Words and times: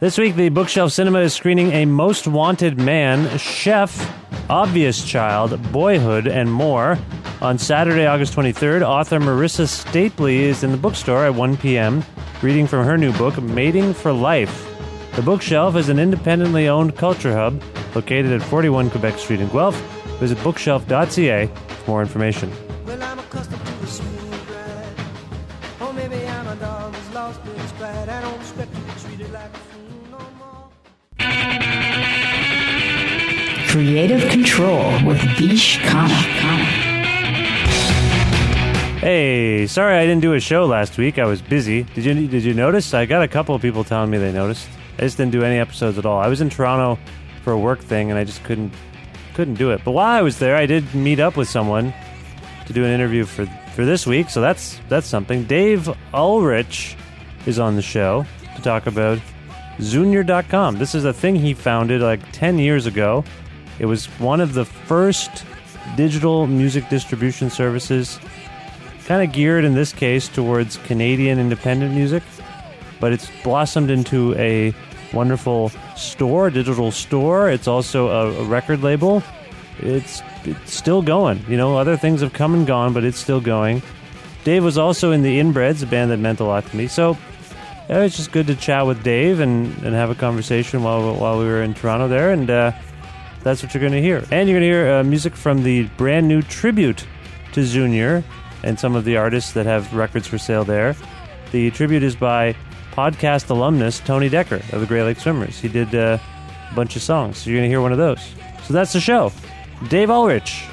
This 0.00 0.16
week, 0.16 0.36
the 0.36 0.48
Bookshelf 0.48 0.92
Cinema 0.92 1.18
is 1.22 1.34
screening 1.34 1.72
A 1.72 1.84
Most 1.84 2.28
Wanted 2.28 2.78
Man, 2.78 3.36
Chef, 3.36 4.14
Obvious 4.48 5.04
Child, 5.04 5.60
Boyhood, 5.72 6.28
and 6.28 6.52
more. 6.52 6.96
On 7.40 7.58
Saturday, 7.58 8.06
August 8.06 8.32
23rd, 8.34 8.82
author 8.82 9.18
Marissa 9.18 9.66
Stapley 9.66 10.36
is 10.36 10.62
in 10.62 10.70
the 10.70 10.76
bookstore 10.76 11.24
at 11.24 11.34
1 11.34 11.56
p.m., 11.56 12.04
reading 12.42 12.68
from 12.68 12.86
her 12.86 12.96
new 12.96 13.12
book, 13.14 13.42
Mating 13.42 13.92
for 13.92 14.12
Life. 14.12 14.68
The 15.16 15.22
Bookshelf 15.22 15.74
is 15.74 15.88
an 15.88 15.98
independently 15.98 16.68
owned 16.68 16.96
culture 16.96 17.32
hub 17.32 17.60
located 17.96 18.30
at 18.30 18.40
41 18.46 18.90
Quebec 18.90 19.18
Street 19.18 19.40
in 19.40 19.48
Guelph. 19.48 19.80
Visit 20.20 20.40
bookshelf.ca 20.44 21.46
for 21.46 21.90
more 21.90 22.02
information. 22.02 22.52
Well, 22.86 23.02
Creative 33.78 34.28
Control 34.28 35.06
with 35.06 35.20
Vish 35.38 35.78
Khanna. 35.78 36.10
Hey, 38.98 39.68
sorry 39.68 39.98
I 39.98 40.04
didn't 40.04 40.22
do 40.22 40.34
a 40.34 40.40
show 40.40 40.66
last 40.66 40.98
week. 40.98 41.16
I 41.16 41.26
was 41.26 41.40
busy. 41.40 41.84
Did 41.94 42.04
you 42.04 42.26
did 42.26 42.42
you 42.42 42.54
notice? 42.54 42.92
I 42.92 43.06
got 43.06 43.22
a 43.22 43.28
couple 43.28 43.54
of 43.54 43.62
people 43.62 43.84
telling 43.84 44.10
me 44.10 44.18
they 44.18 44.32
noticed. 44.32 44.68
I 44.98 45.02
just 45.02 45.16
didn't 45.16 45.30
do 45.30 45.44
any 45.44 45.58
episodes 45.58 45.96
at 45.96 46.04
all. 46.04 46.18
I 46.18 46.26
was 46.26 46.40
in 46.40 46.50
Toronto 46.50 47.00
for 47.44 47.52
a 47.52 47.58
work 47.58 47.78
thing 47.78 48.10
and 48.10 48.18
I 48.18 48.24
just 48.24 48.42
couldn't 48.42 48.74
couldn't 49.34 49.54
do 49.54 49.70
it. 49.70 49.82
But 49.84 49.92
while 49.92 50.08
I 50.08 50.22
was 50.22 50.40
there, 50.40 50.56
I 50.56 50.66
did 50.66 50.92
meet 50.92 51.20
up 51.20 51.36
with 51.36 51.48
someone 51.48 51.94
to 52.66 52.72
do 52.72 52.84
an 52.84 52.90
interview 52.90 53.24
for 53.24 53.46
for 53.76 53.84
this 53.84 54.08
week. 54.08 54.28
So 54.28 54.40
that's 54.40 54.80
that's 54.88 55.06
something. 55.06 55.44
Dave 55.44 55.88
Ulrich 56.12 56.96
is 57.46 57.60
on 57.60 57.76
the 57.76 57.82
show 57.82 58.26
to 58.56 58.60
talk 58.62 58.88
about 58.88 59.20
Zunior.com. 59.80 60.78
This 60.78 60.96
is 60.96 61.04
a 61.04 61.12
thing 61.12 61.36
he 61.36 61.54
founded 61.54 62.00
like 62.00 62.20
10 62.32 62.58
years 62.58 62.86
ago. 62.86 63.22
It 63.78 63.86
was 63.86 64.06
one 64.18 64.40
of 64.40 64.54
the 64.54 64.64
first 64.64 65.44
digital 65.96 66.46
music 66.46 66.88
distribution 66.88 67.50
services 67.50 68.18
kind 69.06 69.26
of 69.26 69.34
geared 69.34 69.64
in 69.64 69.74
this 69.74 69.92
case 69.92 70.28
towards 70.28 70.76
Canadian 70.78 71.38
independent 71.38 71.94
music, 71.94 72.22
but 73.00 73.12
it's 73.12 73.30
blossomed 73.42 73.90
into 73.90 74.34
a 74.34 74.74
wonderful 75.12 75.70
store, 75.96 76.50
digital 76.50 76.90
store. 76.90 77.50
It's 77.50 77.66
also 77.66 78.08
a, 78.08 78.42
a 78.42 78.44
record 78.44 78.82
label. 78.82 79.22
It's, 79.78 80.22
it's 80.44 80.74
still 80.74 81.00
going. 81.00 81.42
You 81.48 81.56
know, 81.56 81.78
other 81.78 81.96
things 81.96 82.20
have 82.20 82.32
come 82.32 82.54
and 82.54 82.66
gone, 82.66 82.92
but 82.92 83.04
it's 83.04 83.18
still 83.18 83.40
going. 83.40 83.82
Dave 84.44 84.64
was 84.64 84.76
also 84.76 85.12
in 85.12 85.22
the 85.22 85.40
Inbreds, 85.40 85.82
a 85.82 85.86
band 85.86 86.10
that 86.10 86.18
meant 86.18 86.40
a 86.40 86.44
lot 86.44 86.66
to 86.66 86.76
me. 86.76 86.86
So 86.86 87.16
yeah, 87.88 88.02
was 88.02 88.16
just 88.16 88.32
good 88.32 88.46
to 88.48 88.54
chat 88.54 88.86
with 88.86 89.02
Dave 89.02 89.40
and, 89.40 89.74
and 89.82 89.94
have 89.94 90.10
a 90.10 90.14
conversation 90.14 90.82
while 90.82 91.14
while 91.14 91.38
we 91.38 91.46
were 91.46 91.62
in 91.62 91.72
Toronto 91.72 92.06
there, 92.06 92.32
and 92.32 92.50
uh, 92.50 92.72
that's 93.42 93.62
what 93.62 93.74
you're 93.74 93.80
going 93.80 93.92
to 93.92 94.02
hear. 94.02 94.18
And 94.30 94.48
you're 94.48 94.58
going 94.58 94.68
to 94.70 94.76
hear 94.76 94.92
uh, 94.94 95.04
music 95.04 95.34
from 95.34 95.62
the 95.62 95.84
brand 95.96 96.28
new 96.28 96.42
tribute 96.42 97.06
to 97.52 97.64
Zunior 97.64 98.24
and 98.62 98.78
some 98.78 98.94
of 98.94 99.04
the 99.04 99.16
artists 99.16 99.52
that 99.52 99.66
have 99.66 99.92
records 99.94 100.26
for 100.26 100.38
sale 100.38 100.64
there. 100.64 100.96
The 101.52 101.70
tribute 101.70 102.02
is 102.02 102.16
by 102.16 102.54
podcast 102.92 103.48
alumnus 103.50 104.00
Tony 104.00 104.28
Dekker 104.28 104.72
of 104.72 104.80
the 104.80 104.86
Great 104.86 105.04
Lake 105.04 105.20
Swimmers. 105.20 105.58
He 105.58 105.68
did 105.68 105.94
uh, 105.94 106.18
a 106.70 106.74
bunch 106.74 106.96
of 106.96 107.02
songs, 107.02 107.38
so 107.38 107.50
you're 107.50 107.58
going 107.60 107.68
to 107.68 107.72
hear 107.72 107.80
one 107.80 107.92
of 107.92 107.98
those. 107.98 108.20
So 108.64 108.74
that's 108.74 108.92
the 108.92 109.00
show. 109.00 109.32
Dave 109.88 110.10
Ulrich. 110.10 110.64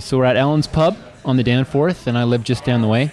so 0.00 0.18
we're 0.18 0.24
at 0.24 0.36
Allen's 0.36 0.66
Pub 0.66 0.96
on 1.24 1.36
the 1.36 1.42
Danforth, 1.42 2.06
and 2.06 2.16
I 2.16 2.24
live 2.24 2.44
just 2.44 2.64
down 2.64 2.82
the 2.82 2.88
way. 2.88 3.10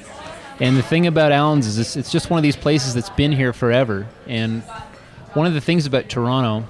And 0.60 0.78
the 0.78 0.84
thing 0.84 1.08
about 1.08 1.32
Allen's 1.32 1.66
is 1.66 1.80
it's, 1.80 1.96
it's 1.96 2.12
just 2.12 2.30
one 2.30 2.38
of 2.38 2.44
these 2.44 2.56
places 2.56 2.94
that's 2.94 3.10
been 3.10 3.32
here 3.32 3.54
forever. 3.54 4.08
And 4.28 4.62
one 5.34 5.48
of 5.48 5.54
the 5.54 5.62
things 5.62 5.86
about 5.86 6.10
Toronto, 6.10 6.68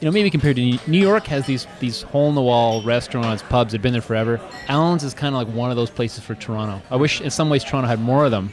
you 0.00 0.04
know, 0.04 0.12
maybe 0.12 0.30
compared 0.30 0.56
to 0.56 0.62
New- 0.62 0.78
New 0.86 1.00
York, 1.00 1.26
has 1.26 1.46
these 1.46 1.66
these 1.80 2.02
hole 2.02 2.28
in 2.28 2.34
the 2.34 2.42
wall 2.42 2.82
restaurants, 2.82 3.42
pubs 3.42 3.72
that 3.72 3.78
have 3.78 3.82
been 3.82 3.92
there 3.92 4.02
forever. 4.02 4.40
Allen's 4.68 5.04
is 5.04 5.14
kind 5.14 5.34
of 5.34 5.46
like 5.46 5.54
one 5.54 5.70
of 5.70 5.76
those 5.76 5.90
places 5.90 6.22
for 6.22 6.34
Toronto. 6.34 6.82
I 6.90 6.96
wish 6.96 7.20
in 7.20 7.30
some 7.30 7.48
ways 7.50 7.64
Toronto 7.64 7.88
had 7.88 8.00
more 8.00 8.24
of 8.24 8.30
them. 8.30 8.52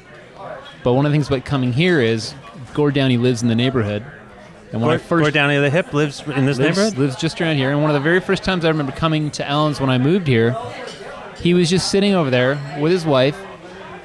But 0.83 0.93
one 0.93 1.05
of 1.05 1.11
the 1.11 1.15
things 1.15 1.27
about 1.27 1.45
coming 1.45 1.73
here 1.73 1.99
is 1.99 2.33
Gord 2.73 2.93
Downie 2.93 3.17
lives 3.17 3.41
in 3.41 3.47
the 3.47 3.55
neighborhood. 3.55 4.05
And 4.71 4.81
when 4.81 4.89
I 4.91 4.93
Gord, 4.97 5.01
first 5.01 5.21
Gord 5.23 5.33
Downie 5.33 5.55
of 5.55 5.63
the 5.63 5.69
Hip 5.69 5.93
lives 5.93 6.21
in 6.27 6.45
this 6.45 6.57
lives, 6.59 6.77
neighborhood. 6.77 6.97
lives 6.97 7.15
just 7.15 7.39
around 7.39 7.55
here. 7.55 7.69
And 7.71 7.81
one 7.81 7.89
of 7.89 7.93
the 7.93 7.99
very 8.01 8.19
first 8.19 8.43
times 8.43 8.65
I 8.65 8.69
remember 8.69 8.91
coming 8.91 9.31
to 9.31 9.47
Allen's 9.47 9.79
when 9.79 9.89
I 9.89 9.97
moved 9.97 10.27
here, 10.27 10.55
he 11.39 11.53
was 11.53 11.69
just 11.69 11.89
sitting 11.91 12.13
over 12.13 12.29
there 12.29 12.57
with 12.79 12.91
his 12.91 13.05
wife, 13.05 13.37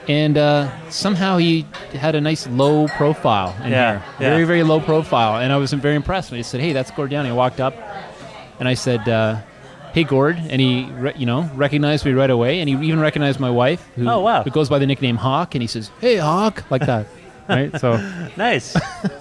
and 0.09 0.37
uh, 0.39 0.71
somehow 0.91 1.39
he 1.39 1.67
had 1.93 2.15
a 2.15 2.21
nice 2.21 2.47
low 2.49 2.87
profile 2.89 3.57
in 3.65 3.71
Yeah, 3.73 3.93
here, 3.93 4.03
yeah. 4.21 4.31
very 4.35 4.45
very 4.45 4.63
low 4.63 4.81
profile. 4.81 5.41
And 5.41 5.53
I 5.53 5.57
was 5.57 5.73
very 5.73 5.95
impressed. 5.97 6.31
And 6.31 6.39
I 6.39 6.43
said, 6.43 6.61
"Hey, 6.61 6.73
that's 6.73 6.91
Gord 6.91 7.11
Downie." 7.11 7.31
I 7.31 7.33
walked 7.33 7.61
up, 7.61 7.75
and 8.59 8.69
I 8.69 8.75
said. 8.75 9.09
Uh, 9.09 9.41
Hey 9.93 10.05
Gord, 10.05 10.37
and 10.37 10.61
he, 10.61 10.85
re- 10.93 11.15
you 11.17 11.27
know, 11.27 11.51
recognized 11.57 12.07
me 12.07 12.13
right 12.13 12.31
away, 12.31 12.61
and 12.61 12.69
he 12.69 12.77
even 12.87 13.01
recognized 13.01 13.41
my 13.41 13.51
wife, 13.51 13.85
who, 13.97 14.09
Oh, 14.09 14.21
wow. 14.21 14.45
who 14.45 14.51
goes 14.51 14.69
by 14.69 14.79
the 14.79 14.87
nickname 14.87 15.17
Hawk, 15.17 15.57
and 15.57 15.63
he 15.63 15.67
says, 15.67 15.91
"Hey 16.01 16.15
Hawk," 16.15 16.63
like 16.71 16.87
that, 16.87 17.07
right? 17.51 17.81
So, 17.81 17.97
Nice. 18.37 18.77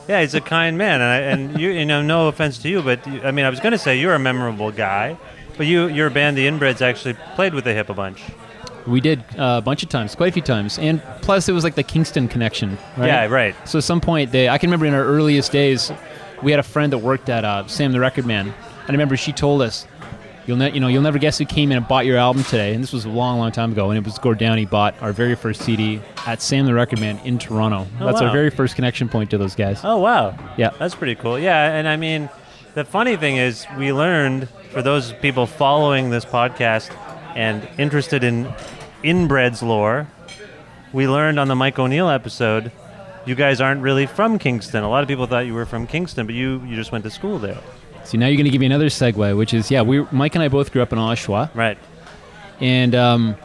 yeah, 0.08 0.22
he's 0.22 0.34
a 0.36 0.42
kind 0.42 0.78
man, 0.78 1.02
and 1.02 1.04
I, 1.04 1.18
and 1.18 1.60
you, 1.60 1.70
you 1.70 1.86
know, 1.86 2.02
no 2.02 2.28
offense 2.28 2.58
to 2.60 2.70
you, 2.70 2.82
but 2.82 3.06
you, 3.08 3.22
I 3.22 3.32
mean, 3.32 3.46
I 3.46 3.50
was 3.50 3.60
going 3.60 3.72
to 3.74 3.78
say 3.78 4.00
you're 4.00 4.14
a 4.14 4.20
memorable 4.20 4.72
guy, 4.72 5.18
but 5.58 5.66
you, 5.68 5.88
your 5.88 6.10
band, 6.10 6.38
the 6.38 6.48
Inbreds, 6.48 6.82
actually 6.82 7.16
played 7.36 7.54
with 7.54 7.64
the 7.66 7.74
Hip 7.74 7.90
a 7.90 7.94
bunch. 7.94 8.24
We 8.88 9.02
did 9.02 9.20
uh, 9.38 9.58
a 9.58 9.62
bunch 9.62 9.84
of 9.84 9.90
times, 9.90 10.16
quite 10.16 10.30
a 10.30 10.32
few 10.32 10.42
times, 10.42 10.80
and 10.80 11.02
plus 11.22 11.50
it 11.50 11.52
was 11.52 11.64
like 11.64 11.76
the 11.76 11.84
Kingston 11.84 12.28
connection. 12.28 12.78
Right? 12.98 13.08
Yeah, 13.08 13.26
right. 13.26 13.56
So 13.68 13.78
at 13.80 13.84
some 13.84 14.00
point, 14.02 14.32
they, 14.32 14.48
I 14.50 14.58
can 14.58 14.70
remember 14.70 14.86
in 14.86 14.94
our 14.94 15.04
earliest 15.04 15.52
days, 15.52 15.92
we 16.42 16.52
had 16.52 16.60
a 16.60 16.64
friend 16.64 16.94
that 16.94 17.00
worked 17.00 17.30
at 17.30 17.44
uh, 17.44 17.68
Sam 17.68 17.92
the 17.92 18.00
Record 18.00 18.26
Man, 18.26 18.48
and 18.48 18.56
I 18.88 18.92
remember 18.92 19.18
she 19.18 19.34
told 19.34 19.62
us, 19.62 19.86
"You'll 20.50 20.58
ne- 20.58 20.72
you 20.72 20.80
know 20.80 20.88
you'll 20.88 21.04
never 21.04 21.20
guess 21.20 21.38
who 21.38 21.46
came 21.46 21.72
in 21.72 21.78
and 21.78 21.88
bought 21.88 22.06
your 22.08 22.18
album 22.18 22.44
today." 22.44 22.74
And 22.74 22.84
this 22.84 22.92
was 22.92 23.06
a 23.06 23.10
long, 23.10 23.38
long 23.38 23.52
time 23.52 23.72
ago, 23.72 23.92
and 23.92 23.98
it 24.00 24.04
was 24.04 24.18
Gord 24.18 24.40
Downie 24.40 24.66
bought 24.66 24.96
our 25.00 25.14
very 25.14 25.36
first 25.36 25.62
CD 25.62 26.02
at 26.26 26.42
Sam 26.42 26.66
the 26.66 26.74
Record 26.74 27.00
Man 27.00 27.20
in 27.24 27.38
Toronto. 27.38 27.86
Oh, 28.00 28.06
That's 28.08 28.20
wow. 28.20 28.28
our 28.28 28.34
very 28.34 28.50
first 28.50 28.76
connection 28.76 29.08
point 29.08 29.30
to 29.30 29.38
those 29.38 29.54
guys. 29.54 29.82
Oh 29.84 29.98
wow. 29.98 30.36
Yeah. 30.58 30.72
That's 30.80 30.96
pretty 30.96 31.14
cool. 31.16 31.38
Yeah, 31.38 31.76
and 31.78 31.88
I 31.88 31.96
mean, 31.96 32.30
the 32.74 32.84
funny 32.84 33.16
thing 33.16 33.38
is, 33.38 33.68
we 33.78 33.94
learned 33.94 34.50
for 34.72 34.82
those 34.82 35.14
people 35.14 35.46
following 35.46 36.10
this 36.10 36.26
podcast 36.26 36.92
and 37.36 37.68
interested 37.78 38.24
in 38.24 38.52
inbreds 39.04 39.62
lore, 39.62 40.08
we 40.94 41.08
learned 41.08 41.40
on 41.40 41.48
the 41.48 41.56
Mike 41.56 41.78
O'Neill 41.78 42.10
episode, 42.10 42.72
you 43.26 43.36
guys 43.36 43.62
aren't 43.62 43.82
really 43.82 44.08
from 44.08 44.40
Kingston. 44.40 44.84
A 44.84 44.90
lot 44.90 45.04
of 45.04 45.08
people 45.08 45.28
thought 45.28 45.46
you 45.46 45.54
were 45.54 45.66
from 45.66 45.86
Kingston, 45.86 46.26
but 46.26 46.34
you 46.34 46.64
you 46.66 46.76
just 46.76 46.92
went 46.92 47.04
to 47.04 47.12
school 47.12 47.38
there. 47.38 47.60
So 48.10 48.18
now 48.18 48.26
you're 48.26 48.38
going 48.38 48.46
to 48.46 48.52
give 48.52 48.60
me 48.60 48.66
another 48.66 48.88
segue, 48.88 49.38
which 49.38 49.54
is 49.54 49.70
yeah, 49.70 49.84
we 49.84 50.04
Mike 50.12 50.34
and 50.34 50.44
I 50.44 50.48
both 50.48 50.72
grew 50.72 50.82
up 50.82 50.92
in 50.92 50.98
Oshawa. 50.98 51.54
Right. 51.54 51.78
and 52.60 52.96
um, 52.96 53.36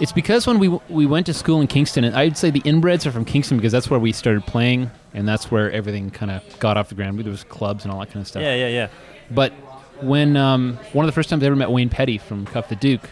it's 0.00 0.12
because 0.12 0.46
when 0.46 0.58
we 0.58 0.68
we 0.88 1.04
went 1.04 1.26
to 1.26 1.34
school 1.34 1.60
in 1.60 1.66
Kingston, 1.66 2.02
and 2.02 2.16
I'd 2.16 2.38
say 2.38 2.48
the 2.50 2.62
inbreds 2.62 3.04
are 3.04 3.12
from 3.12 3.26
Kingston 3.26 3.58
because 3.58 3.70
that's 3.70 3.90
where 3.90 4.00
we 4.00 4.12
started 4.12 4.46
playing, 4.46 4.90
and 5.12 5.28
that's 5.28 5.50
where 5.50 5.70
everything 5.70 6.10
kind 6.10 6.30
of 6.30 6.42
got 6.58 6.78
off 6.78 6.88
the 6.88 6.94
ground. 6.94 7.18
There 7.18 7.30
was 7.30 7.44
clubs 7.44 7.84
and 7.84 7.92
all 7.92 8.00
that 8.00 8.06
kind 8.06 8.22
of 8.22 8.26
stuff. 8.26 8.42
Yeah, 8.42 8.54
yeah, 8.54 8.68
yeah. 8.68 8.88
But 9.30 9.52
when 10.00 10.38
um, 10.38 10.78
one 10.94 11.04
of 11.04 11.08
the 11.08 11.12
first 11.12 11.28
times 11.28 11.42
I 11.42 11.46
ever 11.46 11.56
met 11.56 11.70
Wayne 11.70 11.90
Petti 11.90 12.18
from 12.18 12.46
Cuff 12.46 12.70
the 12.70 12.76
Duke, 12.76 13.10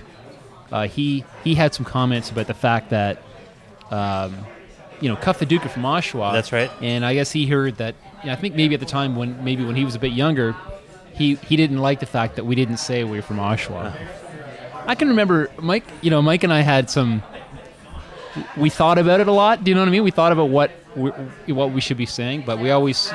uh, 0.73 0.89
he 0.89 1.27
he 1.45 1.55
had 1.55 1.75
some 1.75 1.85
comments 1.85 2.31
about 2.31 2.47
the 2.47 2.55
fact 2.55 2.89
that. 2.91 3.23
Um, 3.91 4.47
you 5.01 5.09
know, 5.09 5.17
Cuff 5.17 5.39
the 5.39 5.47
Duke 5.47 5.65
are 5.65 5.71
from 5.71 5.83
Oshawa. 5.85 6.33
That's 6.35 6.53
right. 6.53 6.71
And 6.83 7.07
I 7.07 7.15
guess 7.15 7.33
he 7.33 7.47
heard 7.47 7.77
that. 7.77 7.95
I 8.25 8.37
think 8.37 8.55
maybe 8.55 8.75
at 8.75 8.81
the 8.81 8.87
time 8.87 9.17
when 9.17 9.43
maybe 9.45 9.65
when 9.65 9.77
he 9.77 9.85
was 9.85 9.95
a 9.95 9.99
bit 9.99 10.13
younger, 10.13 10.55
he 11.13 11.37
he 11.37 11.57
didn't 11.57 11.79
like 11.79 12.01
the 12.01 12.07
fact 12.07 12.37
that 12.37 12.45
we 12.45 12.55
didn't 12.55 12.79
say 12.79 13.05
we 13.05 13.19
were 13.19 13.23
from 13.23 13.39
Oshawa. 13.39 13.95
I 14.87 14.95
can 14.95 15.09
remember 15.09 15.51
Mike. 15.61 15.85
You 16.03 16.11
know, 16.11 16.23
Mike 16.23 16.45
and 16.45 16.53
I 16.53 16.61
had 16.61 16.91
some. 16.91 17.23
We 18.57 18.71
thought 18.71 18.99
about 18.99 19.21
it 19.21 19.29
a 19.29 19.33
lot. 19.33 19.65
Do 19.65 19.71
you 19.71 19.75
know 19.75 19.81
what 19.81 19.89
I 19.89 19.93
mean? 19.93 20.05
We 20.05 20.11
thought 20.11 20.33
about 20.33 20.51
what 20.51 20.71
we, 20.95 21.11
what 21.53 21.73
we 21.73 21.81
should 21.81 21.97
be 21.97 22.07
saying, 22.07 22.45
but 22.47 22.59
we 22.59 22.71
always. 22.71 23.13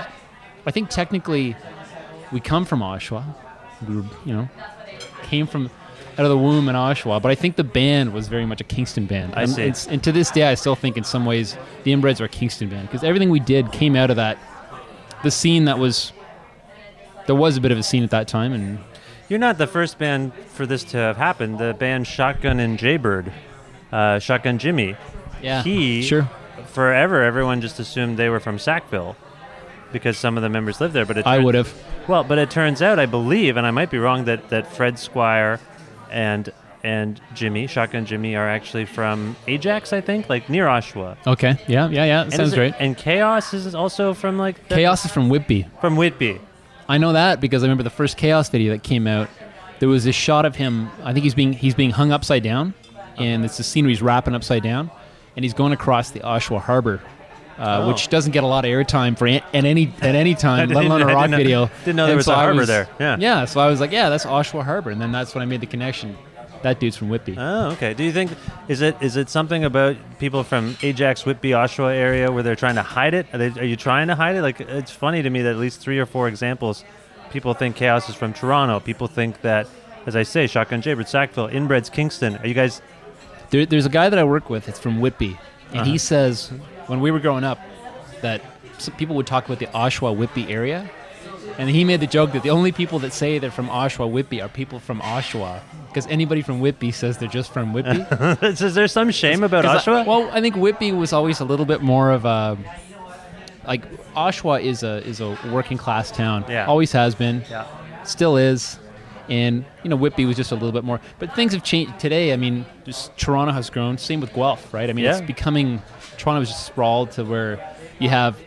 I 0.66 0.72
think 0.72 0.90
technically, 0.90 1.56
we 2.32 2.40
come 2.40 2.66
from 2.66 2.80
Oshawa. 2.80 3.24
We 3.88 3.98
were, 3.98 4.06
you 4.26 4.34
know, 4.34 4.50
came 5.24 5.48
from 5.48 5.70
out 6.18 6.26
of 6.26 6.30
the 6.30 6.38
womb 6.38 6.70
in 6.70 6.76
Oshawa, 6.76 7.22
but 7.22 7.30
I 7.30 7.36
think 7.36 7.56
the 7.58 7.64
band 7.64 8.14
was 8.14 8.28
very 8.30 8.46
much 8.46 8.62
a 8.62 8.64
Kingston 8.64 9.06
band. 9.06 9.34
I 9.36 9.44
and, 9.44 9.52
see. 9.52 9.62
it's- 9.64 9.88
and 9.88 10.02
to 10.04 10.12
this 10.12 10.32
day, 10.32 10.44
I 10.44 10.56
still 10.56 10.76
think 10.76 10.98
in 10.98 11.04
some 11.04 11.26
ways 11.26 11.58
the 11.84 11.92
Inbreds 11.92 12.22
are 12.22 12.26
a 12.26 12.30
Kingston 12.30 12.70
band 12.70 12.88
because 12.88 13.04
everything 13.04 13.30
we 13.30 13.40
did 13.42 13.72
came 13.72 13.96
out 13.96 14.10
of 14.10 14.16
that, 14.16 14.38
the 15.24 15.32
scene 15.32 15.66
that 15.66 15.80
was. 15.80 16.12
There 17.28 17.36
was 17.36 17.58
a 17.58 17.62
bit 17.62 17.72
of 17.72 17.78
a 17.80 17.84
scene 17.84 18.04
at 18.04 18.12
that 18.12 18.28
time, 18.28 18.54
and 18.54 18.78
You're 19.30 19.40
not 19.40 19.58
the 19.58 19.66
first 19.68 19.98
band 19.98 20.32
for 20.50 20.66
this 20.68 20.84
to 20.86 20.98
have 20.98 21.18
happened. 21.18 21.58
The 21.58 21.74
band 21.74 22.06
Shotgun 22.06 22.60
and 22.60 22.78
Jaybird, 22.78 23.32
uh, 23.92 24.20
Shotgun 24.20 24.60
Jimmy. 24.60 24.96
yeah, 25.42 25.64
He 25.64 26.04
sure. 26.04 26.30
forever 26.68 27.24
everyone 27.24 27.62
just 27.62 27.80
assumed 27.80 28.18
they 28.18 28.30
were 28.30 28.40
from 28.40 28.60
Sackville 28.60 29.16
because 29.92 30.18
some 30.20 30.38
of 30.38 30.44
the 30.44 30.50
members 30.50 30.80
lived 30.80 30.94
there. 30.94 31.06
But 31.06 31.18
it 31.18 31.26
I 31.26 31.40
would 31.40 31.56
have. 31.56 31.74
Well, 32.08 32.24
but 32.24 32.38
it 32.38 32.52
turns 32.52 32.84
out, 32.84 33.00
I 33.00 33.08
believe, 33.08 33.58
and 33.58 33.66
I 33.66 33.72
might 33.72 33.90
be 33.90 33.98
wrong, 33.98 34.26
that, 34.26 34.50
that 34.50 34.72
Fred 34.72 35.00
Squire 35.00 35.60
and 36.12 36.52
and 36.86 37.20
Jimmy, 37.34 37.66
Shotgun 37.68 38.06
Jimmy, 38.06 38.36
are 38.36 38.48
actually 38.48 38.86
from 38.86 39.36
Ajax, 39.48 39.92
I 39.92 40.02
think, 40.02 40.30
like 40.30 40.50
near 40.50 40.68
Oshawa. 40.68 41.18
Okay, 41.26 41.58
yeah, 41.68 41.90
yeah, 41.90 42.06
yeah. 42.06 42.22
And 42.24 42.34
sounds 42.34 42.54
it- 42.54 42.58
great. 42.58 42.74
And 42.80 42.96
k-os 42.96 43.54
is 43.54 43.74
also 43.76 44.14
from 44.14 44.38
like 44.38 44.68
the- 44.70 44.76
k-os 44.76 45.04
is 45.06 45.12
from 45.12 45.28
Whitby. 45.30 45.68
from 45.82 45.96
Whitby. 45.96 46.40
I 46.88 46.98
know 47.00 47.14
that 47.14 47.42
because 47.42 47.64
I 47.64 47.66
remember 47.66 47.84
the 47.84 47.90
first 47.90 48.16
k-os 48.18 48.50
video 48.50 48.72
that 48.74 48.84
came 48.84 49.08
out. 49.08 49.28
There 49.80 49.90
was 49.90 50.04
this 50.06 50.16
shot 50.16 50.46
of 50.46 50.56
him. 50.56 50.90
I 51.04 51.12
think 51.14 51.24
he's 51.24 51.34
being 51.34 51.52
he's 51.54 51.74
being 51.76 51.90
hung 51.92 52.12
upside 52.12 52.44
down, 52.44 52.74
and 53.18 53.44
it's 53.44 53.58
the 53.58 53.82
he's 53.88 54.02
rapping 54.02 54.36
upside 54.36 54.62
down, 54.64 54.92
and 55.36 55.44
he's 55.44 55.54
going 55.56 55.74
across 55.74 56.12
the 56.12 56.20
Oshawa 56.22 56.62
Harbor, 56.62 57.02
uh, 57.60 57.82
Oh. 57.82 57.88
which 57.90 58.08
doesn't 58.10 58.32
get 58.32 58.44
a 58.44 58.48
lot 58.48 58.64
of 58.64 58.70
airtime 58.70 59.18
for 59.18 59.28
at 59.28 59.44
any 59.54 59.92
at 60.02 60.16
any 60.16 60.34
time, 60.48 60.70
let 60.70 60.86
alone 60.86 61.02
a 61.02 61.08
rock 61.08 61.24
didn't 61.24 61.32
know- 61.32 61.38
video. 61.38 61.70
didn't 61.86 61.96
know 61.98 62.06
there 62.08 62.16
was 62.16 62.26
so 62.28 62.34
a 62.34 62.36
harbor 62.36 62.66
there. 62.66 62.88
Yeah. 63.00 63.18
yeah. 63.20 63.46
So 63.46 63.60
I 63.60 63.68
was 63.68 63.82
like, 63.82 63.92
yeah, 63.92 64.10
that's 64.10 64.26
Oshawa 64.26 64.64
Harbor, 64.64 64.92
and 64.92 65.02
then 65.02 65.12
that's 65.12 65.34
when 65.36 65.42
I 65.42 65.46
made 65.46 65.60
the 65.62 65.68
connection. 65.68 66.16
That 66.66 66.80
dude's 66.80 66.98
from 66.98 67.10
Whitby. 67.10 67.36
Oh, 67.38 67.74
okay. 67.74 67.94
Do 67.94 68.04
you 68.04 68.12
think 68.12 68.32
is 68.68 68.82
it 68.82 68.98
is 69.00 69.18
it 69.18 69.30
something 69.30 69.64
about 69.64 69.98
people 70.18 70.44
from 70.44 70.76
Ajax, 70.82 71.24
Whitby, 71.24 71.52
Oshawa 71.52 71.94
area 71.94 72.32
where 72.32 72.42
they're 72.42 72.56
trying 72.56 72.74
to 72.76 72.82
hide 72.82 73.14
it? 73.14 73.28
Are, 73.34 73.38
they, 73.38 73.50
are 73.62 73.64
you 73.64 73.76
trying 73.76 74.08
to 74.08 74.16
hide 74.16 74.36
it? 74.36 74.42
Like 74.42 74.60
it's 74.60 74.90
funny 74.90 75.22
to 75.22 75.30
me 75.30 75.44
that 75.44 75.52
at 75.52 75.58
least 75.58 75.80
three 75.80 76.00
or 76.00 76.08
four 76.08 76.28
examples, 76.28 76.84
people 77.30 77.54
think 77.54 77.76
k-os 77.76 78.10
is 78.10 78.16
from 78.16 78.34
Toronto. 78.34 78.80
People 78.80 79.06
think 79.08 79.42
that, 79.42 79.68
as 80.08 80.16
I 80.16 80.24
say, 80.24 80.48
Shotgun 80.48 80.82
Jaybird, 80.82 81.08
Sackville, 81.08 81.50
Inbreds, 81.50 81.92
Kingston. 81.92 82.38
Are 82.38 82.48
you 82.48 82.56
guys? 82.56 82.82
There, 83.52 83.64
there's 83.68 83.86
a 83.86 83.90
guy 84.00 84.10
that 84.10 84.18
I 84.18 84.24
work 84.24 84.50
with. 84.50 84.68
It's 84.68 84.80
from 84.80 85.00
Whitby, 85.00 85.38
and 85.70 85.82
Uh-huh. 85.82 85.92
he 85.92 86.00
says 86.00 86.50
when 86.88 87.00
we 87.00 87.12
were 87.12 87.20
growing 87.20 87.44
up 87.44 87.60
that 88.22 88.42
some 88.80 88.96
people 88.96 89.16
would 89.18 89.28
talk 89.28 89.46
about 89.46 89.60
the 89.60 89.68
Oshawa 89.68 90.18
Whitby 90.18 90.52
area, 90.52 90.90
and 91.58 91.70
he 91.70 91.84
made 91.84 92.00
the 92.00 92.08
joke 92.08 92.32
that 92.34 92.44
the 92.44 92.50
only 92.50 92.72
people 92.72 93.00
that 93.00 93.14
say 93.14 93.40
they're 93.40 93.52
from 93.52 93.68
Oshawa 93.70 94.10
Whitby 94.12 94.42
are 94.42 94.50
people 94.50 94.80
from 94.80 95.00
Oshawa, 95.02 95.60
because 95.88 96.06
anybody 96.08 96.42
from 96.42 96.60
Whitby 96.60 96.92
says 96.92 97.18
they're 97.18 97.30
just 97.30 97.52
from 97.54 97.74
Whitby. 97.74 98.06
is 98.48 98.74
there 98.76 98.88
some 98.88 99.12
shame 99.12 99.44
about 99.44 99.64
'Cause 99.64 99.88
I- 99.88 99.92
Oshawa? 99.92 100.06
well, 100.06 100.30
I 100.32 100.42
think 100.42 100.56
Whitby 100.56 100.92
was 100.92 101.14
always 101.14 101.40
a 101.40 101.46
little 101.46 101.66
bit 101.66 101.82
more 101.82 102.12
of 102.12 102.26
a 102.26 102.58
like 103.68 103.84
Oshawa 104.14 104.62
is 104.62 104.84
a 104.84 104.98
is 105.08 105.22
a 105.22 105.38
working 105.52 105.78
class 105.78 106.12
town. 106.12 106.46
Yeah. 106.48 106.66
always 106.68 106.92
has 106.92 107.16
been 107.16 107.44
yeah. 107.50 107.66
still 108.04 108.38
is. 108.38 108.78
And 109.28 109.66
you 109.82 109.90
know, 109.90 109.96
Whitby 109.96 110.26
was 110.26 110.36
just 110.38 110.52
a 110.52 110.54
little 110.54 110.72
bit 110.72 110.84
more, 110.84 111.02
but 111.18 111.34
things 111.34 111.54
have 111.54 111.64
changed 111.64 111.98
today. 112.00 112.32
I 112.32 112.36
mean, 112.36 112.64
just 112.86 113.18
Toronto 113.18 113.54
has 113.54 113.72
grown. 113.72 113.98
Same 113.98 114.22
with 114.22 114.32
Guelph, 114.36 114.72
right? 114.72 114.88
I 114.88 114.94
mean, 114.94 115.04
Yeah. 115.06 115.18
it's 115.18 115.26
becoming 115.26 115.82
Toronto 116.20 116.42
is 116.44 116.50
just 116.50 116.64
sprawled 116.68 117.10
to 117.14 117.24
where 117.24 117.60
you 117.98 118.08
have, 118.10 118.38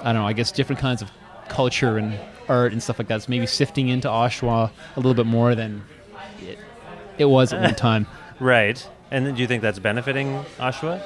I 0.00 0.06
don't 0.12 0.14
know, 0.22 0.26
I 0.26 0.32
guess 0.32 0.50
different 0.50 0.80
kinds 0.80 1.02
of 1.02 1.10
culture 1.50 1.98
and 1.98 2.18
art 2.48 2.72
and 2.72 2.82
stuff 2.82 2.98
like 2.98 3.08
that. 3.08 3.16
It's 3.16 3.28
maybe 3.28 3.46
sifting 3.46 3.88
into 3.88 4.08
Oshawa 4.08 4.70
a 4.96 4.98
little 4.98 5.14
bit 5.14 5.26
more 5.26 5.54
than 5.54 5.84
it, 6.40 6.58
it 7.18 7.24
was 7.26 7.52
at 7.52 7.60
one 7.60 7.74
time. 7.88 8.06
Right. 8.38 8.88
And 9.10 9.26
then 9.26 9.34
do 9.34 9.42
you 9.42 9.46
think 9.48 9.60
that's 9.62 9.78
benefiting 9.78 10.44
Oshawa? 10.58 11.02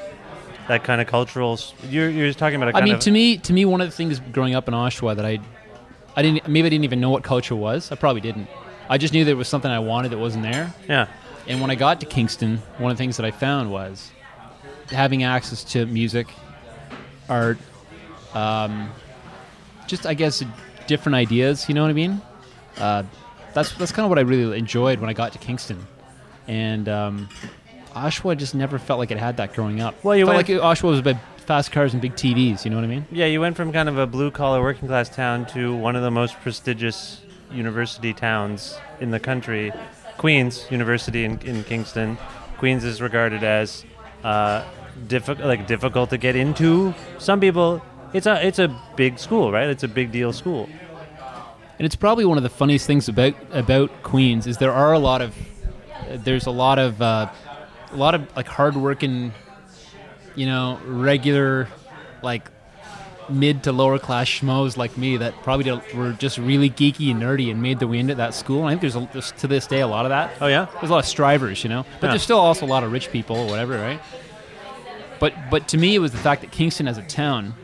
That 0.68 0.84
kind 0.84 1.00
of 1.00 1.06
cultural. 1.06 1.58
You're, 1.88 2.08
you're 2.08 2.32
talking 2.32 2.56
about 2.62 2.74
a 2.74 2.76
I 2.78 2.84
mean, 2.84 2.98
to 3.00 3.10
me, 3.10 3.36
to 3.38 3.52
me, 3.52 3.64
one 3.64 3.80
of 3.80 3.88
the 3.88 3.96
things 3.96 4.20
growing 4.20 4.54
up 4.54 4.68
in 4.68 4.74
Oshawa 4.74 5.16
that 5.16 5.26
I, 5.26 5.40
I 6.16 6.22
didn't 6.22 6.48
maybe 6.48 6.66
I 6.66 6.70
didn't 6.70 6.84
even 6.84 7.00
know 7.00 7.10
what 7.10 7.22
culture 7.24 7.56
was. 7.56 7.92
I 7.92 7.96
probably 7.96 8.20
didn't. 8.22 8.48
I 8.88 8.96
just 8.98 9.12
knew 9.12 9.24
there 9.24 9.36
was 9.36 9.48
something 9.48 9.70
I 9.70 9.78
wanted 9.80 10.12
that 10.12 10.18
wasn't 10.18 10.44
there. 10.44 10.72
yeah. 10.88 11.08
And 11.46 11.60
when 11.60 11.70
I 11.70 11.74
got 11.74 12.00
to 12.00 12.06
Kingston, 12.06 12.62
one 12.78 12.90
of 12.90 12.96
the 12.96 13.02
things 13.02 13.18
that 13.18 13.26
I 13.26 13.30
found 13.30 13.70
was 13.70 14.10
having 14.88 15.24
access 15.24 15.62
to 15.64 15.84
music, 15.84 16.26
art, 17.28 17.58
um, 18.32 18.90
just 19.87 20.07
I 20.07 20.14
guess 20.14 20.43
different 20.87 21.17
ideas. 21.17 21.69
You 21.69 21.75
know 21.75 21.83
what 21.83 21.91
I 21.91 21.95
mean? 21.95 22.21
Uh, 22.79 23.03
that's 23.53 23.73
that's 23.73 23.93
kind 23.93 24.05
of 24.05 24.11
what 24.11 24.19
I 24.19 24.23
really 24.23 24.59
enjoyed 24.59 24.99
when 25.00 25.09
I 25.11 25.12
got 25.12 25.33
to 25.33 25.38
Kingston. 25.38 25.87
and 26.49 26.88
um, 26.88 27.29
Oshawa 27.95 28.37
just 28.37 28.55
never 28.55 28.79
felt 28.79 28.99
like 28.99 29.11
it 29.11 29.19
had 29.19 29.37
that 29.37 29.55
growing 29.55 29.81
up. 29.81 29.95
Well, 30.05 30.17
you 30.17 30.26
felt 30.26 30.37
went- 30.37 30.49
like 30.49 30.59
Oshawa 30.79 30.91
was 30.91 30.99
about 30.99 31.17
fast 31.38 31.71
cars 31.73 31.93
and 31.93 32.03
big 32.03 32.14
TVs. 32.14 32.64
You 32.64 32.71
know 32.71 32.76
what 32.76 32.85
I 32.85 32.88
mean? 32.88 33.07
Yeah, 33.12 33.26
you 33.26 33.41
went 33.41 33.57
from 33.57 33.73
kind 33.73 33.88
of 33.88 33.99
a 33.99 34.07
blue 34.07 34.31
collar 34.31 34.61
working 34.62 34.88
class 34.88 35.09
town 35.09 35.47
to 35.47 35.75
one 35.75 35.95
of 35.95 36.03
the 36.03 36.11
most 36.11 36.35
prestigious 36.41 37.21
university 37.53 38.12
towns 38.12 38.76
in 39.00 39.11
the 39.11 39.21
country, 39.21 39.73
Queens 40.17 40.67
University 40.71 41.25
in, 41.25 41.38
in 41.41 41.62
Kingston. 41.64 42.19
Queens 42.59 42.83
is 42.83 43.00
regarded 43.00 43.45
as 43.45 43.85
uh, 44.25 44.64
diffi- 45.07 45.38
like 45.45 45.67
difficult 45.67 46.11
to 46.11 46.19
get 46.19 46.35
into. 46.35 46.95
Some 47.19 47.41
people, 47.41 47.81
it's 48.14 48.26
a 48.26 48.47
it's 48.47 48.59
a 48.59 48.68
big 48.97 49.18
school, 49.18 49.52
right? 49.52 49.68
It's 49.68 49.83
a 49.83 49.88
big 49.88 50.11
deal 50.12 50.33
school. 50.33 50.68
And 51.78 51.85
it's 51.85 51.97
probably 51.97 52.25
one 52.25 52.37
of 52.38 52.44
the 52.44 52.50
funniest 52.50 52.87
things 52.87 53.09
about 53.09 53.35
about 53.52 53.90
Queens 54.02 54.47
is 54.47 54.59
there 54.59 54.73
are 54.73 54.92
a 54.92 54.99
lot 54.99 55.21
of 55.21 55.35
there's 56.09 56.47
a 56.47 56.50
lot 56.50 56.78
of 56.78 57.02
uh, 57.02 57.28
a 57.92 57.97
lot 57.97 58.14
of 58.14 58.35
like 58.37 58.47
hardworking, 58.47 59.33
you 60.37 60.47
know, 60.47 60.78
regular 60.87 61.68
like 62.23 62.49
mid 63.28 63.62
to 63.64 63.73
lower 63.73 63.99
class 63.99 64.28
schmoes 64.28 64.76
like 64.76 64.97
me 64.99 65.16
that 65.16 65.33
probably 65.42 65.64
don't- 65.64 65.94
were 65.94 66.12
just 66.12 66.37
really 66.37 66.68
geeky 66.68 67.11
and 67.11 67.23
nerdy 67.23 67.50
and 67.50 67.61
made 67.62 67.78
the 67.78 67.88
way 67.88 67.99
into 67.99 68.14
that 68.14 68.35
school. 68.35 68.61
And 68.61 68.68
I 68.68 68.71
think 68.73 68.83
there's, 68.83 68.97
a, 68.97 69.09
there's 69.14 69.33
to 69.33 69.47
this 69.49 69.66
day 69.66 69.80
a 69.80 69.87
lot 69.87 70.04
of 70.04 70.11
that. 70.11 70.30
Oh 70.42 70.47
yeah, 70.47 70.66
There's 70.75 70.90
a 70.90 70.92
lot 70.92 70.99
of 70.99 71.06
strivers, 71.06 71.64
you 71.64 71.71
know, 71.71 71.85
but 72.00 72.06
Yeah. 72.06 72.11
there's 72.12 72.23
still 72.23 72.38
also 72.38 72.66
a 72.66 72.68
lot 72.68 72.85
of 72.85 72.92
rich 72.92 73.11
people 73.11 73.37
or 73.37 73.47
whatever, 73.47 73.78
right? 73.78 74.00
But 75.21 75.33
but 75.50 75.68
to 75.68 75.78
me, 75.78 75.94
it 75.94 76.00
was 76.00 76.12
the 76.12 76.18
fact 76.18 76.42
that 76.42 76.50
Kingston 76.50 76.87
as 76.87 76.99
a 76.99 77.02
town, 77.02 77.54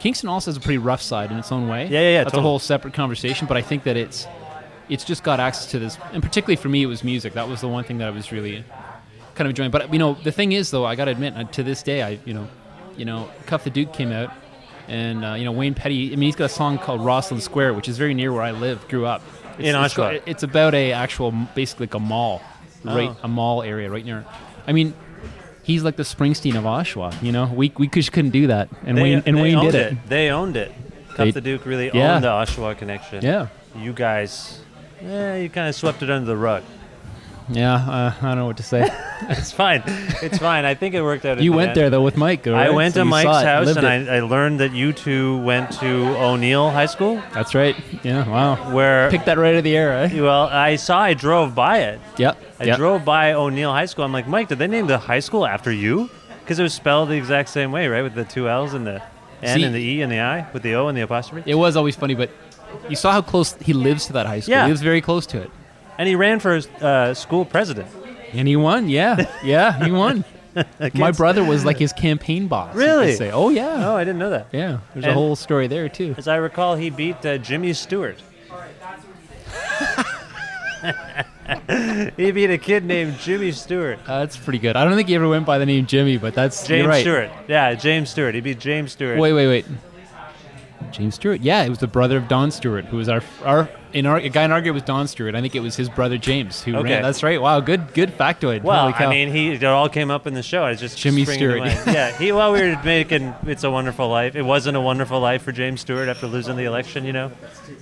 Kingston 0.00 0.28
also 0.28 0.50
has 0.50 0.56
a 0.56 0.60
pretty 0.60 0.78
rough 0.78 1.02
side 1.02 1.30
in 1.30 1.38
its 1.38 1.50
own 1.52 1.68
way. 1.68 1.84
Yeah, 1.86 2.00
yeah, 2.00 2.08
yeah, 2.10 2.18
That's 2.18 2.30
totally. 2.32 2.40
a 2.40 2.42
whole 2.48 2.58
separate 2.58 2.94
conversation. 2.94 3.46
But 3.46 3.56
I 3.56 3.62
think 3.62 3.84
that 3.84 3.96
it's 3.96 4.26
it's 4.88 5.04
just 5.04 5.22
got 5.22 5.40
access 5.40 5.70
to 5.72 5.78
this, 5.78 5.98
and 6.12 6.22
particularly 6.22 6.56
for 6.56 6.68
me, 6.68 6.82
it 6.82 6.86
was 6.86 7.04
music. 7.04 7.34
That 7.34 7.48
was 7.48 7.60
the 7.60 7.68
one 7.68 7.84
thing 7.84 7.98
that 7.98 8.08
I 8.08 8.10
was 8.10 8.32
really 8.32 8.64
kind 9.34 9.46
of 9.46 9.50
enjoying. 9.50 9.70
But 9.70 9.92
you 9.92 9.98
know, 9.98 10.14
the 10.14 10.32
thing 10.32 10.52
is, 10.52 10.70
though, 10.70 10.84
I 10.86 10.94
got 10.96 11.06
to 11.06 11.10
admit, 11.10 11.52
to 11.52 11.62
this 11.62 11.82
day, 11.82 12.02
I 12.02 12.18
you 12.24 12.34
know, 12.34 12.48
you 12.96 13.04
know, 13.04 13.28
Cuff 13.46 13.64
the 13.64 13.70
Duke 13.70 13.92
came 13.92 14.12
out, 14.12 14.32
and 14.88 15.24
uh, 15.24 15.34
you 15.34 15.44
know, 15.44 15.52
Wayne 15.52 15.74
Petti. 15.74 16.06
I 16.12 16.16
mean, 16.16 16.20
he's 16.28 16.36
got 16.36 16.46
a 16.46 16.48
song 16.48 16.78
called 16.78 17.04
Roslyn 17.04 17.40
Square, 17.40 17.74
which 17.74 17.88
is 17.88 17.98
very 17.98 18.14
near 18.14 18.32
where 18.32 18.42
I 18.42 18.52
live, 18.52 18.86
grew 18.88 19.04
up. 19.06 19.22
It's, 19.58 19.68
In 19.68 19.74
it's 19.74 19.94
Oshawa. 19.94 20.22
it's 20.26 20.42
about 20.44 20.74
a 20.74 20.92
actual, 20.92 21.32
basically 21.54 21.86
like 21.86 21.94
a 21.94 21.98
mall, 22.00 22.40
right? 22.84 23.10
Oh. 23.10 23.16
A 23.24 23.28
mall 23.28 23.62
area 23.62 23.90
right 23.90 24.04
near. 24.04 24.24
I 24.66 24.72
mean, 24.72 24.94
he's 25.68 25.84
like 25.84 25.94
the 25.94 26.02
Springsteen 26.02 26.56
of 26.56 26.64
Oshawa. 26.64 27.22
You 27.22 27.30
know, 27.30 27.46
we 27.46 27.72
we 27.78 27.86
just 27.86 28.10
couldn't 28.10 28.32
do 28.32 28.48
that, 28.48 28.68
and 28.84 28.98
they, 28.98 29.02
Wayne 29.02 29.22
and 29.26 29.36
they 29.36 29.42
Wayne 29.42 29.54
owned 29.56 29.70
did 29.72 29.92
it. 29.92 30.08
They 30.08 30.30
owned 30.30 30.56
it. 30.56 30.72
Cuff 31.10 31.16
They- 31.26 31.30
the 31.30 31.40
Duke 31.40 31.64
really 31.66 31.90
Yeah. 31.94 32.16
owned 32.16 32.24
the 32.24 32.28
Oshawa 32.28 32.76
connection. 32.76 33.22
Yeah, 33.24 33.46
You 33.76 33.92
guys, 33.92 34.60
yeah, 35.02 35.36
you 35.36 35.48
kind 35.48 35.68
of 35.68 35.74
swept 35.76 36.02
it 36.02 36.10
under 36.10 36.26
the 36.26 36.36
rug. 36.36 36.62
Yeah. 37.50 37.74
Uh, 37.74 38.12
I 38.20 38.28
don't 38.28 38.36
know 38.36 38.46
what 38.46 38.56
to 38.58 38.62
say. 38.62 38.88
It's 39.30 39.50
fine. 39.50 39.82
It's 40.22 40.38
fine. 40.38 40.64
I 40.64 40.74
think 40.74 40.94
it 40.94 41.02
worked 41.02 41.24
out. 41.26 41.40
you 41.42 41.50
the 41.50 41.56
went 41.56 41.68
end. 41.70 41.76
there 41.76 41.90
though 41.90 42.02
with 42.02 42.16
Mike. 42.16 42.46
I 42.46 42.70
went 42.70 42.94
So 42.94 43.00
to 43.00 43.04
Mike's 43.04 43.42
it, 43.42 43.44
house 43.44 43.76
and. 43.76 43.84
I, 43.86 44.16
I 44.18 44.20
learned 44.20 44.60
that 44.60 44.72
you 44.72 44.92
two 44.92 45.38
went 45.42 45.72
to 45.80 46.16
O'Neill 46.16 46.70
High 46.70 46.86
School, 46.86 47.20
That's 47.34 47.52
right. 47.54 47.74
Yeah. 48.04 48.26
Wow. 48.28 48.72
where 48.72 49.10
Picked 49.10 49.26
that 49.26 49.36
right 49.36 49.54
out 49.54 49.58
of 49.58 49.64
the 49.64 49.76
air, 49.76 50.04
eh? 50.04 50.20
well, 50.22 50.44
I 50.44 50.76
saw 50.76 51.00
I 51.00 51.14
drove 51.14 51.54
by 51.54 51.78
it. 51.80 52.00
Yep. 52.16 52.38
I 52.60 52.64
yep. 52.64 52.76
drove 52.78 53.04
by 53.04 53.32
O'Neill 53.32 53.72
High 53.72 53.86
School. 53.86 54.04
I'm 54.04 54.12
like, 54.12 54.28
Mike, 54.28 54.48
did 54.48 54.58
they 54.60 54.68
name 54.68 54.86
the 54.86 54.98
high 54.98 55.20
school 55.20 55.44
after 55.44 55.72
you? 55.72 56.08
Because 56.40 56.60
it 56.60 56.62
was 56.62 56.72
spelled 56.72 57.08
the 57.08 57.16
exact 57.16 57.48
same 57.48 57.72
way, 57.72 57.88
right? 57.88 58.02
With 58.02 58.14
the 58.14 58.24
two 58.24 58.48
L's 58.48 58.72
and 58.72 58.86
the 58.86 59.02
N 59.42 59.56
See- 59.58 59.64
and 59.64 59.74
the 59.74 59.80
E 59.80 60.00
and 60.00 60.10
the 60.12 60.20
I, 60.20 60.46
with 60.52 60.62
the 60.62 60.74
O 60.76 60.86
and 60.86 60.96
the 60.96 61.02
apostrophe. 61.02 61.42
It 61.50 61.56
was 61.56 61.76
always 61.76 61.96
funny, 61.96 62.14
but 62.14 62.30
you 62.88 62.94
saw 62.96 63.10
how 63.12 63.20
close 63.20 63.54
he 63.56 63.72
lives 63.72 64.06
to 64.06 64.12
that 64.14 64.26
high 64.26 64.40
school. 64.40 64.52
Yeah. 64.52 64.64
He 64.64 64.70
lives 64.70 64.80
very 64.82 65.00
close 65.00 65.26
to 65.26 65.42
it, 65.42 65.50
And 65.98 66.08
he 66.08 66.14
ran 66.14 66.40
for 66.40 66.60
uh, 66.80 67.12
school 67.14 67.44
president. 67.44 67.88
and 68.32 68.48
he 68.48 68.56
won. 68.56 68.88
Yeah, 68.88 69.28
yeah, 69.44 69.84
he 69.84 69.90
won. 69.90 70.24
My 70.94 71.12
brother 71.12 71.44
was 71.44 71.64
like 71.64 71.78
his 71.78 71.92
campaign 71.92 72.48
boss. 72.48 72.74
you 72.74 72.80
could 72.80 72.86
Really? 72.86 73.14
say. 73.14 73.30
Oh 73.30 73.48
yeah. 73.50 73.90
Oh, 73.90 73.96
I 73.96 74.04
didn't 74.04 74.18
know 74.18 74.30
that. 74.30 74.46
Yeah. 74.52 74.78
There's 74.92 75.04
a 75.04 75.08
And- 75.08 75.14
whole 75.16 75.36
story 75.36 75.66
there 75.66 75.88
too. 75.88 76.14
As 76.16 76.26
I 76.28 76.36
recall, 76.36 76.76
he 76.76 76.90
beat 76.90 77.24
uh, 77.26 77.38
Jimmy 77.38 77.72
Stewart. 77.74 78.18
he 82.16 82.30
beat 82.30 82.50
a 82.50 82.58
kid 82.58 82.84
named 82.84 83.18
Jimmy 83.18 83.52
Stewart. 83.52 83.98
Uh, 84.06 84.20
that's 84.20 84.36
pretty 84.36 84.58
good. 84.58 84.76
I 84.76 84.84
don't 84.84 84.94
think 84.96 85.08
he 85.08 85.14
ever 85.14 85.28
went 85.28 85.46
by 85.46 85.58
the 85.58 85.66
name 85.66 85.86
Jimmy, 85.86 86.16
but 86.16 86.34
that's 86.34 86.66
James 86.66 86.82
you're 86.82 86.88
right. 86.88 87.00
Stewart. 87.00 87.30
Yeah, 87.48 87.74
James 87.74 88.10
Stewart. 88.10 88.34
He 88.34 88.40
beat 88.40 88.58
James 88.58 88.92
Stewart. 88.92 89.18
Wait, 89.18 89.32
wait, 89.32 89.46
wait. 89.48 89.66
James 90.90 91.14
Stewart. 91.16 91.40
Yeah, 91.40 91.64
it 91.64 91.68
was 91.68 91.78
the 91.78 91.86
brother 91.86 92.16
of 92.16 92.28
Don 92.28 92.50
Stewart, 92.50 92.84
who 92.86 92.96
was 92.98 93.08
our 93.08 93.22
our 93.44 93.68
in 93.92 94.06
our 94.06 94.16
a 94.18 94.28
guy 94.28 94.44
in 94.44 94.52
our 94.52 94.60
grade 94.60 94.74
was 94.74 94.82
Don 94.82 95.06
Stewart. 95.08 95.34
I 95.34 95.40
think 95.40 95.54
it 95.54 95.60
was 95.60 95.76
his 95.76 95.88
brother 95.88 96.18
James 96.18 96.62
who 96.62 96.76
Okay. 96.76 96.90
ran. 96.94 97.02
That's 97.02 97.22
right. 97.22 97.40
Wow, 97.40 97.60
good 97.60 97.94
good 97.94 98.10
factoid. 98.16 98.62
Well, 98.62 98.92
I 98.96 99.06
mean, 99.08 99.30
he 99.32 99.52
it 99.52 99.64
all 99.64 99.88
came 99.88 100.10
up 100.10 100.26
in 100.26 100.34
the 100.34 100.42
show. 100.42 100.62
I 100.64 100.70
was 100.70 100.80
just 100.80 100.98
Jimmy 100.98 101.24
Stewart. 101.24 101.58
yeah, 101.86 102.16
he. 102.18 102.32
Well, 102.32 102.52
we 102.52 102.60
were 102.62 102.80
making 102.84 103.34
"It's 103.46 103.64
a 103.64 103.70
Wonderful 103.70 104.08
Life." 104.08 104.36
It 104.36 104.42
wasn't 104.42 104.76
a 104.76 104.80
wonderful 104.80 105.20
life 105.20 105.42
for 105.42 105.52
James 105.52 105.80
Stewart 105.80 106.08
after 106.08 106.26
losing 106.26 106.56
the 106.56 106.64
election. 106.64 107.04
You 107.04 107.12
know, 107.12 107.32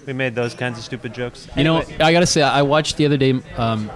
we 0.07 0.13
made 0.13 0.35
those 0.35 0.55
kinds 0.55 0.79
of 0.79 0.85
stupid 0.85 1.15
jokes. 1.15 1.49
you 1.57 1.65
know, 1.65 1.83
I 2.01 2.13
gotta 2.13 2.27
say, 2.27 2.43
I 2.43 2.63
watched 2.63 2.97
the 2.97 3.07
other 3.07 3.17
day. 3.17 3.35
Um, 3.57 3.91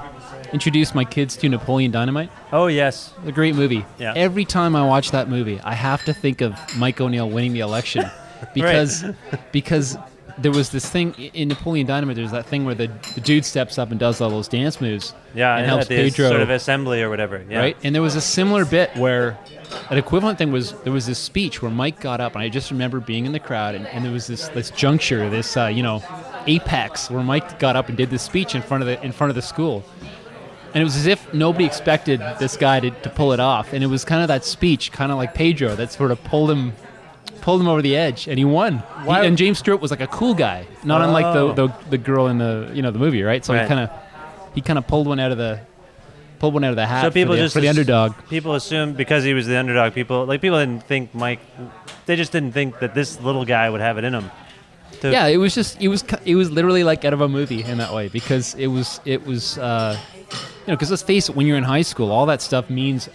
introduced 0.52 0.96
my 0.96 1.04
kids 1.04 1.36
to 1.36 1.48
Napoleon 1.48 1.92
Dynamite. 1.92 2.28
Oh 2.52 2.66
yes, 2.66 3.12
A 3.24 3.30
great 3.30 3.54
movie. 3.54 3.84
Yeah. 4.00 4.14
Every 4.16 4.44
time 4.44 4.74
I 4.74 4.84
watch 4.84 5.12
that 5.12 5.28
movie, 5.28 5.60
I 5.60 5.74
have 5.74 6.04
to 6.06 6.12
think 6.12 6.40
of 6.40 6.58
Mike 6.76 7.00
O'Neill 7.00 7.30
winning 7.30 7.52
the 7.52 7.60
election 7.60 8.04
because 8.54 9.04
because 9.52 9.96
there 10.40 10.52
was 10.52 10.70
this 10.70 10.88
thing 10.88 11.12
in 11.14 11.48
Napoleon 11.48 11.86
Dynamite. 11.86 12.16
There's 12.16 12.30
that 12.30 12.46
thing 12.46 12.64
where 12.64 12.74
the, 12.74 12.90
the 13.14 13.20
dude 13.20 13.44
steps 13.44 13.78
up 13.78 13.90
and 13.90 14.00
does 14.00 14.20
all 14.20 14.30
those 14.30 14.48
dance 14.48 14.80
moves. 14.80 15.14
yeah, 15.34 15.56
and 15.56 15.66
helps 15.66 15.82
at 15.82 15.88
the 15.88 15.96
Pedro. 15.96 16.28
sort 16.28 16.40
of 16.40 16.50
assembly 16.50 17.02
or 17.02 17.10
whatever. 17.10 17.44
Yeah. 17.48 17.58
right? 17.58 17.76
And 17.82 17.94
there 17.94 18.02
was 18.02 18.16
a 18.16 18.20
similar 18.20 18.64
bit 18.64 18.94
where 18.96 19.38
an 19.90 19.98
equivalent 19.98 20.38
thing 20.38 20.52
was 20.52 20.72
there 20.82 20.92
was 20.92 21.06
this 21.06 21.18
speech 21.18 21.62
where 21.62 21.70
Mike 21.70 22.00
got 22.00 22.20
up, 22.20 22.34
and 22.34 22.42
I 22.42 22.48
just 22.48 22.70
remember 22.70 23.00
being 23.00 23.26
in 23.26 23.32
the 23.32 23.40
crowd, 23.40 23.74
and, 23.74 23.86
and 23.88 24.04
there 24.04 24.12
was 24.12 24.26
this 24.26 24.48
this 24.48 24.70
juncture, 24.70 25.28
this 25.30 25.56
uh, 25.56 25.66
you 25.66 25.82
know, 25.82 26.02
apex 26.46 27.10
where 27.10 27.22
Mike 27.22 27.58
got 27.58 27.76
up 27.76 27.88
and 27.88 27.96
did 27.96 28.10
this 28.10 28.22
speech 28.22 28.54
in 28.54 28.62
front 28.62 28.82
of 28.82 28.86
the 28.86 29.02
in 29.04 29.12
front 29.12 29.30
of 29.30 29.34
the 29.34 29.42
school. 29.42 29.84
And 30.72 30.80
it 30.80 30.84
was 30.84 30.94
as 30.94 31.06
if 31.06 31.34
nobody 31.34 31.64
expected 31.64 32.20
this 32.38 32.56
guy 32.56 32.78
to, 32.78 32.90
to 32.92 33.10
pull 33.10 33.32
it 33.32 33.40
off. 33.40 33.72
And 33.72 33.82
it 33.82 33.88
was 33.88 34.04
kind 34.04 34.22
of 34.22 34.28
that 34.28 34.44
speech, 34.44 34.92
kind 34.92 35.10
of 35.10 35.18
like 35.18 35.34
Pedro, 35.34 35.74
that 35.74 35.90
sort 35.90 36.12
of 36.12 36.22
pulled 36.22 36.48
him 36.48 36.74
pulled 37.40 37.60
him 37.60 37.68
over 37.68 37.82
the 37.82 37.96
edge, 37.96 38.28
and 38.28 38.38
he 38.38 38.44
won. 38.44 38.82
He- 39.04 39.10
and 39.10 39.36
James 39.36 39.58
Stewart 39.58 39.80
was 39.80 39.90
like 39.90 40.00
a 40.00 40.06
cool 40.06 40.34
guy, 40.34 40.66
not 40.84 41.00
unlike 41.02 41.24
Oh. 41.26 41.52
the, 41.52 41.66
the 41.68 41.74
the 41.90 41.98
girl 41.98 42.26
in 42.28 42.38
the 42.38 42.70
you 42.74 42.82
know 42.82 42.90
the 42.90 42.98
movie, 42.98 43.22
right? 43.22 43.44
So 43.44 43.52
Right. 43.54 43.62
he 43.62 43.68
kind 43.68 43.80
of 43.80 43.90
he 44.54 44.60
kind 44.60 44.78
of 44.78 44.86
pulled 44.86 45.06
one 45.06 45.18
out 45.20 45.32
of 45.32 45.38
the 45.38 45.60
pulled 46.38 46.54
one 46.54 46.64
out 46.64 46.70
of 46.70 46.76
the 46.76 46.86
hat 46.86 47.02
So 47.02 47.10
people 47.10 47.34
for, 47.34 47.36
the, 47.36 47.42
just 47.44 47.54
for 47.54 47.60
the 47.60 47.68
underdog. 47.68 48.14
People 48.30 48.54
assume 48.54 48.94
because 48.94 49.24
he 49.24 49.34
was 49.34 49.46
the 49.46 49.58
underdog. 49.58 49.92
People 49.94 50.24
like 50.26 50.40
people 50.40 50.58
didn't 50.58 50.84
think 50.84 51.14
Mike. 51.14 51.40
They 52.06 52.16
just 52.16 52.32
didn't 52.32 52.52
think 52.52 52.78
that 52.80 52.94
this 52.94 53.20
little 53.20 53.44
guy 53.44 53.68
would 53.70 53.80
have 53.80 53.98
it 53.98 54.04
in 54.04 54.14
him. 54.14 54.30
To- 55.02 55.10
Yeah, 55.12 55.26
it 55.26 55.36
was 55.36 55.54
just 55.54 55.80
it 55.80 55.88
was 55.88 56.04
it 56.24 56.34
was 56.34 56.50
literally 56.50 56.82
like 56.84 57.04
out 57.04 57.12
of 57.12 57.20
a 57.20 57.28
movie 57.28 57.62
in 57.62 57.78
that 57.78 57.92
way 57.94 58.08
because 58.08 58.54
it 58.54 58.66
was 58.68 59.00
it 59.04 59.24
was 59.26 59.56
uh, 59.58 59.96
you 60.16 60.26
know 60.68 60.74
because 60.74 60.90
let's 60.90 61.02
face 61.02 61.28
it, 61.28 61.36
when 61.36 61.46
you're 61.46 61.56
in 61.58 61.64
high 61.64 61.82
school, 61.82 62.10
all 62.10 62.26
that 62.26 62.42
stuff 62.42 62.68
means 62.70 63.08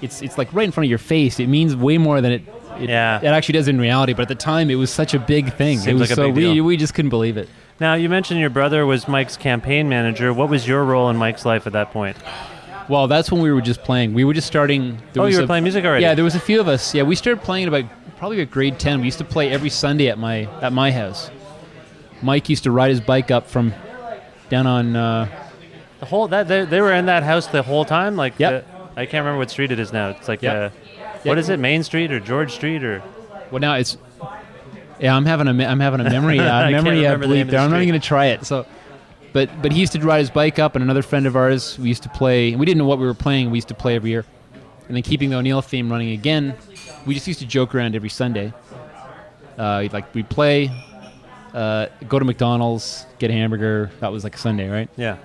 it's 0.00 0.22
it's 0.22 0.38
like 0.38 0.52
right 0.54 0.64
in 0.64 0.72
front 0.72 0.86
of 0.86 0.90
your 0.90 0.98
face. 0.98 1.38
It 1.40 1.48
means 1.48 1.76
way 1.76 1.98
more 1.98 2.20
than 2.20 2.32
it. 2.32 2.42
It, 2.80 2.88
Yeah. 2.88 3.18
it 3.20 3.26
actually 3.26 3.54
does 3.54 3.68
in 3.68 3.80
reality, 3.80 4.12
but 4.12 4.22
at 4.22 4.28
the 4.28 4.34
time 4.34 4.70
it 4.70 4.74
was 4.76 4.90
such 4.90 5.14
a 5.14 5.18
big 5.18 5.52
thing. 5.54 5.78
it 5.78 5.82
Seems 5.82 6.00
was 6.00 6.10
like 6.10 6.10
a 6.10 6.14
so 6.20 6.26
big 6.28 6.34
we 6.36 6.54
deal. 6.54 6.64
we 6.64 6.76
just 6.76 6.94
couldn't 6.94 7.10
believe 7.10 7.36
it. 7.36 7.48
Now 7.80 7.94
you 7.94 8.08
mentioned 8.08 8.38
your 8.40 8.50
brother 8.50 8.86
was 8.86 9.08
Mike's 9.08 9.36
campaign 9.36 9.88
manager. 9.88 10.32
What 10.32 10.48
was 10.48 10.66
your 10.68 10.84
role 10.84 11.08
in 11.10 11.16
Mike's 11.16 11.44
life 11.44 11.66
at 11.66 11.72
that 11.72 11.90
point? 11.92 12.16
Well, 12.88 13.06
that's 13.08 13.30
when 13.30 13.40
we 13.40 13.52
were 13.52 13.60
just 13.60 13.82
playing. 13.82 14.12
We 14.12 14.24
were 14.24 14.34
just 14.34 14.46
starting. 14.46 14.98
there 15.12 15.22
Oh, 15.22 15.26
you 15.26 15.38
were 15.38 15.44
a- 15.44 15.46
playing 15.46 15.64
music 15.64 15.84
already? 15.84 16.02
Yeah, 16.02 16.14
there 16.14 16.24
was 16.24 16.34
a 16.34 16.40
few 16.40 16.60
of 16.60 16.68
us. 16.68 16.94
Yeah, 16.94 17.04
we 17.04 17.14
started 17.14 17.42
playing 17.42 17.68
about 17.68 17.84
probably 18.18 18.40
at 18.40 18.50
grade 18.50 18.78
ten. 18.78 18.98
We 19.00 19.06
used 19.06 19.18
to 19.18 19.24
play 19.24 19.50
every 19.50 19.70
Sunday 19.70 20.08
at 20.08 20.18
my 20.18 20.48
at 20.60 20.72
my 20.72 20.90
house. 20.92 21.30
Mike 22.22 22.48
used 22.48 22.64
to 22.64 22.70
ride 22.70 22.90
his 22.90 23.00
bike 23.00 23.30
up 23.30 23.48
from 23.48 23.72
down 24.50 24.66
on. 24.66 24.96
Uh, 24.96 25.26
The 26.00 26.06
whole 26.06 26.26
that 26.28 26.48
they, 26.48 26.64
they 26.64 26.80
were 26.80 26.92
in 26.92 27.06
that 27.06 27.22
house 27.22 27.46
the 27.46 27.62
whole 27.62 27.84
time. 27.84 28.16
Like 28.16 28.34
Yep. 28.38 28.66
the- 28.66 29.00
I 29.00 29.06
can't 29.06 29.22
remember 29.24 29.38
what 29.38 29.50
street 29.50 29.70
it 29.70 29.78
is 29.78 29.92
now. 29.92 30.08
It's 30.10 30.26
like 30.28 30.42
Yep. 30.42 30.72
What 31.22 31.38
is 31.38 31.48
it? 31.48 31.58
Main 31.58 31.82
Street 31.82 32.12
or 32.12 32.20
George 32.20 32.52
Street 32.52 32.84
or 32.84 33.02
well, 33.52 33.60
now 33.60 33.74
it's. 33.74 33.96
Yeah, 34.98 35.14
I'm 35.14 35.26
having 35.26 35.46
a 35.48 35.52
me- 35.52 35.64
I'm 35.64 35.80
having 35.80 36.00
a 36.00 36.04
memory 36.04 36.38
uh, 36.40 36.44
I 36.44 36.70
memory 36.70 37.06
uh, 37.06 37.12
remember 37.12 37.26
the 37.26 37.34
bleep 37.34 37.42
of 37.42 37.50
there. 37.50 37.60
I'm 37.60 37.70
not 37.70 37.76
even 37.76 37.88
gonna 37.88 38.00
try 38.00 38.26
it. 38.26 38.46
So, 38.46 38.66
but 39.32 39.50
but 39.60 39.72
he 39.72 39.80
used 39.80 39.92
to 39.92 40.00
ride 40.00 40.20
his 40.20 40.30
bike 40.30 40.58
up, 40.58 40.74
and 40.74 40.82
another 40.82 41.02
friend 41.02 41.26
of 41.26 41.36
ours. 41.36 41.78
We 41.78 41.88
used 41.88 42.02
to 42.04 42.08
play. 42.08 42.56
We 42.56 42.66
didn't 42.66 42.78
know 42.78 42.86
what 42.86 42.98
we 42.98 43.06
were 43.06 43.14
playing. 43.14 43.50
We 43.50 43.58
used 43.58 43.68
to 43.68 43.74
play 43.74 43.96
every 43.96 44.10
year, 44.10 44.24
and 44.86 44.96
then 44.96 45.02
keeping 45.02 45.30
the 45.30 45.36
O'Neill 45.36 45.60
theme 45.60 45.90
running 45.90 46.10
again. 46.10 46.54
We 47.04 47.14
just 47.14 47.26
used 47.26 47.40
to 47.40 47.46
joke 47.46 47.74
around 47.74 47.94
every 47.94 48.08
Sunday. 48.08 48.52
Uh, 49.58 49.86
like 49.92 50.14
we'd 50.14 50.30
play, 50.30 50.70
uh, 51.52 51.86
go 52.08 52.18
to 52.18 52.24
McDonald's, 52.24 53.04
get 53.18 53.30
a 53.30 53.34
hamburger. 53.34 53.90
That 54.00 54.12
was 54.12 54.24
like 54.24 54.34
a 54.34 54.38
Sunday, 54.38 54.68
right? 54.68 54.88
yeah. 54.96 55.18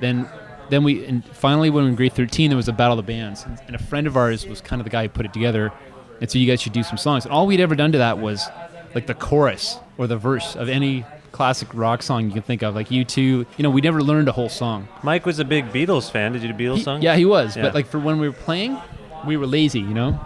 then 0.00 0.28
then 0.70 0.84
we 0.84 1.04
and 1.04 1.24
finally 1.26 1.70
when 1.70 1.84
we 1.84 1.88
were 1.88 1.90
in 1.90 1.96
grade 1.96 2.12
13 2.12 2.50
there 2.50 2.56
was 2.56 2.68
a 2.68 2.72
battle 2.72 2.98
of 2.98 3.04
the 3.06 3.12
bands 3.12 3.44
and, 3.66 3.74
a 3.74 3.78
friend 3.78 4.06
of 4.06 4.16
ours 4.16 4.46
was 4.46 4.60
kind 4.60 4.80
of 4.80 4.84
the 4.84 4.90
guy 4.90 5.02
who 5.02 5.08
put 5.08 5.26
it 5.26 5.32
together 5.32 5.72
and 6.20 6.30
so 6.30 6.38
you 6.38 6.46
guys 6.46 6.60
should 6.62 6.72
do 6.72 6.82
some 6.82 6.96
songs 6.96 7.24
and 7.24 7.32
all 7.32 7.46
we'd 7.46 7.60
ever 7.60 7.74
done 7.74 7.92
to 7.92 7.98
that 7.98 8.18
was 8.18 8.46
like 8.94 9.06
the 9.06 9.14
chorus 9.14 9.78
or 9.98 10.06
the 10.06 10.16
verse 10.16 10.56
of 10.56 10.68
any 10.68 11.04
classic 11.32 11.68
rock 11.74 12.00
song 12.02 12.26
you 12.26 12.30
can 12.32 12.42
think 12.42 12.62
of, 12.62 12.76
like 12.76 12.92
you 12.92 13.04
two. 13.04 13.44
You 13.56 13.62
know, 13.64 13.70
we 13.70 13.80
never 13.80 14.00
learned 14.00 14.28
a 14.28 14.32
whole 14.32 14.48
song. 14.48 14.86
Mike 15.02 15.26
was 15.26 15.40
a 15.40 15.44
big 15.44 15.72
Beatles 15.72 16.08
fan. 16.08 16.30
Did 16.32 16.42
you 16.44 16.52
do 16.52 16.54
Beatles 16.54 16.76
He- 16.76 16.82
songs? 16.84 17.02
yeah, 17.02 17.16
he 17.16 17.24
was. 17.24 17.56
Yeah. 17.56 17.64
But 17.64 17.74
like 17.74 17.88
for 17.88 17.98
when 17.98 18.20
we 18.20 18.28
were 18.28 18.34
playing, 18.34 18.78
we 19.26 19.36
were 19.36 19.46
lazy. 19.48 19.80
You 19.80 19.94
know. 19.94 20.20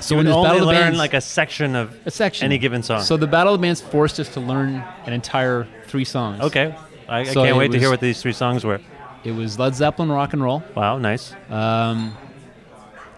So 0.00 0.14
you 0.14 0.18
when 0.18 0.26
would 0.26 0.34
only 0.34 0.48
battle 0.50 0.66
learn 0.66 0.74
bands, 0.76 0.98
like 0.98 1.14
a 1.14 1.20
section 1.22 1.74
of 1.74 1.96
a 2.04 2.10
section, 2.10 2.44
any 2.44 2.58
given 2.58 2.82
song. 2.82 3.00
So 3.00 3.16
the 3.16 3.26
battle 3.26 3.54
of 3.54 3.60
the 3.60 3.64
bands 3.64 3.80
forced 3.80 4.20
us 4.20 4.28
to 4.34 4.40
learn 4.40 4.84
an 5.06 5.12
entire 5.14 5.66
three 5.86 6.04
songs. 6.04 6.42
okay, 6.42 6.74
I, 7.08 7.20
I 7.20 7.24
So 7.24 7.42
can't 7.42 7.56
it 7.56 7.58
wait 7.58 7.72
to 7.72 7.78
hear 7.78 7.88
what 7.88 8.00
these 8.00 8.20
three 8.20 8.34
songs 8.34 8.64
were. 8.66 8.80
It 9.26 9.34
was 9.34 9.58
Led 9.58 9.74
Zeppelin, 9.74 10.10
rock 10.12 10.32
and 10.34 10.42
roll. 10.42 10.62
Wow, 10.76 10.98
nice. 10.98 11.34
Um, 11.50 12.16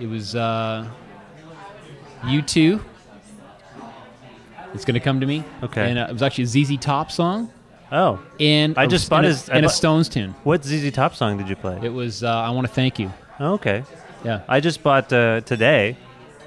it 0.00 0.06
was 0.06 0.34
uh, 0.34 0.88
U2. 2.22 2.80
It's 4.72 4.84
gonna 4.86 5.00
come 5.00 5.20
to 5.20 5.26
me. 5.26 5.44
Okay. 5.62 5.90
And 5.90 5.98
uh, 5.98 6.06
it 6.08 6.12
was 6.12 6.22
actually 6.22 6.44
a 6.44 6.46
ZZ 6.46 6.78
Top 6.78 7.10
song, 7.10 7.50
Oh, 7.92 8.20
and 8.40 8.76
I 8.78 8.84
a- 8.84 8.86
just 8.86 9.10
bought 9.10 9.18
and 9.18 9.26
a, 9.26 9.28
his- 9.30 9.50
I 9.50 9.56
and 9.56 9.66
a 9.66 9.68
Stones 9.68 10.08
tune. 10.08 10.34
what 10.44 10.64
ZZ 10.64 10.90
Top 10.92 11.14
song 11.14 11.36
did 11.36 11.48
you 11.48 11.56
play? 11.56 11.78
It 11.82 11.92
was 11.92 12.22
uh, 12.24 12.28
I 12.30 12.50
want 12.50 12.66
to 12.66 12.72
thank 12.72 12.98
you. 12.98 13.12
Oh, 13.40 13.54
okay, 13.54 13.84
Yeah. 14.24 14.42
I 14.48 14.60
just 14.60 14.82
bought 14.82 15.12
uh, 15.12 15.42
today. 15.42 15.96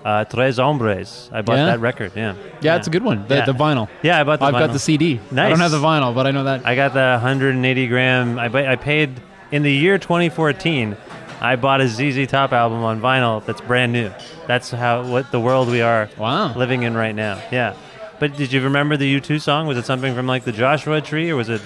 Uh, 0.03 0.25
Tres 0.25 0.57
Hombres. 0.57 1.29
I 1.31 1.43
bought 1.43 1.57
Yeah? 1.57 1.65
that 1.67 1.79
record. 1.79 2.13
Yeah. 2.15 2.33
Yeah, 2.61 2.75
it's 2.77 2.87
a 2.87 2.89
good 2.89 3.03
one. 3.03 3.27
The, 3.27 3.35
Yeah. 3.35 3.45
the 3.45 3.53
vinyl. 3.53 3.87
Yeah, 4.01 4.19
I 4.19 4.23
bought 4.23 4.39
the 4.39 4.45
I've 4.45 4.53
got 4.53 4.71
vinyl. 4.71 4.73
the 4.73 4.79
CD. 4.79 5.13
Nice. 5.13 5.21
I 5.31 5.35
Nice. 5.35 5.49
don't 5.51 5.59
have 5.59 5.71
the 5.71 5.77
vinyl, 5.77 6.15
but 6.15 6.25
I 6.25 6.31
know 6.31 6.43
that. 6.45 6.65
I 6.65 6.73
got 6.75 6.93
the 6.95 7.19
180 7.21 7.85
gram. 7.87 8.39
I, 8.39 8.47
ba- 8.47 8.67
I 8.67 8.77
paid 8.77 9.11
in 9.51 9.63
the 9.63 9.71
year 9.71 9.97
2014. 9.97 10.95
I 11.41 11.55
bought 11.55 11.81
a 11.81 11.87
ZZ 11.87 12.27
Top 12.27 12.53
album 12.53 12.83
on 12.83 13.01
vinyl 13.01 13.43
that's 13.45 13.61
brand 13.61 13.91
new. 13.93 14.11
That's 14.47 14.69
how 14.71 15.03
what 15.03 15.31
the 15.31 15.39
world 15.39 15.69
we 15.69 15.81
are 15.81 16.07
Wow. 16.17 16.53
living 16.55 16.83
in 16.83 16.95
right 16.95 17.15
now. 17.15 17.39
Yeah. 17.51 17.73
But 18.19 18.37
did 18.37 18.53
you 18.53 18.61
remember 18.61 18.95
the 18.97 19.19
U2 19.19 19.41
song? 19.41 19.65
Was 19.65 19.77
it 19.77 19.85
something 19.85 20.13
from 20.13 20.27
like 20.27 20.43
the 20.43 20.51
Joshua 20.51 21.01
Tree 21.01 21.31
or 21.31 21.35
was 21.35 21.49
it 21.49 21.61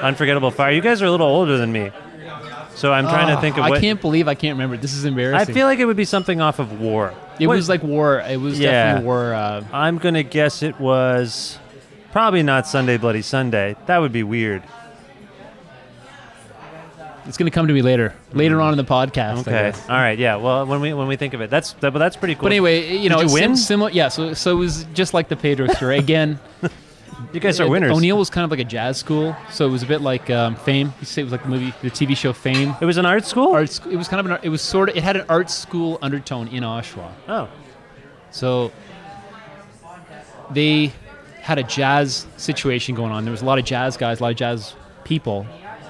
Unforgettable 0.00 0.50
Fire? 0.50 0.72
You 0.72 0.80
guys 0.80 1.00
are 1.02 1.06
a 1.06 1.10
little 1.10 1.28
older 1.28 1.56
than 1.56 1.70
me. 1.72 1.92
So 2.74 2.92
I'm 2.92 3.04
trying 3.04 3.32
to 3.32 3.40
think 3.40 3.58
of 3.58 3.64
I 3.64 3.78
can't 3.78 4.00
believe 4.00 4.26
I 4.26 4.34
can't 4.34 4.54
remember. 4.56 4.76
This 4.76 4.94
is 4.94 5.04
embarrassing. 5.04 5.50
I 5.50 5.54
feel 5.54 5.66
like 5.68 5.78
it 5.78 5.84
would 5.84 5.96
be 5.96 6.04
something 6.06 6.40
off 6.40 6.58
of 6.58 6.80
War. 6.80 7.14
it 7.38 7.46
What- 7.46 7.54
was 7.56 7.68
like 7.68 7.82
war. 7.84 8.20
It 8.28 8.40
was 8.40 8.58
Yeah. 8.58 8.70
definitely 8.72 9.06
war. 9.06 9.34
Uh, 9.34 9.62
I'm 9.72 9.98
going 9.98 10.14
to 10.14 10.22
guess 10.24 10.62
it 10.64 10.80
was 10.80 11.58
probably 12.12 12.42
not 12.42 12.66
Sunday 12.66 12.96
Bloody 12.96 13.22
Sunday. 13.22 13.76
That 13.86 13.98
would 14.00 14.12
be 14.12 14.22
weird. 14.24 14.62
It's 17.26 17.36
going 17.36 17.46
to 17.50 17.54
come 17.54 17.68
to 17.68 17.72
me 17.74 17.82
later, 17.82 18.14
later 18.32 18.60
on 18.60 18.72
in 18.72 18.76
the 18.76 18.84
podcast. 18.84 19.44
Mm. 19.44 19.48
Okay. 19.48 19.72
All 19.88 19.96
right. 19.96 20.18
Yeah. 20.18 20.36
Well, 20.36 20.66
when 20.66 20.80
we 20.80 20.92
when 20.92 21.06
we 21.08 21.16
think 21.16 21.34
of 21.34 21.40
it, 21.40 21.50
that's 21.50 21.72
that, 21.74 21.92
but 21.92 21.98
that's 21.98 22.16
pretty 22.16 22.34
cool. 22.34 22.42
But 22.44 22.52
anyway, 22.52 22.96
you 22.96 23.08
know, 23.08 23.20
Did 23.20 23.28
you 23.28 23.34
win? 23.34 23.56
similar. 23.56 23.90
Yeah, 23.90 24.08
so 24.08 24.34
so 24.34 24.52
it 24.52 24.58
was 24.58 24.84
just 24.94 25.14
like 25.14 25.28
the 25.28 25.36
Pedro 25.36 25.68
story 25.68 25.98
again. 25.98 26.38
you 27.32 27.40
guys 27.40 27.60
are 27.60 27.68
winners. 27.68 27.96
O'Neill 27.96 28.18
was 28.18 28.30
kind 28.30 28.44
of 28.44 28.50
like 28.50 28.60
a 28.60 28.64
jazz 28.64 28.96
school, 28.98 29.36
so 29.50 29.66
it 29.66 29.70
was 29.70 29.82
a 29.82 29.86
bit 29.86 30.00
like 30.00 30.28
um, 30.30 30.56
Fame. 30.56 30.92
You 31.00 31.06
say 31.06 31.20
it 31.22 31.24
was 31.24 31.32
like 31.32 31.42
the 31.44 31.48
movie, 31.48 31.72
the 31.82 31.90
TV 31.90 32.16
show 32.16 32.32
Fame. 32.32 32.74
It 32.80 32.84
was 32.84 32.96
an 32.96 33.06
art 33.06 33.24
school. 33.24 33.52
Art. 33.52 33.70
sc- 33.70 33.86
It 33.86 33.96
was 33.96 34.08
kind 34.08 34.20
of 34.20 34.26
an. 34.26 34.32
art- 34.32 34.44
It 34.44 34.48
was 34.48 34.62
sort 34.62 34.88
of. 34.88 34.96
It 34.96 35.02
had 35.02 35.16
an 35.16 35.26
art 35.28 35.50
school 35.50 35.98
undertone 36.02 36.48
in 36.48 36.62
Oshawa. 36.64 37.10
Oh. 37.28 37.48
So 38.30 38.72
they 40.50 40.92
had 41.40 41.58
a 41.58 41.62
jazz 41.62 42.26
situation 42.36 42.94
going 42.94 43.12
on. 43.12 43.24
There 43.24 43.32
was 43.32 43.42
a 43.42 43.44
lot 43.44 43.58
of 43.58 43.64
jazz 43.64 43.96
guys, 43.96 44.20
a 44.20 44.22
lot 44.22 44.30
of 44.32 44.36
jazz 44.36 44.74
people, 45.04 45.46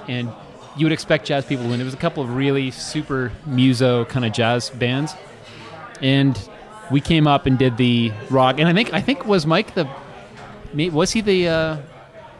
and 0.09 0.31
you 0.77 0.87
would 0.87 0.93
expect 0.93 1.27
jazz 1.27 1.45
people 1.45 1.65
to 1.65 1.71
win. 1.71 1.79
There 1.79 1.85
was 1.85 1.95
a 1.95 1.99
couple 1.99 2.23
of 2.23 2.35
really 2.35 2.71
super 2.71 3.33
muso 3.47 4.05
kind 4.07 4.25
of 4.25 4.33
jazz 4.33 4.71
bands, 4.71 5.15
and 6.01 6.39
we 6.91 7.01
came 7.01 7.27
up 7.27 7.47
and 7.47 7.59
did 7.59 7.77
the 7.77 8.13
rock. 8.31 8.59
And 8.59 8.69
I 8.69 8.73
think 8.73 8.93
I 8.93 9.01
think 9.01 9.27
was 9.27 9.47
Mike 9.47 9.75
the 9.75 9.89
me- 10.73 10.91
was 10.91 11.13
he 11.13 11.21
the 11.21 11.49
uh, 11.49 11.77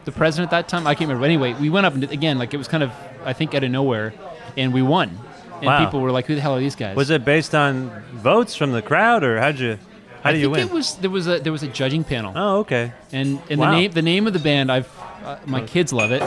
the 0.05 0.11
president 0.11 0.51
at 0.51 0.57
that 0.57 0.67
time? 0.67 0.85
I 0.87 0.95
can't 0.95 1.07
remember. 1.09 1.21
But 1.21 1.25
anyway, 1.29 1.53
we 1.59 1.69
went 1.69 1.85
up 1.85 1.93
and 1.93 2.01
did, 2.01 2.11
again 2.11 2.37
like 2.39 2.53
it 2.53 2.57
was 2.57 2.67
kind 2.67 2.83
of 2.83 2.91
I 3.25 3.33
think 3.33 3.53
out 3.55 3.63
of 3.63 3.71
nowhere, 3.71 4.13
and 4.57 4.73
we 4.73 4.81
won. 4.81 5.09
And 5.57 5.67
Wow. 5.67 5.85
people 5.85 6.01
were 6.01 6.11
like, 6.11 6.25
"Who 6.25 6.35
the 6.35 6.41
hell 6.41 6.55
are 6.55 6.59
these 6.59 6.75
guys?" 6.75 6.95
Was 6.95 7.09
it 7.09 7.23
based 7.23 7.55
on 7.55 7.89
votes 8.13 8.53
from 8.55 8.71
the 8.73 8.81
crowd, 8.81 9.23
or 9.23 9.39
how'd 9.39 9.59
you? 9.59 9.77
How 10.21 10.31
do 10.31 10.37
you 10.37 10.45
think 10.45 10.55
win? 10.55 10.67
it 10.67 10.73
was 10.73 10.95
there 10.95 11.09
was 11.09 11.27
a 11.27 11.39
there 11.39 11.51
was 11.53 11.63
a 11.63 11.67
judging 11.67 12.03
panel. 12.03 12.33
oh, 12.35 12.57
okay. 12.59 12.91
And 13.11 13.39
and 13.49 13.59
Wow. 13.59 13.71
the 13.71 13.77
name 13.77 13.91
the 13.91 14.01
name 14.01 14.27
of 14.27 14.33
the 14.33 14.39
band 14.39 14.71
I've 14.71 14.89
uh, 15.23 15.37
my 15.45 15.61
kids 15.61 15.93
love 15.93 16.11
it. 16.11 16.21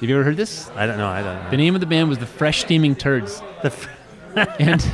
Have 0.00 0.08
you 0.10 0.14
ever 0.16 0.24
heard 0.24 0.36
this? 0.36 0.70
I 0.74 0.86
don't 0.86 0.98
know. 0.98 1.08
I 1.08 1.22
don't 1.22 1.42
know. 1.44 1.50
The 1.50 1.56
name 1.56 1.74
of 1.74 1.80
the 1.80 1.86
band 1.86 2.08
was 2.08 2.18
the 2.18 2.26
Fresh 2.26 2.60
Steaming 2.60 2.94
Turds. 2.94 3.40
The 3.62 3.72
And 4.58 4.84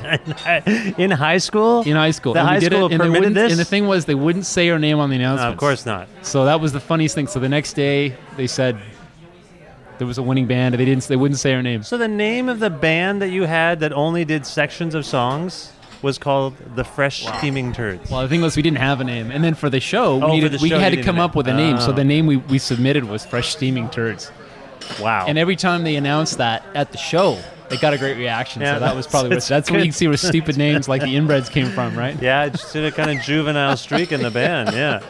in 0.98 1.10
high 1.10 1.38
school? 1.38 1.82
in 1.82 1.96
high 1.96 2.12
school, 2.12 2.34
The 2.34 2.40
and 2.40 2.48
we 2.48 2.52
high 2.54 2.58
did 2.60 2.72
school 2.72 2.86
it, 2.86 2.92
and 2.92 3.00
they 3.00 3.06
permitted 3.06 3.20
wouldn't- 3.20 3.34
this? 3.34 3.50
And 3.52 3.58
the 3.60 3.64
thing 3.64 3.88
was, 3.88 4.04
they 4.04 4.14
wouldn't 4.14 4.46
say 4.46 4.70
our 4.70 4.78
name 4.78 5.00
on 5.00 5.10
the 5.10 5.18
No, 5.18 5.24
announcement. 5.24 5.52
of 5.54 5.58
course 5.58 5.84
not. 5.84 6.06
So 6.22 6.44
that 6.44 6.60
was 6.60 6.72
the 6.72 6.78
funniest 6.78 7.16
thing. 7.16 7.26
So 7.26 7.40
the 7.40 7.48
next 7.48 7.72
day, 7.72 8.14
they 8.36 8.46
said 8.46 8.78
there 9.98 10.06
was 10.06 10.18
a 10.18 10.22
winning 10.22 10.46
band. 10.46 10.74
and 10.76 10.80
They 10.80 10.84
didn't. 10.84 11.08
They 11.08 11.16
wouldn't 11.16 11.40
say 11.40 11.54
our 11.54 11.62
names. 11.62 11.88
So 11.88 11.98
the 11.98 12.06
name 12.06 12.48
of 12.48 12.60
the 12.60 12.70
band 12.70 13.20
that 13.22 13.30
you 13.30 13.42
had 13.42 13.80
that 13.80 13.92
only 13.92 14.24
did 14.24 14.46
sections 14.46 14.94
of 14.94 15.04
songs 15.04 15.72
was 16.02 16.18
called 16.18 16.54
the 16.76 16.84
Fresh 16.84 17.26
Steaming 17.38 17.72
Turds. 17.72 18.08
Well, 18.10 18.22
the 18.22 18.28
thing 18.28 18.42
was, 18.42 18.54
we 18.56 18.62
didn't 18.62 18.78
have 18.78 19.00
a 19.00 19.04
name. 19.04 19.32
And 19.32 19.42
then 19.42 19.54
for 19.54 19.70
the 19.70 19.80
show, 19.80 20.16
we, 20.18 20.22
Oh, 20.22 20.26
for 20.28 20.34
needed, 20.34 20.52
the 20.52 20.58
we 20.62 20.68
show 20.68 20.78
had 20.78 20.90
to 20.90 20.96
needed 20.96 21.04
come 21.04 21.18
a 21.18 21.24
up 21.24 21.34
with 21.34 21.48
a 21.48 21.52
name. 21.54 21.72
name. 21.74 21.80
So 21.80 21.90
Oh. 21.90 21.92
the 21.92 22.04
name 22.04 22.26
we, 22.26 22.36
we 22.36 22.58
submitted 22.58 23.04
was 23.04 23.24
Fresh 23.26 23.50
Steaming 23.50 23.88
Turds. 23.90 24.30
Wow. 25.00 25.26
And 25.26 25.38
every 25.38 25.56
time 25.56 25.84
they 25.84 25.96
announced 25.96 26.38
that 26.38 26.64
at 26.74 26.92
the 26.92 26.98
show, 26.98 27.38
they 27.68 27.76
got 27.78 27.94
a 27.94 27.98
great 27.98 28.16
reaction. 28.18 28.62
Yeah, 28.62 28.74
so 28.74 28.80
that 28.80 28.94
was 28.94 29.06
probably 29.06 29.30
where, 29.30 29.36
that's 29.36 29.48
that's 29.48 29.70
where 29.70 29.80
you 29.80 29.86
can 29.86 29.92
see 29.92 30.06
where 30.06 30.16
stupid 30.16 30.56
names 30.56 30.88
like 30.88 31.02
the 31.02 31.14
inbreds 31.16 31.50
came 31.50 31.70
from, 31.70 31.96
right? 31.96 32.20
yeah, 32.20 32.48
just 32.48 32.72
did 32.72 32.84
a 32.84 32.92
kind 32.92 33.10
of 33.16 33.24
juvenile 33.24 33.76
streak 33.76 34.12
in 34.12 34.22
the 34.22 34.30
band. 34.30 34.72
Yeah. 34.74 35.02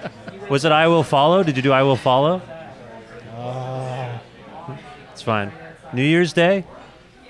Was 0.49 0.65
it 0.65 0.73
I 0.73 0.87
Will 0.89 1.03
Follow? 1.03 1.43
Did 1.43 1.57
you 1.57 1.63
do 1.63 1.73
I 1.73 1.83
Will 1.83 1.97
Follow? 1.97 2.41
Uh, 3.37 4.19
it's 5.13 5.23
fine. 5.23 5.53
New 5.93 6.05
Year's 6.05 6.33
Day? 6.33 6.65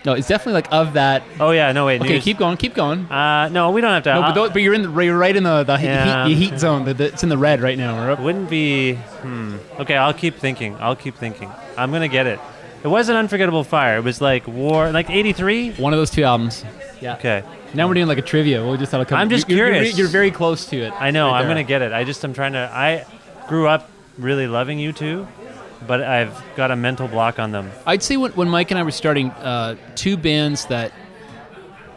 No, 0.05 0.15
it's 0.15 0.27
definitely 0.27 0.55
like 0.55 0.73
of 0.73 0.95
that. 0.95 1.23
Oh, 1.38 1.51
yeah. 1.53 1.71
No, 1.73 1.87
wait. 1.87 2.01
Okay, 2.01 2.11
Year's- 2.11 2.25
keep 2.25 2.38
going, 2.38 2.57
keep 2.57 2.75
going. 2.75 3.07
Uh, 3.11 3.49
no, 3.51 3.71
we 3.71 3.81
don't 3.81 3.93
have 3.93 4.03
to. 4.05 4.15
No, 4.15 4.33
but, 4.35 4.53
but 4.53 4.61
you're 4.62 4.75
in 4.75 4.83
the 4.83 5.01
you're 5.03 5.17
right 5.17 5.35
in 5.37 5.45
the 5.45 5.62
the, 5.62 5.75
Yeah. 5.81 6.27
heat, 6.27 6.35
the 6.35 6.41
heat 6.51 6.59
zone. 6.59 6.85
The, 6.85 6.95
the, 6.95 7.05
it's 7.07 7.23
in 7.23 7.29
the 7.29 7.38
red 7.38 7.61
right 7.61 7.79
now. 7.79 8.21
Wouldn't 8.21 8.51
be. 8.51 8.95
Hmm. 8.95 9.57
Okay, 9.79 9.97
I'll 9.97 10.12
keep 10.15 10.37
thinking. 10.37 10.77
I'll 10.81 10.97
keep 10.97 11.17
thinking. 11.17 11.51
I'm 11.79 11.93
gonna 11.93 12.09
get 12.09 12.27
it. 12.27 12.41
It 12.83 12.88
was 12.88 13.09
an 13.09 13.15
unforgettable 13.17 13.62
fire. 13.62 13.99
It 13.99 14.05
was 14.05 14.21
like 14.21 14.47
war, 14.49 14.91
like 14.91 15.09
'83. 15.09 15.73
One 15.75 15.93
of 15.93 15.99
those 16.01 16.11
two 16.11 16.25
albums. 16.25 16.65
Yeah. 17.01 17.15
Okay, 17.15 17.43
Now 17.75 17.87
we're 17.88 17.95
doing 17.95 18.07
like 18.09 18.19
a 18.19 18.23
trivia. 18.23 18.65
We'll 18.65 18.77
just 18.77 18.91
have 18.93 19.01
a 19.01 19.05
couple. 19.05 19.19
I'm 19.19 19.29
just 19.31 19.49
you're, 19.49 19.59
you're- 19.59 19.71
curious. 19.73 19.99
You're, 19.99 20.09
very 20.09 20.31
close 20.33 20.67
to 20.67 20.77
it. 20.79 20.93
I 20.99 21.11
know. 21.12 21.27
right 21.29 21.38
I'm 21.38 21.43
there. 21.47 21.51
gonna 21.55 21.65
get 21.65 21.83
it. 21.83 21.93
I 21.93 22.03
just 22.05 22.25
I'm 22.25 22.33
trying 22.35 22.53
to. 22.55 22.71
I 22.73 23.05
grew 23.49 23.69
up 23.69 23.88
really 24.19 24.47
loving 24.49 24.79
you 24.81 24.93
two, 24.93 25.27
but 25.87 26.03
I've 26.03 26.42
got 26.57 26.71
a 26.71 26.77
mental 26.77 27.09
block 27.09 27.38
on 27.38 27.53
them. 27.53 27.71
I'd 27.87 28.03
say 28.03 28.16
when, 28.16 28.33
when 28.33 28.49
Mike 28.49 28.71
and 28.71 28.79
I 28.79 28.83
were 28.83 28.90
starting, 28.90 29.31
uh, 29.31 29.77
two 29.95 30.16
bands 30.16 30.66
that, 30.66 30.92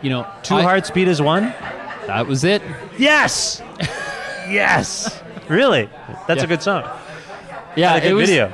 you 0.01 0.09
know, 0.09 0.27
Two 0.43 0.55
I- 0.55 0.61
Hearts 0.63 0.89
Beat 0.91 1.07
as 1.07 1.21
one. 1.21 1.53
That 2.07 2.27
was 2.27 2.43
it. 2.43 2.61
Yes. 2.97 3.61
yes. 4.49 5.21
Really? 5.49 5.89
That's 6.27 6.39
Yeah. 6.39 6.43
a 6.43 6.47
good 6.47 6.61
song. 6.61 6.83
Yeah, 7.75 7.89
Had 7.93 7.97
a 7.97 8.01
good 8.01 8.11
it 8.11 8.13
was. 8.13 8.29
video. 8.29 8.53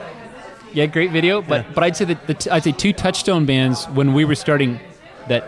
Yeah, 0.74 0.86
great 0.86 1.12
video. 1.12 1.42
But 1.42 1.74
but 1.74 1.84
I'd 1.84 1.96
say 1.98 2.06
that 2.06 2.28
the 2.28 2.34
t- 2.34 2.50
I'd 2.50 2.64
say 2.64 2.72
two 2.72 2.94
touchstone 2.94 3.46
bands 3.46 3.86
when 3.90 4.14
we 4.14 4.24
were 4.26 4.36
starting 4.36 4.80
that 5.28 5.46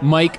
Mike 0.00 0.38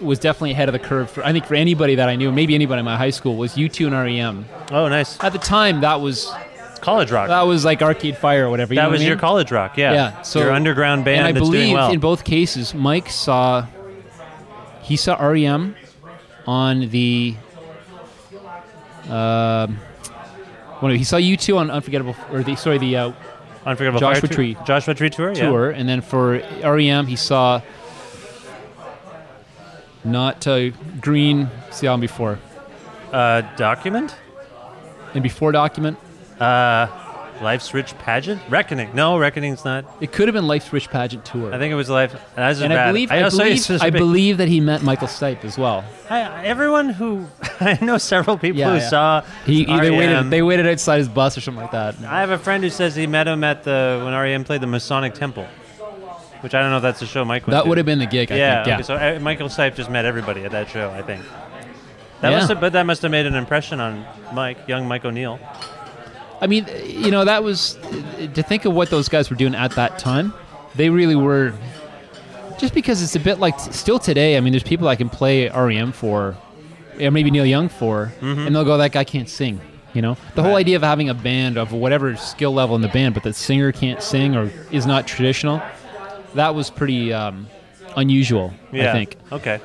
was 0.00 0.18
definitely 0.18 0.52
ahead 0.52 0.68
of 0.68 0.72
the 0.72 0.78
curve. 0.78 1.10
For, 1.10 1.24
I 1.24 1.32
think 1.32 1.44
for 1.46 1.54
anybody 1.56 1.96
that 1.96 2.08
I 2.08 2.14
knew, 2.16 2.30
maybe 2.32 2.54
anybody 2.54 2.78
in 2.78 2.84
my 2.84 2.96
high 2.96 3.10
school, 3.10 3.36
was 3.36 3.56
U2 3.56 3.86
and 3.88 3.94
REM. 3.94 4.46
Oh, 4.70 4.88
nice. 4.88 5.22
At 5.22 5.32
the 5.32 5.38
time, 5.38 5.80
that 5.82 6.00
was 6.00 6.32
College 6.80 7.10
rock. 7.10 7.28
that 7.28 7.42
was 7.42 7.64
like 7.64 7.82
Arcade 7.82 8.16
Fire 8.16 8.46
or 8.46 8.50
whatever. 8.50 8.72
you 8.74 8.76
that 8.76 8.82
know 8.84 8.88
what 8.88 8.92
was 8.94 9.02
your 9.04 9.16
mean? 9.16 9.20
college 9.20 9.50
rock. 9.52 9.76
Yeah. 9.76 9.92
Yeah, 9.92 10.22
so 10.22 10.40
your 10.40 10.52
underground 10.52 11.04
band 11.04 11.18
and 11.18 11.26
I 11.28 11.32
believe 11.32 11.74
well. 11.74 11.90
in 11.92 12.00
both 12.00 12.24
cases, 12.24 12.74
Mike 12.74 13.08
saw 13.10 13.66
he 14.82 14.96
saw 14.96 15.14
REM 15.24 15.76
on 16.46 16.88
the. 16.90 17.34
Um, 19.08 19.78
well, 20.80 20.92
he 20.92 21.04
saw 21.04 21.16
you 21.16 21.36
two 21.36 21.58
on 21.58 21.70
Unforgettable, 21.70 22.14
or 22.32 22.42
the 22.42 22.56
sorry, 22.56 22.78
the 22.78 22.96
uh, 22.96 23.12
Unforgettable 23.66 24.00
Joshua 24.00 24.28
Fire 24.28 24.34
Tree. 24.34 24.56
Joshua 24.66 24.94
Tree 24.94 25.10
tour. 25.10 25.32
yeah. 25.34 25.48
tour, 25.48 25.70
and 25.70 25.88
then 25.88 26.00
for 26.00 26.38
REM, 26.64 27.06
he 27.06 27.16
saw 27.16 27.60
not 30.04 30.46
uh, 30.46 30.70
Green. 31.00 31.50
See 31.70 31.86
album 31.86 32.00
before 32.00 32.38
Uh, 33.12 33.42
document. 33.56 34.16
and 35.14 35.22
before 35.22 35.52
Document. 35.52 35.98
Uh, 36.40 36.88
Life's 37.42 37.72
Rich 37.72 37.96
Pageant? 37.98 38.40
Reckoning. 38.50 38.94
No, 38.94 39.16
Reckoning's 39.16 39.64
not. 39.64 39.86
It 40.00 40.12
could 40.12 40.28
have 40.28 40.34
been 40.34 40.46
Life's 40.46 40.72
Rich 40.74 40.90
Pageant 40.90 41.24
tour. 41.24 41.54
I 41.54 41.58
think 41.58 41.72
it 41.72 41.74
was 41.74 41.88
Life. 41.88 42.12
That's 42.34 42.60
and 42.60 42.68
bad. 42.68 42.88
I 42.88 42.90
believe 42.90 43.10
I, 43.10 43.22
also 43.22 43.38
believe, 43.38 43.82
I 43.82 43.88
believe 43.90 44.36
that 44.38 44.48
he 44.48 44.60
met 44.60 44.82
Michael 44.82 45.08
Stipe 45.08 45.42
as 45.44 45.56
well. 45.56 45.82
I, 46.10 46.44
everyone 46.44 46.90
who 46.90 47.26
I 47.60 47.78
know 47.82 47.96
several 47.96 48.36
people 48.36 48.58
Yeah, 48.60 48.70
who 48.72 48.76
yeah. 48.76 48.88
saw 48.90 49.22
He, 49.46 49.64
he- 49.64 49.80
they 49.80 49.90
waited 49.90 50.28
they 50.30 50.42
waited 50.42 50.66
outside 50.66 50.98
his 50.98 51.08
bus 51.08 51.38
or 51.38 51.40
something 51.40 51.62
like 51.62 51.72
that. 51.72 51.96
I 52.04 52.20
have 52.20 52.30
a 52.30 52.38
friend 52.38 52.62
who 52.62 52.68
says 52.68 52.94
he 52.94 53.06
met 53.06 53.26
him 53.26 53.42
at 53.42 53.64
the 53.64 54.02
when 54.04 54.12
REM 54.12 54.44
played 54.44 54.60
the 54.60 54.66
Masonic 54.66 55.14
Temple, 55.14 55.46
which 56.42 56.54
I 56.54 56.60
don't 56.60 56.70
know 56.70 56.76
if 56.76 56.82
that's 56.82 57.00
the 57.00 57.06
show 57.06 57.24
Mike 57.24 57.46
That 57.46 57.66
would 57.66 57.78
have 57.78 57.86
been 57.86 58.00
the 58.00 58.06
gig. 58.06 58.30
I 58.32 58.36
yeah. 58.36 58.54
think. 58.56 58.66
Yeah. 58.66 58.74
okay, 58.74 58.82
so 58.82 58.94
uh, 58.96 59.18
Michael 59.20 59.48
Stipe 59.48 59.76
just 59.76 59.88
met 59.90 60.04
everybody 60.04 60.44
at 60.44 60.50
that 60.50 60.68
show. 60.68 60.90
I 60.90 61.00
think. 61.00 61.22
That 62.20 62.32
Yeah. 62.32 62.36
must 62.36 62.48
have, 62.50 62.60
but 62.60 62.74
that 62.74 62.84
must 62.84 63.00
have 63.00 63.10
made 63.10 63.24
an 63.24 63.34
impression 63.34 63.80
on 63.80 64.04
Mike, 64.34 64.68
young 64.68 64.86
Mike 64.86 65.06
O'Neill. 65.06 65.38
I 66.40 66.46
mean, 66.46 66.66
you 66.86 67.10
know, 67.10 67.24
that 67.24 67.42
was 67.42 67.78
to 68.34 68.42
think 68.42 68.64
of 68.64 68.72
what 68.74 68.90
those 68.90 69.08
guys 69.08 69.28
were 69.30 69.36
doing 69.36 69.54
at 69.54 69.72
that 69.72 69.98
time. 69.98 70.32
They 70.74 70.88
really 70.90 71.16
were. 71.16 71.52
Just 72.58 72.74
because 72.74 73.02
it's 73.02 73.16
a 73.16 73.20
bit 73.20 73.38
like 73.38 73.58
still 73.58 73.98
today. 73.98 74.36
I 74.36 74.40
mean, 74.40 74.52
there's 74.52 74.62
people 74.62 74.86
I 74.88 74.96
can 74.96 75.08
play 75.08 75.48
REM 75.48 75.92
for, 75.92 76.36
or 77.00 77.10
maybe 77.10 77.30
Neil 77.30 77.46
Young 77.46 77.68
for, 77.70 78.12
and 78.20 78.54
they'll 78.54 78.64
go, 78.64 78.76
"That 78.78 78.92
guy 78.92 79.04
can't 79.04 79.28
sing." 79.28 79.60
You 79.92 80.02
know, 80.02 80.16
the 80.34 80.42
whole 80.42 80.54
idea 80.54 80.76
of 80.76 80.82
having 80.82 81.08
a 81.08 81.14
band 81.14 81.56
of 81.58 81.72
whatever 81.72 82.14
skill 82.16 82.52
level 82.52 82.76
in 82.76 82.82
the 82.82 82.88
band, 82.88 83.14
but 83.14 83.22
the 83.24 83.32
singer 83.32 83.72
can't 83.72 84.02
sing 84.02 84.36
or 84.36 84.50
is 84.70 84.86
not 84.86 85.06
traditional. 85.06 85.60
That 86.34 86.54
was 86.54 86.70
pretty 86.70 87.12
um, 87.12 87.48
unusual. 87.96 88.52
Yeah. 88.72 88.90
I 88.90 88.92
think. 88.92 89.16
Okay. 89.32 89.58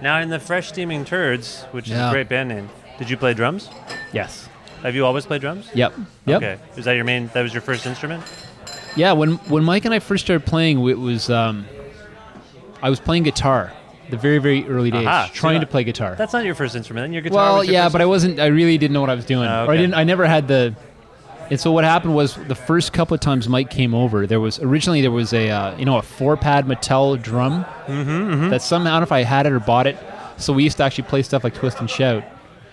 Now 0.00 0.18
in 0.20 0.30
the 0.30 0.40
Fresh 0.40 0.68
Steaming 0.68 1.04
Turds, 1.04 1.64
which 1.72 1.86
is 1.86 1.92
Yeah. 1.92 2.08
a 2.08 2.12
great 2.12 2.28
band 2.28 2.48
name, 2.48 2.70
did 2.98 3.10
you 3.10 3.16
play 3.16 3.34
drums? 3.34 3.68
Yes. 4.12 4.48
Have 4.82 4.94
you 4.94 5.06
always 5.06 5.24
played 5.26 5.40
drums? 5.40 5.70
Yep. 5.74 5.94
Yep. 6.26 6.42
Okay. 6.42 6.58
Is 6.76 6.84
that 6.84 6.92
your 6.94 7.04
main? 7.04 7.28
That 7.34 7.42
was 7.42 7.52
your 7.54 7.62
first 7.62 7.86
instrument? 7.86 8.22
Yeah, 8.96 9.12
when 9.12 9.34
when 9.48 9.64
Mike 9.64 9.84
and 9.84 9.94
I 9.94 10.00
first 10.00 10.24
started 10.24 10.46
playing, 10.46 10.86
it 10.88 10.98
was 10.98 11.30
um, 11.30 11.66
I 12.82 12.90
was 12.90 13.00
playing 13.00 13.22
guitar, 13.22 13.72
the 14.10 14.16
very 14.16 14.38
very 14.38 14.66
early 14.66 14.90
days, 14.90 15.06
Aha, 15.06 15.26
so 15.28 15.34
trying 15.34 15.54
that- 15.60 15.66
to 15.66 15.70
play 15.70 15.84
guitar. 15.84 16.14
That's 16.16 16.32
not 16.32 16.44
your 16.44 16.54
first 16.54 16.74
instrument. 16.76 17.04
Then 17.04 17.12
your 17.12 17.22
guitar. 17.22 17.36
well, 17.36 17.58
was 17.58 17.66
your 17.68 17.74
yeah, 17.74 17.88
but 17.88 18.00
I 18.00 18.06
wasn't. 18.06 18.38
I 18.40 18.46
really 18.46 18.76
didn't 18.76 18.92
know 18.92 19.00
what 19.00 19.10
I 19.10 19.14
was 19.14 19.24
doing, 19.24 19.48
Oh, 19.48 19.52
or 19.66 19.70
I 19.70 19.74
okay. 19.74 19.76
didn't. 19.78 19.94
I 19.94 20.04
never 20.04 20.26
had 20.26 20.48
the. 20.48 20.74
And 21.50 21.60
so 21.60 21.70
what 21.70 21.84
happened 21.84 22.14
was 22.14 22.34
the 22.48 22.54
first 22.54 22.92
couple 22.94 23.14
of 23.14 23.20
times 23.20 23.46
Mike 23.48 23.68
came 23.68 23.94
over, 23.94 24.26
there 24.26 24.40
was 24.40 24.58
originally 24.60 25.00
there 25.02 25.10
was 25.10 25.32
a 25.32 25.50
uh, 25.50 25.76
you 25.76 25.84
know 25.84 25.98
a 25.98 26.02
four 26.02 26.36
pad 26.36 26.66
Mattel 26.66 27.20
drum 27.20 27.64
Mm-hmm, 27.86 28.48
that 28.50 28.62
somehow 28.62 28.90
I 28.90 28.92
don't 28.94 29.00
know 29.00 29.04
if 29.04 29.12
I 29.12 29.22
had 29.22 29.46
it 29.46 29.52
or 29.52 29.60
bought 29.60 29.86
it. 29.86 29.96
So 30.38 30.52
we 30.52 30.64
used 30.64 30.76
to 30.78 30.82
actually 30.84 31.04
play 31.04 31.22
stuff 31.22 31.44
like 31.44 31.54
Twist 31.54 31.78
and 31.80 31.88
Shout 31.90 32.24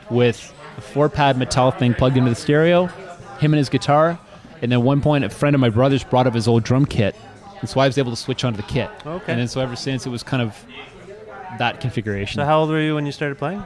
with 0.09 0.53
four 0.79 1.09
pad 1.09 1.35
Mattel 1.35 1.77
thing 1.77 1.93
plugged 1.93 2.17
into 2.17 2.29
the 2.29 2.35
stereo, 2.35 2.85
him 3.39 3.53
and 3.53 3.57
his 3.57 3.69
guitar, 3.69 4.19
and 4.61 4.71
then 4.71 4.83
one 4.83 5.01
point 5.01 5.23
a 5.23 5.29
friend 5.29 5.55
of 5.55 5.59
my 5.59 5.69
brother's 5.69 6.03
brought 6.03 6.27
up 6.27 6.33
his 6.33 6.47
old 6.47 6.63
drum 6.63 6.85
kit, 6.85 7.15
and 7.59 7.69
so 7.69 7.79
I 7.79 7.87
was 7.87 7.97
able 7.97 8.11
to 8.11 8.17
switch 8.17 8.43
onto 8.43 8.57
the 8.57 8.67
kit. 8.67 8.89
Okay. 9.05 9.31
And 9.31 9.39
then 9.39 9.47
so 9.47 9.61
ever 9.61 9.75
since 9.75 10.05
it 10.05 10.09
was 10.09 10.23
kind 10.23 10.41
of 10.41 10.65
that 11.57 11.81
configuration. 11.81 12.39
So 12.39 12.45
how 12.45 12.61
old 12.61 12.69
were 12.69 12.81
you 12.81 12.95
when 12.95 13.05
you 13.05 13.11
started 13.11 13.37
playing? 13.37 13.63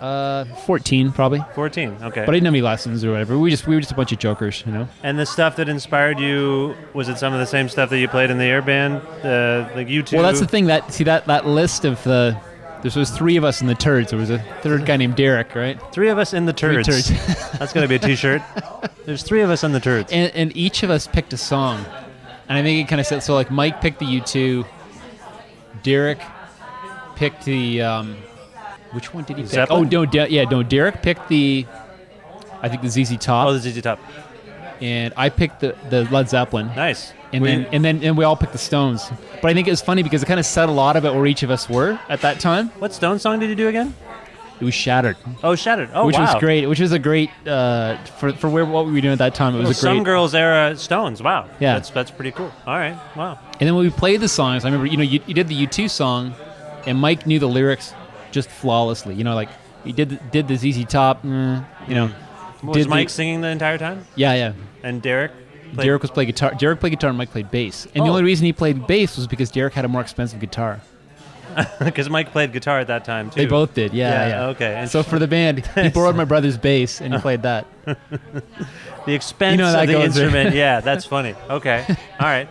uh, 0.00 0.44
14 0.44 1.12
probably. 1.12 1.44
14. 1.54 1.96
Okay. 2.02 2.20
But 2.20 2.30
I 2.30 2.32
didn't 2.32 2.46
have 2.46 2.54
any 2.54 2.62
lessons 2.62 3.04
or 3.04 3.12
whatever. 3.12 3.38
We 3.38 3.50
just 3.50 3.66
we 3.66 3.74
were 3.74 3.80
just 3.80 3.92
a 3.92 3.96
bunch 3.96 4.12
of 4.12 4.18
jokers, 4.18 4.62
you 4.66 4.72
know. 4.72 4.88
and 5.02 5.18
the 5.18 5.26
stuff 5.26 5.56
that 5.56 5.68
inspired 5.68 6.18
you 6.18 6.76
was 6.94 7.08
it 7.08 7.18
some 7.18 7.32
of 7.32 7.40
the 7.40 7.46
same 7.46 7.68
stuff 7.68 7.90
that 7.90 7.98
you 7.98 8.08
played 8.08 8.30
in 8.30 8.38
the 8.38 8.44
air 8.44 8.62
band, 8.62 8.96
uh, 9.24 9.68
like 9.74 9.88
you 9.88 10.02
two? 10.02 10.16
Well, 10.16 10.24
that's 10.24 10.40
the 10.40 10.46
thing 10.46 10.66
that 10.66 10.92
see 10.92 11.04
that 11.04 11.26
that 11.26 11.46
list 11.46 11.84
of 11.84 12.02
the 12.04 12.38
there 12.82 12.92
was 12.94 13.10
three 13.10 13.36
of 13.36 13.44
us 13.44 13.60
in 13.60 13.66
the 13.66 13.74
turds. 13.74 14.10
There 14.10 14.18
was 14.18 14.30
a 14.30 14.38
third 14.62 14.86
guy 14.86 14.96
named 14.96 15.16
Derek, 15.16 15.54
right? 15.54 15.80
Three 15.92 16.08
of 16.08 16.18
us 16.18 16.32
in 16.32 16.46
the 16.46 16.52
turds. 16.52 16.86
turds. 16.86 17.08
that's 17.58 17.72
gonna 17.72 17.88
be 17.88 17.96
a 17.96 17.98
T-shirt. 17.98 18.42
There's 19.04 19.22
three 19.22 19.40
of 19.42 19.50
us 19.50 19.64
in 19.64 19.72
the 19.72 19.80
turds. 19.80 20.12
and, 20.12 20.32
and 20.34 20.56
each 20.56 20.82
of 20.82 20.90
us 20.90 21.06
picked 21.06 21.32
a 21.32 21.36
song, 21.36 21.84
and 22.48 22.58
I 22.58 22.62
think 22.62 22.86
it 22.86 22.88
kind 22.88 23.00
of 23.00 23.06
said 23.06 23.22
so. 23.22 23.34
Like 23.34 23.50
Mike 23.50 23.80
picked 23.80 23.98
the 23.98 24.06
U 24.06 24.20
two. 24.20 24.64
Derek 25.82 26.20
picked 27.16 27.44
the 27.44 27.82
um, 27.82 28.16
which 28.92 29.12
one 29.14 29.24
did 29.24 29.36
he 29.36 29.42
pick? 29.42 29.52
Zeppelin? 29.52 29.86
Oh 29.86 29.88
no, 29.88 30.06
De- 30.06 30.30
yeah, 30.30 30.44
no. 30.44 30.62
Derek 30.62 31.02
picked 31.02 31.28
the 31.28 31.66
I 32.62 32.68
think 32.68 32.82
the 32.82 32.88
ZZ 32.90 33.16
Top, 33.18 33.48
oh, 33.48 33.52
the 33.56 33.60
ZZ 33.70 33.82
Top. 33.82 33.98
and 34.80 35.12
I 35.16 35.28
picked 35.28 35.60
the 35.60 35.76
the 35.90 36.04
Led 36.10 36.28
Zeppelin. 36.28 36.68
Nice. 36.76 37.12
And 37.32 37.42
We- 37.42 37.48
then 37.48 37.66
and 37.72 37.84
then 37.84 38.00
and 38.04 38.16
we 38.16 38.24
all 38.24 38.36
picked 38.36 38.52
the 38.52 38.58
Stones. 38.58 39.10
But 39.42 39.50
I 39.50 39.54
think 39.54 39.68
it 39.68 39.70
was 39.70 39.80
funny 39.82 40.02
because 40.02 40.22
it 40.22 40.26
kind 40.26 40.40
of 40.40 40.46
said 40.46 40.68
a 40.68 40.72
lot 40.72 40.96
about 40.96 41.14
where 41.14 41.26
each 41.26 41.42
of 41.42 41.50
us 41.50 41.68
were 41.68 41.98
at 42.08 42.20
that 42.22 42.40
time. 42.40 42.68
what 42.78 42.92
Stone 42.92 43.18
song 43.18 43.38
did 43.40 43.48
you 43.50 43.54
do 43.56 43.68
again? 43.68 43.94
It 44.60 44.64
was 44.64 44.74
Shattered, 44.74 45.16
Oh, 45.44 45.54
Shattered. 45.54 45.90
Oh, 45.94 46.00
wow. 46.00 46.06
which 46.08 46.16
wow. 46.16 46.32
was 46.32 46.34
great. 46.40 46.66
Which 46.68 46.80
was 46.80 46.90
a 46.90 46.98
great 46.98 47.30
uh, 47.46 47.96
for 48.18 48.32
for 48.32 48.48
where 48.50 48.64
what 48.64 48.86
we 48.86 48.92
were 48.92 49.00
doing 49.00 49.12
at 49.12 49.18
that 49.18 49.34
time. 49.36 49.54
It 49.54 49.58
was 49.58 49.64
Well, 49.66 49.70
a 49.70 49.74
great. 49.74 49.80
Some 49.98 50.02
girls 50.02 50.34
era 50.34 50.76
Stones. 50.76 51.22
Wow. 51.22 51.46
Yeah. 51.60 51.74
That's 51.74 51.90
that's 51.90 52.10
pretty 52.10 52.32
cool. 52.32 52.50
All 52.66 52.76
right. 52.76 52.96
Wow. 53.16 53.38
And 53.60 53.68
then 53.68 53.76
when 53.76 53.84
we 53.84 53.90
played 53.90 54.20
the 54.20 54.26
songs, 54.28 54.64
I 54.64 54.68
remember 54.68 54.86
you 54.86 54.96
know 54.96 55.04
you, 55.04 55.20
you 55.28 55.34
did 55.34 55.46
the 55.48 55.54
U 55.54 55.66
two 55.68 55.86
song, 55.88 56.34
and 56.86 56.98
Mike 56.98 57.24
knew 57.24 57.38
the 57.38 57.46
lyrics 57.48 57.94
just 58.32 58.50
flawlessly. 58.50 59.14
You 59.14 59.22
know, 59.22 59.36
like 59.36 59.48
he 59.84 59.92
did 59.92 60.18
did 60.32 60.48
the 60.48 60.56
ZZ 60.56 60.84
Top. 60.86 61.22
mm, 61.22 61.64
you 61.86 61.94
know, 61.94 62.10
Was 62.64 62.74
did 62.78 62.86
the- 62.86 62.90
Mike 62.90 63.10
singing 63.10 63.42
the 63.42 63.48
entire 63.48 63.78
time? 63.78 64.06
yeah, 64.16 64.34
yeah. 64.34 64.52
And 64.82 65.00
Derek? 65.00 65.30
Played- 65.74 65.84
Derek 65.84 66.02
was 66.02 66.10
playing 66.10 66.26
guitar. 66.28 66.54
Derek 66.58 66.80
played 66.80 66.90
guitar, 66.90 67.08
and 67.10 67.18
Mike 67.18 67.30
played 67.30 67.50
bass. 67.50 67.86
And 67.94 68.04
the 68.04 68.08
Oh. 68.08 68.12
only 68.12 68.22
reason 68.24 68.46
he 68.46 68.52
played 68.52 68.86
bass 68.86 69.16
was 69.16 69.26
because 69.26 69.50
Derek 69.50 69.74
had 69.74 69.84
a 69.84 69.88
more 69.88 70.00
expensive 70.00 70.40
guitar. 70.40 70.80
Because 71.82 72.08
Mike 72.08 72.30
played 72.30 72.52
guitar 72.52 72.78
at 72.78 72.86
that 72.86 73.04
time 73.04 73.30
too. 73.30 73.40
They 73.40 73.46
both 73.46 73.74
did. 73.74 73.92
Yeah, 73.92 74.10
Yeah, 74.10 74.28
yeah. 74.28 74.46
okay. 74.48 74.86
So 74.86 75.02
for 75.02 75.18
the 75.18 75.26
band, 75.26 75.66
he 75.74 75.88
borrowed 75.88 76.14
my 76.14 76.24
brother's 76.24 76.56
bass 76.56 77.00
and 77.00 77.12
he 77.12 77.20
played 77.26 77.42
that. 77.42 77.66
the 79.06 79.14
expense 79.14 79.52
You 79.52 79.64
know 79.64 79.80
of 79.80 79.86
the 79.88 80.00
instrument. 80.00 80.54
yeah, 80.54 80.80
that's 80.80 81.04
funny. 81.04 81.34
Okay. 81.50 81.84
All 81.88 81.96
right. 82.26 82.48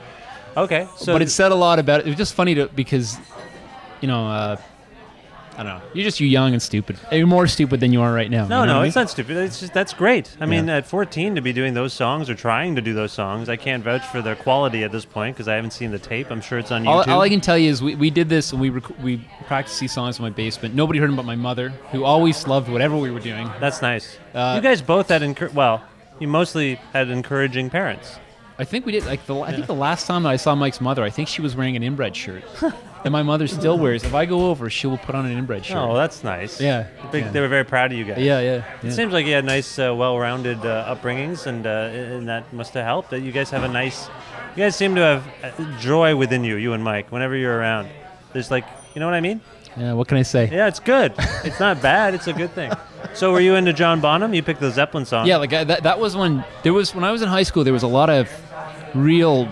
Okay. 0.57 0.87
So 0.97 1.13
but 1.13 1.21
it 1.21 1.29
said 1.29 1.51
a 1.51 1.55
lot 1.55 1.79
about 1.79 2.01
it. 2.01 2.07
It 2.07 2.09
was 2.09 2.17
just 2.17 2.33
funny 2.33 2.55
to 2.55 2.67
because, 2.75 3.17
you 4.01 4.07
know, 4.07 4.27
uh, 4.27 4.57
I 5.57 5.63
don't 5.63 5.79
know. 5.79 5.81
You're 5.93 6.03
just 6.03 6.19
you 6.19 6.27
young 6.27 6.53
and 6.53 6.61
stupid. 6.61 6.97
You're 7.11 7.25
more 7.25 7.47
stupid 7.47 7.79
than 7.79 7.91
you 7.91 8.01
are 8.01 8.13
right 8.13 8.29
now. 8.29 8.45
No, 8.47 8.61
you 8.61 8.67
know 8.67 8.73
no, 8.73 8.77
what 8.79 8.83
I 8.83 8.87
it's 8.87 8.95
mean? 8.95 9.01
not 9.03 9.09
stupid. 9.09 9.37
It's 9.37 9.59
just 9.59 9.73
that's 9.73 9.91
great. 9.93 10.37
I 10.39 10.45
mean, 10.45 10.69
at 10.69 10.85
14 10.85 11.33
to 11.33 11.41
be 11.41 11.51
doing 11.51 11.73
those 11.73 11.93
songs 11.93 12.29
or 12.29 12.35
trying 12.35 12.75
to 12.75 12.81
do 12.81 12.93
those 12.93 13.11
songs, 13.11 13.49
I 13.49 13.55
can't 13.55 13.83
vouch 13.83 14.05
for 14.05 14.21
their 14.21 14.35
quality 14.35 14.83
at 14.83 14.91
this 14.91 15.03
point 15.03 15.35
because 15.35 15.47
I 15.47 15.55
haven't 15.55 15.71
seen 15.71 15.89
the 15.89 15.97
tape. 15.97 16.29
I'm 16.29 16.41
sure 16.41 16.59
it's 16.59 16.71
on 16.71 16.85
All, 16.87 17.03
YouTube. 17.03 17.07
all 17.07 17.21
I 17.21 17.29
can 17.29 17.41
tell 17.41 17.57
you 17.57 17.71
is 17.71 17.81
we, 17.81 17.95
we 17.95 18.11
did 18.11 18.29
this 18.29 18.51
and 18.51 18.61
we 18.61 18.69
rec- 18.69 18.99
we 19.01 19.27
practiced 19.47 19.79
these 19.79 19.91
songs 19.93 20.19
in 20.19 20.23
my 20.23 20.29
basement. 20.29 20.75
Nobody 20.75 20.99
heard 20.99 21.09
them 21.09 21.15
but 21.15 21.25
my 21.25 21.35
mother, 21.35 21.69
who 21.91 22.03
always 22.03 22.45
loved 22.45 22.69
whatever 22.69 22.95
we 22.95 23.09
were 23.09 23.19
doing. 23.19 23.49
that's 23.59 23.81
nice. 23.81 24.19
Uh, 24.35 24.53
you 24.57 24.61
guys 24.61 24.83
both 24.83 25.09
had 25.09 25.23
encour- 25.23 25.53
well, 25.53 25.81
you 26.19 26.27
mostly 26.27 26.75
had 26.93 27.09
encouraging 27.09 27.71
parents. 27.71 28.17
I 28.59 28.63
think 28.63 28.85
we 28.85 28.91
did 28.91 29.05
like 29.05 29.25
the 29.27 29.39
I 29.39 29.51
think 29.53 29.67
the 29.67 29.75
last 29.75 30.07
time 30.07 30.25
I 30.25 30.35
saw 30.35 30.53
Mike's 30.55 30.81
mother, 30.81 31.03
I 31.03 31.09
think 31.11 31.27
she 31.27 31.41
was 31.41 31.55
wearing 31.55 31.75
an 31.75 31.83
inbred 31.83 32.15
shirt, 32.15 32.43
and 33.03 33.11
my 33.11 33.23
mother 33.23 33.47
still 33.47 33.77
wears. 33.77 34.03
If 34.03 34.13
I 34.13 34.25
go 34.25 34.49
over, 34.49 34.69
she 34.69 34.87
will 34.87 34.97
put 34.97 35.15
on 35.15 35.25
an 35.25 35.37
inbred 35.37 35.65
shirt. 35.65 35.77
Oh, 35.77 35.95
that's 35.95 36.23
nice. 36.23 36.59
yeah, 36.59 36.87
Big, 37.11 37.25
yeah. 37.25 37.31
They 37.31 37.39
were 37.39 37.47
very 37.47 37.63
proud 37.65 37.91
of 37.91 37.97
you 37.97 38.05
guys. 38.05 38.19
yeah, 38.19 38.39
yeah. 38.39 38.63
It 38.83 38.91
seems 38.91 39.13
like 39.13 39.25
you 39.25 39.33
had 39.33 39.45
nice, 39.45 39.77
uh, 39.79 39.93
well-rounded 39.95 40.65
uh, 40.65 40.95
upbringings, 40.95 41.45
and, 41.47 41.65
uh, 41.65 41.69
and 41.69 42.27
that 42.27 42.51
must 42.53 42.73
have 42.73 42.85
helped. 42.85 43.11
That 43.11 43.21
you 43.21 43.31
guys 43.31 43.49
have 43.51 43.63
a 43.63 43.67
nice, 43.67 44.07
you 44.55 44.63
guys 44.63 44.75
seem 44.75 44.95
to 44.95 45.01
have 45.01 45.59
uh, 45.59 45.79
joy 45.79 46.15
within 46.15 46.43
you, 46.43 46.55
you 46.57 46.73
and 46.73 46.83
Mike. 46.83 47.11
Whenever 47.11 47.35
you're 47.35 47.57
around, 47.57 47.89
there's 48.33 48.51
like, 48.51 48.65
you 48.93 48.99
know 48.99 49.05
what 49.05 49.15
I 49.15 49.21
mean? 49.21 49.41
yeah. 49.77 49.93
What 49.93 50.07
can 50.07 50.17
I 50.17 50.23
say? 50.23 50.49
Yeah, 50.51 50.67
it's 50.67 50.79
good. 50.79 51.13
it's 51.43 51.59
not 51.59 51.81
bad. 51.81 52.13
It's 52.15 52.27
a 52.27 52.33
good 52.33 52.51
thing. 52.51 52.71
So, 53.13 53.31
were 53.31 53.39
you 53.39 53.55
into 53.55 53.73
John 53.73 54.01
Bonham? 54.01 54.33
You 54.33 54.41
picked 54.43 54.59
the 54.59 54.71
Zeppelin 54.71 55.05
song. 55.05 55.27
Yeah, 55.27 55.37
like 55.37 55.53
I, 55.53 55.63
that. 55.63 55.83
That 55.83 55.99
was 55.99 56.15
when 56.15 56.43
there 56.63 56.73
was 56.73 56.93
when 56.95 57.03
I 57.03 57.11
was 57.11 57.21
in 57.21 57.29
high 57.29 57.43
school. 57.43 57.63
There 57.63 57.73
was 57.73 57.83
a 57.83 57.87
lot 57.87 58.09
of 58.09 58.29
real, 58.95 59.45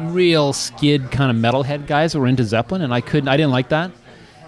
real 0.00 0.52
skid 0.52 1.10
kind 1.10 1.30
of 1.30 1.36
metalhead 1.36 1.86
guys 1.86 2.12
that 2.12 2.20
were 2.20 2.26
into 2.26 2.44
Zeppelin, 2.44 2.82
and 2.82 2.92
I 2.92 3.00
couldn't. 3.00 3.28
I 3.28 3.36
didn't 3.36 3.52
like 3.52 3.68
that. 3.70 3.90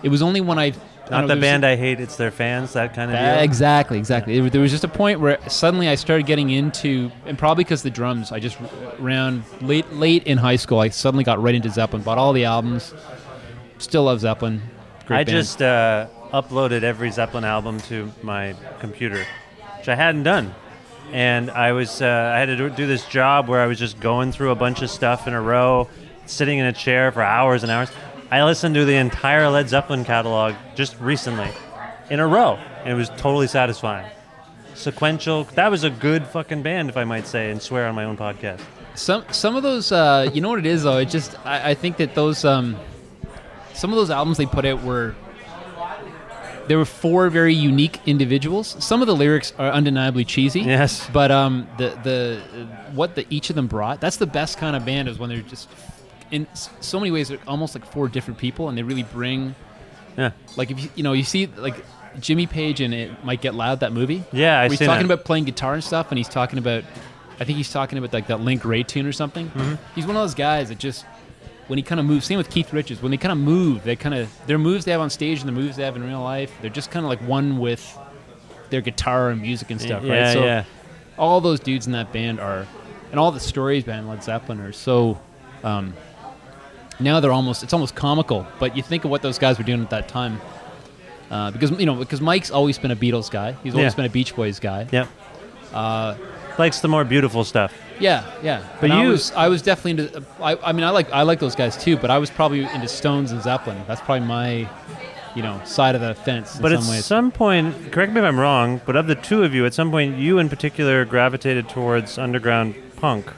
It 0.03 0.09
was 0.09 0.23
only 0.23 0.41
when 0.41 0.59
I 0.59 0.71
not 0.71 0.77
the 1.11 1.21
know, 1.23 1.27
there 1.29 1.37
was- 1.37 1.43
band 1.43 1.65
I 1.67 1.77
hate. 1.77 2.01
It's 2.01 2.17
their 2.17 2.31
fans. 2.31 2.73
That 2.73 2.95
kind 2.95 3.11
of 3.13 3.19
deal. 3.19 3.43
exactly, 3.45 3.99
exactly. 3.99 4.39
There- 4.41 4.51
There 4.51 4.61
was 4.61 4.71
just 4.71 4.85
a 4.85 4.89
point 4.89 5.21
where 5.21 5.39
suddenly 5.49 5.89
I 5.89 5.95
started 5.95 6.27
getting 6.27 6.51
into, 6.51 7.11
and 7.27 7.37
probably 7.39 7.65
because 7.65 7.83
the 7.83 7.91
drums, 7.91 8.33
I 8.33 8.39
just 8.41 8.57
around 9.01 9.43
late, 9.61 9.93
late 9.93 10.25
in 10.27 10.39
high 10.39 10.57
school, 10.57 10.79
I 10.81 10.89
suddenly 10.89 11.25
got 11.25 11.43
right 11.43 11.55
into 11.55 11.71
Zeppelin. 11.71 12.03
Bought 12.03 12.19
all 12.19 12.33
the 12.33 12.45
albums. 12.45 12.95
Still 13.79 14.05
love 14.05 14.21
Zeppelin. 14.21 14.63
Great 15.07 15.19
I 15.19 15.25
band. 15.25 15.37
just 15.37 15.61
uh, 15.61 16.07
uploaded 16.33 16.83
every 16.83 17.11
Zeppelin 17.11 17.45
album 17.45 17.81
to 17.83 18.11
my 18.23 18.55
computer, 18.81 19.25
which 19.79 19.89
I 19.89 19.95
hadn't 19.97 20.23
done. 20.23 20.55
And 21.11 21.51
I 21.51 21.73
was 21.73 22.01
uh, 22.01 22.33
I 22.35 22.39
had 22.39 22.47
to 22.47 22.71
do- 22.71 22.87
this 22.87 23.05
job 23.07 23.49
where 23.49 23.61
I 23.61 23.67
was 23.67 23.79
just 23.79 24.01
going 24.01 24.33
through 24.33 24.51
a 24.51 24.55
bunch 24.55 24.81
of 24.83 24.91
stuff 24.91 25.27
in 25.27 25.35
a 25.35 25.41
row, 25.41 25.89
sitting 26.27 26.59
in 26.59 26.67
a 26.67 26.73
chair 26.73 27.13
for 27.13 27.23
hours 27.23 27.63
and 27.63 27.71
hours. 27.73 27.91
I 28.31 28.43
listened 28.45 28.75
to 28.77 28.85
the 28.87 28.95
entire 28.97 29.49
Led 29.51 29.69
Zeppelin 29.69 30.05
catalog 30.05 30.55
just 30.75 30.99
recently, 31.01 31.51
in 32.09 32.19
a 32.19 32.27
row, 32.27 32.59
and 32.81 32.89
it 32.89 32.95
was 32.95 33.11
totally 33.11 33.47
satisfying. 33.47 34.07
Sequential. 34.75 35.45
That 35.55 35.71
was 35.71 35.85
a 35.85 35.91
good 35.91 36.27
fucking 36.27 36.63
band, 36.63 36.89
if 36.89 36.97
I 36.97 37.05
might 37.05 37.27
say, 37.27 37.51
and 37.51 37.61
swear 37.61 37.87
on 37.89 37.95
my 37.95 38.05
own 38.05 38.17
podcast. 38.17 38.61
some 38.95 39.25
some 39.31 39.55
of 39.55 39.63
those. 39.63 39.93
Uh, 39.93 40.31
you 40.33 40.41
know 40.41 40.49
what 40.49 40.61
it 40.61 40.67
is 40.67 40.85
though. 40.85 40.97
It 40.97 41.11
just 41.11 41.37
I, 41.45 41.73
I 41.73 41.75
think 41.75 41.99
that 41.99 42.15
those 42.15 42.43
um, 42.47 42.77
some 43.75 43.91
of 43.91 43.97
those 43.97 44.09
albums 44.11 44.39
they 44.39 44.47
put 44.47 44.65
out 44.65 44.83
were. 44.83 45.15
There 46.73 46.79
were 46.79 46.87
four 46.87 47.29
very 47.29 47.53
unique 47.53 48.01
individuals. 48.07 48.77
Some 48.83 49.03
of 49.03 49.07
the 49.07 49.15
lyrics 49.15 49.53
are 49.59 49.69
undeniably 49.71 50.25
cheesy. 50.25 50.61
Yes. 50.63 51.07
But 51.13 51.31
um, 51.31 51.69
the 51.77 51.89
the 52.03 52.41
what 52.95 53.15
the 53.15 53.27
each 53.29 53.51
of 53.51 53.57
them 53.57 53.67
brought 53.67 54.01
that's 54.01 54.17
the 54.17 54.27
best 54.27 54.57
kind 54.57 54.75
of 54.75 54.87
band 54.87 55.07
is 55.07 55.19
when 55.19 55.29
they're 55.29 55.43
just 55.43 55.69
in 56.31 56.47
so 56.81 56.99
many 56.99 57.11
ways 57.11 57.29
they're 57.29 57.39
almost 57.47 57.75
like 57.75 57.85
four 57.85 58.09
different 58.09 58.39
people 58.39 58.71
and 58.71 58.79
they 58.79 58.83
really 58.83 59.03
bring 59.03 59.55
Yeah. 60.17 60.31
like 60.57 60.71
if 60.71 60.81
you 60.83 60.89
you 60.95 61.03
know 61.03 61.13
you 61.13 61.25
see 61.25 61.47
like 61.47 61.77
Jimmy 62.21 62.47
Page 62.47 62.81
and 62.81 62.95
it 62.95 63.23
might 63.23 63.43
get 63.43 63.55
loud 63.55 63.81
that 63.81 63.93
movie 63.93 64.25
Yeah, 64.33 64.59
I 64.59 64.63
where 64.63 64.71
he's 64.71 64.79
talking 64.79 65.07
that. 65.09 65.15
about 65.15 65.25
playing 65.27 65.45
guitar 65.45 65.75
and 65.75 65.85
stuff 65.85 66.11
and 66.11 66.17
he's 66.17 66.29
talking 66.31 66.59
about 66.59 66.85
I 67.39 67.45
think 67.45 67.59
he's 67.59 67.71
talking 67.71 67.99
about 67.99 68.15
like 68.15 68.29
that 68.29 68.41
Link 68.41 68.65
Wray 68.65 68.83
tune 68.83 69.05
or 69.07 69.13
something 69.13 69.51
Mm-hmm. 69.51 69.75
he's 69.95 70.07
one 70.07 70.17
of 70.17 70.23
those 70.23 70.35
guys 70.35 70.71
that 70.71 70.79
just 70.79 71.05
when 71.69 71.79
he 71.79 71.83
kind 71.83 72.01
of 72.01 72.07
moves 72.07 72.27
same 72.27 72.39
with 72.39 72.51
Keith 72.51 72.73
Richards 72.73 73.01
when 73.03 73.11
they 73.11 73.17
kind 73.17 73.33
of 73.33 73.39
move 73.39 73.85
they 73.85 73.97
kind 73.97 74.15
of 74.15 74.29
their 74.47 74.59
moves 74.59 74.85
they 74.85 74.93
have 74.93 75.01
on 75.01 75.11
stage 75.11 75.41
and 75.41 75.49
the 75.49 75.53
moves 75.53 75.77
they 75.77 75.85
have 75.85 75.97
in 75.97 76.05
real 76.05 76.21
life 76.23 76.53
they're 76.61 76.71
just 76.71 76.91
kind 76.91 77.05
of 77.05 77.09
like 77.11 77.21
one 77.21 77.59
with 77.59 77.99
their 78.71 78.81
guitar 78.81 79.31
and 79.31 79.41
music 79.43 79.71
and 79.71 79.81
stuff 79.81 80.03
yeah, 80.03 80.25
right 80.25 80.33
so 80.33 80.45
yeah. 80.45 80.65
all 81.19 81.41
those 81.41 81.61
dudes 81.61 81.87
in 81.87 81.93
that 81.93 82.13
band 82.13 82.41
are, 82.41 82.67
and 83.11 83.21
all 83.21 83.31
the 83.31 83.41
stories 83.41 83.85
behind 83.85 84.09
Led 84.09 84.25
Zeppelin 84.25 84.61
are 84.61 84.73
so. 84.73 85.21
Um, 85.63 85.95
now 86.99 87.21
they're 87.21 87.33
almost 87.33 87.63
it's 87.63 87.73
almost 87.73 87.95
comical, 87.95 88.47
but 88.59 88.77
you 88.77 88.83
think 88.83 89.05
of 89.05 89.11
what 89.11 89.23
those 89.23 89.39
guys 89.39 89.59
were 89.59 89.65
doing 89.65 89.83
at 89.83 89.91
that 89.91 90.09
time. 90.09 90.41
Uh, 91.31 91.51
because 91.51 91.71
you 91.73 91.87
know, 91.87 91.95
because 91.95 92.21
Mike's 92.21 92.51
always 92.51 92.79
been 92.79 92.91
a 92.91 92.97
Beatles 92.97 93.31
guy. 93.31 93.53
He's 93.63 93.75
always 93.75 93.93
Yeah. 93.93 93.97
been 93.97 94.05
a 94.07 94.11
Beach 94.11 94.35
Boys 94.35 94.59
guy. 94.61 94.89
Yep. 94.91 95.09
Uh, 95.73 96.15
Likes 96.59 96.81
the 96.81 96.89
more 96.89 97.05
beautiful 97.05 97.45
stuff. 97.45 97.73
Yeah, 98.01 98.25
yeah. 98.43 98.63
But 98.81 98.91
And 98.91 98.93
I 98.95 99.09
was, 99.09 99.33
I 99.33 99.49
was 99.49 99.63
definitely 99.63 100.05
into. 100.05 100.25
I, 100.41 100.57
I 100.57 100.73
mean, 100.73 100.85
I 100.85 100.91
like, 100.91 101.11
I 101.13 101.23
like 101.23 101.39
those 101.41 101.55
guys 101.55 101.77
too. 101.77 101.97
But 101.97 102.11
I 102.11 102.19
was 102.19 102.31
probably 102.31 102.65
into 102.65 102.89
Stones 102.89 103.33
and 103.33 103.43
Zeppelin. 103.43 103.83
That's 103.87 104.01
probably 104.01 104.27
my, 104.27 104.69
you 105.35 105.43
know, 105.43 105.61
side 105.65 105.95
of 105.95 106.01
the 106.01 106.15
fence 106.15 106.57
in 106.57 106.63
But 106.63 106.73
at 106.73 106.83
some 106.83 106.91
ways. 106.91 107.05
some 107.05 107.31
point, 107.31 107.93
correct 107.93 108.13
me 108.13 108.21
if 108.21 108.25
I'm 108.25 108.39
wrong, 108.39 108.81
but 108.87 108.97
of 108.97 109.07
the 109.07 109.15
two 109.15 109.43
of 109.45 109.55
you, 109.55 109.65
at 109.67 109.75
some 109.75 109.91
point, 109.91 110.17
you 110.19 110.39
in 110.39 110.49
particular 110.49 111.05
gravitated 111.05 111.69
towards 111.69 112.19
underground 112.19 112.75
punk. 112.97 113.31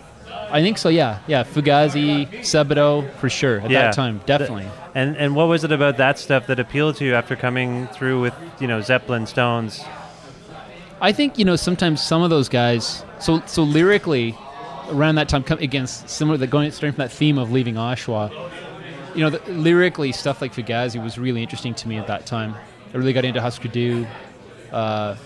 I 0.51 0.63
think 0.63 0.79
so. 0.79 0.89
Yeah, 0.89 1.19
yeah. 1.27 1.43
Fugazi, 1.43 2.29
Sebadoh, 2.41 3.13
for 3.15 3.29
sure. 3.29 3.61
At 3.61 3.71
Yeah. 3.71 3.83
that 3.87 3.95
time, 3.95 4.21
definitely. 4.25 4.67
And 4.95 5.17
and 5.17 5.35
what 5.35 5.49
was 5.49 5.65
it 5.65 5.73
about 5.73 5.97
that 5.97 6.19
stuff 6.19 6.47
that 6.47 6.61
appealed 6.61 6.97
to 6.97 7.05
you 7.05 7.15
after 7.15 7.35
coming 7.35 7.89
through 7.89 8.21
with 8.21 8.35
you 8.61 8.69
know 8.69 8.81
Zeppelin, 8.81 9.27
Stones? 9.27 9.83
I 11.01 11.13
think 11.13 11.39
you 11.39 11.45
know 11.45 11.57
sometimes 11.57 12.01
some 12.03 12.23
of 12.23 12.31
those 12.31 12.49
guys. 12.49 13.05
So 13.19 13.43
so 13.47 13.63
lyrically, 13.65 14.37
around 14.89 15.17
that 15.17 15.29
time, 15.29 15.45
against 15.61 16.09
similar. 16.09 16.37
The 16.37 16.47
going 16.47 16.71
starting 16.73 16.93
from 16.95 17.03
that 17.03 17.13
theme 17.13 17.39
of 17.39 17.51
leaving 17.53 17.75
Oshawa. 17.75 18.31
You 19.15 19.21
know, 19.21 19.31
the, 19.31 19.53
lyrically 19.53 20.13
stuff 20.13 20.41
like 20.41 20.53
Fugazi 20.53 21.03
was 21.03 21.19
really 21.19 21.43
interesting 21.43 21.75
to 21.75 21.89
me 21.89 21.99
at 21.99 22.07
that 22.09 22.27
time. 22.27 22.55
I 22.93 22.97
really 22.97 23.13
got 23.13 23.25
into 23.25 23.41
Husker 23.41 23.69
Du. 23.69 24.07
Uh, 24.73 25.17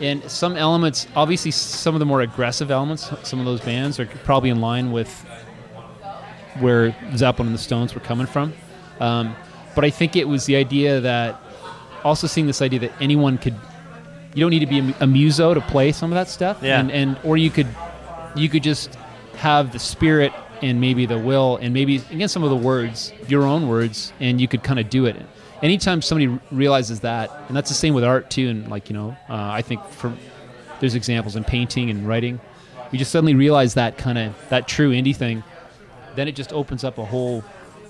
and 0.00 0.28
some 0.30 0.56
elements, 0.56 1.06
obviously, 1.14 1.52
some 1.52 1.94
of 1.94 2.00
the 2.00 2.06
more 2.06 2.22
aggressive 2.22 2.70
elements, 2.72 3.10
some 3.22 3.38
of 3.38 3.44
those 3.44 3.60
bands 3.60 4.00
are 4.00 4.06
probably 4.06 4.50
in 4.50 4.60
line 4.60 4.90
with 4.90 5.08
where 6.58 6.94
Zeppelin 7.16 7.46
and 7.48 7.54
the 7.54 7.62
Stones 7.62 7.94
were 7.94 8.00
coming 8.00 8.26
from. 8.26 8.52
Um, 9.00 9.36
but 9.74 9.84
I 9.84 9.90
think 9.90 10.16
it 10.16 10.26
was 10.28 10.46
the 10.46 10.56
idea 10.56 11.00
that 11.00 11.40
also 12.04 12.26
seeing 12.26 12.46
this 12.46 12.60
idea 12.60 12.80
that 12.80 12.92
anyone 13.00 13.38
could 13.38 13.54
you 14.34 14.40
don't 14.40 14.50
need 14.50 14.60
to 14.60 14.66
be 14.66 14.80
a, 14.80 14.94
a 15.00 15.06
muso 15.06 15.54
to 15.54 15.60
play 15.60 15.92
some 15.92 16.10
of 16.10 16.16
that 16.16 16.26
stuff 16.28 16.58
Yeah. 16.62 16.80
and, 16.80 16.90
and 16.90 17.18
or 17.22 17.36
you 17.36 17.50
could 17.50 17.68
you 18.34 18.48
could 18.48 18.62
just 18.62 18.94
have 19.36 19.72
the 19.72 19.78
spirit 19.78 20.32
and 20.62 20.80
maybe 20.80 21.06
the 21.06 21.18
will 21.18 21.56
and 21.56 21.74
maybe 21.74 21.96
again 22.10 22.28
some 22.28 22.44
of 22.44 22.50
the 22.50 22.56
words 22.56 23.12
your 23.26 23.42
own 23.42 23.68
words 23.68 24.12
and 24.20 24.40
you 24.40 24.48
could 24.48 24.62
kind 24.62 24.78
of 24.78 24.88
do 24.88 25.06
it. 25.06 25.16
Anytime 25.62 26.02
somebody 26.02 26.38
realizes 26.50 27.00
that 27.00 27.30
and 27.48 27.56
that's 27.56 27.68
the 27.68 27.74
same 27.74 27.94
with 27.94 28.04
art 28.04 28.30
too 28.30 28.48
and 28.48 28.68
like 28.68 28.88
you 28.88 28.94
know 28.94 29.16
uh, 29.28 29.34
i 29.34 29.62
think 29.62 29.84
for 29.88 30.12
there's 30.80 30.94
examples 30.94 31.36
in 31.36 31.44
painting 31.44 31.90
and 31.90 32.06
writing. 32.06 32.40
You 32.90 32.98
just 32.98 33.10
suddenly 33.10 33.34
realize 33.34 33.74
that 33.74 33.96
kind 33.96 34.18
of 34.18 34.34
that 34.50 34.68
true 34.68 34.90
indie 34.90 35.16
thing 35.16 35.42
then 36.14 36.28
it 36.28 36.36
just 36.36 36.52
opens 36.52 36.84
up 36.84 36.98
a 36.98 37.04
whole 37.04 37.42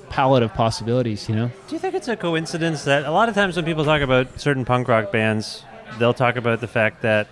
palette 0.09 0.43
of 0.43 0.53
possibilities 0.55 1.29
you 1.29 1.35
know? 1.35 1.51
Do 1.69 1.75
you 1.75 1.79
think 1.79 1.95
it's 1.95 2.09
a 2.09 2.17
coincidence 2.17 2.85
that 2.85 3.05
a 3.05 3.11
lot 3.11 3.29
of 3.29 3.35
times 3.35 3.57
when 3.57 3.65
people 3.65 3.85
talk 3.85 4.01
about 4.03 4.39
certain 4.39 4.65
punk 4.65 4.89
rock 4.89 5.11
bands, 5.11 5.65
they'll 5.99 6.15
talk 6.15 6.37
about 6.37 6.61
the 6.61 6.69
fact 6.69 7.03
that 7.03 7.27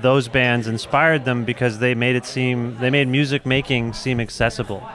those 0.00 0.28
bands 0.28 0.66
inspired 0.66 1.24
them 1.24 1.44
because 1.44 1.78
they 1.78 1.94
made 1.94 2.16
it 2.16 2.24
seem 2.24 2.76
they 2.78 2.90
made 2.90 3.08
music 3.08 3.46
making 3.46 3.92
seem 3.92 4.20
accessible. 4.20 4.88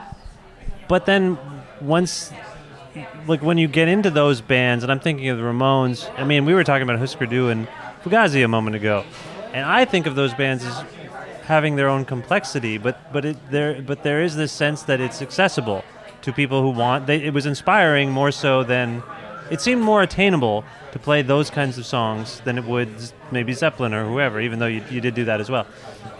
But 0.88 1.06
then 1.06 1.38
once 1.80 2.32
like 3.26 3.42
when 3.42 3.58
you 3.58 3.68
get 3.68 3.88
into 3.88 4.10
those 4.10 4.40
bands 4.40 4.84
and 4.84 4.92
I'm 4.92 5.00
thinking 5.00 5.28
of 5.28 5.38
the 5.38 5.44
Ramones, 5.44 6.10
I 6.18 6.24
mean 6.24 6.44
we 6.44 6.54
were 6.54 6.64
talking 6.64 6.82
about 6.82 6.98
Husker 6.98 7.26
Du 7.26 7.48
and 7.48 7.68
Fugazi 8.02 8.44
a 8.44 8.48
moment 8.48 8.76
ago. 8.76 9.04
And 9.52 9.64
I 9.64 9.84
think 9.84 10.06
of 10.06 10.14
those 10.14 10.34
bands 10.34 10.64
as 10.64 10.84
having 11.44 11.76
their 11.76 11.88
own 11.88 12.04
complexity, 12.04 12.78
but 12.78 13.12
but 13.12 13.24
it 13.24 13.36
there 13.50 13.82
but 13.82 14.02
there 14.02 14.22
is 14.22 14.36
this 14.36 14.52
sense 14.52 14.82
that 14.82 15.00
it's 15.00 15.22
accessible 15.22 15.84
to 16.22 16.32
people 16.32 16.62
who 16.62 16.70
want. 16.70 17.06
They, 17.06 17.22
it 17.22 17.34
was 17.34 17.46
inspiring 17.46 18.10
more 18.10 18.32
so 18.32 18.64
than 18.64 19.02
it 19.50 19.60
seemed 19.60 19.82
more 19.82 20.02
attainable 20.02 20.64
to 20.92 20.98
play 20.98 21.22
those 21.22 21.50
kinds 21.50 21.76
of 21.78 21.84
songs 21.86 22.40
than 22.40 22.56
it 22.58 22.64
would 22.64 22.88
maybe 23.30 23.52
Zeppelin 23.52 23.92
or 23.94 24.06
whoever. 24.06 24.40
Even 24.40 24.58
though 24.58 24.66
you, 24.66 24.82
you 24.90 25.00
did 25.00 25.14
do 25.14 25.24
that 25.26 25.40
as 25.40 25.50
well. 25.50 25.66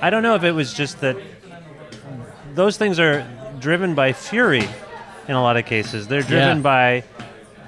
I 0.03 0.11
don't 0.11 0.23
know 0.23 0.35
if 0.35 0.45
it 0.45 0.53
was 0.53 0.75
just 0.75 1.01
that 1.01 1.17
those 2.55 2.77
things 2.77 2.99
are 2.99 3.27
driven 3.61 3.95
by 3.95 4.13
fury 4.13 4.67
in 5.29 5.35
a 5.35 5.43
lot 5.43 5.57
of 5.57 5.65
cases. 5.65 6.07
They're 6.09 6.23
driven 6.23 6.59
Yeah. 6.59 6.63
by 6.63 7.05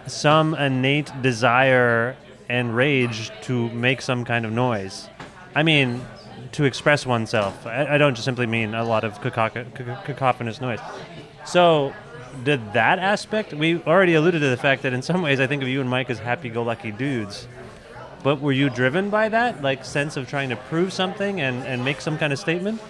some 0.06 0.54
innate 0.54 1.10
desire 1.22 2.16
and 2.48 2.76
rage 2.76 3.30
to 3.42 3.68
make 3.70 4.00
some 4.02 4.24
kind 4.24 4.44
of 4.44 4.52
noise. 4.52 5.08
I 5.54 5.62
mean, 5.62 6.04
to 6.52 6.64
express 6.64 7.04
oneself. 7.06 7.66
I, 7.66 7.94
I 7.94 7.98
don't 7.98 8.14
just 8.14 8.24
simply 8.24 8.46
mean 8.46 8.74
a 8.74 8.84
lot 8.84 9.02
of 9.04 9.20
cacophonous 9.20 10.60
noise. 10.60 10.78
So, 11.44 11.92
did 12.44 12.72
that 12.72 12.98
aspect? 12.98 13.52
We 13.54 13.82
already 13.82 14.14
alluded 14.14 14.40
to 14.42 14.48
the 14.48 14.56
fact 14.56 14.82
that 14.82 14.92
in 14.92 15.02
some 15.02 15.22
ways 15.22 15.40
I 15.40 15.46
think 15.46 15.62
of 15.62 15.68
you 15.68 15.80
and 15.80 15.88
Mike 15.90 16.10
as 16.10 16.18
happy-go-lucky 16.18 16.92
dudes. 16.92 17.46
But 18.22 18.40
were 18.40 18.52
you 18.52 18.70
driven 18.70 19.10
by 19.10 19.28
that, 19.28 19.62
like 19.62 19.84
sense 19.84 20.16
of 20.16 20.28
trying 20.28 20.48
to 20.50 20.56
prove 20.56 20.92
something 20.92 21.40
and, 21.40 21.64
and 21.66 21.84
make 21.84 22.00
some 22.00 22.18
kind 22.18 22.32
of 22.32 22.38
statement? 22.38 22.80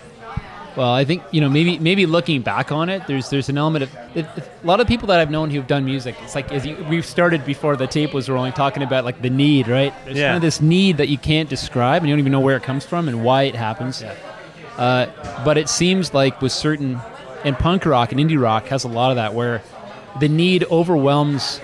Well, 0.76 0.92
I 0.92 1.04
think 1.06 1.22
you 1.30 1.40
know 1.40 1.48
maybe 1.48 1.78
maybe 1.78 2.04
looking 2.04 2.42
back 2.42 2.70
on 2.70 2.90
it, 2.90 3.06
there's 3.06 3.30
there's 3.30 3.48
an 3.48 3.56
element 3.56 3.84
of 3.84 3.96
it, 4.14 4.26
a 4.36 4.66
lot 4.66 4.78
of 4.78 4.86
people 4.86 5.08
that 5.08 5.18
I've 5.20 5.30
known 5.30 5.50
who've 5.50 5.66
done 5.66 5.86
music. 5.86 6.14
It's 6.22 6.34
like 6.34 6.52
as 6.52 6.66
you, 6.66 6.76
we've 6.90 7.06
started 7.06 7.46
before 7.46 7.76
the 7.76 7.86
tape 7.86 8.12
was 8.12 8.28
rolling, 8.28 8.52
talking 8.52 8.82
about 8.82 9.02
like 9.06 9.22
the 9.22 9.30
need, 9.30 9.68
right? 9.68 9.94
There's 10.04 10.18
Yeah. 10.18 10.26
kind 10.28 10.36
of 10.36 10.42
this 10.42 10.60
need 10.60 10.98
that 10.98 11.08
you 11.08 11.16
can't 11.16 11.48
describe, 11.48 12.02
and 12.02 12.08
you 12.10 12.12
don't 12.14 12.20
even 12.20 12.32
know 12.32 12.40
where 12.40 12.56
it 12.58 12.62
comes 12.62 12.84
from 12.84 13.08
and 13.08 13.24
why 13.24 13.44
it 13.44 13.54
happens. 13.54 14.04
Uh, 14.76 15.06
but 15.46 15.56
it 15.56 15.70
seems 15.70 16.12
like 16.12 16.42
with 16.42 16.52
certain 16.52 17.00
and 17.44 17.58
punk 17.58 17.86
rock 17.86 18.12
and 18.12 18.20
indie 18.20 18.40
rock 18.40 18.66
has 18.66 18.84
a 18.84 18.88
lot 18.88 19.10
of 19.10 19.16
that 19.16 19.34
where 19.34 19.62
the 20.20 20.28
need 20.28 20.64
overwhelms 20.70 21.60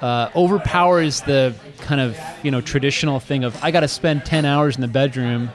uh, 0.00 0.30
overpowers 0.34 1.20
the 1.22 1.54
kind 1.78 2.00
of 2.00 2.18
you 2.42 2.50
know 2.50 2.60
traditional 2.60 3.20
thing 3.20 3.44
of 3.44 3.56
I 3.62 3.70
got 3.70 3.80
to 3.80 3.88
spend 3.88 4.24
ten 4.24 4.44
hours 4.44 4.74
in 4.76 4.80
the 4.80 4.88
bedroom, 4.88 5.50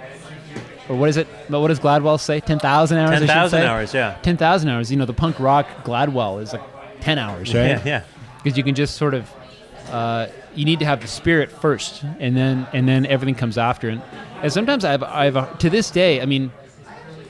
or 0.89 0.95
what 0.95 1.09
is 1.09 1.17
it? 1.17 1.27
But 1.49 1.59
what 1.59 1.67
does 1.67 1.79
Gladwell 1.79 2.19
say? 2.19 2.39
Ten 2.39 2.59
thousand 2.59 2.97
hours. 2.97 3.19
10,000 3.19 3.61
hours, 3.63 3.93
yeah. 3.93 4.17
Ten 4.21 4.37
thousand 4.37 4.69
hours. 4.69 4.89
You 4.91 4.97
know, 4.97 5.05
the 5.05 5.13
punk 5.13 5.39
rock 5.39 5.67
Gladwell 5.83 6.41
is 6.41 6.53
like 6.53 6.63
ten 7.01 7.19
hours, 7.19 7.53
right? 7.53 7.67
Yeah, 7.67 7.81
yeah. 7.85 8.03
Because 8.43 8.57
you 8.57 8.63
can 8.63 8.75
just 8.75 8.95
sort 8.95 9.13
of, 9.13 9.29
uh, 9.91 10.27
you 10.55 10.63
need 10.63 10.79
to 10.79 10.85
have 10.85 11.01
the 11.01 11.07
spirit 11.07 11.51
first, 11.51 12.03
and 12.19 12.35
then 12.37 12.67
and 12.71 12.87
then 12.87 13.05
everything 13.05 13.35
comes 13.35 13.57
after. 13.57 13.89
And, 13.89 14.01
and 14.41 14.53
sometimes 14.53 14.85
I've 14.85 15.03
I've 15.03 15.57
to 15.59 15.69
this 15.69 15.91
day, 15.91 16.21
I 16.21 16.25
mean, 16.25 16.51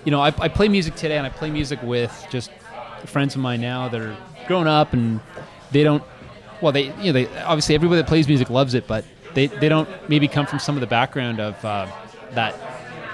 you 0.08 0.12
know, 0.12 0.22
I, 0.22 0.28
I 0.40 0.48
play 0.48 0.70
music 0.70 0.96
today, 0.96 1.18
and 1.18 1.28
I 1.28 1.30
play 1.30 1.50
music 1.50 1.84
with 1.84 2.26
just 2.30 2.50
friends 3.06 3.36
of 3.36 3.42
mine 3.42 3.60
now 3.60 3.90
that 3.90 4.00
are 4.00 4.16
grown 4.48 4.66
up, 4.66 4.94
and 4.94 5.20
they 5.72 5.84
don't. 5.84 6.02
Well, 6.62 6.72
they 6.72 6.86
you 7.02 7.08
know 7.08 7.12
they 7.12 7.28
obviously 7.42 7.76
everybody 7.76 8.00
that 8.02 8.08
plays 8.08 8.26
music 8.26 8.50
loves 8.50 8.74
it, 8.74 8.88
but 8.88 9.04
they, 9.34 9.48
they 9.48 9.68
don't 9.68 9.90
maybe 10.08 10.30
come 10.30 10.46
from 10.46 10.60
some 10.60 10.76
of 10.78 10.82
the 10.82 10.88
background 10.88 11.42
of 11.42 11.64
uh, 11.66 11.88
that 12.32 12.56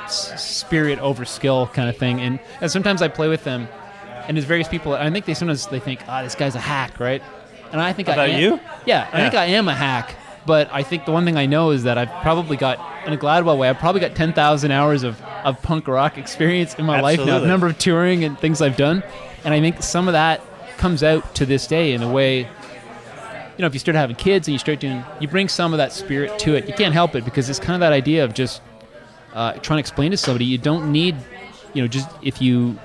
s- 0.03 0.39
spirit 0.45 0.99
over 0.99 1.25
skill 1.25 1.65
kind 1.65 1.89
of 1.89 1.97
thing. 1.97 2.21
And, 2.21 2.39
and 2.61 2.69
sometimes 2.71 3.01
I 3.01 3.07
play 3.07 3.27
with 3.27 3.43
them, 3.43 3.67
and 4.27 4.37
there's 4.37 4.45
various 4.45 4.67
people. 4.67 4.93
I 4.93 5.09
think 5.09 5.25
they 5.25 5.33
sometimes 5.33 5.65
they 5.65 5.79
think, 5.79 6.01
ah, 6.07 6.21
this 6.21 6.35
guy's 6.35 6.53
a 6.53 6.59
hack, 6.59 6.99
right? 6.99 7.23
And 7.71 7.81
I 7.81 7.91
think 7.91 8.07
I 8.07 8.13
About 8.13 8.29
am- 8.29 8.39
you? 8.39 8.59
Yeah, 8.85 9.09
I 9.11 9.17
Yeah. 9.17 9.23
think 9.31 9.33
I 9.41 9.45
am 9.45 9.67
a 9.67 9.73
hack. 9.73 10.13
But 10.45 10.69
I 10.71 10.83
think 10.83 11.05
the 11.05 11.11
one 11.11 11.25
thing 11.25 11.37
I 11.37 11.47
know 11.47 11.71
is 11.71 11.83
that 11.83 11.97
I've 11.97 12.11
probably 12.21 12.55
got, 12.55 12.77
in 13.07 13.13
a 13.13 13.17
Gladwell 13.17 13.57
way, 13.57 13.67
I've 13.67 13.79
probably 13.79 14.01
got 14.01 14.13
10,000 14.13 14.71
hours 14.71 15.03
of, 15.03 15.19
of 15.43 15.61
punk 15.61 15.87
rock 15.87 16.17
experience 16.17 16.75
in 16.75 16.85
my 16.85 17.01
life 17.01 17.19
now, 17.19 17.39
the 17.39 17.47
number 17.47 17.67
of 17.67 17.77
touring 17.77 18.23
and 18.23 18.37
things 18.39 18.61
I've 18.61 18.77
done. 18.77 19.03
And 19.43 19.53
I 19.53 19.59
think 19.59 19.83
some 19.83 20.07
of 20.07 20.13
that 20.13 20.41
comes 20.77 21.03
out 21.03 21.35
to 21.35 21.45
this 21.45 21.67
day 21.67 21.93
in 21.93 22.01
a 22.01 22.11
way 22.11 22.47
you 23.57 23.61
know, 23.61 23.67
if 23.67 23.73
you 23.73 23.79
start 23.79 23.95
having 23.95 24.15
kids 24.15 24.47
and 24.47 24.53
you 24.53 24.59
start 24.59 24.79
doing, 24.79 25.03
you 25.19 25.27
bring 25.27 25.47
some 25.47 25.73
of 25.73 25.77
that 25.77 25.93
spirit 25.93 26.39
to 26.39 26.55
it. 26.55 26.67
You 26.67 26.73
can't 26.73 26.93
help 26.93 27.15
it 27.15 27.23
because 27.23 27.49
it's 27.49 27.59
kind 27.59 27.75
of 27.75 27.81
that 27.81 27.93
idea 27.93 28.23
of 28.23 28.33
just 28.33 28.61
uh, 29.33 29.53
trying 29.53 29.77
to 29.77 29.79
explain 29.79 30.11
to 30.11 30.17
somebody. 30.17 30.45
You 30.45 30.57
don't 30.57 30.91
need, 30.91 31.15
you 31.73 31.81
know, 31.81 31.87
just 31.87 32.09
if 32.23 32.41
you 32.41 32.79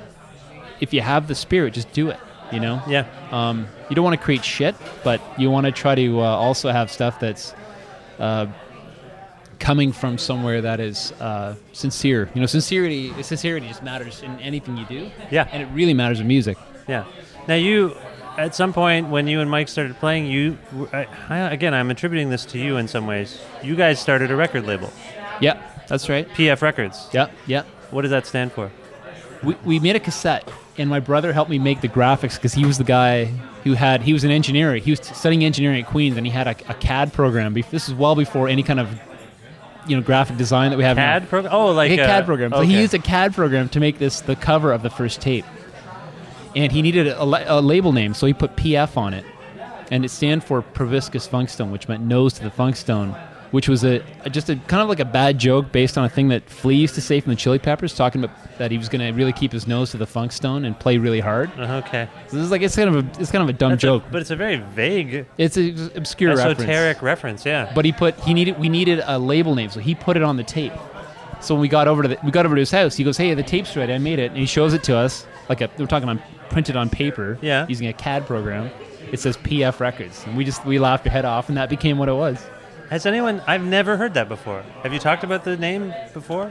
if 0.81 0.93
you 0.93 1.01
have 1.01 1.27
the 1.27 1.35
spirit, 1.35 1.73
just 1.75 1.91
do 1.93 2.11
it. 2.11 2.21
You 2.53 2.61
know. 2.61 2.83
Yeah. 2.87 3.07
Um, 3.31 3.67
you 3.89 3.97
don't 3.97 4.05
want 4.05 4.19
to 4.19 4.23
create 4.23 4.45
shit, 4.45 4.75
but 5.05 5.21
you 5.39 5.51
want 5.51 5.65
to 5.67 5.73
try 5.73 5.95
to 5.95 6.21
uh, 6.21 6.25
also 6.25 6.71
have 6.71 6.91
stuff 6.91 7.19
that's 7.19 7.55
uh, 8.19 8.47
coming 9.59 9.93
from 9.93 10.19
somewhere 10.19 10.61
that 10.63 10.81
is 10.81 11.13
uh, 11.21 11.55
sincere. 11.73 12.31
You 12.35 12.41
know, 12.41 12.47
sincerity. 12.47 13.13
Sincerity 13.23 13.69
just 13.69 13.83
matters 13.83 14.23
in 14.23 14.39
anything 14.41 14.77
you 14.77 14.87
do. 14.87 15.11
Yeah. 15.31 15.49
And 15.51 15.63
it 15.63 15.67
really 15.67 15.95
matters 15.95 16.21
in 16.21 16.27
music. 16.29 16.59
Yeah. 16.87 17.05
Now 17.47 17.55
you, 17.55 17.97
at 18.37 18.55
some 18.55 18.73
point 18.73 19.09
when 19.09 19.27
you 19.27 19.41
and 19.41 19.51
Mike 19.51 19.69
started 19.69 19.97
playing, 19.97 20.27
you 20.27 20.59
I, 20.93 21.07
I, 21.29 21.39
again, 21.53 21.75
I'm 21.75 21.91
attributing 21.91 22.31
this 22.31 22.45
to 22.47 22.59
you 22.59 22.77
in 22.77 22.89
some 22.89 23.07
ways. 23.07 23.41
You 23.63 23.75
guys 23.77 24.01
started 24.01 24.31
a 24.31 24.37
record 24.37 24.67
label, 24.67 24.93
Yeah, 25.41 25.61
that's 25.89 26.09
right. 26.09 26.29
PF 26.29 26.63
Records. 26.63 27.09
Yeah, 27.13 27.31
yeah. 27.47 27.63
What 27.91 28.03
does 28.03 28.11
that 28.11 28.27
stand 28.27 28.53
for? 28.53 28.71
we, 29.43 29.55
we 29.65 29.81
made 29.81 29.97
a 29.97 30.01
cassette 30.01 30.51
and 30.77 30.89
my 30.89 31.01
brother 31.01 31.33
helped 31.33 31.51
me 31.51 31.59
make 31.59 31.81
the 31.81 31.89
graphics 31.89 32.35
because 32.37 32.55
he 32.55 32.65
was 32.65 32.79
the 32.79 32.85
guy 32.85 33.27
who 33.65 33.75
had 33.75 34.03
he 34.03 34.13
was 34.13 34.25
an 34.25 34.31
engineer 34.31 34.75
he 34.77 34.91
was 34.91 35.01
studying 35.01 35.45
engineering 35.45 35.81
at 35.83 35.87
queens 35.87 36.17
and 36.17 36.27
he 36.27 36.33
had 36.33 36.47
a, 36.47 36.57
a 36.71 36.75
cad 36.75 37.13
program 37.13 37.55
this 37.71 37.89
is 37.89 37.95
well 37.95 38.15
before 38.15 38.49
any 38.49 38.63
kind 38.63 38.81
of 38.81 39.01
you 39.87 39.97
know 39.97 40.03
graphic 40.03 40.37
design 40.37 40.71
that 40.71 40.77
we 40.77 40.85
have 40.85 40.97
now. 40.97 41.19
CAD 41.19 41.29
program. 41.29 41.55
Oh, 41.55 41.73
like 41.73 41.91
a 41.91 42.01
uh, 42.01 42.07
CAD 42.07 42.25
program. 42.27 42.51
So 42.53 42.59
okay. 42.59 42.67
he 42.67 42.81
used 42.81 42.95
a 42.95 42.99
CAD 42.99 43.35
program 43.35 43.69
to 43.71 43.81
make 43.81 43.99
this 43.99 44.21
the 44.21 44.37
cover 44.37 44.73
of 44.73 44.83
the 44.83 44.91
first 44.91 45.21
tape, 45.21 45.45
and 46.55 46.73
he 46.73 46.83
needed 46.83 47.09
a, 47.09 47.25
la- 47.25 47.45
a 47.47 47.61
label 47.61 47.93
name, 47.93 48.15
so 48.15 48.27
he 48.27 48.35
put 48.35 48.57
PF 48.57 48.97
on 48.97 49.15
it, 49.15 49.25
and 49.91 50.05
it 50.05 50.11
stand 50.11 50.45
for 50.45 50.63
proboscis 50.63 51.27
funkstone, 51.29 51.71
which 51.71 51.89
meant 51.89 52.03
nose 52.03 52.35
to 52.35 52.43
the 52.43 52.51
funkstone, 52.51 53.19
which 53.51 53.69
was 53.69 53.85
a, 53.85 54.03
a- 54.25 54.31
just 54.31 54.49
a 54.51 54.57
kind 54.57 54.83
of 54.83 54.89
like 54.89 55.01
a 55.01 55.05
bad 55.05 55.39
joke 55.39 55.73
based 55.73 55.97
on 55.99 56.05
a 56.05 56.09
thing 56.09 56.29
that 56.29 56.49
Flea 56.49 56.75
used 56.77 56.95
to 56.97 57.01
say 57.01 57.21
from 57.21 57.31
the 57.31 57.37
Chili 57.37 57.59
Peppers, 57.59 57.95
talking 57.95 58.23
about 58.23 58.37
that 58.59 58.71
he 58.71 58.79
was 58.79 58.89
going 58.89 59.01
to 59.01 59.11
really 59.17 59.33
keep 59.33 59.53
his 59.53 59.67
nose 59.67 59.91
to 59.93 59.97
the 59.97 60.07
funk 60.07 60.33
stone 60.33 60.65
and 60.65 60.79
play 60.79 60.99
really 60.99 61.21
hard. 61.21 61.51
Uh, 61.59 61.83
okay. 61.87 62.09
So 62.29 62.37
this 62.37 62.45
is 62.45 62.51
like 62.51 62.63
it's 62.63 62.77
kind 62.77 62.95
of 62.95 63.05
a 63.05 63.21
it's 63.21 63.31
kind 63.31 63.43
of 63.43 63.49
a 63.49 63.53
dumb 63.59 63.71
That's 63.73 63.85
a- 63.85 63.87
joke. 63.87 64.05
but 64.11 64.21
it's 64.21 64.31
a 64.31 64.37
very 64.37 64.57
vague, 64.57 65.27
it's 65.39 65.57
an 65.57 65.91
obscure 65.95 66.35
reference. 66.37 66.61
esoteric 66.61 67.03
reference. 67.03 67.45
Yeah. 67.47 67.73
But 67.75 67.85
he 67.85 67.93
put 67.93 68.19
he 68.21 68.35
needed 68.35 68.59
we 68.59 68.69
needed 68.69 69.03
a 69.07 69.19
label 69.19 69.55
name, 69.55 69.71
so 69.71 69.81
he 69.81 69.95
put 69.95 70.17
it 70.17 70.23
on 70.23 70.37
the 70.37 70.45
tape. 70.45 70.73
So 71.41 71.55
when 71.55 71.61
we 71.63 71.69
got 71.69 71.87
over 71.87 72.03
to 72.03 72.09
the, 72.09 72.19
we 72.25 72.33
got 72.33 72.47
over 72.47 72.57
to 72.57 72.61
his 72.61 72.71
house, 72.73 72.97
he 72.97 73.05
goes, 73.05 73.17
"Hey, 73.17 73.33
the 73.35 73.43
tape's 73.45 73.77
ready. 73.77 73.93
I 73.95 73.99
made 73.99 74.19
it." 74.19 74.31
And 74.33 74.37
he 74.39 74.47
shows 74.47 74.75
it 74.75 74.83
to 74.85 74.97
us 74.97 75.25
like 75.49 75.61
a 75.61 75.71
we're 75.79 75.87
talking 75.87 76.09
on 76.09 76.21
printed 76.51 76.75
on 76.77 76.91
paper, 76.91 77.39
Yeah. 77.43 77.65
using 77.69 77.87
a 77.87 77.93
CAD 77.93 78.27
program. 78.27 78.71
It 79.13 79.21
says 79.21 79.37
PF 79.37 79.79
Records, 79.81 80.25
and 80.27 80.37
we 80.37 80.45
just 80.45 80.65
we 80.67 80.79
laughed 80.81 81.07
our 81.07 81.13
head 81.13 81.25
off, 81.25 81.49
and 81.49 81.57
that 81.57 81.71
became 81.71 81.97
what 81.97 82.09
it 82.09 82.15
was. 82.15 82.45
Has 82.91 83.05
anyone? 83.07 83.43
I've 83.47 83.63
never 83.65 83.97
heard 83.97 84.15
that 84.15 84.29
before. 84.29 84.63
Have 84.83 84.93
you 84.93 84.99
talked 84.99 85.25
about 85.25 85.45
the 85.45 85.57
name 85.57 85.93
before? 86.15 86.51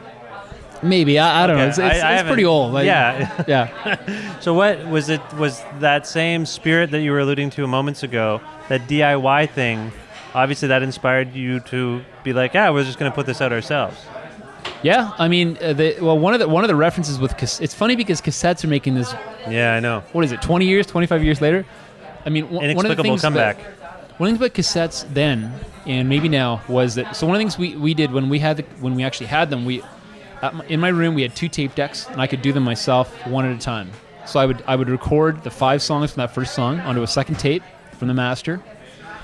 Maybe 0.84 1.18
I, 1.18 1.44
I 1.44 1.48
don't 1.48 1.58
know. 1.58 1.64
Okay, 1.64 1.70
It's, 1.70 1.80
I- 1.80 2.12
I 2.12 2.14
it's 2.20 2.28
pretty 2.28 2.46
old. 2.46 2.74
Like, 2.74 2.86
yeah. 2.86 3.44
yeah. 3.48 3.98
So 4.42 4.54
what 4.54 4.86
was 4.88 5.10
it? 5.10 5.20
Was 5.34 5.64
that 5.80 6.06
same 6.06 6.46
spirit 6.46 6.92
that 6.92 7.02
you 7.02 7.12
were 7.12 7.20
alluding 7.20 7.50
to 7.52 7.66
moments 7.68 8.04
ago? 8.04 8.40
That 8.70 8.82
DIY 8.88 9.50
thing. 9.50 9.92
Obviously, 10.36 10.68
that 10.68 10.84
inspired 10.84 11.34
you 11.34 11.60
to 11.62 12.02
be 12.24 12.34
like, 12.34 12.54
"Yeah, 12.54 12.70
we're 12.70 12.84
just 12.84 13.00
going 13.00 13.12
to 13.12 13.16
put 13.16 13.26
this 13.26 13.42
out 13.42 13.52
ourselves." 13.52 13.98
Yeah, 14.84 15.12
I 15.18 15.28
mean, 15.28 15.58
uh, 15.60 15.74
the, 15.74 15.98
well, 16.00 16.20
one 16.20 16.36
of 16.36 16.40
the 16.40 16.48
one 16.48 16.64
of 16.64 16.68
the 16.68 16.76
references 16.76 17.18
with 17.18 17.36
cas- 17.36 17.60
it's 17.60 17.74
funny 17.74 17.96
because 17.96 18.22
cassettes 18.22 18.64
are 18.64 18.68
making 18.68 18.94
this. 18.94 19.12
Yeah, 19.50 19.74
I 19.74 19.80
know. 19.80 20.04
What 20.12 20.24
is 20.24 20.32
it? 20.32 20.42
Twenty 20.44 20.68
years, 20.68 20.86
twenty 20.86 21.08
five 21.08 21.24
years 21.24 21.42
later. 21.42 21.66
I 22.26 22.30
mean, 22.30 22.44
one- 22.46 22.54
one 22.54 22.64
of 22.66 22.68
the 22.68 22.72
Inexplicable 22.72 23.04
things 23.04 23.24
about- 23.24 23.56
comeback. 23.58 24.20
One 24.20 24.30
of 24.30 24.38
the 24.40 24.50
things 24.50 24.76
about 24.76 24.90
cassettes 24.92 25.14
then 25.14 25.52
and 25.88 26.08
maybe 26.10 26.30
now 26.30 26.62
was 26.68 26.96
that 26.96 27.16
so 27.16 27.26
one 27.26 27.36
of 27.36 27.40
the 27.40 27.44
things 27.44 27.58
we, 27.58 27.76
we 27.76 27.94
did 27.94 28.12
when 28.12 28.30
we 28.30 28.40
had 28.40 28.58
the, 28.58 28.64
when 28.82 28.94
we 28.96 29.04
actually 29.04 29.28
had 29.28 29.50
them 29.50 29.66
we 29.66 29.82
at 30.42 30.54
my, 30.54 30.66
in 30.68 30.80
my 30.80 30.90
room 30.90 31.16
we 31.16 31.22
had 31.24 31.36
two 31.36 31.48
tape 31.48 31.74
decks 31.76 32.08
and 32.10 32.22
I 32.22 32.28
could 32.28 32.42
do 32.42 32.52
them 32.54 32.64
myself 32.64 33.12
one 33.26 33.46
at 33.46 33.56
a 33.56 33.60
time. 33.60 33.90
So 34.26 34.40
I 34.40 34.46
would 34.46 34.64
I 34.68 34.76
would 34.76 34.90
record 34.90 35.44
the 35.44 35.50
five 35.50 35.82
songs 35.82 36.12
from 36.14 36.22
that 36.22 36.32
first 36.34 36.54
song 36.54 36.80
onto 36.82 37.02
a 37.02 37.08
second 37.08 37.40
tape 37.40 37.64
from 37.98 38.08
the 38.10 38.14
master. 38.14 38.62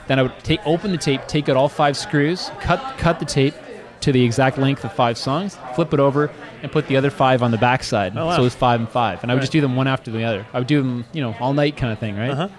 Then 0.08 0.18
I 0.20 0.24
would 0.24 0.38
take 0.44 0.60
open 0.66 0.92
the 0.92 0.98
tape, 0.98 1.28
take 1.28 1.48
out 1.50 1.56
all 1.58 1.70
five 1.70 1.96
screws, 1.98 2.50
cut 2.62 2.98
cut 2.98 3.20
the 3.20 3.26
tape 3.26 3.54
to 4.02 4.12
the 4.12 4.24
exact 4.24 4.58
length 4.58 4.84
of 4.84 4.92
five 4.94 5.18
songs, 5.18 5.58
flip 5.76 5.94
it 5.94 6.00
over, 6.00 6.30
and 6.62 6.70
put 6.72 6.88
the 6.88 6.98
other 6.98 7.10
five 7.10 7.42
on 7.42 7.52
the 7.52 7.58
backside. 7.58 8.18
Oh, 8.18 8.26
wow. 8.26 8.36
So 8.36 8.42
it 8.42 8.44
was 8.46 8.56
five 8.56 8.80
and 8.82 8.90
five, 8.90 9.22
and 9.24 9.32
I 9.32 9.34
would 9.34 9.40
Right. 9.40 9.44
just 9.44 9.54
do 9.54 9.62
them 9.62 9.76
one 9.78 9.88
after 9.88 10.12
the 10.12 10.24
other. 10.26 10.46
I 10.54 10.60
would 10.60 10.68
do 10.68 10.82
them, 10.82 11.06
you 11.14 11.22
know, 11.22 11.34
all 11.40 11.54
night 11.54 11.78
kind 11.78 11.94
of 11.94 12.00
thing, 12.00 12.18
right? 12.18 12.32
Uh-huh. 12.32 12.50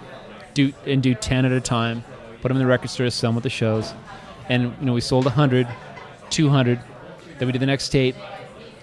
do 0.55 0.71
and 0.87 1.03
do 1.03 1.13
10 1.13 1.45
at 1.45 1.51
a 1.51 1.61
time 1.61 2.03
put 2.45 2.49
them 2.49 2.57
in 2.57 2.63
the 2.63 2.69
record 2.69 2.91
store 2.91 3.09
sell 3.09 3.31
them 3.31 3.37
at 3.37 3.41
the 3.43 3.49
shows 3.49 3.95
and 4.49 4.61
you 4.79 4.85
know 4.85 4.93
we 4.93 5.01
sold 5.01 5.25
100 5.25 5.67
200 6.29 6.79
then 7.39 7.47
we 7.47 7.51
did 7.51 7.59
the 7.59 7.65
next 7.65 7.89
tape 7.89 8.15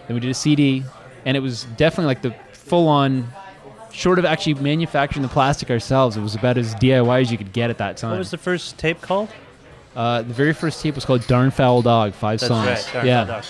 then 0.08 0.14
we 0.16 0.20
did 0.20 0.30
a 0.30 0.34
cd 0.34 0.82
and 1.24 1.36
it 1.36 1.40
was 1.40 1.62
definitely 1.76 2.06
like 2.06 2.22
the 2.22 2.34
full 2.52 2.88
on 2.88 3.28
short 3.92 4.18
of 4.18 4.24
actually 4.24 4.54
manufacturing 4.54 5.22
the 5.22 5.28
plastic 5.28 5.70
ourselves 5.70 6.16
it 6.16 6.20
was 6.20 6.34
about 6.34 6.58
as 6.58 6.74
diy 6.74 7.20
as 7.22 7.30
you 7.30 7.38
could 7.38 7.52
get 7.52 7.70
at 7.70 7.78
that 7.78 7.96
time 7.96 8.10
What 8.10 8.18
was 8.18 8.32
the 8.32 8.36
first 8.38 8.78
tape 8.78 9.00
called? 9.00 9.28
uh, 9.94 10.22
the 10.22 10.34
very 10.34 10.54
first 10.54 10.82
tape 10.82 10.96
was 10.96 11.04
called 11.04 11.24
darn 11.28 11.52
foul 11.52 11.82
dog 11.82 12.14
five 12.14 12.40
That's 12.40 12.48
songs 12.48 12.66
right. 12.66 12.90
Darn 12.92 13.06
yeah 13.06 13.24
Dog. 13.24 13.44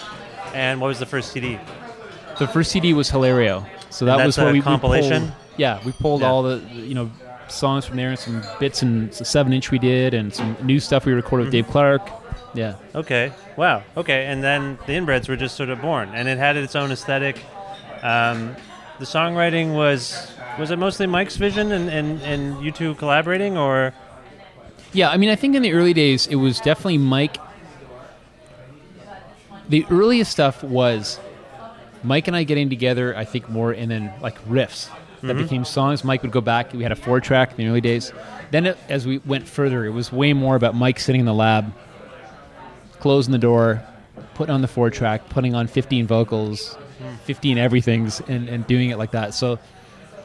And 0.52 0.78
what 0.78 0.88
was 0.88 0.98
the 0.98 1.06
first 1.06 1.32
CD? 1.32 1.58
the 2.38 2.46
first 2.48 2.70
cd 2.70 2.92
was 2.92 3.08
hilario 3.08 3.64
so 3.88 4.04
that 4.04 4.26
was 4.26 4.36
a 4.36 4.44
we 4.44 4.52
we 4.52 4.60
compilation? 4.60 5.22
pulled- 5.22 5.32
yeah 5.56 5.80
we 5.86 5.92
pulled 5.92 6.20
Yeah. 6.20 6.28
all 6.30 6.42
the 6.42 6.58
you 6.74 6.94
know 6.94 7.10
songs 7.52 7.84
from 7.84 7.96
there 7.96 8.10
and 8.10 8.18
some 8.18 8.42
bits 8.58 8.82
and 8.82 9.12
seven 9.14 9.52
inch 9.52 9.70
we 9.70 9.78
did 9.78 10.14
and 10.14 10.34
some 10.34 10.56
new 10.62 10.80
stuff 10.80 11.04
we 11.06 11.12
recorded 11.12 11.44
with 11.46 11.54
Mm-hmm. 11.54 11.66
dave 11.66 11.72
clark 11.72 12.10
yeah 12.54 12.74
Okay. 12.94 13.32
Wow. 13.56 13.82
Okay. 13.96 14.26
And 14.26 14.42
then 14.44 14.78
the 14.86 14.92
inbreds 14.92 15.26
were 15.28 15.36
just 15.36 15.56
sort 15.56 15.70
of 15.70 15.80
born, 15.80 16.10
and 16.14 16.28
it 16.28 16.36
had 16.36 16.56
its 16.56 16.76
own 16.76 16.90
aesthetic. 16.92 17.36
Um, 18.02 18.54
the 18.98 19.06
songwriting 19.06 19.74
was 19.74 20.30
was 20.58 20.70
it 20.70 20.78
mostly 20.78 21.06
Mike's 21.06 21.36
vision 21.36 21.72
and, 21.72 21.88
and, 21.88 22.20
and 22.22 22.62
you 22.62 22.70
two 22.70 22.94
collaborating, 22.96 23.56
or 23.56 23.94
Yeah, 24.92 25.08
I 25.10 25.16
mean, 25.16 25.30
I 25.30 25.36
think 25.36 25.54
in 25.56 25.62
the 25.62 25.72
early 25.72 25.94
days, 25.94 26.26
it 26.26 26.34
was 26.36 26.60
definitely 26.60 26.98
Mike. 26.98 27.38
The 29.68 29.86
earliest 29.90 30.30
stuff 30.30 30.62
was 30.62 31.18
Mike 32.02 32.28
and 32.28 32.36
I 32.36 32.44
getting 32.44 32.68
together, 32.68 33.16
I 33.16 33.24
think 33.24 33.48
more, 33.48 33.72
and 33.72 33.90
then 33.90 34.12
like 34.20 34.38
riffs 34.46 34.88
that 35.22 35.36
became 35.36 35.64
songs. 35.64 36.04
Mike 36.04 36.22
would 36.22 36.32
go 36.32 36.40
back. 36.40 36.72
We 36.72 36.82
had 36.82 36.92
a 36.92 36.96
four 36.96 37.20
track 37.20 37.50
in 37.52 37.56
the 37.56 37.66
early 37.68 37.80
days. 37.80 38.12
Then, 38.50 38.66
it, 38.66 38.78
as 38.88 39.06
we 39.06 39.18
went 39.18 39.46
further, 39.48 39.84
it 39.84 39.90
was 39.90 40.12
way 40.12 40.32
more 40.32 40.56
about 40.56 40.74
Mike 40.74 40.98
sitting 41.00 41.20
in 41.20 41.26
the 41.26 41.34
lab, 41.34 41.72
closing 43.00 43.32
the 43.32 43.38
door, 43.38 43.82
putting 44.34 44.54
on 44.54 44.62
the 44.62 44.68
four 44.68 44.90
track, 44.90 45.28
putting 45.28 45.54
on 45.54 45.66
15 45.66 46.06
vocals, 46.06 46.76
15 47.24 47.58
everythings, 47.58 48.20
and, 48.28 48.48
and 48.48 48.66
doing 48.66 48.90
it 48.90 48.98
like 48.98 49.12
that. 49.12 49.34
So 49.34 49.58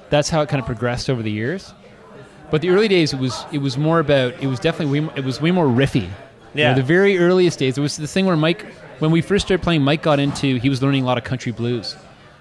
that's 0.10 0.29
how 0.29 0.41
it 0.41 0.49
kind 0.49 0.60
of 0.60 0.65
progressed 0.65 1.10
over 1.10 1.21
the 1.21 1.31
years. 1.31 1.73
But 2.49 2.62
the 2.62 2.69
early 2.69 2.88
days, 2.88 3.13
it 3.13 3.19
was 3.19 3.45
it 3.51 3.57
was 3.57 3.77
more 3.77 3.99
about 3.99 4.33
it 4.41 4.47
was 4.47 4.60
definitely 4.60 5.01
way, 5.01 5.10
it 5.17 5.25
was 5.25 5.41
way 5.41 5.51
more 5.51 5.65
riffy. 5.65 6.03
You 6.03 6.07
know, 6.07 6.69
Yeah. 6.69 6.73
the 6.73 6.81
very 6.83 7.17
earliest 7.17 7.60
days, 7.60 7.77
it 7.77 7.81
was 7.81 7.97
the 7.97 8.07
thing 8.07 8.25
where 8.25 8.38
Mike, 8.38 8.65
when 8.99 9.12
we 9.12 9.21
first 9.21 9.45
started 9.45 9.62
playing, 9.63 9.81
Mike 9.81 10.01
got 10.01 10.17
into 10.19 10.55
he 10.55 10.69
was 10.69 10.81
learning 10.81 11.03
a 11.03 11.05
lot 11.05 11.17
of 11.17 11.25
country 11.25 11.51
blues, 11.51 11.95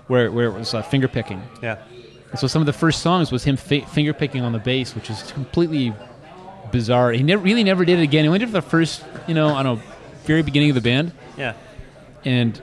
where 0.07 0.31
where 0.31 0.47
it 0.47 0.53
was 0.53 0.75
uh, 0.75 0.83
finger 0.83 1.09
picking. 1.09 1.42
yeah? 1.61 1.79
And 2.31 2.39
so 2.39 2.47
some 2.47 2.61
of 2.62 2.67
the 2.67 2.73
first 2.73 3.01
songs 3.03 3.31
was 3.33 3.45
him 3.45 3.57
fi- 3.57 3.83
finger 3.83 4.12
picking 4.12 4.43
on 4.43 4.53
the 4.53 4.59
bass, 4.59 4.95
which 4.95 5.11
is 5.11 5.31
completely 5.33 5.93
bizarre. 6.73 7.12
He 7.12 7.23
never 7.23 7.43
really 7.43 7.65
never 7.65 7.85
did 7.85 7.99
it 7.99 8.03
again. 8.03 8.25
He 8.25 8.29
only 8.29 8.39
did 8.41 8.49
it 8.49 8.53
for 8.53 8.61
the 8.61 8.62
first, 8.62 9.05
you 9.27 9.35
know, 9.35 9.55
I 9.55 9.62
don't 9.62 9.79
know, 9.79 9.85
very 10.25 10.43
beginning 10.43 10.71
of 10.71 10.75
the 10.75 10.81
band, 10.83 11.12
Yeah. 11.37 11.55
and. 12.25 12.61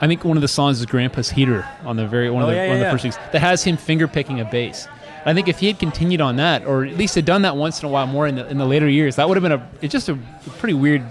I 0.00 0.06
think 0.08 0.24
one 0.24 0.36
of 0.36 0.42
the 0.42 0.48
songs 0.48 0.80
is 0.80 0.86
Grandpa's 0.86 1.30
Heater 1.30 1.66
on 1.84 1.96
the 1.96 2.06
very 2.06 2.28
one 2.28 2.42
Oh, 2.42 2.46
of 2.46 2.50
the 2.50 2.56
yeah, 2.56 2.66
one 2.66 2.72
of 2.76 2.78
yeah, 2.78 2.78
the 2.80 2.84
yeah. 2.88 2.90
first 2.90 3.02
things 3.02 3.16
that 3.32 3.38
has 3.40 3.62
him 3.64 3.76
finger 3.78 4.06
picking 4.06 4.38
a 4.40 4.44
bass. 4.44 4.86
I 5.24 5.32
think 5.32 5.48
if 5.48 5.60
he 5.60 5.68
had 5.68 5.78
continued 5.78 6.20
on 6.20 6.36
that, 6.36 6.66
or 6.66 6.84
at 6.84 6.98
least 6.98 7.14
had 7.14 7.24
done 7.24 7.42
that 7.42 7.56
once 7.56 7.80
in 7.80 7.86
a 7.86 7.88
while 7.88 8.06
more 8.06 8.26
in 8.26 8.34
the 8.34 8.46
in 8.48 8.58
the 8.58 8.66
later 8.66 8.88
years, 8.88 9.16
that 9.16 9.26
would 9.28 9.36
have 9.36 9.42
been 9.42 9.52
a 9.52 9.70
it's 9.80 9.92
just 9.92 10.08
a 10.10 10.18
pretty 10.58 10.74
weird. 10.74 11.02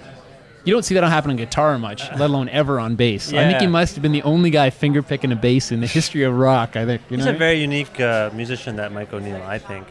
You 0.65 0.73
don't 0.73 0.83
see 0.83 0.93
that 0.95 1.03
happen 1.03 1.29
on 1.31 1.37
guitar 1.37 1.77
much, 1.77 2.03
let 2.17 2.29
alone 2.29 2.47
ever 2.49 2.79
on 2.79 2.95
bass. 2.95 3.33
I 3.33 3.47
think 3.49 3.59
he 3.61 3.67
must 3.67 3.95
have 3.95 4.01
been 4.01 4.13
the 4.13 4.23
only 4.23 4.49
guy 4.49 4.69
finger 4.69 5.01
picking 5.01 5.31
a 5.31 5.35
bass 5.35 5.71
in 5.71 5.81
the 5.81 5.87
history 5.87 6.23
of 6.23 6.33
rock. 6.33 6.75
I 6.75 6.85
think 6.85 7.01
you 7.09 7.17
He's 7.17 7.25
know. 7.25 7.33
a 7.33 7.37
very 7.37 7.59
unique 7.59 7.99
uh, 7.99 8.29
musician, 8.33 8.77
that 8.77 8.91
Mike 8.93 9.11
O'Neill. 9.11 9.43
I 9.43 9.57
think 9.59 9.87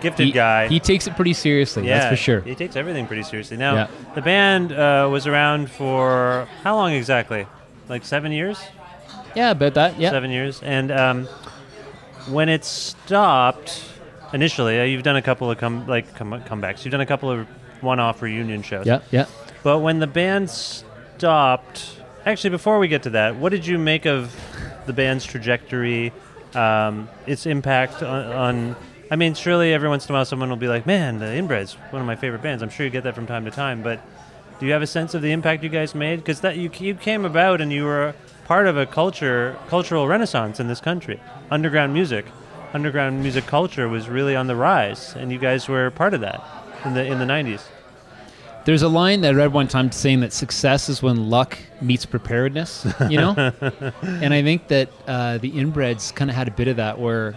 gifted 0.00 0.26
he, 0.26 0.32
guy. 0.32 0.68
He 0.68 0.78
takes 0.80 1.06
it 1.06 1.16
pretty 1.16 1.32
seriously. 1.32 1.86
yeah, 1.86 1.98
that's 1.98 2.10
for 2.10 2.16
sure. 2.16 2.40
He 2.42 2.54
takes 2.54 2.76
everything 2.76 3.06
pretty 3.06 3.22
seriously. 3.22 3.56
Now, 3.56 3.74
Yeah. 3.74 3.86
the 4.14 4.20
band 4.22 4.72
uh, 4.72 5.08
was 5.10 5.26
around 5.26 5.70
for 5.70 6.46
how 6.62 6.76
long 6.76 6.92
exactly? 6.92 7.46
Like 7.88 8.04
seven 8.04 8.30
years. 8.30 8.58
Yeah, 9.34 9.50
about 9.50 9.74
that. 9.74 9.98
Yeah. 9.98 10.10
seven 10.10 10.30
years. 10.30 10.60
And 10.62 10.92
um, 10.92 11.24
when 12.28 12.48
it 12.48 12.64
stopped 12.64 13.82
initially, 14.32 14.78
uh, 14.80 14.84
you've 14.84 15.02
done 15.02 15.16
a 15.16 15.22
couple 15.22 15.50
of 15.50 15.58
come 15.58 15.86
like 15.86 16.14
come, 16.14 16.30
comebacks. 16.42 16.84
You've 16.84 16.92
done 16.92 17.00
a 17.00 17.06
couple 17.06 17.30
of 17.30 17.46
one-off 17.80 18.22
reunion 18.22 18.62
shows. 18.62 18.86
Yeah. 18.86 19.00
Yeah. 19.10 19.26
But 19.64 19.78
when 19.78 19.98
the 19.98 20.06
band 20.06 20.50
stopped, 20.50 21.96
actually, 22.26 22.50
before 22.50 22.78
we 22.78 22.86
get 22.86 23.02
to 23.04 23.10
that, 23.10 23.36
what 23.36 23.48
did 23.48 23.66
you 23.66 23.78
make 23.78 24.04
of 24.04 24.36
the 24.86 24.92
band's 24.92 25.24
trajectory, 25.24 26.12
um, 26.54 27.08
its 27.26 27.46
impact 27.46 28.02
on, 28.02 28.26
on? 28.26 28.76
I 29.10 29.16
mean, 29.16 29.32
surely 29.34 29.72
every 29.72 29.88
once 29.88 30.06
in 30.06 30.14
a 30.14 30.18
while 30.18 30.26
someone 30.26 30.50
will 30.50 30.56
be 30.56 30.68
like, 30.68 30.84
"Man, 30.86 31.18
the 31.18 31.26
Inbreds, 31.26 31.76
one 31.90 32.02
of 32.02 32.06
my 32.06 32.14
favorite 32.14 32.42
bands." 32.42 32.62
I'm 32.62 32.68
sure 32.68 32.84
you 32.84 32.92
get 32.92 33.04
that 33.04 33.14
from 33.14 33.26
time 33.26 33.46
to 33.46 33.50
time, 33.50 33.82
but 33.82 34.00
do 34.60 34.66
you 34.66 34.72
have 34.72 34.82
a 34.82 34.86
sense 34.86 35.14
of 35.14 35.22
the 35.22 35.32
impact 35.32 35.62
you 35.62 35.70
guys 35.70 35.94
made? 35.94 36.16
Because 36.16 36.40
that 36.40 36.58
you 36.58 36.70
you 36.78 36.94
came 36.94 37.24
about 37.24 37.62
and 37.62 37.72
you 37.72 37.84
were 37.84 38.14
part 38.44 38.66
of 38.66 38.76
a 38.76 38.84
culture 38.84 39.56
cultural 39.68 40.06
renaissance 40.06 40.60
in 40.60 40.68
this 40.68 40.80
country. 40.80 41.20
Underground 41.50 41.94
music, 41.94 42.26
underground 42.74 43.22
music 43.22 43.46
culture 43.46 43.88
was 43.88 44.10
really 44.10 44.36
on 44.36 44.46
the 44.46 44.56
rise, 44.56 45.14
and 45.16 45.32
you 45.32 45.38
guys 45.38 45.68
were 45.68 45.90
part 45.90 46.12
of 46.12 46.20
that 46.20 46.42
in 46.84 46.92
the 46.92 47.04
in 47.04 47.18
the 47.18 47.24
'90s. 47.24 47.62
There's 48.64 48.82
a 48.82 48.88
line 48.88 49.20
that 49.22 49.34
I 49.34 49.36
read 49.36 49.52
one 49.52 49.68
time 49.68 49.92
saying 49.92 50.20
that 50.20 50.32
success 50.32 50.88
is 50.88 51.02
when 51.02 51.28
luck 51.28 51.58
meets 51.82 52.06
preparedness, 52.06 52.86
you 53.10 53.18
know? 53.18 53.34
and 54.02 54.32
I 54.32 54.42
think 54.42 54.68
that 54.68 54.88
uh, 55.06 55.36
the 55.38 55.50
inbreds 55.50 56.14
kind 56.14 56.30
of 56.30 56.36
had 56.36 56.48
a 56.48 56.50
bit 56.50 56.68
of 56.68 56.76
that 56.76 56.98
where 56.98 57.36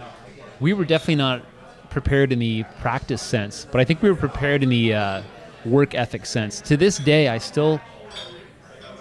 we 0.58 0.72
were 0.72 0.86
definitely 0.86 1.16
not 1.16 1.42
prepared 1.90 2.32
in 2.32 2.38
the 2.38 2.64
practice 2.80 3.20
sense, 3.20 3.66
but 3.70 3.80
I 3.80 3.84
think 3.84 4.02
we 4.02 4.08
were 4.08 4.16
prepared 4.16 4.62
in 4.62 4.70
the 4.70 4.94
uh, 4.94 5.22
work 5.66 5.94
ethic 5.94 6.24
sense. 6.24 6.60
To 6.62 6.76
this 6.76 6.98
day, 6.98 7.28
I 7.28 7.38
still, 7.38 7.80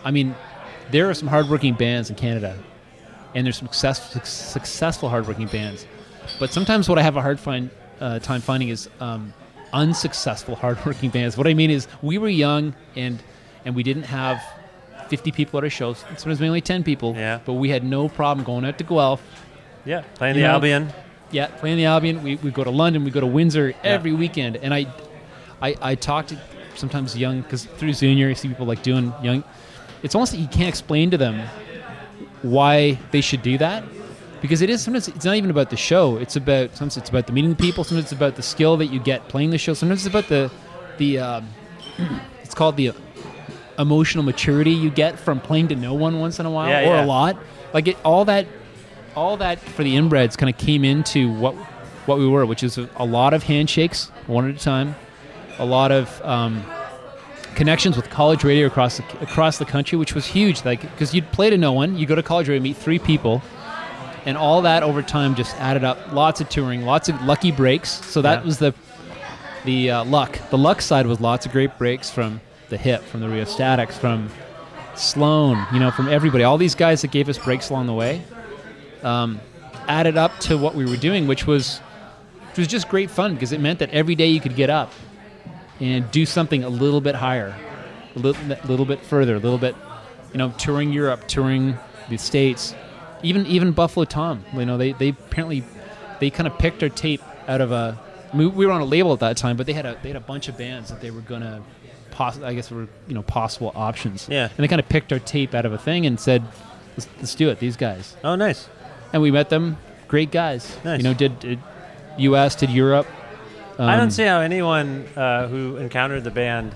I 0.04 0.12
mean, 0.12 0.36
there 0.92 1.10
are 1.10 1.14
some 1.14 1.28
hardworking 1.30 1.76
bands 1.76 2.10
in 2.10 2.18
Canada, 2.18 2.58
and 3.36 3.46
there's 3.46 3.58
some 3.58 3.68
success, 3.68 4.12
suc- 4.14 4.26
successful 4.26 5.10
hardworking 5.10 5.48
bands. 5.48 5.88
But 6.40 6.52
sometimes 6.52 6.90
what 6.90 6.98
I 6.98 7.04
have 7.04 7.16
a 7.16 7.22
hard 7.22 7.40
find, 7.40 7.70
uh, 8.00 8.20
time 8.20 8.42
finding 8.42 8.70
is 8.70 8.90
um, 9.00 9.34
unsuccessful 9.74 10.56
hardworking 10.56 11.10
bands. 11.10 11.38
What 11.38 11.48
I 11.48 11.54
mean 11.54 11.72
is 11.72 11.88
we 12.02 12.18
were 12.18 12.30
young 12.30 12.76
and 12.96 13.22
and 13.66 13.76
we 13.76 13.84
didn't 13.84 14.04
have 14.04 14.42
50 15.10 15.32
people 15.32 15.58
at 15.58 15.64
our 15.64 15.70
shows. 15.70 16.00
Sometimes 16.00 16.40
maybe 16.40 16.48
only 16.48 16.62
10 16.62 16.84
people. 16.84 17.16
Yeah. 17.16 17.40
But 17.46 17.54
we 17.54 17.70
had 17.70 17.84
no 17.84 18.10
problem 18.10 18.46
going 18.46 18.66
out 18.66 18.78
to 18.78 18.84
Guelph. 18.84 19.22
Yeah, 19.86 20.04
playing 20.16 20.36
the 20.36 20.42
know, 20.42 20.52
Albion. 20.52 20.94
Yeah, 21.32 21.48
playing 21.48 21.78
the 21.78 21.86
Albion. 21.86 22.24
We, 22.24 22.36
we 22.38 22.52
go 22.52 22.64
to 22.64 22.70
London. 22.70 23.04
We 23.04 23.12
go 23.12 23.20
to 23.20 23.26
Windsor 23.26 23.74
every 23.84 24.14
weekend. 24.14 24.58
And 24.58 24.74
I, 24.74 24.88
I, 25.62 25.76
I 25.82 25.96
talk 25.96 26.28
to 26.28 26.38
sometimes 26.76 27.18
young 27.18 27.42
because 27.42 27.66
through 27.66 27.94
Zunior, 27.94 28.30
you 28.30 28.36
see 28.36 28.48
people 28.48 28.66
like 28.66 28.84
doing 28.84 29.14
young. 29.22 29.44
It's 30.04 30.16
almost 30.16 30.32
that 30.34 30.40
you 30.40 30.48
can't 30.48 30.70
explain 30.70 31.12
to 31.12 31.18
them 31.18 31.48
why 32.42 33.00
they 33.12 33.22
should 33.22 33.42
do 33.42 33.58
that 33.58 33.84
because 34.42 34.62
it 34.62 34.70
is 34.70 34.82
sometimes 34.82 35.08
it's 35.08 35.26
not 35.26 35.36
even 35.36 35.50
about 35.50 35.70
the 35.70 35.78
show. 35.78 36.18
It's 36.18 36.36
about 36.36 36.72
sometimes 36.76 36.98
it's 36.98 37.10
about 37.10 37.28
the 37.28 37.34
meeting 37.34 37.52
the 37.52 37.56
people. 37.56 37.84
Sometimes 37.84 38.06
it's 38.06 38.12
about 38.12 38.36
the 38.36 38.44
skill 38.44 38.78
that 38.78 38.88
you 38.88 39.00
get 39.00 39.28
playing 39.28 39.50
the 39.52 39.58
show. 39.58 39.74
Sometimes 39.74 40.06
it's 40.06 40.14
about 40.14 40.28
the 40.30 40.52
the 40.98 41.20
um, 41.20 41.48
it's 42.44 42.54
called 42.54 42.78
the 42.78 42.92
emotional 43.80 44.24
maturity 44.24 44.72
you 44.72 44.90
get 44.90 45.20
from 45.20 45.40
playing 45.40 45.68
to 45.68 45.76
no 45.76 45.94
one 45.94 46.20
once 46.20 46.40
in 46.40 46.46
a 46.46 46.52
while 46.52 46.70
Yeah, 46.70 46.82
or 46.82 46.96
yeah. 46.96 47.06
a 47.06 47.08
lot. 47.08 47.38
Like 47.74 47.88
it, 47.88 47.98
all 48.04 48.26
that 48.26 48.48
all 49.16 49.38
that 49.38 49.60
for 49.60 49.84
the 49.84 49.96
inbreds 49.96 50.38
kind 50.38 50.50
of 50.50 50.58
came 50.60 50.84
into 50.86 51.32
what 51.34 51.54
what 52.06 52.18
we 52.18 52.28
were, 52.28 52.46
which 52.46 52.64
is 52.64 52.78
a, 52.78 52.90
a 52.96 53.06
lot 53.06 53.34
of 53.34 53.44
handshakes, 53.44 54.10
one 54.28 54.50
at 54.50 54.56
a 54.56 54.60
time, 54.64 54.96
a 55.60 55.66
lot 55.66 55.92
of 55.92 56.22
um, 56.24 56.64
connections 57.56 57.96
with 57.98 58.10
college 58.10 58.44
radio 58.44 58.68
across 58.68 58.98
the, 58.98 59.04
across 59.22 59.58
the 59.58 59.66
country, 59.66 59.98
which 59.98 60.14
was 60.16 60.26
huge. 60.26 60.64
Like 60.64 60.82
because 60.82 61.14
you'd 61.14 61.32
play 61.32 61.50
to 61.50 61.58
no 61.58 61.74
one, 61.74 61.98
you 61.98 62.06
go 62.06 62.16
to 62.16 62.24
college 62.24 62.48
radio, 62.48 62.62
meet 62.62 62.78
three 62.78 63.00
people, 63.00 63.42
and 64.28 64.38
all 64.38 64.62
that 64.64 64.84
over 64.84 65.02
time 65.02 65.34
just 65.36 65.56
added 65.56 65.84
up. 65.84 66.12
Lots 66.12 66.42
of 66.42 66.50
touring, 66.50 66.84
lots 66.86 67.08
of 67.10 67.20
lucky 67.24 67.52
breaks. 67.52 67.90
So 68.06 68.22
that 68.22 68.40
Yeah. 68.42 68.46
was 68.46 68.58
the 68.60 68.74
the 69.66 69.92
uh, 69.92 70.04
luck. 70.06 70.38
The 70.50 70.58
luck 70.58 70.82
side 70.82 71.08
was 71.08 71.20
lots 71.20 71.46
of 71.46 71.52
great 71.52 71.78
breaks 71.78 72.10
from 72.10 72.42
the 72.70 72.78
hip, 72.78 73.04
from 73.04 73.22
the 73.22 73.28
Rheostatics, 73.28 73.98
from 73.98 74.30
Sloan, 74.96 75.66
you 75.74 75.80
know, 75.80 75.92
from 75.92 76.08
everybody. 76.10 76.44
All 76.44 76.58
these 76.58 76.76
guys 76.76 77.02
that 77.02 77.12
gave 77.12 77.28
us 77.30 77.38
breaks 77.38 77.70
along 77.70 77.88
the 77.88 77.94
way 77.94 78.22
um, 79.04 79.40
added 79.88 80.18
up 80.18 80.38
to 80.42 80.58
what 80.58 80.76
we 80.76 80.86
were 80.86 80.98
doing, 80.98 81.28
which 81.28 81.48
was 81.48 81.80
which 82.50 82.58
was 82.60 82.68
just 82.68 82.90
great 82.90 83.10
fun 83.12 83.34
because 83.34 83.52
it 83.52 83.60
meant 83.62 83.80
that 83.80 83.90
every 83.92 84.16
day 84.16 84.28
you 84.28 84.40
could 84.42 84.56
get 84.56 84.70
up 84.70 84.92
and 85.80 86.10
do 86.12 86.26
something 86.26 86.64
a 86.64 86.70
little 86.70 87.02
bit 87.02 87.14
higher, 87.16 87.56
a 88.16 88.20
little, 88.20 88.42
little 88.66 88.86
bit 88.86 89.00
further, 89.02 89.36
a 89.36 89.40
little 89.40 89.60
bit, 89.60 89.76
you 90.32 90.40
know, 90.40 90.52
touring 90.58 90.92
Europe, 90.92 91.28
touring 91.28 91.78
the 92.10 92.18
states, 92.18 92.74
even 93.24 93.46
even 93.46 93.72
Buffalo 93.72 94.06
Tom. 94.06 94.44
You 94.54 94.66
know, 94.66 94.78
they 94.78 94.92
they 94.94 95.10
apparently 95.10 95.64
they 96.20 96.30
kind 96.30 96.48
of 96.48 96.58
picked 96.58 96.82
our 96.84 96.90
tape 96.90 97.22
out 97.48 97.62
of 97.62 97.72
a. 97.72 97.98
We, 98.34 98.46
we 98.46 98.66
were 98.66 98.72
on 98.74 98.82
a 98.82 98.86
label 98.86 99.14
at 99.14 99.20
that 99.20 99.38
time, 99.38 99.56
but 99.58 99.66
they 99.66 99.74
had 99.74 99.86
a 99.86 99.98
they 100.02 100.10
had 100.10 100.16
a 100.18 100.22
bunch 100.22 100.48
of 100.50 100.58
bands 100.58 100.90
that 100.90 101.00
they 101.00 101.12
were 101.12 101.22
gonna, 101.22 101.62
poss- 102.12 102.42
I 102.42 102.54
guess 102.54 102.70
were 102.70 102.88
you 103.08 103.14
know 103.16 103.24
possible 103.24 103.72
options. 103.76 104.28
Yeah. 104.30 104.46
And 104.50 104.58
they 104.58 104.68
kind 104.68 104.82
of 104.82 104.90
picked 104.90 105.14
our 105.14 105.20
tape 105.20 105.54
out 105.54 105.66
of 105.66 105.72
a 105.74 105.78
thing 105.78 106.06
and 106.06 106.20
said, 106.20 106.44
let's, 106.98 107.08
let's 107.18 107.36
do 107.36 107.50
it. 107.50 107.60
These 107.60 107.78
guys 107.78 108.18
Oh, 108.26 108.36
nice. 108.36 108.68
and 109.14 109.22
we 109.22 109.32
met 109.32 109.50
them. 109.50 109.78
Great 110.10 110.32
guys. 110.32 110.76
Nice. 110.84 110.98
You 111.00 111.04
know, 111.06 111.14
did, 111.14 111.40
did 111.40 111.60
U.S. 112.18 112.56
did 112.56 112.70
Europe. 112.70 113.08
I 113.80 113.94
Um, 113.94 114.00
don't 114.00 114.12
see 114.12 114.24
how 114.24 114.40
anyone 114.42 115.06
uh, 115.16 115.48
who 115.48 115.78
encountered 115.78 116.24
the 116.24 116.32
band, 116.32 116.74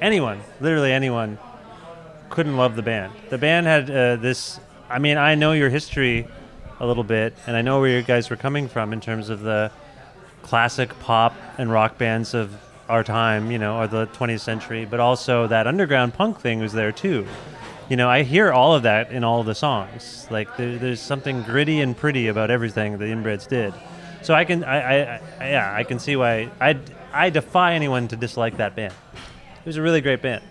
anyone, 0.00 0.40
literally 0.60 0.92
anyone, 0.92 1.38
couldn't 2.30 2.56
love 2.56 2.76
the 2.76 2.82
band. 2.82 3.12
The 3.30 3.38
band 3.38 3.66
had 3.66 3.90
uh, 3.90 4.16
this. 4.16 4.58
I 4.94 5.00
mean, 5.00 5.16
I 5.16 5.34
know 5.34 5.50
your 5.50 5.70
history 5.70 6.24
a 6.78 6.86
little 6.86 7.02
bit, 7.02 7.34
and 7.48 7.56
I 7.56 7.62
know 7.62 7.80
where 7.80 7.90
you 7.90 8.00
guys 8.00 8.30
were 8.30 8.36
coming 8.36 8.68
from 8.68 8.92
in 8.92 9.00
terms 9.00 9.28
of 9.28 9.40
the 9.40 9.72
classic 10.42 10.96
pop 11.00 11.34
and 11.58 11.68
rock 11.68 11.98
bands 11.98 12.32
of 12.32 12.54
our 12.88 13.02
time, 13.02 13.50
you 13.50 13.58
know, 13.58 13.76
or 13.76 13.88
the 13.88 14.06
20th 14.06 14.38
century, 14.38 14.84
but 14.84 15.00
also 15.00 15.48
that 15.48 15.66
underground 15.66 16.14
punk 16.14 16.38
thing 16.38 16.60
was 16.60 16.72
there 16.72 16.92
too. 16.92 17.26
You 17.88 17.96
know, 17.96 18.08
I 18.08 18.22
hear 18.22 18.52
all 18.52 18.76
of 18.76 18.84
that 18.84 19.10
in 19.10 19.24
all 19.24 19.42
the 19.42 19.56
songs. 19.56 20.28
Like, 20.30 20.56
there, 20.56 20.78
there's 20.78 21.00
something 21.00 21.42
gritty 21.42 21.80
and 21.80 21.96
pretty 21.96 22.28
about 22.28 22.52
everything 22.52 22.96
the 22.98 23.06
Inbreds 23.06 23.48
did. 23.48 23.74
So 24.22 24.32
I 24.32 24.44
can, 24.44 24.62
I, 24.62 24.76
I, 24.76 25.20
I, 25.40 25.50
yeah, 25.50 25.74
I 25.74 25.82
can 25.82 25.98
see 25.98 26.14
why. 26.14 26.50
I, 26.60 26.78
I 27.12 27.30
defy 27.30 27.74
anyone 27.74 28.06
to 28.08 28.16
dislike 28.16 28.58
that 28.58 28.76
band. 28.76 28.94
It 29.58 29.66
was 29.66 29.76
a 29.76 29.82
really 29.82 30.02
great 30.02 30.22
band. 30.22 30.44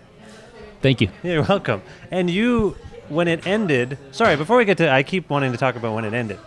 Thank 0.82 1.00
you. 1.00 1.08
You're 1.22 1.44
welcome. 1.44 1.80
And 2.10 2.28
you, 2.28 2.76
when 3.08 3.28
it 3.28 3.46
ended, 3.46 3.98
sorry, 4.12 4.36
before 4.36 4.56
we 4.56 4.64
get 4.64 4.78
to, 4.78 4.90
I 4.90 5.02
keep 5.02 5.28
wanting 5.30 5.52
to 5.52 5.58
talk 5.58 5.76
about 5.76 5.94
when 5.94 6.04
it 6.04 6.14
ended. 6.14 6.38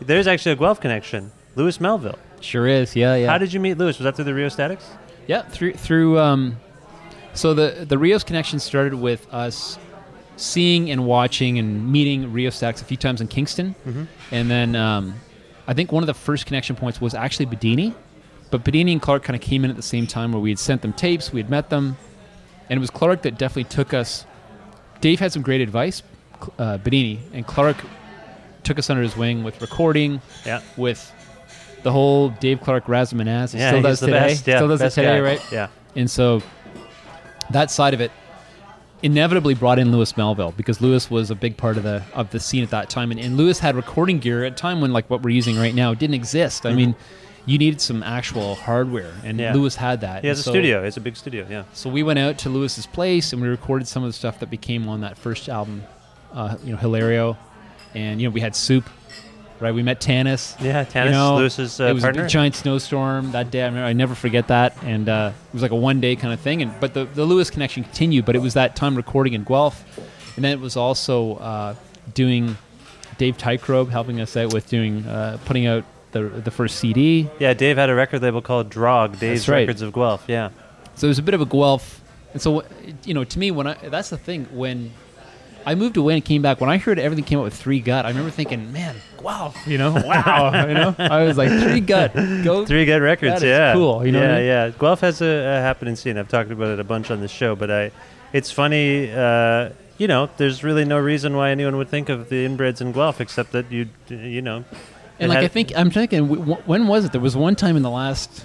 There's 0.00 0.26
actually 0.26 0.52
a 0.52 0.56
Guelph 0.56 0.80
connection. 0.80 1.30
Lewis 1.56 1.80
Melville. 1.80 2.18
Sure 2.40 2.66
is. 2.66 2.96
Yeah, 2.96 3.16
yeah. 3.16 3.26
How 3.28 3.38
did 3.38 3.52
you 3.52 3.60
meet 3.60 3.76
Lewis? 3.76 3.98
Was 3.98 4.04
that 4.04 4.16
through 4.16 4.24
the 4.24 4.34
Rheostatics? 4.34 4.88
Yeah, 5.26 5.42
through 5.42 5.74
through. 5.74 6.18
Um, 6.18 6.56
so 7.34 7.54
the 7.54 7.84
the 7.86 7.96
Rheos 7.96 8.24
connection 8.24 8.58
started 8.58 8.94
with 8.94 9.32
us 9.32 9.78
seeing 10.36 10.90
and 10.90 11.04
watching 11.04 11.58
and 11.58 11.92
meeting 11.92 12.32
Rheostatics 12.32 12.80
a 12.80 12.84
few 12.84 12.96
times 12.96 13.20
in 13.20 13.28
Kingston, 13.28 13.74
and 14.30 14.50
then 14.50 14.74
um, 14.74 15.14
I 15.68 15.74
think 15.74 15.92
one 15.92 16.02
of 16.02 16.06
the 16.06 16.14
first 16.14 16.46
connection 16.46 16.76
points 16.76 17.00
was 17.00 17.14
actually 17.14 17.46
Bidini, 17.46 17.94
but 18.50 18.64
Bidini 18.64 18.92
and 18.92 19.02
Clark 19.02 19.22
kind 19.22 19.36
of 19.36 19.42
came 19.42 19.64
in 19.64 19.70
at 19.70 19.76
the 19.76 19.82
same 19.82 20.06
time 20.06 20.32
where 20.32 20.40
we 20.40 20.48
had 20.50 20.58
sent 20.58 20.80
them 20.80 20.94
tapes, 20.94 21.30
we 21.30 21.40
had 21.40 21.50
met 21.50 21.68
them, 21.68 21.98
and 22.70 22.78
it 22.78 22.80
was 22.80 22.88
Clark 22.90 23.22
that 23.22 23.36
definitely 23.36 23.64
took 23.64 23.92
us. 23.92 24.24
Dave 25.00 25.20
had 25.20 25.32
some 25.32 25.42
great 25.42 25.60
advice, 25.60 26.02
uh, 26.58 26.78
Bidini, 26.78 27.18
and 27.32 27.46
Clark 27.46 27.76
took 28.62 28.78
us 28.78 28.90
under 28.90 29.02
his 29.02 29.16
wing 29.16 29.42
with 29.42 29.60
recording, 29.60 30.20
Yeah. 30.44 30.60
with 30.76 31.12
the 31.82 31.90
whole 31.92 32.28
Dave 32.28 32.60
Clark 32.60 32.86
Razamanaz. 32.86 33.52
He 33.52 33.58
Yeah, 33.58 33.70
still 33.70 33.82
does 33.82 34.00
today. 34.00 34.12
best. 34.12 34.46
Yeah, 34.46 34.56
still 34.56 34.68
does 34.68 34.82
it 34.82 34.90
today, 34.90 35.16
guy. 35.16 35.20
right? 35.20 35.40
Yeah. 35.50 35.68
And 35.96 36.10
so 36.10 36.42
that 37.50 37.70
side 37.70 37.94
of 37.94 38.00
it 38.00 38.12
inevitably 39.02 39.54
brought 39.54 39.78
in 39.78 39.90
Lewis 39.90 40.14
Melville 40.16 40.52
because 40.56 40.82
Lewis 40.82 41.10
was 41.10 41.30
a 41.30 41.34
big 41.34 41.56
part 41.56 41.78
of 41.78 41.82
the 41.84 42.02
of 42.14 42.30
the 42.30 42.38
scene 42.38 42.62
at 42.62 42.68
that 42.70 42.90
time, 42.90 43.10
and, 43.10 43.18
and 43.18 43.38
Lewis 43.38 43.58
had 43.60 43.74
recording 43.74 44.18
gear 44.18 44.44
at 44.44 44.52
a 44.52 44.54
time 44.54 44.82
when 44.82 44.92
like 44.92 45.08
what 45.08 45.22
we're 45.22 45.30
using 45.30 45.56
right 45.58 45.74
now 45.74 45.94
didn't 45.94 46.14
exist. 46.14 46.66
I 46.66 46.74
mean, 46.74 46.94
you 47.50 47.58
needed 47.58 47.80
some 47.80 48.02
actual 48.02 48.54
hardware, 48.54 49.12
and. 49.24 49.38
Yeah. 49.40 49.54
Lewis 49.54 49.74
had 49.76 50.00
that. 50.02 50.22
He 50.22 50.28
has 50.28 50.38
And 50.38 50.42
a 50.42 50.44
so- 50.44 50.50
studio. 50.52 50.84
It's 50.84 50.96
a 50.96 51.00
big 51.00 51.16
studio. 51.16 51.46
Yeah. 51.50 51.64
So 51.72 51.90
we 51.90 52.02
went 52.02 52.18
out 52.18 52.38
to 52.38 52.48
Lewis's 52.50 52.86
place 52.86 53.32
and 53.32 53.40
we 53.42 53.48
recorded 53.48 53.88
some 53.88 54.02
of 54.04 54.08
the 54.08 54.12
stuff 54.12 54.38
that 54.40 54.50
became 54.50 54.88
on 54.88 55.00
that 55.00 55.16
first 55.18 55.48
album, 55.48 55.82
uh, 56.32 56.56
you 56.64 56.72
know, 56.72 56.76
Hilario, 56.78 57.36
and 57.94 58.20
you 58.20 58.28
know 58.28 58.32
we 58.32 58.40
had 58.40 58.54
Soup. 58.54 58.84
Right, 59.58 59.74
we 59.74 59.82
met 59.82 60.00
Tanis. 60.00 60.56
Yeah, 60.58 60.84
Tanis, 60.86 61.04
you 61.04 61.10
know, 61.10 61.36
Lewis's, 61.36 61.80
uh, 61.80 61.84
it 61.84 61.92
was 61.92 62.02
a 62.02 62.06
partner. 62.06 62.22
big 62.22 62.30
giant 62.30 62.54
snowstorm 62.54 63.32
that 63.32 63.50
day. 63.50 63.60
I 63.62 63.66
remember, 63.66 63.86
I 63.86 63.92
never 63.92 64.14
forget 64.14 64.48
that, 64.48 64.74
and 64.82 65.06
uh, 65.06 65.32
it 65.48 65.52
was 65.52 65.60
like 65.60 65.70
a 65.70 65.76
one 65.76 66.00
day 66.00 66.16
kind 66.16 66.32
of 66.32 66.40
thing. 66.40 66.62
And 66.62 66.72
but 66.80 66.94
the 66.94 67.04
the 67.04 67.24
Lewis 67.26 67.50
connection 67.50 67.84
continued, 67.84 68.24
but 68.24 68.34
it 68.36 68.40
was 68.40 68.54
that 68.54 68.74
time 68.74 68.94
recording 68.96 69.34
in 69.34 69.44
Guelph, 69.44 69.84
and 70.36 70.44
then 70.44 70.52
it 70.52 70.60
was 70.60 70.76
also 70.78 71.34
uh, 71.36 71.74
doing 72.14 72.56
Dave 73.18 73.36
Teichroeb 73.36 73.90
helping 73.90 74.18
us 74.20 74.34
out 74.34 74.50
with 74.54 74.66
doing 74.70 75.04
uh, 75.06 75.36
putting 75.44 75.66
out 75.66 75.84
the 76.12 76.22
the 76.22 76.50
first 76.50 76.78
CD. 76.78 77.28
Yeah, 77.38 77.54
Dave 77.54 77.76
had 77.76 77.90
a 77.90 77.94
record 77.94 78.22
label 78.22 78.42
called 78.42 78.70
Drog, 78.70 79.18
Dave's 79.18 79.48
right. 79.48 79.60
Records 79.60 79.82
of 79.82 79.92
Guelph. 79.92 80.24
Yeah. 80.28 80.50
So 80.96 81.06
it 81.06 81.10
was 81.10 81.18
a 81.18 81.22
bit 81.22 81.34
of 81.34 81.40
a 81.40 81.46
Guelph. 81.46 82.00
And 82.32 82.40
so, 82.40 82.62
you 83.04 83.14
know, 83.14 83.24
to 83.24 83.38
me, 83.38 83.50
when 83.50 83.66
I 83.66 83.74
that's 83.74 84.10
the 84.10 84.16
thing 84.18 84.44
when 84.52 84.92
I 85.66 85.74
moved 85.74 85.96
away 85.96 86.14
and 86.14 86.24
came 86.24 86.42
back, 86.42 86.60
when 86.60 86.70
I 86.70 86.78
heard 86.78 86.98
everything 86.98 87.24
came 87.24 87.38
out 87.38 87.44
with 87.44 87.54
Three 87.54 87.80
Gut, 87.80 88.06
I 88.06 88.08
remember 88.08 88.30
thinking, 88.30 88.72
man, 88.72 88.96
Guelph, 89.20 89.56
you 89.66 89.78
know, 89.78 89.92
wow, 90.06 90.66
you 90.66 90.74
know, 90.74 90.94
I 90.98 91.24
was 91.24 91.36
like 91.36 91.50
Three 91.50 91.80
Gut, 91.80 92.14
go 92.14 92.64
Three 92.66 92.86
Gut 92.86 93.02
Records, 93.02 93.42
yeah. 93.42 93.72
cool, 93.74 94.06
you 94.06 94.12
know 94.12 94.22
Yeah, 94.22 94.32
I 94.34 94.36
mean? 94.38 94.46
yeah. 94.46 94.70
Guelph 94.70 95.00
has 95.00 95.20
a, 95.20 95.26
a 95.26 95.60
happening 95.60 95.96
scene. 95.96 96.16
I've 96.18 96.28
talked 96.28 96.50
about 96.50 96.68
it 96.68 96.80
a 96.80 96.84
bunch 96.84 97.10
on 97.10 97.20
the 97.20 97.28
show, 97.28 97.56
but 97.56 97.70
I, 97.70 97.90
it's 98.32 98.50
funny. 98.50 99.10
Uh, 99.12 99.70
you 99.98 100.06
know, 100.08 100.30
there's 100.38 100.64
really 100.64 100.84
no 100.86 100.98
reason 100.98 101.36
why 101.36 101.50
anyone 101.50 101.76
would 101.76 101.88
think 101.90 102.08
of 102.08 102.30
the 102.30 102.46
inbreds 102.46 102.80
in 102.80 102.92
Guelph 102.92 103.20
except 103.20 103.52
that 103.52 103.70
you, 103.70 103.88
you 104.08 104.40
know. 104.40 104.64
And 105.20 105.28
like 105.28 105.38
I 105.38 105.48
think 105.48 105.72
I'm 105.76 105.90
thinking, 105.90 106.26
when 106.28 106.86
was 106.88 107.04
it? 107.04 107.12
There 107.12 107.20
was 107.20 107.36
one 107.36 107.54
time 107.54 107.76
in 107.76 107.82
the 107.82 107.90
last 107.90 108.44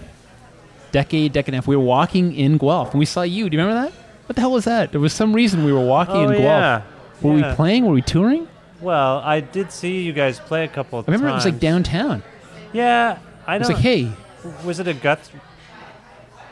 decade, 0.91 1.33
decade 1.33 1.49
and 1.49 1.55
a 1.55 1.57
half, 1.57 1.67
we 1.67 1.75
were 1.75 1.83
walking 1.83 2.35
in 2.35 2.57
Guelph 2.57 2.91
and 2.91 2.99
we 2.99 3.05
saw 3.05 3.21
you. 3.21 3.49
Do 3.49 3.57
you 3.57 3.63
remember 3.63 3.87
that? 3.87 3.93
What 4.27 4.35
the 4.35 4.41
hell 4.41 4.51
was 4.51 4.65
that? 4.65 4.91
There 4.91 5.01
was 5.01 5.13
some 5.13 5.33
reason 5.33 5.63
we 5.63 5.73
were 5.73 5.85
walking 5.85 6.15
Oh 6.15 6.29
in 6.29 6.29
Guelph. 6.29 6.41
yeah. 6.41 6.81
Were 7.21 7.37
yeah. 7.37 7.49
we 7.49 7.55
playing? 7.55 7.85
Were 7.85 7.93
we 7.93 8.01
touring? 8.01 8.47
Well, 8.81 9.19
I 9.19 9.39
did 9.39 9.71
see 9.71 10.01
you 10.01 10.13
guys 10.13 10.39
play 10.39 10.63
a 10.63 10.67
couple 10.67 10.99
of 10.99 11.07
I 11.07 11.11
remember 11.11 11.29
it 11.29 11.33
was 11.33 11.45
like 11.45 11.59
downtown. 11.59 12.23
Yeah, 12.73 13.19
I 13.47 13.53
know. 13.53 13.55
It 13.55 13.59
was 13.59 13.67
don't. 13.69 13.75
like, 13.75 13.83
hey, 13.83 14.11
was 14.65 14.79
it 14.79 14.87
a 14.87 14.93
gut? 14.93 15.19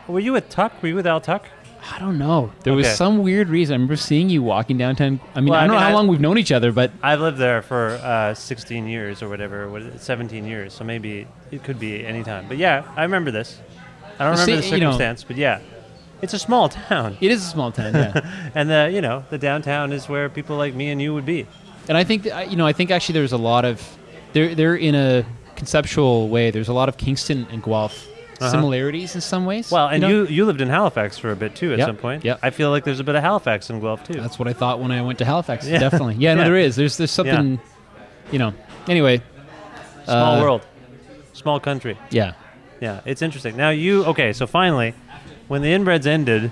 Were 0.08 0.20
you 0.20 0.34
with 0.34 0.50
Tuck? 0.50 0.82
Were 0.82 0.90
you 0.90 0.96
with 0.96 1.08
Al 1.08 1.22
Tuck? 1.22 1.46
I 1.92 2.00
don't 2.00 2.18
know. 2.18 2.52
There 2.64 2.74
was 2.74 2.86
Okay. 2.88 2.96
some 2.96 3.24
weird 3.24 3.50
reason. 3.50 3.74
I 3.74 3.76
remember 3.76 3.96
seeing 3.98 4.30
you 4.30 4.42
walking 4.42 4.78
downtown. 4.78 5.20
I 5.36 5.42
mean, 5.42 5.50
Well, 5.52 5.60
I 5.60 5.64
I 5.64 5.68
don't 5.68 5.76
mean, 5.76 5.82
know 5.82 5.86
how 5.86 5.92
I- 5.92 5.94
long 5.94 6.08
we've 6.08 6.22
known 6.22 6.38
each 6.38 6.52
other, 6.52 6.72
but 6.72 6.92
I've 7.02 7.20
lived 7.20 7.38
there 7.38 7.62
for 7.62 8.00
uh, 8.02 8.34
16 8.34 8.88
years 8.88 9.22
or 9.22 9.28
whatever, 9.30 9.70
what 9.70 9.82
is 9.82 9.96
it, 9.96 10.02
17 10.02 10.46
years. 10.46 10.74
So 10.74 10.84
maybe 10.86 11.28
it 11.52 11.64
could 11.64 11.80
be 11.80 12.06
any 12.06 12.24
time. 12.24 12.46
But 12.48 12.58
yeah, 12.58 12.84
I 12.96 13.04
remember 13.04 13.32
this. 13.32 13.60
I 14.20 14.26
don't 14.26 14.36
Well, 14.36 14.46
remember 14.46 14.62
see, 14.62 14.70
the 14.70 14.76
you 14.78 14.82
know- 14.82 14.92
circumstance, 14.92 15.24
but 15.26 15.38
yeah, 15.38 15.60
it's 16.22 16.34
a 16.34 16.40
small 16.40 16.70
town, 16.70 17.18
it 17.20 17.32
is 17.32 17.44
a 17.46 17.50
small 17.50 17.72
town, 17.72 17.94
yeah. 17.94 18.22
and 18.56 18.70
the 18.70 18.90
you 18.94 19.02
know 19.02 19.26
the 19.30 19.38
downtown 19.38 19.92
is 19.92 20.08
where 20.08 20.30
people 20.30 20.56
like 20.56 20.74
me 20.74 20.90
and 20.90 21.02
you 21.02 21.14
would 21.14 21.26
be. 21.26 21.46
and 21.90 21.98
I 21.98 22.06
think 22.06 22.24
that, 22.24 22.34
I- 22.34 22.44
you 22.44 22.56
know, 22.56 22.66
I 22.66 22.72
think 22.72 22.92
actually 22.92 23.14
there's 23.14 23.34
a 23.34 23.38
lot 23.38 23.66
of 23.66 23.82
they're 24.32 24.56
they're 24.56 24.76
in 24.78 24.96
a 24.96 25.26
conceptual 25.58 26.30
way. 26.30 26.50
There's 26.52 26.70
a 26.70 26.74
lot 26.74 26.88
of 26.90 26.96
Kingston 26.98 27.46
and 27.52 27.62
Guelph 27.62 28.08
similarities 28.40 29.16
in 29.16 29.22
some 29.22 29.46
ways. 29.46 29.72
Well, 29.72 29.88
and 29.88 30.02
know? 30.02 30.10
you, 30.10 30.26
you 30.28 30.46
lived 30.46 30.62
in 30.62 30.70
Halifax 30.70 31.18
for 31.18 31.32
a 31.32 31.36
bit 31.36 31.56
too 31.56 31.74
at 31.74 31.80
Yep, 31.80 31.88
some 31.88 31.98
point. 31.98 32.24
Yeah, 32.26 32.38
I 32.42 32.50
feel 32.50 32.70
like 32.70 32.84
there's 32.84 33.00
a 33.00 33.04
bit 33.04 33.16
of 33.16 33.22
Halifax 33.24 33.70
in 33.70 33.80
Guelph 33.80 34.04
too. 34.04 34.14
That's 34.20 34.38
what 34.40 34.48
I 34.48 34.54
thought 34.54 34.80
when 34.80 34.92
I 34.92 35.02
went 35.02 35.20
to 35.20 35.26
Halifax. 35.26 35.68
Yeah. 35.68 35.80
Definitely. 35.80 36.16
Yeah, 36.16 36.34
no, 36.34 36.42
Yeah. 36.42 36.48
there 36.50 36.58
is. 36.58 36.76
There's 36.76 36.98
there's 36.98 37.12
something, 37.12 37.60
you 38.32 38.40
know. 38.40 38.54
Anyway, 38.88 39.22
Small 40.06 40.36
uh, 40.36 40.42
world, 40.42 40.66
small 41.34 41.60
country. 41.60 41.98
yeah. 42.10 42.34
Yeah, 42.82 43.00
it's 43.06 43.22
interesting. 43.22 43.56
Now 43.56 43.70
you 43.70 44.04
okay? 44.06 44.34
So 44.34 44.46
finally, 44.46 44.94
when 45.48 45.62
the 45.62 45.70
inbreds 45.70 46.06
ended, 46.06 46.52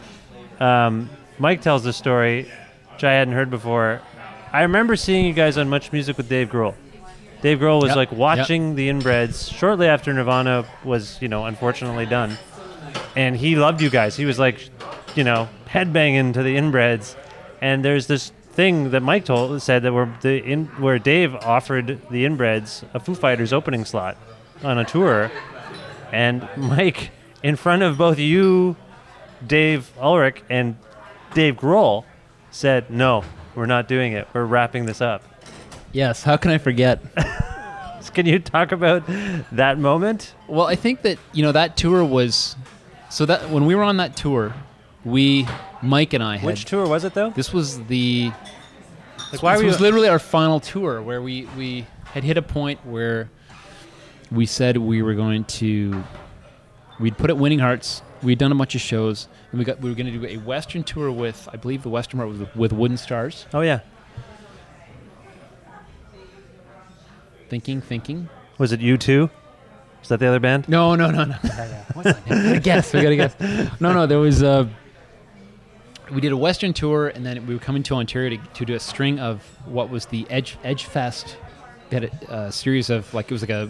um, 0.62 1.10
Mike 1.40 1.62
tells 1.62 1.84
the 1.84 1.92
story, 1.92 2.50
which 2.94 3.04
I 3.04 3.12
hadn't 3.14 3.34
heard 3.34 3.50
before. 3.50 4.02
I 4.54 4.62
remember 4.62 4.96
seeing 4.96 5.26
you 5.26 5.34
guys 5.34 5.58
on 5.58 5.68
Much 5.70 5.92
Music 5.92 6.16
with 6.16 6.30
Dave 6.30 6.50
Grohl. 6.50 6.74
Dave 7.42 7.60
Grohl 7.60 7.82
was 7.82 7.90
Yep, 7.90 7.96
like 7.96 8.12
yep. 8.12 8.20
watching 8.20 8.76
the 8.76 8.90
inbreds 8.90 9.52
shortly 9.52 9.88
after 9.88 10.14
Nirvana 10.14 10.66
was, 10.84 11.20
you 11.22 11.28
know, 11.28 11.46
unfortunately 11.46 12.06
done, 12.06 12.38
and 13.16 13.36
he 13.36 13.56
loved 13.56 13.82
you 13.82 13.90
guys. 13.90 14.16
He 14.16 14.26
was 14.26 14.38
like, 14.38 14.70
you 15.16 15.24
know, 15.24 15.50
headbanging 15.68 16.34
to 16.34 16.44
the 16.44 16.56
inbreds, 16.56 17.16
and 17.60 17.84
there's 17.84 18.08
this 18.08 18.32
thing 18.52 18.92
that 18.92 19.02
Mike 19.02 19.26
told 19.26 19.62
said 19.62 19.82
that 19.84 19.94
where 19.94 20.14
the 20.22 20.44
in 20.44 20.66
where 20.78 21.00
Dave 21.00 21.34
offered 21.36 22.00
the 22.12 22.26
inbreds 22.26 22.84
a 22.94 23.00
Foo 23.00 23.16
Fighters 23.16 23.54
opening 23.54 23.86
slot 23.86 24.18
on 24.64 24.78
a 24.78 24.86
tour, 24.86 25.32
and 26.12 26.48
Mike, 26.58 27.12
in 27.42 27.56
front 27.56 27.82
of 27.82 27.98
both 27.98 28.20
you, 28.20 28.76
Dave 29.46 29.92
Ullrich, 30.00 30.42
and 30.50 30.78
Dave 31.34 31.56
Grohl, 31.56 32.04
said, 32.52 32.92
"No, 32.92 33.24
we're 33.56 33.66
not 33.66 33.88
doing 33.88 34.14
it. 34.14 34.28
We're 34.34 34.46
wrapping 34.46 34.86
this 34.86 35.02
up." 35.02 35.24
Yes. 35.94 36.24
How 36.24 36.38
can 36.38 36.52
I 36.52 36.58
forget? 36.58 37.02
Can 38.14 38.26
you 38.26 38.40
talk 38.40 38.72
about 38.74 39.04
that 39.54 39.78
moment? 39.78 40.34
Well, 40.48 40.66
I 40.68 40.76
think 40.76 41.04
that 41.04 41.18
you 41.34 41.44
know 41.44 41.52
that 41.54 41.78
tour 41.78 42.04
was 42.04 42.56
so 43.10 43.26
that 43.26 43.50
when 43.52 43.66
we 43.66 43.74
were 43.76 43.84
on 43.84 43.98
that 43.98 44.18
tour, 44.18 44.54
we 45.06 45.48
Mike 45.82 46.14
and 46.14 46.22
I 46.24 46.36
had 46.38 46.46
Which 46.46 46.66
tour 46.66 46.88
was 46.88 47.06
it, 47.06 47.14
though? 47.14 47.30
this 47.30 47.54
was 47.54 47.82
the 47.86 48.32
Like, 49.32 49.42
why 49.44 49.54
this 49.54 49.60
were 49.60 49.64
you? 49.64 49.68
was 49.68 49.80
literally 49.80 50.10
our 50.10 50.20
final 50.20 50.60
tour 50.60 51.02
where 51.02 51.22
we 51.22 51.48
we 51.58 51.86
had 52.06 52.24
hit 52.26 52.38
a 52.38 52.42
point 52.42 52.86
where 52.86 53.30
we 54.30 54.46
said 54.46 54.76
we 54.78 55.02
were 55.02 55.14
going 55.14 55.46
to 55.46 56.04
we'd 57.00 57.18
put 57.18 57.30
it 57.30 57.38
Winning 57.38 57.60
Hearts. 57.60 58.02
We'd 58.24 58.40
done 58.40 58.52
a 58.52 58.56
bunch 58.56 58.76
of 58.76 58.82
shows, 58.82 59.28
and 59.52 59.60
we 59.60 59.64
got 59.66 59.80
we 59.80 59.90
were 59.90 59.96
going 59.96 60.12
to 60.12 60.18
do 60.20 60.26
a 60.26 60.38
Western 60.38 60.84
tour 60.84 61.12
with 61.12 61.48
I 61.54 61.56
believe 61.58 61.84
the 61.84 61.90
Western 61.90 62.18
part 62.20 62.30
was 62.30 62.40
with 62.56 62.74
Wooden 62.74 62.98
Stars. 62.98 63.46
oh 63.54 63.62
yeah, 63.62 63.80
Thinking, 67.52 67.82
thinking. 67.82 68.30
was 68.60 68.72
it 68.72 68.80
you 68.80 68.98
two? 68.98 69.30
Is 70.02 70.08
that 70.08 70.22
the 70.22 70.28
other 70.28 70.40
band? 70.40 70.70
No, 70.70 70.96
no, 70.96 71.12
no, 71.12 71.26
no. 71.26 71.36
What's 71.94 72.14
that? 72.14 72.26
We 72.30 72.36
gotta 72.38 72.60
guess. 72.62 72.94
We 72.94 73.02
gotta 73.02 73.18
guess. 73.18 73.36
No, 73.82 73.92
no. 73.92 74.06
There 74.06 74.20
was 74.20 74.42
uh, 74.42 74.70
we 76.14 76.22
did 76.22 76.32
a 76.32 76.38
Western 76.38 76.72
tour, 76.72 77.10
and 77.10 77.26
then 77.26 77.46
we 77.46 77.54
were 77.54 77.60
coming 77.60 77.84
to 77.84 77.96
Ontario 77.96 78.38
to, 78.38 78.38
to 78.54 78.64
do 78.64 78.74
a 78.74 78.80
string 78.80 79.20
of 79.20 79.44
what 79.66 79.90
was 79.90 80.06
the 80.06 80.26
Edge 80.30 80.58
Edge 80.64 80.86
Fest. 80.86 81.36
They 81.90 82.00
had 82.00 82.04
a, 82.30 82.34
a 82.36 82.52
series 82.54 82.90
of 82.90 83.14
like 83.14 83.26
it 83.26 83.34
was 83.34 83.42
like 83.42 83.50
a 83.50 83.70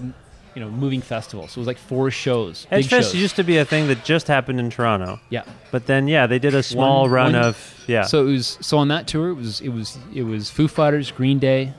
you 0.54 0.62
know 0.62 0.70
moving 0.70 1.02
festival. 1.02 1.48
So 1.48 1.58
it 1.58 1.62
was 1.62 1.68
like 1.68 1.80
four 1.80 2.12
shows. 2.12 2.68
big 2.70 2.86
Edgefest 2.86 2.90
shows. 2.90 3.16
used 3.16 3.36
to 3.38 3.44
be 3.44 3.58
a 3.58 3.66
thing 3.66 3.88
that 3.88 4.06
just 4.06 4.28
happened 4.28 4.60
in 4.60 4.70
Toronto, 4.70 5.20
yeah. 5.32 5.42
but 5.72 5.88
then 5.88 6.08
yeah, 6.08 6.28
they 6.28 6.38
did 6.38 6.54
a 6.54 6.62
small 6.62 7.02
One- 7.06 7.12
run 7.12 7.34
one- 7.34 7.42
of 7.46 7.84
yeah. 7.88 8.04
So 8.04 8.28
it 8.28 8.32
was 8.32 8.60
so 8.62 8.78
on 8.78 8.90
that 8.90 9.08
tour 9.08 9.30
it 9.30 9.34
was 9.34 9.60
it 9.60 9.70
was 9.70 9.98
it 10.14 10.22
was 10.22 10.52
Foo 10.52 10.68
Fighters, 10.68 11.10
Green 11.10 11.40
Day, 11.40 11.74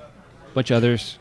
a 0.51 0.55
bunch 0.55 0.73
of 0.73 0.79
others. 0.79 1.21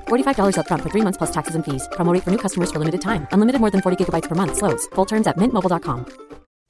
$45 0.11 0.57
upfront 0.57 0.83
for 0.83 0.91
three 0.91 1.01
months 1.01 1.17
plus 1.17 1.31
taxes 1.31 1.55
and 1.55 1.65
fees. 1.65 1.89
Promo 1.93 2.13
for 2.23 2.29
new 2.29 2.37
customers 2.45 2.71
for 2.71 2.77
limited 2.77 3.01
time. 3.01 3.25
Unlimited 3.31 3.59
more 3.59 3.71
than 3.71 3.81
40 3.81 3.97
gigabytes 3.97 4.29
per 4.29 4.35
month. 4.35 4.57
Slows. 4.57 4.85
Full 4.95 5.05
terms 5.05 5.27
at 5.27 5.37
mintmobile.com. 5.37 6.05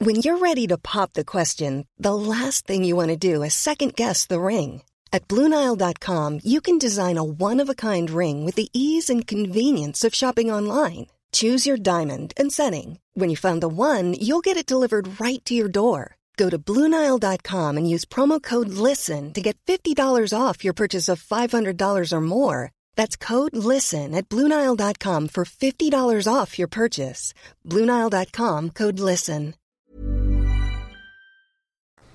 When 0.02 0.16
you're 0.16 0.38
ready 0.38 0.66
to 0.66 0.78
pop 0.78 1.12
the 1.12 1.24
question, 1.24 1.86
the 1.96 2.12
last 2.12 2.66
thing 2.66 2.82
you 2.82 2.96
want 2.96 3.10
to 3.10 3.16
do 3.32 3.44
is 3.44 3.54
second 3.54 3.94
guess 3.94 4.26
the 4.26 4.40
ring. 4.40 4.82
At 5.12 5.28
Bluenile.com, 5.28 6.40
you 6.42 6.60
can 6.60 6.78
design 6.78 7.18
a 7.18 7.22
one 7.22 7.60
of 7.60 7.68
a 7.68 7.76
kind 7.76 8.10
ring 8.10 8.44
with 8.44 8.56
the 8.56 8.68
ease 8.72 9.08
and 9.08 9.24
convenience 9.24 10.02
of 10.02 10.12
shopping 10.12 10.50
online. 10.50 11.06
Choose 11.32 11.68
your 11.68 11.76
diamond 11.76 12.34
and 12.36 12.52
setting. 12.52 12.98
When 13.14 13.30
you 13.30 13.36
find 13.36 13.62
the 13.62 13.68
one, 13.68 14.14
you'll 14.14 14.40
get 14.48 14.56
it 14.56 14.66
delivered 14.66 15.20
right 15.20 15.44
to 15.44 15.54
your 15.54 15.68
door. 15.68 16.16
Go 16.36 16.50
to 16.50 16.58
Bluenile.com 16.58 17.76
and 17.76 17.88
use 17.88 18.04
promo 18.04 18.42
code 18.42 18.70
LISTEN 18.70 19.32
to 19.34 19.40
get 19.40 19.56
$50 19.66 19.94
off 20.36 20.64
your 20.64 20.74
purchase 20.74 21.08
of 21.08 21.22
$500 21.22 22.12
or 22.12 22.20
more. 22.20 22.72
That's 22.96 23.16
code 23.16 23.56
LISTEN 23.56 24.14
at 24.14 24.28
Bluenile.com 24.28 25.28
for 25.28 25.44
$50 25.44 26.32
off 26.32 26.58
your 26.58 26.68
purchase. 26.68 27.32
Bluenile.com 27.68 28.70
code 28.70 29.00
LISTEN. 29.00 29.54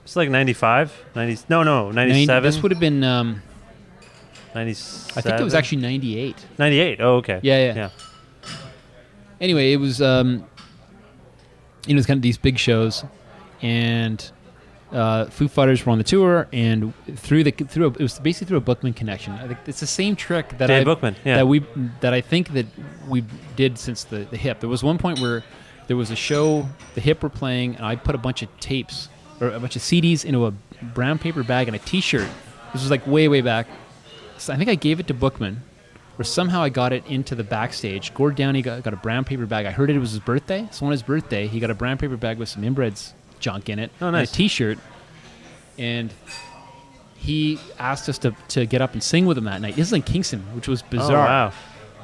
It's 0.04 0.16
like 0.16 0.30
95, 0.30 1.06
90, 1.16 1.44
no, 1.50 1.64
no, 1.64 1.92
Nine- 1.92 2.08
97, 2.08 2.44
This 2.44 2.62
would 2.64 2.72
have 2.72 2.80
been 2.80 3.04
um, 3.04 3.42
97. 4.56 5.18
I 5.18 5.22
think 5.22 5.42
it 5.42 5.44
was 5.44 5.54
actually 5.54 5.82
ninety 5.82 6.18
eight. 6.18 6.38
98. 6.58 7.02
Oh, 7.02 7.16
okay. 7.18 7.42
Yeah, 7.44 7.60
yeah. 7.74 7.76
Yeah. 7.76 8.50
anyway, 9.42 9.74
it 9.74 9.78
was 9.78 10.02
um, 10.02 10.46
you 11.86 11.94
know, 11.94 11.98
it's 11.98 12.08
kind 12.08 12.18
of 12.18 12.22
these 12.22 12.38
big 12.38 12.58
shows, 12.58 13.04
and 13.62 14.32
uh, 14.92 15.26
Foo 15.26 15.48
Fighters 15.48 15.86
were 15.86 15.92
on 15.92 15.98
the 15.98 16.04
tour, 16.04 16.48
and 16.54 16.94
through 17.16 17.44
the 17.44 17.52
through 17.52 17.88
a, 17.88 17.90
it 17.90 18.00
was 18.00 18.20
basically 18.20 18.48
through 18.48 18.58
a 18.58 18.62
Bookman 18.62 18.94
connection. 18.94 19.34
I 19.34 19.48
think 19.48 19.60
it's 19.66 19.80
the 19.80 19.88
same 19.88 20.16
trick 20.16 20.58
that 20.58 20.68
Dave 20.68 20.82
I 20.82 20.84
Bookman, 20.84 21.16
yeah. 21.26 21.38
that 21.38 21.48
we 21.48 21.66
that 22.02 22.14
I 22.14 22.22
think 22.22 22.54
that 22.54 22.66
we 23.08 23.24
did 23.56 23.78
since 23.78 24.04
the 24.04 24.20
the 24.20 24.38
hip. 24.38 24.60
There 24.60 24.70
was 24.70 24.84
one 24.84 24.98
point 24.98 25.20
where 25.20 25.44
there 25.88 25.98
was 25.98 26.12
a 26.12 26.16
show 26.16 26.68
the 26.96 27.02
hip 27.02 27.24
were 27.24 27.30
playing, 27.30 27.76
and 27.76 27.86
I 27.86 27.96
put 27.96 28.16
a 28.16 28.18
bunch 28.18 28.42
of 28.42 28.60
tapes 28.60 29.10
or 29.40 29.50
a 29.50 29.60
bunch 29.60 29.76
of 29.76 29.82
CDs 29.82 30.26
into 30.26 30.46
a 30.46 30.52
brown 30.82 31.20
paper 31.20 31.44
bag 31.44 31.68
and 31.68 31.76
a 31.76 31.80
T-shirt. 31.80 32.28
This 32.74 32.82
was 32.82 32.92
like 32.92 33.06
way 33.06 33.28
way 33.28 33.42
back. 33.42 33.68
So 34.38 34.54
I 34.54 34.58
think 34.58 34.70
I 34.70 34.76
gave 34.76 35.00
it 35.00 35.08
to 35.08 35.14
Bookman 35.14 35.64
where 36.16 36.26
somehow 36.26 36.64
I 36.64 36.70
got 36.70 36.94
it 36.94 37.06
into 37.06 37.36
the 37.36 37.44
backstage. 37.44 38.12
Gord 38.16 38.36
Downie 38.36 38.64
got, 38.64 38.82
got 38.82 38.94
a 38.94 38.98
brown 38.98 39.24
paper 39.24 39.46
bag. 39.46 39.68
I 39.68 39.72
heard 39.72 39.92
it 39.92 40.00
was 40.00 40.12
his 40.12 40.20
birthday. 40.20 40.68
So 40.72 40.86
on 40.88 40.92
his 40.92 41.04
birthday, 41.04 41.46
he 41.46 41.60
got 41.60 41.70
a 41.70 41.76
brown 41.76 42.00
paper 42.00 42.18
bag 42.18 42.40
with 42.40 42.50
some 42.50 42.64
inbreds 42.64 43.14
junk 43.40 43.70
in 43.70 43.80
it. 43.80 43.92
Oh, 44.02 44.08
and 44.08 44.16
nice. 44.16 44.32
a 44.32 44.36
T-shirt. 44.36 44.78
And 45.78 46.14
he 47.16 47.60
asked 47.80 48.10
us 48.10 48.18
to, 48.20 48.36
to 48.50 48.66
get 48.66 48.82
up 48.82 48.94
and 48.94 49.04
sing 49.04 49.26
with 49.26 49.38
him 49.38 49.46
that 49.46 49.62
night. 49.62 49.76
This 49.76 49.88
is 49.88 49.94
in 49.94 50.02
Kingston, 50.02 50.42
which 50.56 50.68
was 50.68 50.82
bizarre. 50.82 51.06
Oh, 51.06 51.10
bizarre. 51.10 51.28
wow. 51.28 51.54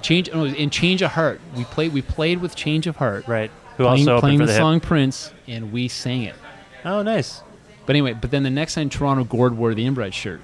Change 0.02 0.30
oh, 0.34 0.44
in 0.46 0.70
Change 0.70 1.02
of 1.02 1.12
Heart. 1.12 1.40
We 1.56 1.64
played 1.64 1.94
we 1.94 2.02
played 2.02 2.42
with 2.42 2.56
Change 2.56 2.88
of 2.88 2.98
Heart. 2.98 3.28
Right. 3.28 3.50
Who 3.78 3.86
playing, 3.86 4.02
also 4.02 4.12
opened 4.12 4.22
playing 4.22 4.40
for 4.40 4.46
the, 4.46 4.52
the 4.52 4.58
song 4.58 4.80
Prince, 4.80 5.32
and 5.48 5.72
we 5.72 5.88
sang 5.88 6.24
it. 6.24 6.36
Oh, 6.86 7.02
nice. 7.02 7.42
But 7.86 7.96
anyway, 7.96 8.14
but 8.14 8.30
then 8.32 8.44
the 8.44 8.50
next 8.50 8.76
time 8.76 8.90
Toronto 8.90 9.24
Gord 9.24 9.58
wore 9.58 9.74
the 9.74 9.86
inbred 9.86 10.14
shirt. 10.14 10.42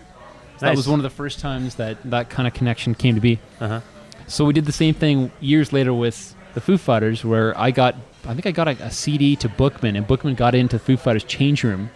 So 0.58 0.66
That 0.66 0.76
was 0.76 0.88
one 0.88 1.00
of 1.00 1.04
the 1.04 1.10
first 1.10 1.40
times 1.40 1.76
that 1.76 1.98
that 2.10 2.30
kind 2.30 2.48
of 2.48 2.54
connection 2.54 2.96
came 2.96 3.16
to 3.16 3.22
be. 3.22 3.40
Uh-huh. 3.60 3.82
So 4.28 4.46
we 4.46 4.54
did 4.54 4.66
the 4.66 4.72
same 4.72 4.94
thing 4.94 5.32
years 5.40 5.72
later 5.74 5.94
with 5.94 6.36
the 6.54 6.62
Foo 6.62 6.78
Fighters, 6.78 7.24
where 7.24 7.58
I 7.58 7.72
got, 7.72 7.96
I 8.26 8.34
think 8.34 8.46
I 8.46 8.52
got 8.52 8.68
a, 8.68 8.72
a 8.84 8.92
CD 8.92 9.36
to 9.38 9.50
Bookman, 9.50 9.96
and 9.96 10.06
Bookman 10.08 10.36
got 10.36 10.54
into 10.56 10.78
Foo 10.78 10.98
Fighters' 10.98 11.24
change 11.24 11.64
room, 11.64 11.90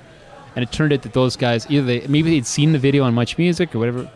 and 0.56 0.64
it 0.64 0.72
turned 0.72 0.94
out 0.94 1.02
that 1.04 1.14
those 1.14 1.36
guys 1.36 1.68
either 1.70 1.86
they 1.86 2.08
maybe 2.08 2.30
they'd 2.32 2.46
seen 2.46 2.72
the 2.72 2.80
video 2.80 3.04
on 3.04 3.14
Much 3.14 3.38
Music 3.38 3.74
or 3.76 3.80
whatever. 3.80 4.10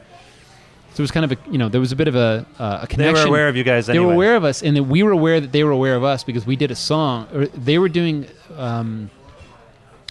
So 0.93 1.01
it 1.01 1.03
was 1.03 1.11
kind 1.11 1.25
of 1.25 1.31
a 1.33 1.37
you 1.51 1.57
know 1.57 1.69
there 1.69 1.81
was 1.81 1.91
a 1.91 1.95
bit 1.95 2.07
of 2.07 2.15
a 2.15 2.45
uh, 2.59 2.79
a 2.81 2.87
They 2.87 2.87
connection. 2.95 3.23
were 3.25 3.27
aware 3.29 3.49
of 3.49 3.55
you 3.55 3.63
guys 3.63 3.87
Anyway. 3.89 4.01
They 4.03 4.07
were 4.07 4.13
aware 4.13 4.35
of 4.35 4.43
us, 4.43 4.63
and 4.63 4.75
then 4.75 4.89
we 4.89 5.03
were 5.03 5.11
aware 5.11 5.39
that 5.39 5.51
they 5.51 5.63
were 5.63 5.71
aware 5.71 5.95
of 5.95 6.03
us 6.03 6.23
because 6.23 6.45
we 6.45 6.55
did 6.55 6.71
a 6.71 6.75
song, 6.75 7.27
or 7.33 7.45
they 7.47 7.77
were 7.77 7.89
doing 7.89 8.25
um, 8.55 9.11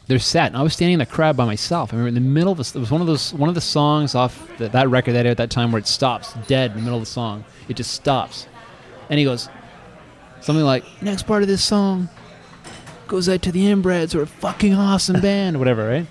their 0.07 0.21
set, 0.21 0.47
and 0.49 0.57
I 0.57 0.63
was 0.63 0.75
standing 0.75 0.93
in 0.95 0.99
the 1.01 1.07
crowd 1.07 1.37
by 1.37 1.45
myself. 1.45 1.93
I 1.93 1.97
remember 1.97 2.09
in 2.09 2.15
the 2.15 2.21
middle 2.21 2.53
of 2.53 2.59
this, 2.59 2.77
it 2.77 2.79
was 2.79 2.93
one 2.93 3.01
of 3.01 3.09
those 3.09 3.35
one 3.35 3.49
of 3.49 3.57
the 3.57 3.61
songs 3.61 4.15
off 4.15 4.49
the, 4.59 4.69
that 4.69 4.89
record 4.89 5.15
that 5.15 5.27
at 5.27 5.39
that 5.39 5.51
time 5.51 5.73
where 5.73 5.81
it 5.81 5.89
stops 5.89 6.35
dead 6.47 6.71
in 6.73 6.77
the 6.77 6.83
middle 6.85 6.99
of 6.99 7.05
the 7.05 7.11
song. 7.11 7.45
It 7.69 7.75
just 7.75 7.93
stops, 7.93 8.47
and 9.11 9.19
he 9.19 9.25
goes 9.25 9.49
something 10.47 10.65
like, 10.65 10.85
"Next 11.03 11.25
part 11.25 11.43
of 11.43 11.49
this 11.49 11.63
song 11.63 12.09
goes 13.09 13.29
out 13.29 13.43
to 13.43 13.53
the 13.53 13.65
inbreds 13.67 14.15
or 14.15 14.23
a 14.23 14.27
fucking 14.27 14.75
awesome 14.75 15.21
band 15.21 15.57
or 15.57 15.59
whatever, 15.59 15.87
right?" 15.89 16.07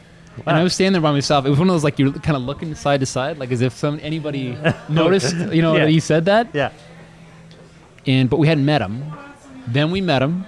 And 0.46 0.58
I 0.58 0.64
was 0.64 0.74
standing 0.74 0.94
there 0.94 1.02
by 1.02 1.12
myself. 1.14 1.46
It 1.46 1.50
was 1.50 1.58
one 1.60 1.70
of 1.70 1.74
those 1.74 1.84
like 1.84 1.98
you're 1.98 2.12
kind 2.12 2.36
of 2.36 2.44
looking 2.44 2.76
side 2.76 3.00
to 3.00 3.06
side, 3.06 3.38
like 3.38 3.52
as 3.52 3.62
if 3.62 3.74
some 3.74 4.00
anybody 4.04 4.58
noticed, 4.90 5.34
you 5.36 5.62
know, 5.62 5.74
Yeah. 5.76 5.86
that 5.86 5.90
he 5.90 6.00
said 6.02 6.26
that 6.26 6.50
Yeah. 6.54 6.72
and 8.06 8.30
but 8.30 8.38
we 8.38 8.48
hadn't 8.48 8.66
met 8.66 8.82
him. 8.82 9.04
Then 9.68 9.92
we 9.92 10.02
met 10.02 10.22
him, 10.22 10.46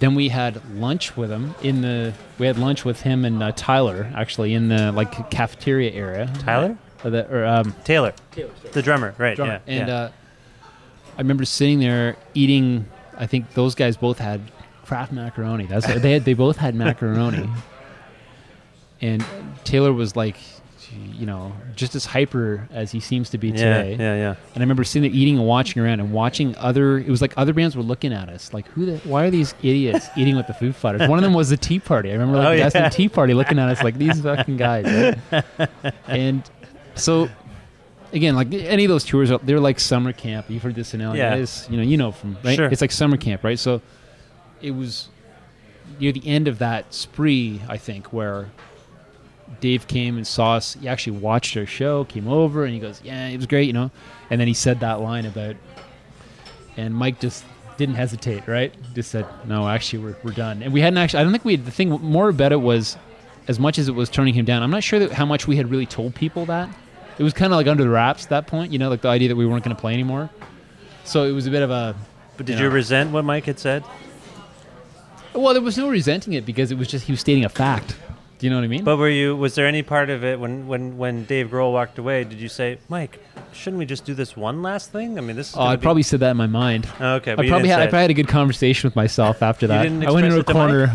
then 0.00 0.14
we 0.14 0.28
had 0.28 0.60
lunch 0.74 1.16
with 1.16 1.30
him 1.30 1.54
in 1.62 1.82
the. 1.82 2.14
We 2.38 2.46
had 2.46 2.58
lunch 2.58 2.84
with 2.84 3.02
him 3.02 3.24
and 3.24 3.42
uh, 3.42 3.52
Tyler 3.54 4.10
actually 4.14 4.54
in 4.54 4.68
the 4.68 4.90
like 4.92 5.30
cafeteria 5.30 5.92
area. 5.92 6.30
Tyler? 6.40 6.76
Or 7.04 7.10
the, 7.10 7.30
or, 7.30 7.44
um, 7.44 7.74
Taylor, 7.84 8.14
the 8.72 8.82
drummer, 8.82 9.14
right? 9.18 9.36
drummer. 9.36 9.60
Yeah, 9.66 9.78
and 9.80 9.88
yeah. 9.88 9.94
Uh, 9.94 10.10
I 11.16 11.20
remember 11.20 11.44
sitting 11.44 11.78
there 11.78 12.16
eating. 12.34 12.86
I 13.18 13.26
think 13.26 13.52
those 13.54 13.74
guys 13.74 13.96
both 13.96 14.18
had 14.18 14.40
Kraft 14.84 15.12
macaroni. 15.12 15.66
That's 15.66 15.86
they 15.86 16.12
had. 16.12 16.24
They 16.24 16.34
both 16.34 16.56
had 16.56 16.74
macaroni. 16.74 17.48
And 19.02 19.22
Taylor 19.64 19.92
was 19.92 20.16
like, 20.16 20.36
you 21.12 21.26
know, 21.26 21.52
just 21.74 21.94
as 21.94 22.06
hyper 22.06 22.66
as 22.72 22.90
he 22.90 23.00
seems 23.00 23.28
to 23.30 23.36
be 23.38 23.48
yeah, 23.48 23.54
today. 23.82 23.90
yeah, 23.98 24.14
yeah. 24.16 24.28
And 24.54 24.56
I 24.56 24.60
remember 24.60 24.84
sitting 24.84 25.10
there 25.10 25.18
eating 25.20 25.36
and 25.38 25.46
watching 25.46 25.82
around 25.82 26.00
and 26.00 26.12
watching 26.12 26.56
other. 26.56 26.96
It 26.98 27.08
was 27.08 27.20
like 27.20 27.34
other 27.36 27.52
bands 27.52 27.76
were 27.76 27.82
looking 27.82 28.14
at 28.14 28.30
us, 28.30 28.54
like, 28.54 28.66
who 28.68 28.86
the? 28.86 28.96
Why 28.98 29.24
are 29.26 29.30
these 29.30 29.54
idiots 29.62 30.08
eating 30.16 30.34
with 30.36 30.46
the 30.46 30.54
Foo 30.54 30.72
Fighters? 30.72 31.06
One 31.08 31.18
of 31.18 31.22
them 31.24 31.34
was 31.34 31.50
the 31.50 31.58
Tea 31.58 31.78
Party. 31.78 32.08
I 32.08 32.12
remember 32.14 32.38
like 32.38 32.46
Oh, 32.46 32.52
yeah. 32.52 32.68
the 32.70 32.88
Tea 32.88 33.10
Party 33.10 33.34
looking 33.34 33.58
at 33.58 33.68
us 33.68 33.82
like 33.84 33.98
these 33.98 34.18
fucking 34.22 34.56
guys. 34.56 35.16
right? 35.30 35.44
and 36.08 36.42
so, 36.94 37.28
again, 38.12 38.34
like 38.34 38.52
any 38.52 38.84
of 38.84 38.88
those 38.88 39.04
tours, 39.04 39.30
they're 39.42 39.60
like 39.60 39.80
summer 39.80 40.12
camp. 40.12 40.46
You've 40.48 40.62
heard 40.62 40.74
this 40.74 40.94
analogy. 40.94 41.18
Yeah. 41.18 41.34
It's, 41.34 41.68
you 41.70 41.76
know, 41.76 41.82
you 41.82 41.96
know 41.96 42.12
from 42.12 42.36
right. 42.42 42.56
Sure. 42.56 42.66
It's 42.66 42.80
like 42.80 42.92
summer 42.92 43.16
camp, 43.16 43.44
right? 43.44 43.58
So, 43.58 43.80
it 44.62 44.70
was 44.70 45.08
near 46.00 46.12
the 46.12 46.26
end 46.26 46.48
of 46.48 46.58
that 46.58 46.92
spree, 46.92 47.60
I 47.68 47.76
think, 47.76 48.12
where 48.12 48.50
Dave 49.60 49.86
came 49.86 50.16
and 50.16 50.26
saw 50.26 50.54
us. 50.54 50.74
He 50.80 50.88
actually 50.88 51.18
watched 51.18 51.56
our 51.56 51.66
show, 51.66 52.04
came 52.04 52.28
over, 52.28 52.64
and 52.64 52.74
he 52.74 52.80
goes, 52.80 53.00
"Yeah, 53.04 53.28
it 53.28 53.36
was 53.36 53.46
great," 53.46 53.66
you 53.66 53.72
know. 53.72 53.90
And 54.30 54.40
then 54.40 54.48
he 54.48 54.54
said 54.54 54.80
that 54.80 55.00
line 55.00 55.26
about, 55.26 55.56
and 56.76 56.94
Mike 56.94 57.20
just 57.20 57.44
didn't 57.76 57.94
hesitate, 57.94 58.48
right? 58.48 58.74
Just 58.94 59.10
said, 59.10 59.26
"No, 59.46 59.68
actually, 59.68 60.00
we're, 60.00 60.16
we're 60.22 60.32
done." 60.32 60.62
And 60.62 60.72
we 60.72 60.80
hadn't 60.80 60.98
actually. 60.98 61.20
I 61.20 61.22
don't 61.22 61.32
think 61.32 61.44
we. 61.44 61.56
Had, 61.56 61.66
the 61.66 61.70
thing 61.70 61.90
more 61.90 62.28
about 62.28 62.52
it 62.52 62.60
was, 62.60 62.96
as 63.48 63.58
much 63.58 63.78
as 63.78 63.88
it 63.88 63.94
was 63.94 64.08
turning 64.08 64.34
him 64.34 64.44
down, 64.44 64.62
I'm 64.62 64.70
not 64.70 64.82
sure 64.82 64.98
that 64.98 65.12
how 65.12 65.26
much 65.26 65.46
we 65.46 65.56
had 65.56 65.70
really 65.70 65.86
told 65.86 66.14
people 66.14 66.46
that. 66.46 66.68
It 67.18 67.22
was 67.22 67.32
kind 67.32 67.52
of 67.52 67.56
like 67.56 67.66
under 67.66 67.82
the 67.82 67.88
wraps 67.88 68.24
at 68.24 68.30
that 68.30 68.46
point, 68.46 68.72
you 68.72 68.78
know, 68.78 68.88
like 68.90 69.00
the 69.00 69.08
idea 69.08 69.28
that 69.28 69.36
we 69.36 69.46
weren't 69.46 69.64
going 69.64 69.74
to 69.74 69.80
play 69.80 69.92
anymore. 69.94 70.28
So 71.04 71.24
it 71.24 71.32
was 71.32 71.46
a 71.46 71.50
bit 71.50 71.62
of 71.62 71.70
a. 71.70 71.94
But 72.36 72.46
did 72.46 72.58
you 72.58 72.66
you 72.66 72.70
resent 72.70 73.10
what 73.12 73.24
Mike 73.24 73.44
had 73.46 73.58
said? 73.58 73.84
Well, 75.32 75.52
there 75.52 75.62
was 75.62 75.76
no 75.76 75.88
resenting 75.88 76.32
it 76.32 76.46
because 76.46 76.70
it 76.70 76.78
was 76.78 76.88
just 76.88 77.06
he 77.06 77.12
was 77.12 77.20
stating 77.20 77.44
a 77.44 77.48
fact. 77.48 77.96
Do 78.38 78.46
you 78.46 78.50
know 78.50 78.56
what 78.56 78.64
I 78.64 78.68
mean? 78.68 78.84
But 78.84 78.98
were 78.98 79.08
you? 79.08 79.34
Was 79.34 79.54
there 79.54 79.66
any 79.66 79.82
part 79.82 80.10
of 80.10 80.22
it 80.24 80.38
when 80.38 80.66
when 80.66 80.98
when 80.98 81.24
Dave 81.24 81.48
Grohl 81.48 81.72
walked 81.72 81.98
away? 81.98 82.24
Did 82.24 82.38
you 82.38 82.48
say, 82.48 82.78
Mike, 82.90 83.18
shouldn't 83.52 83.78
we 83.78 83.86
just 83.86 84.04
do 84.04 84.12
this 84.12 84.36
one 84.36 84.62
last 84.62 84.92
thing? 84.92 85.16
I 85.16 85.22
mean, 85.22 85.36
this. 85.36 85.50
Is 85.50 85.56
Oh, 85.56 85.62
I 85.62 85.76
be- 85.76 85.82
probably 85.82 86.02
said 86.02 86.20
that 86.20 86.32
in 86.32 86.36
my 86.36 86.46
mind. 86.46 86.86
Okay, 87.00 87.34
but 87.34 87.46
I 87.46 87.48
probably 87.48 87.68
had, 87.70 87.80
I 87.80 87.86
probably 87.86 88.00
had 88.02 88.10
a 88.10 88.14
good 88.14 88.28
conversation 88.28 88.86
with 88.88 88.94
myself 88.96 89.42
after 89.42 89.66
that. 89.68 89.82
didn't 89.84 90.06
I 90.06 90.10
went 90.10 90.26
into 90.26 90.40
a 90.40 90.44
corner. 90.44 90.94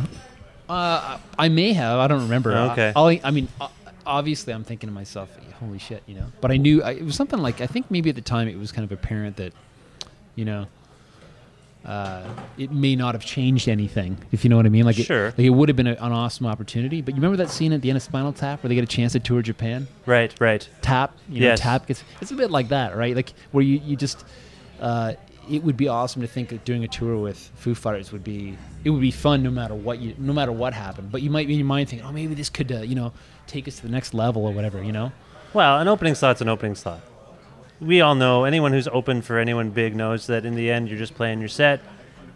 Uh, 0.70 1.18
I 1.38 1.50
may 1.50 1.74
have. 1.74 1.98
I 2.00 2.08
don't 2.08 2.22
remember. 2.24 2.56
Okay. 2.56 2.94
I, 2.96 3.20
I 3.24 3.32
mean, 3.32 3.48
o- 3.60 3.72
obviously, 4.06 4.54
I'm 4.54 4.64
thinking 4.64 4.88
to 4.90 4.94
myself, 4.94 5.30
"Holy 5.60 5.80
shit," 5.80 6.04
you 6.08 6.16
know. 6.16 6.26
But 6.42 6.52
I 6.52 6.58
knew 6.58 6.82
I, 6.84 6.92
it 6.92 7.04
was 7.06 7.16
something 7.16 7.40
like 7.40 7.62
I 7.62 7.68
think 7.68 7.90
maybe 7.92 8.10
at 8.10 8.16
the 8.16 8.22
time 8.22 8.48
it 8.48 8.58
was 8.58 8.72
kind 8.72 8.84
of 8.84 8.92
apparent 8.92 9.38
that, 9.38 9.54
you 10.36 10.46
know, 10.46 10.68
uh, 11.86 12.24
it 12.60 12.72
may 12.72 12.96
not 12.96 13.16
have 13.16 13.26
changed 13.26 13.68
anything, 13.68 14.16
if 14.32 14.44
you 14.44 14.50
know 14.52 14.56
what 14.58 14.68
I 14.68 14.70
mean. 14.70 14.86
Like, 14.86 14.98
Sure. 14.98 15.28
it, 15.28 15.38
like 15.38 15.46
it 15.48 15.50
would 15.50 15.68
have 15.68 15.76
been 15.76 15.88
a, 15.88 15.94
an 15.94 16.12
awesome 16.12 16.46
opportunity. 16.46 17.02
But 17.02 17.16
you 17.16 17.22
remember 17.22 17.38
that 17.38 17.50
scene 17.50 17.74
at 17.74 17.82
the 17.82 17.90
end 17.90 17.98
of 17.98 18.04
Spinal 18.04 18.34
Tap 18.34 18.62
where 18.62 18.70
they 18.70 18.76
get 18.76 18.84
a 18.84 18.88
chance 18.88 19.14
to 19.14 19.20
tour 19.20 19.42
Japan? 19.42 19.88
Right, 20.06 20.34
right. 20.40 20.68
tap 20.82 21.18
you 21.28 21.40
know 21.40 21.48
Yes. 21.48 21.60
tap 21.60 21.88
gets 21.88 22.04
it's 22.22 22.30
a 22.32 22.36
bit 22.36 22.52
like 22.52 22.68
that 22.70 22.96
right 22.96 23.16
like 23.16 23.34
where 23.52 23.64
you, 23.64 23.82
you 23.84 23.96
just 23.96 24.24
uh, 24.80 25.14
it 25.50 25.64
would 25.64 25.76
be 25.78 25.88
awesome 25.88 26.22
to 26.22 26.28
think 26.28 26.50
that 26.50 26.64
doing 26.66 26.84
a 26.84 26.88
tour 26.88 27.18
with 27.18 27.38
Foo 27.56 27.74
Fighters 27.74 28.12
would 28.12 28.24
be 28.24 28.58
it 28.84 28.92
would 28.92 29.02
be 29.02 29.10
fun 29.12 29.42
no 29.42 29.50
matter 29.50 29.74
what 29.74 30.00
you 30.00 30.14
no 30.20 30.34
matter 30.34 30.52
what 30.52 30.74
happened 30.74 31.12
but 31.12 31.22
you 31.24 31.30
might 31.32 31.48
be 31.48 31.54
in 31.54 31.60
your 31.60 31.68
mind 31.68 31.90
thinking 31.90 32.08
oh 32.08 32.12
maybe 32.12 32.36
this 32.36 32.50
could 32.50 32.72
uh, 32.72 32.78
you 32.82 32.94
know 32.96 33.12
take 33.48 33.68
us 33.68 33.76
to 33.78 33.82
the 33.84 33.90
next 33.92 34.14
level 34.14 34.46
or 34.46 34.52
whatever 34.54 34.82
you 34.84 34.92
know 34.92 35.12
Well, 35.54 35.80
an 35.80 35.88
opening 35.88 36.16
slot's 36.16 36.42
an 36.42 36.48
opening 36.50 36.76
slot. 36.76 37.02
We 37.82 38.00
all 38.00 38.16
know 38.16 38.44
anyone 38.46 38.72
who's 38.74 38.88
open 38.88 39.22
for 39.22 39.38
anyone 39.40 39.72
big 39.72 39.96
knows 39.96 40.28
that 40.28 40.46
in 40.46 40.56
the 40.56 40.70
end 40.72 40.88
you're 40.88 41.00
just 41.00 41.16
playing 41.16 41.40
your 41.40 41.50
set. 41.50 41.82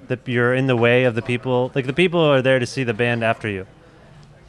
That 0.07 0.19
you're 0.27 0.53
in 0.53 0.67
the 0.67 0.75
way 0.75 1.05
of 1.05 1.15
the 1.15 1.21
people. 1.21 1.71
Like 1.75 1.85
the 1.85 1.93
people 1.93 2.19
are 2.19 2.41
there 2.41 2.59
to 2.59 2.65
see 2.65 2.83
the 2.83 2.93
band 2.93 3.23
after 3.23 3.47
you, 3.49 3.65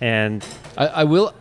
and 0.00 0.44
I, 0.76 0.86
I 0.86 1.04
will 1.04 1.32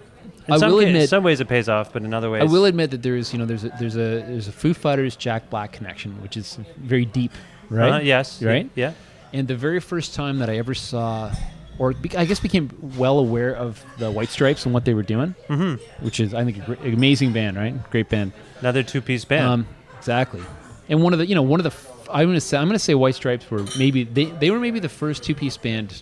in 0.48 0.54
I 0.54 0.58
some 0.58 0.72
will 0.72 0.80
ca- 0.80 0.86
admit 0.88 1.10
some 1.10 1.24
ways 1.24 1.40
it 1.42 1.48
pays 1.48 1.68
off, 1.68 1.92
but 1.92 2.04
in 2.04 2.14
other 2.14 2.30
ways, 2.30 2.42
I 2.42 2.46
will 2.46 2.66
admit 2.66 2.92
that 2.92 3.02
there 3.02 3.16
is 3.16 3.34
you 3.34 3.40
know 3.40 3.46
there's 3.46 3.64
a, 3.66 3.70
there's 3.80 3.96
a 3.96 4.22
there's 4.28 4.48
a 4.48 4.52
Foo 4.52 4.74
Fighters 4.74 5.16
Jack 5.16 5.50
Black 5.50 5.72
connection 5.74 6.22
which 6.22 6.38
is 6.38 6.60
very 6.78 7.06
deep 7.06 7.32
right 7.70 7.90
Uh-huh, 7.90 8.00
yes, 8.04 8.42
right 8.44 8.70
yeah. 8.76 8.94
and 9.34 9.48
the 9.48 9.56
very 9.56 9.80
first 9.82 10.14
time 10.16 10.40
that 10.40 10.50
I 10.50 10.58
ever 10.58 10.74
saw 10.74 11.32
or 11.78 11.94
be- 11.94 12.16
I 12.18 12.26
guess 12.26 12.40
became 12.40 12.70
well 12.98 13.20
aware 13.20 13.54
of 13.56 13.84
the 13.98 14.10
White 14.12 14.30
Stripes 14.30 14.66
and 14.66 14.74
what 14.74 14.86
they 14.86 14.94
were 14.94 15.04
doing 15.04 15.36
Mhm. 15.50 15.80
which 16.02 16.20
is 16.20 16.34
I 16.34 16.44
think 16.46 16.58
a 16.58 16.62
gr- 16.76 16.88
amazing 16.88 17.34
band 17.34 17.58
right 17.58 17.74
great 17.92 18.10
band 18.10 18.32
Another 18.62 18.84
two-piece 18.84 19.26
band. 19.26 19.46
um, 19.46 19.68
exactly 19.98 20.42
and 20.90 21.02
one 21.04 21.14
of 21.14 21.20
the 21.20 21.26
you 21.26 21.36
know 21.36 21.42
one 21.42 21.60
of 21.60 21.64
the 21.64 21.70
f- 21.72 21.92
I'm 22.12 22.28
gonna 22.28 22.40
say 22.42 22.58
I'm 22.58 22.68
gonna 22.68 22.80
say 22.80 22.94
White 22.96 23.16
Stripes 23.16 23.50
were 23.52 23.66
maybe 23.78 24.04
they 24.04 24.26
they 24.26 24.52
were 24.52 24.60
maybe 24.60 24.80
the 24.80 24.90
first 24.90 25.24
two 25.24 25.36
piece 25.36 25.58
band 25.58 26.02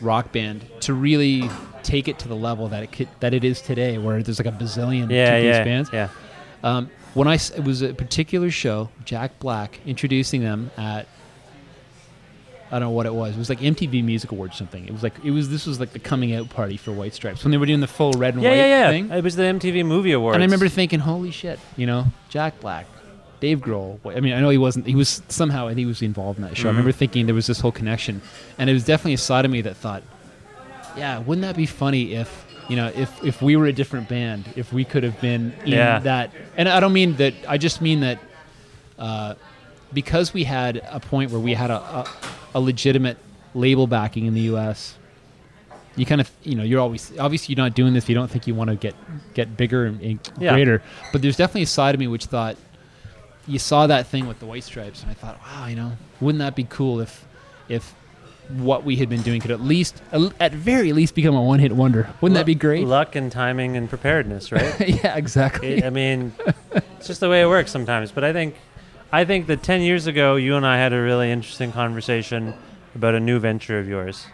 rock 0.00 0.32
band 0.32 0.64
to 0.80 0.94
really 0.94 1.48
take 1.82 2.08
it 2.08 2.18
to 2.20 2.28
the 2.28 2.34
level 2.36 2.68
that 2.68 2.82
it 2.82 2.92
could, 2.92 3.08
that 3.20 3.32
it 3.34 3.42
is 3.44 3.60
today, 3.60 3.98
where 3.98 4.22
there's 4.22 4.38
like 4.38 4.46
a 4.46 4.52
bazillion 4.56 5.10
Yeah, 5.10 5.26
two 5.38 5.46
piece 5.46 5.56
yeah, 5.56 5.64
bands. 5.64 5.90
yeah. 5.92 6.08
Um, 6.62 6.90
when 7.14 7.26
I 7.28 7.34
it 7.34 7.64
was 7.64 7.82
a 7.82 7.92
particular 7.94 8.50
show, 8.50 8.88
Jack 9.04 9.38
Black 9.40 9.80
introducing 9.86 10.42
them 10.42 10.70
at 10.76 11.06
I 12.72 12.78
don't 12.78 12.82
know 12.88 12.90
what 12.90 13.06
it 13.06 13.14
was. 13.14 13.34
It 13.34 13.38
was 13.38 13.48
like 13.48 13.58
MTV 13.60 14.04
Music 14.04 14.30
Awards 14.30 14.54
or 14.54 14.58
something. 14.58 14.86
It 14.86 14.92
was 14.92 15.02
like 15.02 15.14
it 15.24 15.32
was 15.32 15.48
this 15.50 15.66
was 15.66 15.80
like 15.80 15.92
the 15.92 15.98
coming 15.98 16.34
out 16.34 16.48
party 16.50 16.76
for 16.76 16.92
White 16.92 17.14
Stripes 17.14 17.42
when 17.42 17.50
they 17.50 17.56
were 17.58 17.66
doing 17.66 17.80
the 17.80 17.88
full 17.88 18.12
red 18.12 18.34
and 18.34 18.42
yeah, 18.42 18.50
white 18.50 18.56
yeah, 18.56 18.66
yeah. 18.66 18.90
thing. 18.90 19.10
It 19.10 19.24
was 19.24 19.34
the 19.36 19.42
MTV 19.42 19.84
Movie 19.86 20.12
Awards. 20.12 20.34
And 20.36 20.42
I 20.42 20.46
remember 20.46 20.68
thinking, 20.68 21.00
holy 21.00 21.30
shit, 21.32 21.58
you 21.76 21.86
know, 21.86 22.06
Jack 22.28 22.60
Black, 22.60 22.86
Dave 23.40 23.58
Grohl. 23.60 23.98
I 24.16 24.20
mean, 24.20 24.34
I 24.34 24.40
know 24.40 24.50
he 24.50 24.58
wasn't, 24.58 24.86
he 24.86 24.94
was 24.94 25.20
somehow, 25.28 25.66
I 25.66 25.70
think 25.70 25.80
he 25.80 25.86
was 25.86 26.00
involved 26.02 26.38
in 26.38 26.44
that 26.44 26.56
show. 26.56 26.68
I 26.68 26.72
Mhm. 26.72 26.76
remember 26.76 26.92
thinking 26.92 27.26
there 27.26 27.34
was 27.34 27.46
this 27.48 27.58
whole 27.60 27.72
connection. 27.72 28.20
And 28.58 28.70
it 28.70 28.72
was 28.72 28.84
definitely 28.84 29.14
a 29.14 29.18
side 29.18 29.44
of 29.44 29.50
me 29.50 29.62
that 29.62 29.76
thought, 29.76 30.02
yeah, 30.96 31.18
wouldn't 31.18 31.42
that 31.42 31.56
be 31.56 31.66
funny 31.66 32.14
if, 32.14 32.44
you 32.68 32.76
know, 32.76 32.92
if, 32.94 33.24
if 33.24 33.42
we 33.42 33.56
were 33.56 33.66
a 33.66 33.72
different 33.72 34.08
band, 34.08 34.44
if 34.54 34.72
we 34.72 34.84
could 34.84 35.02
have 35.02 35.20
been 35.20 35.52
in 35.64 35.72
Yeah. 35.72 35.98
that. 36.00 36.30
And 36.56 36.68
I 36.68 36.78
don't 36.78 36.92
mean 36.92 37.16
that, 37.16 37.34
I 37.48 37.58
just 37.58 37.80
mean 37.80 38.00
that 38.00 38.18
uh, 38.98 39.34
because 39.92 40.32
we 40.34 40.44
had 40.44 40.76
a 40.90 41.00
point 41.00 41.30
where 41.32 41.40
we 41.40 41.54
had 41.54 41.70
a, 41.70 41.80
a, 41.80 42.06
a 42.54 42.60
legitimate 42.60 43.18
label 43.54 43.86
backing 43.86 44.26
in 44.26 44.34
the 44.34 44.42
U.S., 44.42 44.96
you 45.96 46.06
kind 46.06 46.20
of 46.20 46.30
you 46.44 46.54
know 46.54 46.62
you're 46.62 46.80
always 46.80 47.12
obviously 47.18 47.54
you're 47.54 47.62
not 47.64 47.74
doing 47.74 47.94
this 47.94 48.04
if 48.04 48.08
you 48.08 48.14
don't 48.14 48.30
think 48.30 48.46
you 48.46 48.54
want 48.54 48.70
to 48.70 48.76
get 48.76 48.94
get 49.34 49.56
bigger 49.56 49.86
and, 49.86 50.00
and 50.00 50.32
Yeah. 50.38 50.52
greater 50.54 50.82
but 51.12 51.20
there's 51.20 51.36
definitely 51.36 51.62
a 51.62 51.66
side 51.66 51.94
of 51.96 51.98
me 52.00 52.06
which 52.06 52.26
thought 52.26 52.56
you 53.48 53.58
saw 53.58 53.88
that 53.88 54.06
thing 54.06 54.28
with 54.28 54.38
the 54.38 54.46
white 54.46 54.62
stripes 54.62 55.02
and 55.02 55.10
i 55.10 55.14
thought 55.14 55.40
wow 55.42 55.66
you 55.66 55.74
know 55.74 55.92
wouldn't 56.20 56.38
that 56.38 56.54
be 56.54 56.62
cool 56.62 57.00
if 57.00 57.26
if 57.68 57.92
what 58.50 58.84
we 58.84 58.96
had 58.96 59.08
been 59.08 59.22
doing 59.22 59.40
could 59.40 59.50
at 59.50 59.60
least 59.60 60.00
at 60.38 60.52
very 60.52 60.92
least 60.92 61.14
become 61.16 61.34
a 61.34 61.42
one-hit 61.42 61.72
wonder 61.72 62.08
wouldn't 62.20 62.36
that 62.36 62.46
be 62.46 62.54
great 62.54 62.86
Luck 62.86 63.16
and 63.16 63.30
timing 63.30 63.76
and 63.76 63.88
preparedness, 63.88 64.52
right? 64.52 64.80
yeah 65.02 65.16
exactly 65.16 65.82
I 65.84 65.90
mean, 65.90 66.32
it's 66.98 67.08
just 67.08 67.18
the 67.20 67.28
way 67.28 67.42
it 67.42 67.46
works 67.46 67.70
sometimes. 67.72 68.10
But 68.12 68.24
I 68.24 68.32
think, 68.32 68.54
I 69.12 69.24
think 69.24 69.46
that 69.48 69.62
ten 69.62 69.80
years 69.82 70.06
ago, 70.06 70.36
you 70.36 70.56
and 70.56 70.66
I 70.66 70.76
had 70.78 70.92
a 70.92 71.00
really 71.00 71.30
interesting 71.30 71.72
conversation 71.72 72.54
about 72.94 73.14
a 73.14 73.20
new 73.20 73.38
venture 73.38 73.78
of 73.78 73.88
yours. 73.88 74.26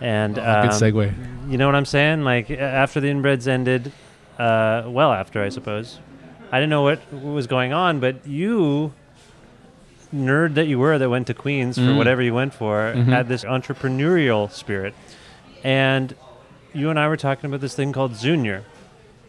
And 0.00 0.38
Oh, 0.38 0.42
good 0.62 0.70
um, 0.72 0.82
segue. 0.82 1.50
You 1.50 1.58
know 1.58 1.66
what 1.66 1.74
I'm 1.74 1.84
saying? 1.84 2.24
Like 2.24 2.50
after 2.50 3.00
the 3.00 3.08
inbreds 3.08 3.46
ended, 3.46 3.92
uh, 4.38 4.84
well 4.86 5.12
after 5.12 5.42
I 5.42 5.48
suppose, 5.48 5.98
I 6.52 6.58
didn't 6.58 6.70
know 6.70 6.82
what, 6.82 6.98
what 7.12 7.32
was 7.32 7.46
going 7.46 7.72
on, 7.72 8.00
but 8.00 8.26
you. 8.26 8.92
Nerd 10.14 10.54
that 10.54 10.66
you 10.66 10.78
were, 10.78 10.96
that 10.98 11.10
went 11.10 11.26
to 11.26 11.34
Queens 11.34 11.76
for 11.76 11.82
Mhm. 11.82 11.96
whatever 11.98 12.22
you 12.22 12.32
went 12.32 12.54
for, 12.54 12.94
Mhm. 12.96 13.08
had 13.08 13.28
this 13.28 13.44
entrepreneurial 13.44 14.50
spirit, 14.50 14.94
and 15.62 16.14
you 16.72 16.88
and 16.88 16.98
I 16.98 17.08
were 17.08 17.18
talking 17.18 17.44
about 17.46 17.60
this 17.60 17.74
thing 17.74 17.92
called 17.92 18.16
Zunior, 18.16 18.62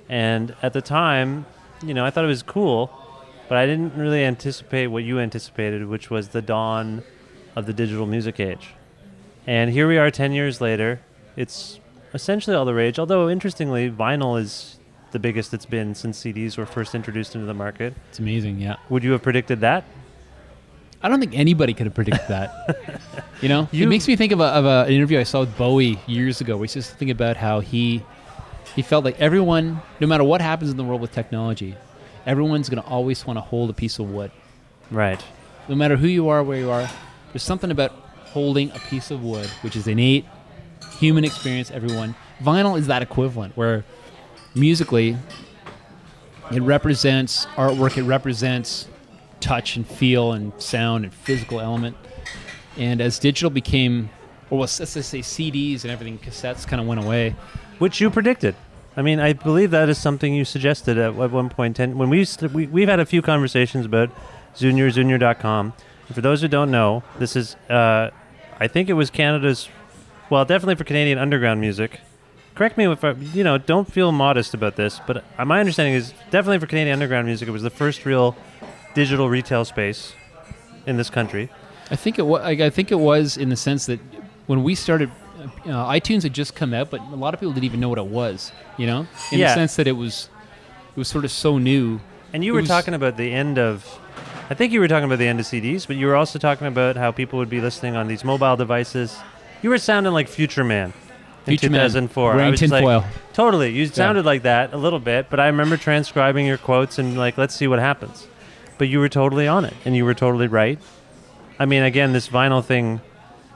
and 0.08 0.56
at 0.64 0.72
the 0.72 0.82
time, 0.82 1.46
you 1.86 1.94
know, 1.94 2.06
I 2.06 2.12
thought 2.12 2.24
it 2.24 2.28
was 2.30 2.44
cool, 2.44 2.92
but 3.50 3.58
I 3.58 3.66
didn't 3.66 3.96
really 3.98 4.24
anticipate 4.24 4.88
what 4.88 5.04
you 5.04 5.20
anticipated, 5.20 5.86
which 5.88 6.10
was 6.10 6.30
the 6.30 6.42
dawn 6.42 7.04
of 7.56 7.66
the 7.66 7.74
digital 7.74 8.06
music 8.06 8.40
age. 8.40 8.70
And 9.48 9.72
here 9.72 9.88
we 9.88 9.98
are 9.98 10.10
10 10.12 10.32
years 10.32 10.62
later. 10.62 11.02
It's 11.36 11.80
essentially 12.14 12.56
all 12.56 12.66
the 12.66 12.74
rage, 12.74 13.00
although 13.00 13.30
interestingly, 13.30 13.90
vinyl 13.90 14.40
is 14.40 14.78
the 15.12 15.20
biggest 15.20 15.54
it's 15.54 15.66
been 15.66 15.96
since 15.96 16.24
CDs 16.24 16.58
were 16.58 16.66
first 16.68 16.94
introduced 16.94 17.34
into 17.34 17.48
the 17.48 17.54
market. 17.54 17.96
it's 18.10 18.20
amazing 18.20 18.60
yeah 18.60 18.76
Would 18.90 19.04
you 19.04 19.12
have 19.14 19.24
predicted 19.24 19.62
that? 19.62 19.84
I 21.02 21.10
don't 21.10 21.20
think 21.20 21.34
anybody 21.34 21.74
could 21.74 21.88
have 21.88 21.96
predicted 21.96 22.28
that. 22.28 22.52
you 23.42 23.50
know, 23.50 23.68
You- 23.72 23.86
it 23.86 23.90
makes 23.90 24.08
me 24.08 24.16
think 24.16 24.32
of, 24.34 24.40
a, 24.42 24.44
of 24.46 24.66
a, 24.66 24.84
an 24.88 24.92
interview 24.94 25.18
I 25.20 25.24
saw 25.24 25.40
with 25.40 25.58
Bowie 25.58 25.98
years 26.08 26.42
ago. 26.42 26.58
Where 26.58 26.66
he's 26.66 26.74
just 26.76 26.92
thinking 26.92 27.12
about 27.12 27.38
how 27.38 27.62
he 27.62 28.04
he 28.76 28.82
felt 28.84 29.04
like 29.04 29.20
everyone, 29.20 29.82
no 30.00 30.06
matter 30.08 30.24
what 30.24 30.42
happens 30.42 30.70
in 30.70 30.78
the 30.78 30.84
world 30.84 31.02
with 31.02 31.12
technology, 31.12 31.74
everyone's 32.26 32.70
going 32.70 32.82
to 32.82 32.88
always 32.88 33.26
want 33.26 33.38
to 33.38 33.42
hold 33.42 33.70
a 33.70 33.74
piece 33.74 34.00
of 34.00 34.10
wood. 34.10 34.32
Right. 34.92 35.24
No 35.68 35.76
matter 35.76 35.98
who 35.98 36.08
you 36.08 36.30
are, 36.30 36.44
where 36.44 36.58
you 36.58 36.70
are, 36.72 36.90
there's 37.32 37.44
something 37.44 37.72
about 37.72 37.92
holding 38.26 38.72
a 38.72 38.80
piece 38.80 39.12
of 39.12 39.24
wood, 39.24 39.48
which 39.62 39.76
is 39.76 39.88
innate 39.88 40.26
human 40.98 41.24
experience. 41.24 41.72
Everyone, 41.72 42.16
vinyl 42.42 42.78
is 42.78 42.88
that 42.88 43.02
equivalent 43.02 43.56
where 43.56 43.86
musically 44.56 45.16
it 46.52 46.62
represents 46.62 47.46
artwork. 47.56 47.98
It 47.98 48.04
represents 48.04 48.88
touch 49.40 49.76
and 49.76 49.88
feel 49.88 50.34
and 50.34 50.52
sound 50.62 51.06
and 51.06 51.14
physical 51.14 51.60
element. 51.60 51.96
And 52.78 53.02
as 53.02 53.20
digital 53.20 53.50
became, 53.50 54.10
or 54.50 54.62
let's 54.62 54.80
let's 54.80 54.94
just 54.94 55.10
say 55.10 55.20
CDs 55.20 55.84
and 55.84 55.92
everything, 55.92 56.18
cassettes 56.18 56.68
kind 56.68 56.82
of 56.82 56.88
went 56.88 57.04
away. 57.04 57.36
Which 57.78 58.02
you 58.02 58.10
predicted. 58.10 58.56
I 59.00 59.02
mean, 59.02 59.22
I 59.22 59.32
believe 59.32 59.72
that 59.72 59.88
is 59.88 59.98
something 59.98 60.34
you 60.34 60.44
suggested 60.44 60.98
at, 60.98 61.16
one 61.16 61.48
point. 61.48 61.78
Ten, 61.78 61.98
when 61.98 62.10
we, 62.10 62.26
st- 62.26 62.52
we 62.52 62.68
we've 62.68 62.90
had 62.90 63.00
a 63.00 63.06
few 63.06 63.22
conversations 63.22 63.86
about 63.86 64.10
Zunior, 64.58 64.90
Zunior.com. 64.92 65.72
And 66.08 66.16
for 66.16 66.20
those 66.20 66.42
who 66.42 66.50
don't 66.50 66.70
know, 66.70 67.04
this 67.18 67.38
is 67.38 67.56
uh, 67.70 68.10
I 68.60 68.68
think 68.68 68.90
it 68.90 68.94
was 68.94 69.10
Canada's, 69.10 69.70
well, 70.30 70.44
definitely 70.44 70.76
for 70.76 70.84
Canadian 70.84 71.18
underground 71.18 71.62
music. 71.62 72.02
Correct 72.56 72.78
me 72.78 72.92
if 72.92 73.02
I, 73.06 73.12
you 73.12 73.42
know, 73.42 73.58
don't 73.58 73.90
feel 73.90 74.12
modest 74.12 74.54
about 74.54 74.76
this, 74.76 75.00
but 75.08 75.24
uh, 75.38 75.46
my 75.46 75.62
understanding 75.62 75.94
is 75.94 76.14
definitely 76.30 76.60
for 76.60 76.68
Canadian 76.68 76.92
underground 76.92 77.26
music, 77.26 77.48
it 77.48 77.52
was 77.52 77.64
the 77.64 77.70
first 77.70 78.06
real 78.06 78.36
digital 78.96 79.30
retail 79.30 79.64
space 79.64 80.12
in 80.86 80.98
this 80.98 81.10
country. 81.10 81.50
I 81.90 81.96
think 81.96 82.20
it 82.20 82.24
was. 82.24 82.42
I 82.42 82.70
think 82.70 82.92
it 82.92 83.00
was 83.00 83.38
in 83.38 83.48
the 83.48 83.56
sense 83.56 83.86
that 83.86 84.02
when 84.48 84.62
we 84.62 84.76
started, 84.76 85.10
uh, 85.40 85.92
iTunes 85.92 86.24
had 86.24 86.34
just 86.34 86.56
come 86.56 86.74
out, 86.74 86.90
but 86.90 87.02
a 87.02 87.16
lot 87.16 87.34
of 87.34 87.40
people 87.40 87.54
didn't 87.54 87.66
even 87.66 87.80
know 87.80 87.90
what 87.90 87.98
it 88.00 88.06
was. 88.06 88.52
You 88.78 88.88
know, 88.88 89.08
in 89.32 89.40
Yeah. 89.40 89.48
the 89.50 89.54
sense 89.56 89.76
that 89.78 89.88
it 89.88 89.94
was, 89.94 90.30
it 90.96 90.98
was 90.98 91.08
sort 91.08 91.26
of 91.26 91.32
so 91.32 91.58
new. 91.58 92.00
And 92.34 92.44
you 92.44 92.52
It 92.52 92.56
were 92.56 92.62
was- 92.62 92.70
talking 92.70 92.94
about 92.94 93.18
the 93.18 93.32
end 93.34 93.58
of, 93.58 93.86
I 94.50 94.54
think 94.54 94.72
you 94.74 94.80
were 94.80 94.88
talking 94.88 95.06
about 95.06 95.20
the 95.20 95.28
end 95.28 95.40
of 95.40 95.46
CDs, 95.46 95.86
but 95.86 95.96
you 95.96 96.08
were 96.08 96.16
also 96.16 96.40
talking 96.40 96.68
about 96.68 96.96
how 96.96 97.12
people 97.12 97.40
would 97.40 97.50
be 97.50 97.62
listening 97.62 97.96
on 97.96 98.08
these 98.08 98.24
mobile 98.24 98.56
devices. 98.56 99.18
You 99.62 99.70
were 99.70 99.78
sounding 99.78 100.14
like 100.14 100.28
Future 100.28 100.64
Man 100.64 100.94
in 101.46 101.58
Future 101.58 101.70
Man, 101.70 101.80
2004. 101.82 102.32
wearing 102.32 102.48
I 102.48 102.50
was 102.52 102.60
just 102.60 102.72
like, 102.72 102.82
tinfoil. 102.82 103.06
totally. 103.34 103.72
You 103.72 103.86
sounded 103.88 104.26
like 104.26 104.44
that 104.44 104.74
a 104.74 104.78
little 104.78 105.00
bit, 105.00 105.28
but 105.30 105.40
I 105.40 105.48
remember 105.48 105.78
transcribing 105.78 106.46
your 106.46 106.58
quotes 106.58 106.98
and 107.00 107.18
like, 107.18 107.38
let's 107.38 107.56
see 107.56 107.68
what 107.68 107.80
happens. 107.80 108.28
But 108.78 108.88
you 108.88 109.00
were 109.00 109.10
totally 109.10 109.48
on 109.48 109.66
it, 109.66 109.74
and 109.86 109.96
you 109.96 110.06
were 110.06 110.14
totally 110.14 110.48
right. 110.48 110.80
I 111.60 111.66
mean, 111.66 111.84
again, 111.84 112.14
this 112.14 112.30
vinyl 112.30 112.64
thing 112.64 113.02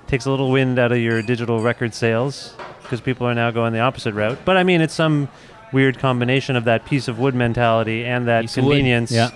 takes 0.07 0.25
a 0.25 0.31
little 0.31 0.51
wind 0.51 0.79
out 0.79 0.91
of 0.91 0.99
your 0.99 1.21
digital 1.21 1.61
record 1.61 1.93
sales 1.93 2.53
because 2.81 3.01
people 3.01 3.27
are 3.27 3.33
now 3.33 3.51
going 3.51 3.73
the 3.73 3.79
opposite 3.79 4.13
route. 4.13 4.39
But 4.45 4.57
I 4.57 4.63
mean, 4.63 4.81
it's 4.81 4.93
some 4.93 5.29
weird 5.71 5.99
combination 5.99 6.55
of 6.55 6.65
that 6.65 6.85
piece 6.85 7.07
of 7.07 7.19
wood 7.19 7.35
mentality 7.35 8.05
and 8.05 8.27
that 8.27 8.41
Piece 8.41 8.57
of 8.57 8.63
convenience 8.63 9.11
yeah. 9.11 9.31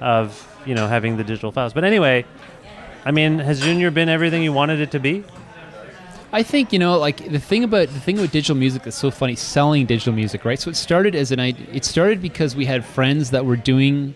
of 0.00 0.46
you 0.64 0.74
know 0.74 0.86
having 0.86 1.16
the 1.16 1.24
digital 1.24 1.52
files. 1.52 1.72
But 1.72 1.84
anyway, 1.84 2.24
I 3.04 3.10
mean, 3.10 3.38
has 3.38 3.58
Zunior 3.58 3.90
been 3.90 4.08
everything 4.08 4.42
you 4.42 4.52
wanted 4.52 4.80
it 4.80 4.90
to 4.92 5.00
be? 5.00 5.24
I 6.32 6.44
think 6.44 6.72
you 6.72 6.78
know, 6.78 6.98
like 6.98 7.28
the 7.28 7.40
thing 7.40 7.64
about 7.64 7.88
the 7.88 8.00
thing 8.00 8.18
about 8.18 8.30
digital 8.30 8.56
music 8.56 8.84
that's 8.84 8.96
so 8.96 9.10
funny, 9.10 9.34
selling 9.34 9.86
digital 9.86 10.12
music, 10.12 10.44
right? 10.44 10.58
So 10.58 10.70
it 10.70 10.76
started 10.76 11.14
as 11.16 11.32
an 11.32 11.40
idea. 11.40 11.66
It 11.72 11.84
started 11.84 12.22
because 12.22 12.54
we 12.54 12.66
had 12.66 12.84
friends 12.84 13.30
that 13.32 13.44
were 13.44 13.56
doing. 13.56 14.14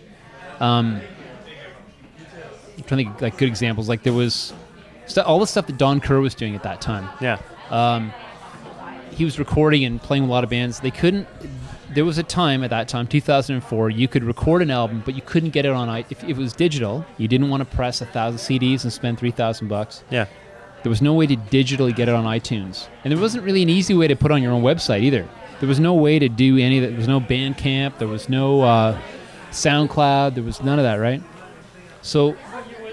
Um, 0.61 1.01
I'm 2.77 2.83
trying 2.83 3.05
to 3.05 3.09
think 3.09 3.21
like 3.21 3.37
good 3.37 3.49
examples. 3.49 3.89
Like 3.89 4.03
there 4.03 4.13
was 4.13 4.53
stu- 5.07 5.21
all 5.21 5.39
the 5.39 5.47
stuff 5.47 5.67
that 5.67 5.77
Don 5.77 5.99
Kerr 5.99 6.19
was 6.19 6.35
doing 6.35 6.55
at 6.55 6.63
that 6.63 6.81
time. 6.81 7.07
Yeah. 7.21 7.39
Um, 7.69 8.11
he 9.11 9.23
was 9.25 9.39
recording 9.39 9.85
and 9.85 10.01
playing 10.01 10.23
with 10.23 10.29
a 10.29 10.33
lot 10.33 10.43
of 10.43 10.49
bands. 10.49 10.79
They 10.81 10.91
couldn't. 10.91 11.27
There 11.93 12.03
was 12.03 12.17
a 12.17 12.23
time 12.23 12.63
at 12.63 12.71
that 12.71 12.87
time, 12.89 13.07
2004, 13.07 13.89
you 13.89 14.07
could 14.09 14.23
record 14.23 14.61
an 14.61 14.69
album, 14.71 15.01
but 15.05 15.15
you 15.15 15.21
couldn't 15.21 15.51
get 15.51 15.65
it 15.65 15.71
on. 15.71 15.87
i- 15.87 16.03
If 16.09 16.23
it 16.23 16.35
was 16.35 16.51
digital, 16.51 17.05
you 17.17 17.27
didn't 17.27 17.49
want 17.49 17.61
to 17.61 17.75
press 17.75 18.01
a 18.01 18.05
thousand 18.05 18.39
CDs 18.39 18.83
and 18.83 18.91
spend 18.91 19.17
three 19.17 19.31
thousand 19.31 19.69
bucks. 19.69 20.03
Yeah. 20.09 20.25
There 20.83 20.89
was 20.89 21.01
no 21.01 21.13
way 21.13 21.25
to 21.27 21.35
digitally 21.37 21.95
get 21.95 22.09
it 22.09 22.15
on 22.15 22.25
iTunes, 22.25 22.87
and 23.03 23.11
there 23.13 23.19
wasn't 23.21 23.43
really 23.43 23.61
an 23.63 23.69
easy 23.69 23.93
way 23.93 24.07
to 24.07 24.15
put 24.15 24.31
on 24.31 24.43
your 24.43 24.51
own 24.51 24.61
website 24.61 25.01
either. 25.03 25.25
There 25.61 25.69
was 25.69 25.79
no 25.79 25.93
way 25.93 26.19
to 26.19 26.27
do 26.27 26.57
any 26.57 26.77
of 26.79 26.81
that. 26.83 26.89
There 26.89 26.97
was 26.97 27.07
no 27.07 27.21
Bandcamp. 27.21 27.97
There 27.97 28.07
was 28.09 28.27
no 28.27 28.61
uh, 28.61 28.97
SoundCloud. 29.51 30.35
There 30.35 30.43
was 30.43 30.61
none 30.61 30.77
of 30.79 30.83
that, 30.83 30.95
right? 30.95 31.21
So, 32.01 32.35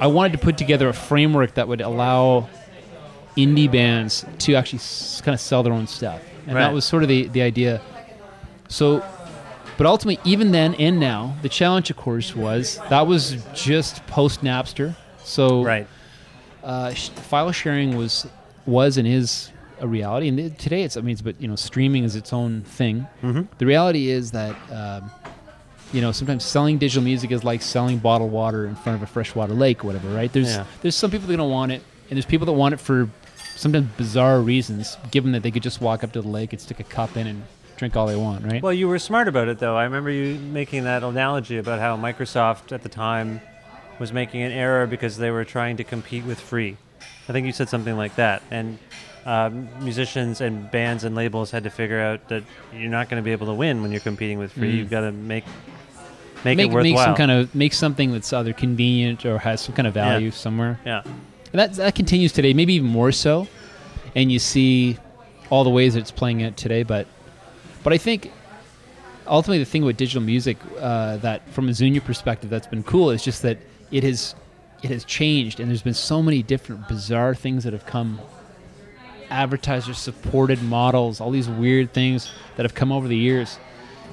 I 0.01 0.07
wanted 0.09 0.33
to 0.33 0.39
put 0.39 0.59
together 0.59 0.89
a 0.89 0.93
framework 0.93 1.55
that 1.55 1.69
would 1.69 1.81
allow 1.81 2.49
indie 3.37 3.71
bands 3.71 4.25
to 4.41 4.55
actually 4.55 4.79
s- 4.81 5.21
kind 5.25 5.35
of 5.35 5.41
sell 5.41 5.63
their 5.63 5.73
own 5.73 5.87
stuff, 5.87 6.21
and 6.47 6.55
Right. 6.55 6.63
that 6.63 6.73
was 6.75 6.85
sort 6.85 7.03
of 7.03 7.09
the 7.09 7.29
the 7.29 7.43
idea. 7.43 7.81
So, 8.69 9.03
but 9.79 9.87
ultimately, 9.87 10.21
even 10.31 10.53
then 10.53 10.75
and 10.75 10.99
now, 11.01 11.35
the 11.43 11.49
challenge, 11.49 11.91
of 11.91 11.97
course, 11.97 12.35
was 12.37 12.79
that 12.91 13.07
was 13.07 13.37
just 13.55 14.07
post 14.07 14.43
Napster. 14.43 14.95
So, 15.25 15.63
Right. 15.65 15.87
uh, 16.65 16.93
sh- 16.95 17.09
file 17.11 17.53
sharing 17.53 17.97
was 17.97 18.27
was 18.67 18.97
and 18.99 19.07
is 19.09 19.51
a 19.81 19.87
reality, 19.87 20.29
and 20.29 20.57
today 20.59 20.83
it's 20.83 20.97
I 20.97 21.01
mean, 21.01 21.13
it's 21.13 21.23
but 21.23 21.41
you 21.41 21.49
know, 21.49 21.57
streaming 21.57 22.05
is 22.05 22.17
its 22.17 22.33
own 22.33 22.63
thing. 22.63 23.07
Mhm. 23.23 23.49
The 23.59 23.67
reality 23.67 24.11
is 24.11 24.31
that. 24.33 24.55
Um, 24.71 25.11
you 25.93 26.01
know, 26.01 26.13
sometimes 26.13 26.45
selling 26.45 26.79
digital 26.79 27.03
music 27.03 27.31
is 27.31 27.45
like 27.45 27.63
selling 27.63 27.99
bottled 27.99 28.33
water 28.33 28.67
in 28.67 28.75
front 28.77 28.97
of 28.97 29.03
a 29.03 29.07
freshwater 29.07 29.55
lake, 29.55 29.85
or 29.85 29.89
whatever, 29.89 30.09
right? 30.15 30.33
There's 30.33 30.55
Yeah. 30.57 30.65
there's 30.81 30.97
some 30.97 31.11
people 31.11 31.29
that 31.29 31.37
don't 31.37 31.51
want 31.51 31.73
it, 31.73 31.83
and 32.09 32.17
there's 32.17 32.27
people 32.27 32.47
that 32.47 32.53
want 32.53 32.75
it 32.75 32.81
for 32.81 33.09
sometimes 33.57 33.89
bizarre 33.97 34.41
reasons, 34.41 34.97
given 35.11 35.33
that 35.33 35.43
they 35.43 35.51
could 35.51 35.63
just 35.63 35.81
walk 35.81 36.03
up 36.03 36.13
to 36.13 36.23
the 36.23 36.29
lake 36.29 36.53
and 36.53 36.61
stick 36.61 36.81
a 36.81 36.85
cup 36.85 37.17
in 37.17 37.27
and 37.27 37.43
drink 37.77 37.97
all 37.97 38.07
they 38.07 38.17
want, 38.17 38.45
right? 38.45 38.63
Well, 38.63 38.73
you 38.73 38.89
were 38.89 38.99
smart 38.99 39.29
about 39.29 39.49
it, 39.49 39.59
though. 39.59 39.77
I 39.77 39.85
remember 39.85 40.11
you 40.11 40.39
making 40.39 40.85
that 40.85 41.03
analogy 41.03 41.59
about 41.59 41.79
how 41.81 41.97
Microsoft 41.97 42.73
at 42.73 42.83
the 42.83 42.89
time 42.89 43.41
was 43.99 44.13
making 44.13 44.43
an 44.43 44.53
error 44.53 44.87
because 44.87 45.19
they 45.19 45.31
were 45.31 45.45
trying 45.45 45.77
to 45.77 45.85
compete 45.85 46.25
with 46.25 46.41
free. 46.41 46.77
I 47.29 47.33
think 47.33 47.47
you 47.47 47.53
said 47.53 47.69
something 47.69 47.97
like 47.97 48.17
that. 48.17 48.43
And 48.51 48.79
um, 49.25 49.69
musicians 49.81 50.41
and 50.41 50.71
bands 50.71 51.05
and 51.05 51.15
labels 51.15 51.51
had 51.51 51.65
to 51.65 51.71
figure 51.71 52.01
out 52.01 52.29
that 52.29 52.43
you're 52.75 52.91
not 52.91 53.09
going 53.09 53.23
to 53.23 53.25
be 53.25 53.33
able 53.33 53.47
to 53.47 53.55
win 53.55 53.83
when 53.83 53.91
you're 53.93 54.01
competing 54.01 54.39
with 54.39 54.53
free. 54.53 54.73
Mm. 54.73 54.77
You've 54.79 54.91
got 54.91 55.03
to 55.03 55.13
make 55.13 55.45
make, 56.45 56.57
make, 56.57 56.71
it 56.71 56.73
worthwhile. 56.73 56.83
make 56.83 56.99
some 56.99 57.15
kind 57.15 57.31
of 57.31 57.55
make 57.55 57.73
something 57.73 58.13
that's 58.13 58.33
either 58.33 58.53
convenient 58.53 59.25
or 59.25 59.39
has 59.39 59.61
some 59.61 59.75
kind 59.75 59.87
of 59.87 59.95
value 59.95 60.31
somewhere. 60.31 60.79
yeah. 60.85 61.03
And 61.05 61.61
that 61.61 61.75
that 61.75 61.95
continues 61.95 62.33
today, 62.33 62.55
maybe 62.55 62.75
even 62.75 62.89
more 62.89 63.13
so. 63.13 63.47
And 64.15 64.31
you 64.31 64.39
see 64.39 64.99
all 65.51 65.65
the 65.65 65.71
ways 65.71 65.95
that 65.95 66.01
it's 66.01 66.11
playing 66.11 66.43
out 66.43 66.57
today, 66.57 66.83
but 66.83 67.07
but 67.83 67.93
I 67.93 67.99
think 67.99 68.33
ultimately 69.27 69.59
the 69.59 69.71
thing 69.71 69.85
with 69.85 69.97
digital 69.97 70.23
music 70.23 70.57
uh, 70.79 71.17
that 71.19 71.49
from 71.51 71.69
a 71.69 71.75
Zunior 71.75 72.01
perspective 72.01 72.51
that's 72.51 72.67
been 72.67 72.83
cool 72.83 73.11
is 73.11 73.23
just 73.23 73.43
that 73.43 73.59
it 73.91 74.03
has 74.03 74.35
it 74.83 74.91
has 74.91 75.05
changed 75.05 75.61
and 75.61 75.69
there's 75.71 75.83
been 75.83 75.95
so 75.95 76.23
many 76.23 76.43
different 76.43 76.89
bizarre 76.89 77.35
things 77.35 77.65
that 77.65 77.73
have 77.73 77.87
come 77.87 78.21
advertiser 79.31 79.95
supported 79.95 80.63
models 80.63 81.21
all 81.21 81.31
these 81.31 81.49
weird 81.49 81.93
things 81.95 82.31
that 82.57 82.65
have 82.65 82.75
come 82.75 82.91
over 82.93 83.09
the 83.09 83.17
years 83.17 83.59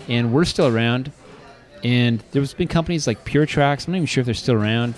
and 0.08 0.32
we're 0.32 0.46
still 0.46 0.68
around 0.68 1.12
and 1.84 2.24
there's 2.32 2.54
been 2.54 2.68
companies 2.68 3.08
like 3.08 3.24
Pure 3.26 3.46
Tracks 3.48 3.86
I'm 3.88 3.94
not 3.94 3.98
even 3.98 4.06
sure 4.08 4.22
if 4.22 4.26
they're 4.26 4.34
still 4.34 4.56
around 4.56 4.96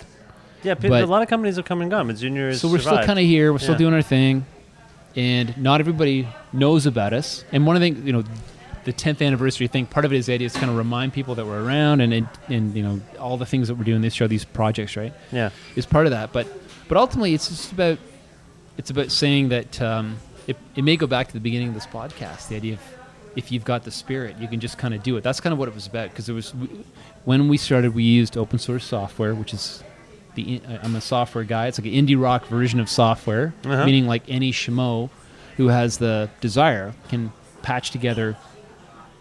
Yeah, 0.63 0.75
But- 0.75 0.91
a 1.03 1.05
lot 1.05 1.21
of 1.21 1.27
companies 1.27 1.55
have 1.57 1.65
come 1.65 1.81
and 1.81 1.89
gone, 1.89 2.07
but 2.07 2.17
Zunior 2.17 2.49
is 2.49 2.61
so 2.61 2.67
we're 2.69 2.79
still 2.79 2.97
kind 3.03 3.17
of 3.19 3.25
here. 3.25 3.51
We're 3.51 3.59
still 3.59 3.73
Yeah. 3.73 3.77
doing 3.79 3.93
our 3.95 4.01
thing, 4.03 4.45
and 5.15 5.57
not 5.57 5.79
everybody 5.79 6.27
knows 6.53 6.85
about 6.85 7.13
us. 7.13 7.43
And 7.51 7.65
one 7.65 7.75
of 7.75 7.81
the 7.81 7.89
things, 7.91 8.05
you 8.05 8.13
know, 8.13 8.23
the 8.83 8.93
10th 8.93 9.21
anniversary 9.25 9.67
thing, 9.67 9.85
part 9.85 10.05
of 10.05 10.13
it 10.13 10.17
is 10.17 10.25
the 10.27 10.33
idea 10.33 10.45
is 10.47 10.53
to 10.53 10.59
kind 10.59 10.71
of 10.71 10.77
remind 10.77 11.13
people 11.13 11.35
that 11.35 11.45
we're 11.45 11.63
around, 11.63 12.01
and 12.01 12.13
and, 12.13 12.27
and 12.47 12.75
you 12.75 12.83
know 12.83 12.99
all 13.19 13.37
the 13.37 13.45
things 13.45 13.67
that 13.67 13.75
we're 13.75 13.83
doing 13.83 14.01
this 14.01 14.13
show, 14.13 14.27
these 14.27 14.45
projects, 14.45 14.95
right? 14.97 15.13
Yeah. 15.31 15.49
is 15.75 15.85
part 15.85 16.05
of 16.07 16.11
that. 16.11 16.31
But 16.33 16.47
but 16.87 16.97
ultimately, 16.97 17.33
it's 17.33 17.47
just 17.47 17.71
about 17.71 17.97
it's 18.77 18.89
about 18.89 19.11
saying 19.11 19.49
that 19.49 19.81
um, 19.81 20.17
it 20.47 20.57
it 20.75 20.83
may 20.83 20.95
go 20.95 21.07
back 21.07 21.27
to 21.27 21.33
the 21.33 21.39
beginning 21.39 21.69
of 21.69 21.73
this 21.73 21.85
podcast, 21.87 22.47
the 22.49 22.55
idea 22.55 22.73
of 22.73 22.79
if 23.35 23.51
you've 23.51 23.63
got 23.65 23.83
the 23.83 23.91
spirit, 23.91 24.35
you 24.39 24.47
can 24.47 24.59
just 24.59 24.77
kind 24.77 24.93
of 24.93 25.03
do 25.03 25.15
it. 25.17 25.23
That's 25.23 25.39
kind 25.39 25.53
of 25.53 25.59
what 25.59 25.67
it 25.67 25.73
was 25.75 25.87
about 25.87 26.09
because 26.09 26.27
it 26.29 26.33
was 26.33 26.53
when 27.25 27.47
we 27.47 27.57
started, 27.57 27.93
we 27.95 28.03
used 28.03 28.37
open 28.37 28.59
source 28.59 28.83
software, 28.85 29.33
which 29.35 29.53
is 29.53 29.83
the 30.35 30.61
I'm 30.83 30.95
a 30.95 31.01
software 31.01 31.43
guy. 31.43 31.67
It's 31.67 31.79
like 31.79 31.85
an 31.87 31.93
indie 31.93 32.21
rock 32.21 32.45
version 32.47 32.79
of 32.79 32.89
software, 32.89 33.53
Uh-huh. 33.65 33.85
meaning 33.85 34.05
like 34.07 34.23
any 34.27 34.51
schmo 34.51 35.09
who 35.57 35.67
has 35.67 35.97
the 35.97 36.29
desire 36.41 36.93
can 37.09 37.31
patch 37.61 37.91
together 37.91 38.35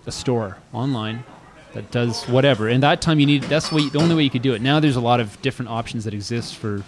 a 0.06 0.12
store 0.12 0.56
online 0.72 1.24
that 1.74 1.90
does 1.90 2.24
whatever. 2.24 2.68
And 2.68 2.82
that 2.82 3.00
time 3.00 3.20
you 3.20 3.26
need 3.26 3.42
that's 3.44 3.68
the, 3.68 3.76
way, 3.76 3.88
the 3.90 3.98
only 4.00 4.14
way 4.14 4.22
you 4.24 4.30
could 4.30 4.42
do 4.42 4.54
it. 4.54 4.60
Now 4.62 4.80
there's 4.80 4.96
a 4.96 5.00
lot 5.00 5.20
of 5.20 5.40
different 5.42 5.70
options 5.70 6.04
that 6.04 6.14
exist 6.14 6.56
for 6.56 6.78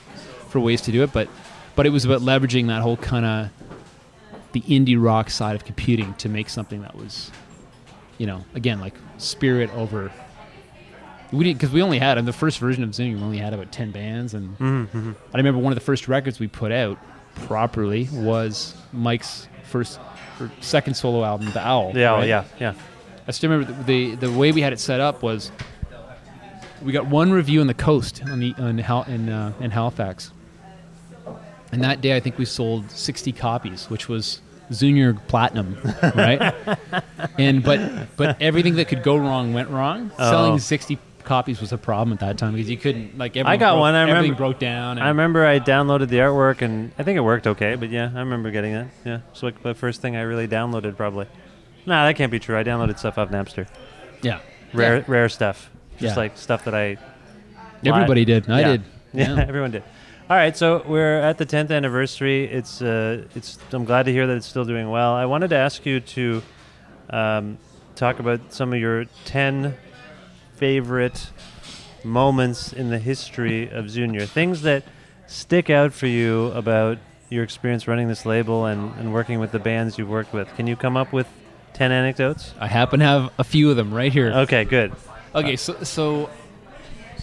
for 0.49 0.59
ways 0.61 0.81
to 0.83 0.93
do 0.93 1.03
it, 1.03 1.13
but 1.13 1.29
but 1.77 1.87
it 1.87 1.91
was 1.91 2.05
about 2.05 2.21
leveraging 2.21 2.67
that 2.69 2.83
whole 2.83 2.97
kind 2.97 3.25
of 3.25 3.51
the 4.53 4.61
indie 4.63 4.97
rock 5.03 5.31
side 5.31 5.55
of 5.57 5.65
computing 5.65 6.15
to 6.15 6.29
make 6.29 6.49
something 6.49 6.83
that 6.83 6.95
was 6.97 7.31
you 8.19 8.27
know, 8.27 8.45
again 8.55 8.81
like 8.81 8.95
spirit 9.19 9.71
over 9.75 10.13
we 11.33 11.45
didn't 11.45 11.59
because 11.59 11.73
we 11.73 11.81
only 11.83 11.99
had 11.99 12.19
in 12.19 12.25
the 12.27 12.33
first 12.33 12.59
version 12.59 12.85
of 12.85 12.95
Zoom 12.95 13.15
we 13.17 13.23
only 13.23 13.39
had 13.39 13.55
about 13.55 13.73
10 13.73 13.91
bands 13.91 14.35
and 14.35 14.57
Mhm. 14.59 15.15
I 15.33 15.37
remember 15.39 15.61
one 15.61 15.73
of 15.73 15.77
the 15.77 15.85
first 15.85 16.07
records 16.09 16.39
we 16.39 16.47
put 16.47 16.71
out 16.73 16.99
properly 17.47 18.09
was 18.13 18.75
Mike's 18.93 19.49
first 19.65 19.99
or 20.39 20.51
second 20.61 20.95
solo 20.95 21.25
album, 21.25 21.51
The 21.53 21.67
Owl. 21.67 21.93
The 21.93 22.05
Owl, 22.05 22.19
right? 22.19 22.29
yeah, 22.29 22.45
yeah. 22.61 22.75
I 23.27 23.31
still 23.31 23.51
remember 23.51 23.73
the, 23.85 24.15
the 24.17 24.27
the 24.27 24.33
way 24.39 24.53
we 24.53 24.61
had 24.61 24.73
it 24.75 24.81
set 24.81 25.01
up 25.01 25.23
was 25.23 25.51
we 26.83 26.93
got 26.93 27.07
one 27.07 27.31
review 27.33 27.61
in 27.61 27.67
the 27.69 27.75
Coast 27.75 28.23
on 28.29 28.41
the 28.41 28.55
on 28.59 28.77
Hal, 28.79 29.05
in 29.05 29.29
uh, 29.31 29.53
in 29.61 29.71
Halifax, 29.71 30.33
And 31.73 31.83
that 31.85 32.01
day, 32.03 32.15
I 32.15 32.21
think 32.21 32.37
we 32.39 32.45
sold 32.45 32.91
60 32.91 33.33
copies, 33.33 33.89
which 33.89 34.07
was 34.09 34.41
Zunior 34.73 35.15
Platinum, 35.15 35.79
right? 36.15 36.55
and 37.39 37.63
but 37.63 38.09
but 38.17 38.41
everything 38.41 38.77
that 38.77 38.89
could 38.89 39.03
go 39.03 39.17
wrong 39.17 39.53
went 39.55 39.71
wrong. 39.71 40.11
Oh. 40.19 40.31
Selling 40.31 40.59
60 40.59 40.99
copies 41.25 41.61
was 41.61 41.73
a 41.73 41.79
problem 41.79 42.13
at 42.13 42.21
that 42.21 42.37
time 42.37 42.53
because 42.53 42.69
you 42.69 42.77
couldn't 42.77 43.17
like. 43.17 43.37
I 43.37 43.57
got 43.57 43.73
broke- 43.73 43.81
one. 43.81 43.95
I 43.95 44.03
everything 44.03 44.23
remember 44.23 44.37
broke 44.39 44.59
down. 44.59 44.99
And 44.99 45.05
I 45.05 45.09
remember 45.09 45.47
I 45.47 45.61
downloaded 45.61 46.09
the 46.09 46.19
artwork, 46.19 46.63
and 46.63 46.93
I 46.99 47.03
think 47.05 47.17
it 47.17 47.21
worked 47.21 47.47
okay. 47.47 47.75
But 47.75 47.91
yeah, 47.91 48.11
I 48.15 48.19
remember 48.21 48.51
getting 48.51 48.73
that. 48.75 48.89
Yeah, 49.05 49.21
it's 49.31 49.43
like 49.43 49.63
the 49.63 49.75
first 49.75 50.01
thing 50.03 50.17
I 50.17 50.23
really 50.23 50.49
downloaded, 50.49 50.97
probably. 50.97 51.27
Nah, 51.87 52.07
that 52.07 52.17
can't 52.17 52.31
be 52.31 52.39
true. 52.39 52.57
I 52.57 52.63
downloaded 52.65 52.99
stuff 52.99 53.19
off 53.19 53.31
Napster. 53.31 53.67
Yeah. 54.23 54.41
Rare, 54.73 54.99
Yeah. 54.99 55.05
rare 55.09 55.29
stuff. 55.29 55.71
Just 55.99 56.17
Yeah. 56.17 56.21
like 56.23 56.37
stuff 56.37 56.65
that 56.65 56.75
I. 56.75 56.97
Everybody 57.85 58.25
did. 58.25 58.49
I 58.51 58.61
Yeah. 58.61 58.67
did. 58.69 58.83
Yeah. 59.15 59.45
everyone 59.47 59.71
did. 59.73 59.83
All 60.33 60.39
right, 60.39 60.57
so 60.57 60.83
we're 60.87 61.21
at 61.21 61.37
the 61.37 61.45
10th 61.45 61.71
anniversary. 61.71 62.47
It's 62.47 62.81
uh, 62.81 63.27
it's. 63.35 63.59
I'm 63.71 63.85
glad 63.85 64.05
to 64.05 64.13
hear 64.13 64.27
that 64.27 64.35
it's 64.35 64.47
still 64.47 64.65
doing 64.65 64.89
well. 64.89 65.13
I 65.13 65.27
wanted 65.27 65.49
to 65.49 65.57
ask 65.57 65.85
you 65.85 66.01
to 66.01 66.43
um, 67.11 67.59
talk 67.97 68.19
about 68.19 68.51
some 68.51 68.73
of 68.73 68.81
your 68.81 69.05
10 69.27 69.75
favorite 70.57 71.29
moments 72.03 72.73
in 72.73 72.89
the 72.89 72.99
history 72.99 73.69
of 73.69 73.91
Zunior. 73.91 74.25
Things 74.25 74.63
that 74.63 74.85
stick 75.27 75.69
out 75.69 75.93
for 75.93 76.07
you 76.07 76.47
about 76.53 76.97
your 77.29 77.45
experience 77.45 77.87
running 77.87 78.09
this 78.09 78.25
label 78.25 78.65
and, 78.65 78.91
and 78.99 79.13
working 79.13 79.39
with 79.39 79.53
the 79.53 79.59
bands 79.59 79.99
you've 79.99 80.09
worked 80.09 80.33
with. 80.33 80.49
Can 80.57 80.67
you 80.67 80.77
come 80.77 80.97
up 80.97 81.13
with 81.13 81.29
10 81.75 81.93
anecdotes? 81.93 82.55
I 82.59 82.69
happen 82.69 83.01
to 83.01 83.07
have 83.07 83.31
a 83.39 83.45
few 83.45 83.69
of 83.69 83.77
them 83.77 83.93
right 83.93 84.11
here. 84.11 84.33
Okay, 84.33 84.65
good. 84.65 84.95
Okay, 85.35 85.57
so 85.57 85.83
so 85.83 86.31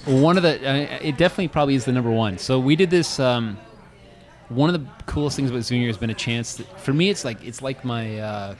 one 0.05 0.37
of 0.37 0.43
the 0.43 0.55
uh, 0.69 0.99
it 1.01 1.17
definitely 1.17 1.47
probably 1.49 1.75
is 1.75 1.85
the 1.85 1.91
number 1.91 2.11
one. 2.11 2.37
So 2.37 2.59
we 2.59 2.75
did 2.75 2.89
this. 2.89 3.19
Um, 3.19 3.57
one 4.49 4.73
of 4.73 4.81
the 4.81 4.89
coolest 5.05 5.35
things 5.35 5.51
about 5.51 5.63
Zunior 5.63 5.87
has 5.87 5.97
been 5.97 6.09
a 6.09 6.13
chance. 6.15 6.55
That, 6.55 6.79
for 6.79 6.93
me, 6.93 7.09
it's 7.09 7.23
like 7.25 7.43
it's 7.45 7.61
like 7.61 7.85
my 7.85 8.17
uh, 8.19 8.55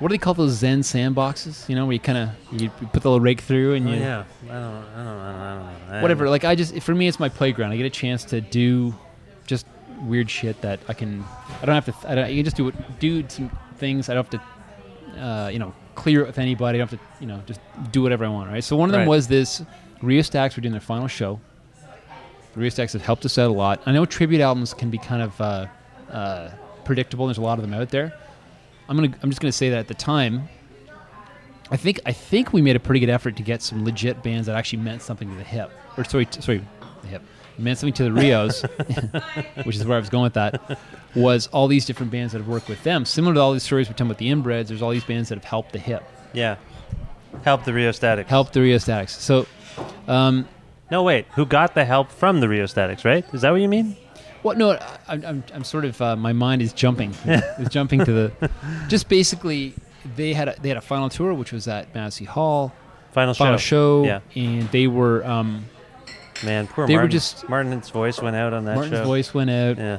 what 0.00 0.08
do 0.08 0.14
they 0.14 0.18
call 0.18 0.34
those 0.34 0.52
Zen 0.52 0.80
sandboxes? 0.80 1.68
You 1.68 1.76
know, 1.76 1.86
where 1.86 1.92
you 1.92 2.00
kind 2.00 2.18
of 2.18 2.60
you 2.60 2.68
put 2.70 3.02
the 3.02 3.10
little 3.10 3.20
rake 3.20 3.40
through 3.40 3.74
and 3.74 3.86
Oh, 3.88 3.92
you 3.92 4.00
yeah. 4.00 4.24
I 4.44 4.46
don't, 4.46 4.54
I 4.54 5.04
don't, 5.04 5.06
I 5.06 5.06
don't, 5.06 5.06
I 5.06 5.54
don't 5.78 5.88
know. 5.92 6.02
Whatever. 6.02 6.28
Like 6.28 6.44
I 6.44 6.54
just 6.54 6.80
for 6.82 6.94
me, 6.94 7.06
it's 7.06 7.20
my 7.20 7.28
playground. 7.28 7.70
I 7.72 7.76
get 7.76 7.86
a 7.86 7.90
chance 7.90 8.24
to 8.24 8.40
do 8.40 8.94
just 9.46 9.66
weird 10.02 10.28
shit 10.28 10.60
that 10.62 10.80
I 10.88 10.94
can. 10.94 11.24
I 11.62 11.66
don't 11.66 11.74
have 11.74 11.86
to. 11.86 12.10
I, 12.10 12.14
don't, 12.16 12.24
I 12.24 12.34
can 12.34 12.44
just 12.44 12.56
do 12.56 12.68
it. 12.68 12.74
Do 12.98 13.28
some 13.28 13.50
things. 13.76 14.08
I 14.08 14.14
don't 14.14 14.28
have 14.28 14.40
to. 14.40 15.20
Uh, 15.20 15.48
you 15.48 15.60
know, 15.60 15.72
clear 15.94 16.22
it 16.22 16.26
with 16.26 16.38
anybody. 16.40 16.78
I 16.78 16.84
don't 16.84 16.90
have 16.90 16.98
to. 16.98 17.06
You 17.20 17.28
know, 17.28 17.40
just 17.46 17.60
do 17.92 18.02
whatever 18.02 18.24
I 18.24 18.28
want. 18.28 18.50
Right. 18.50 18.64
So 18.64 18.74
one 18.76 18.88
of 18.88 18.92
them 18.92 19.02
Right. 19.02 19.08
was 19.08 19.28
this. 19.28 19.62
Rheostatics 20.04 20.56
were 20.56 20.60
doing 20.62 20.72
their 20.72 20.80
final 20.80 21.08
show. 21.08 21.40
Rheostatics 22.54 22.92
have 22.92 23.02
helped 23.02 23.24
us 23.24 23.36
out 23.38 23.50
a 23.50 23.52
lot. 23.52 23.82
I 23.86 23.92
know 23.92 24.04
tribute 24.06 24.40
albums 24.40 24.74
can 24.74 24.88
be 24.90 24.98
kind 24.98 25.22
of 25.22 25.40
uh, 25.40 25.66
uh, 26.10 26.50
predictable. 26.84 27.26
There's 27.26 27.38
a 27.38 27.42
lot 27.42 27.58
of 27.58 27.62
them 27.68 27.74
out 27.74 27.88
there. 27.90 28.12
I'm 28.88 28.96
gonna. 28.96 29.12
I'm 29.22 29.30
just 29.30 29.40
gonna 29.40 29.50
say 29.50 29.70
that 29.70 29.78
at 29.78 29.88
the 29.88 29.94
time. 29.94 30.48
I 31.70 31.76
think 31.76 31.98
I 32.06 32.12
think 32.12 32.52
we 32.52 32.60
made 32.62 32.76
a 32.76 32.80
pretty 32.80 33.00
good 33.00 33.08
effort 33.08 33.36
to 33.36 33.42
get 33.42 33.62
some 33.62 33.84
legit 33.84 34.22
bands 34.22 34.46
that 34.46 34.54
actually 34.54 34.82
meant 34.82 35.02
something 35.02 35.28
to 35.30 35.34
the 35.36 35.42
hip, 35.42 35.70
or 35.96 36.04
sorry, 36.04 36.26
t- 36.26 36.40
sorry, 36.42 36.62
the 37.02 37.08
hip 37.08 37.22
meant 37.56 37.78
something 37.78 37.94
to 37.94 38.04
the 38.04 38.10
Rheos, 38.10 38.62
which 39.64 39.74
is 39.76 39.84
where 39.84 39.96
I 39.96 40.00
was 40.00 40.10
going 40.10 40.24
with 40.24 40.34
that. 40.34 40.78
Was 41.16 41.46
all 41.48 41.66
these 41.66 41.86
different 41.86 42.12
bands 42.12 42.32
that 42.32 42.38
have 42.38 42.48
worked 42.48 42.68
with 42.68 42.82
them, 42.84 43.04
similar 43.04 43.34
to 43.34 43.40
all 43.40 43.52
these 43.52 43.62
stories 43.62 43.88
we're 43.88 43.94
talking 43.94 44.06
about 44.08 44.18
the 44.18 44.28
inbreds. 44.30 44.68
There's 44.68 44.82
all 44.82 44.90
these 44.90 45.04
bands 45.04 45.30
that 45.30 45.36
have 45.36 45.44
helped 45.44 45.72
the 45.72 45.78
hip, 45.78 46.04
Yeah. 46.34 46.56
Help 47.42 47.64
the 47.64 47.72
Rheostatics. 47.72 48.28
helped 48.28 48.52
the 48.52 48.60
Rheostatics. 48.60 49.18
So, 49.20 49.46
um, 50.08 50.48
No, 50.90 51.02
wait. 51.02 51.26
Who 51.34 51.46
got 51.46 51.74
the 51.74 51.84
help 51.84 52.10
from 52.10 52.40
the 52.40 52.48
Rheostatics, 52.48 53.04
right? 53.04 53.24
Is 53.34 53.42
that 53.42 53.50
what 53.50 53.60
you 53.60 53.68
mean? 53.68 53.96
What? 54.42 54.58
No, 54.58 54.72
I, 54.72 54.98
I'm, 55.08 55.42
I'm, 55.54 55.64
sort 55.64 55.84
of. 55.86 56.00
Uh, 56.00 56.16
my 56.16 56.32
mind 56.34 56.60
is 56.60 56.72
jumping. 56.72 57.14
is 57.24 57.68
jumping 57.70 58.04
to 58.04 58.12
the. 58.12 58.50
Just 58.88 59.08
basically, 59.08 59.74
they 60.16 60.34
had 60.34 60.48
a, 60.48 60.56
they 60.60 60.68
had 60.68 60.76
a 60.76 60.82
final 60.82 61.08
tour, 61.08 61.32
which 61.32 61.50
was 61.52 61.66
at 61.66 61.94
Massey 61.94 62.26
Hall. 62.26 62.72
Final, 63.12 63.32
Final 63.32 63.56
show. 63.56 64.04
show. 64.04 64.20
Yeah. 64.34 64.42
And 64.42 64.68
they 64.70 64.86
were. 64.86 65.24
Um, 65.24 65.64
Man, 66.44 66.66
poor 66.66 66.86
They 66.86 66.94
were 66.94 67.02
Martin. 67.02 67.10
just- 67.12 67.48
Martin's 67.48 67.90
voice 67.90 68.20
went 68.20 68.34
out 68.36 68.52
on 68.52 68.64
that 68.64 68.74
Martin's 68.74 68.98
show. 68.98 69.04
voice 69.04 69.32
went 69.32 69.50
out. 69.50 69.78
Yeah. 69.78 69.98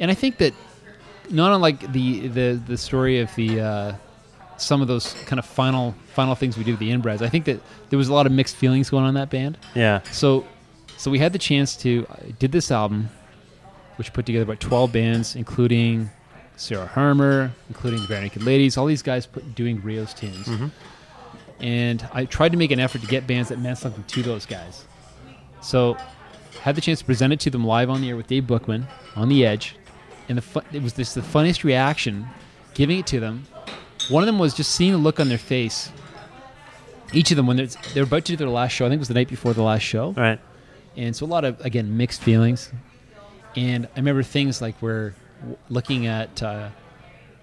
And 0.00 0.10
I 0.10 0.14
think 0.14 0.38
that, 0.38 0.54
not 1.30 1.52
unlike 1.52 1.92
the 1.92 2.28
the 2.28 2.60
the 2.66 2.76
story 2.78 3.20
of 3.20 3.32
the. 3.36 3.60
Uh, 3.60 3.92
some 4.60 4.82
of 4.82 4.88
those 4.88 5.14
kind 5.26 5.38
of 5.38 5.44
final 5.46 5.94
final 6.14 6.34
things 6.34 6.56
we 6.58 6.64
do 6.64 6.72
with 6.72 6.80
the 6.80 6.90
inbreds. 6.90 7.22
I 7.22 7.28
think 7.28 7.44
that 7.46 7.60
there 7.90 7.98
was 7.98 8.08
a 8.08 8.14
lot 8.14 8.26
of 8.26 8.32
mixed 8.32 8.56
feelings 8.56 8.90
going 8.90 9.02
on 9.04 9.08
in 9.10 9.14
that 9.14 9.30
band. 9.30 9.58
Yeah. 9.74 10.00
So, 10.10 10.46
so 10.96 11.10
we 11.10 11.18
had 11.18 11.32
the 11.32 11.38
chance 11.38 11.76
to 11.78 12.06
I 12.10 12.30
did 12.38 12.52
this 12.52 12.70
album, 12.70 13.08
which 13.96 14.12
put 14.12 14.26
together 14.26 14.44
about 14.44 14.60
twelve 14.60 14.92
bands, 14.92 15.34
including 15.36 16.10
Sarah 16.56 16.86
Harmer, 16.86 17.52
including 17.68 18.00
the 18.02 18.06
Barenaked 18.06 18.44
Ladies, 18.44 18.76
all 18.76 18.86
these 18.86 19.02
guys 19.02 19.26
put, 19.26 19.54
doing 19.54 19.80
Rio's 19.82 20.12
tunes. 20.14 20.46
Mhm. 20.46 20.70
And 21.60 22.08
I 22.12 22.24
tried 22.24 22.52
to 22.52 22.58
make 22.58 22.70
an 22.70 22.80
effort 22.80 23.00
to 23.02 23.06
get 23.06 23.26
bands 23.26 23.48
that 23.50 23.58
meant 23.58 23.78
something 23.78 24.04
to 24.04 24.22
those 24.22 24.46
guys. 24.46 24.84
So, 25.60 25.96
had 26.62 26.74
the 26.74 26.80
chance 26.80 27.00
to 27.00 27.04
present 27.04 27.32
it 27.32 27.40
to 27.40 27.50
them 27.50 27.64
live 27.64 27.90
on 27.90 28.00
the 28.00 28.08
air 28.10 28.16
with 28.16 28.26
Dave 28.28 28.46
Bookman 28.46 28.86
on 29.16 29.28
the 29.28 29.44
Edge, 29.46 29.76
and 30.28 30.38
the 30.38 30.42
fu- 30.42 30.62
it 30.72 30.82
was 30.82 30.94
this 30.94 31.12
the 31.14 31.22
funniest 31.22 31.64
reaction, 31.64 32.28
giving 32.74 32.98
it 32.98 33.06
to 33.08 33.20
them. 33.20 33.44
One 34.10 34.22
of 34.22 34.26
them 34.26 34.38
was 34.38 34.54
just 34.54 34.72
seeing 34.74 34.92
the 34.92 34.98
look 34.98 35.18
on 35.20 35.28
their 35.28 35.38
face. 35.38 35.90
Each 37.12 37.30
of 37.30 37.36
them, 37.36 37.46
when 37.46 37.56
they're, 37.56 37.66
they're 37.94 38.02
about 38.04 38.24
to 38.26 38.32
do 38.32 38.36
their 38.36 38.48
last 38.48 38.72
show, 38.72 38.86
I 38.86 38.88
think 38.88 38.98
it 38.98 39.00
was 39.00 39.08
the 39.08 39.14
night 39.14 39.28
before 39.28 39.52
the 39.54 39.62
last 39.62 39.82
show. 39.82 40.12
Right. 40.12 40.38
And 40.96 41.14
so 41.14 41.24
a 41.24 41.28
lot 41.28 41.44
of 41.44 41.60
again 41.64 41.96
mixed 41.96 42.20
feelings. 42.20 42.70
And 43.56 43.86
I 43.86 43.98
remember 43.98 44.22
things 44.22 44.60
like 44.60 44.80
we're 44.82 45.14
looking 45.68 46.06
at. 46.06 46.42
Uh, 46.42 46.68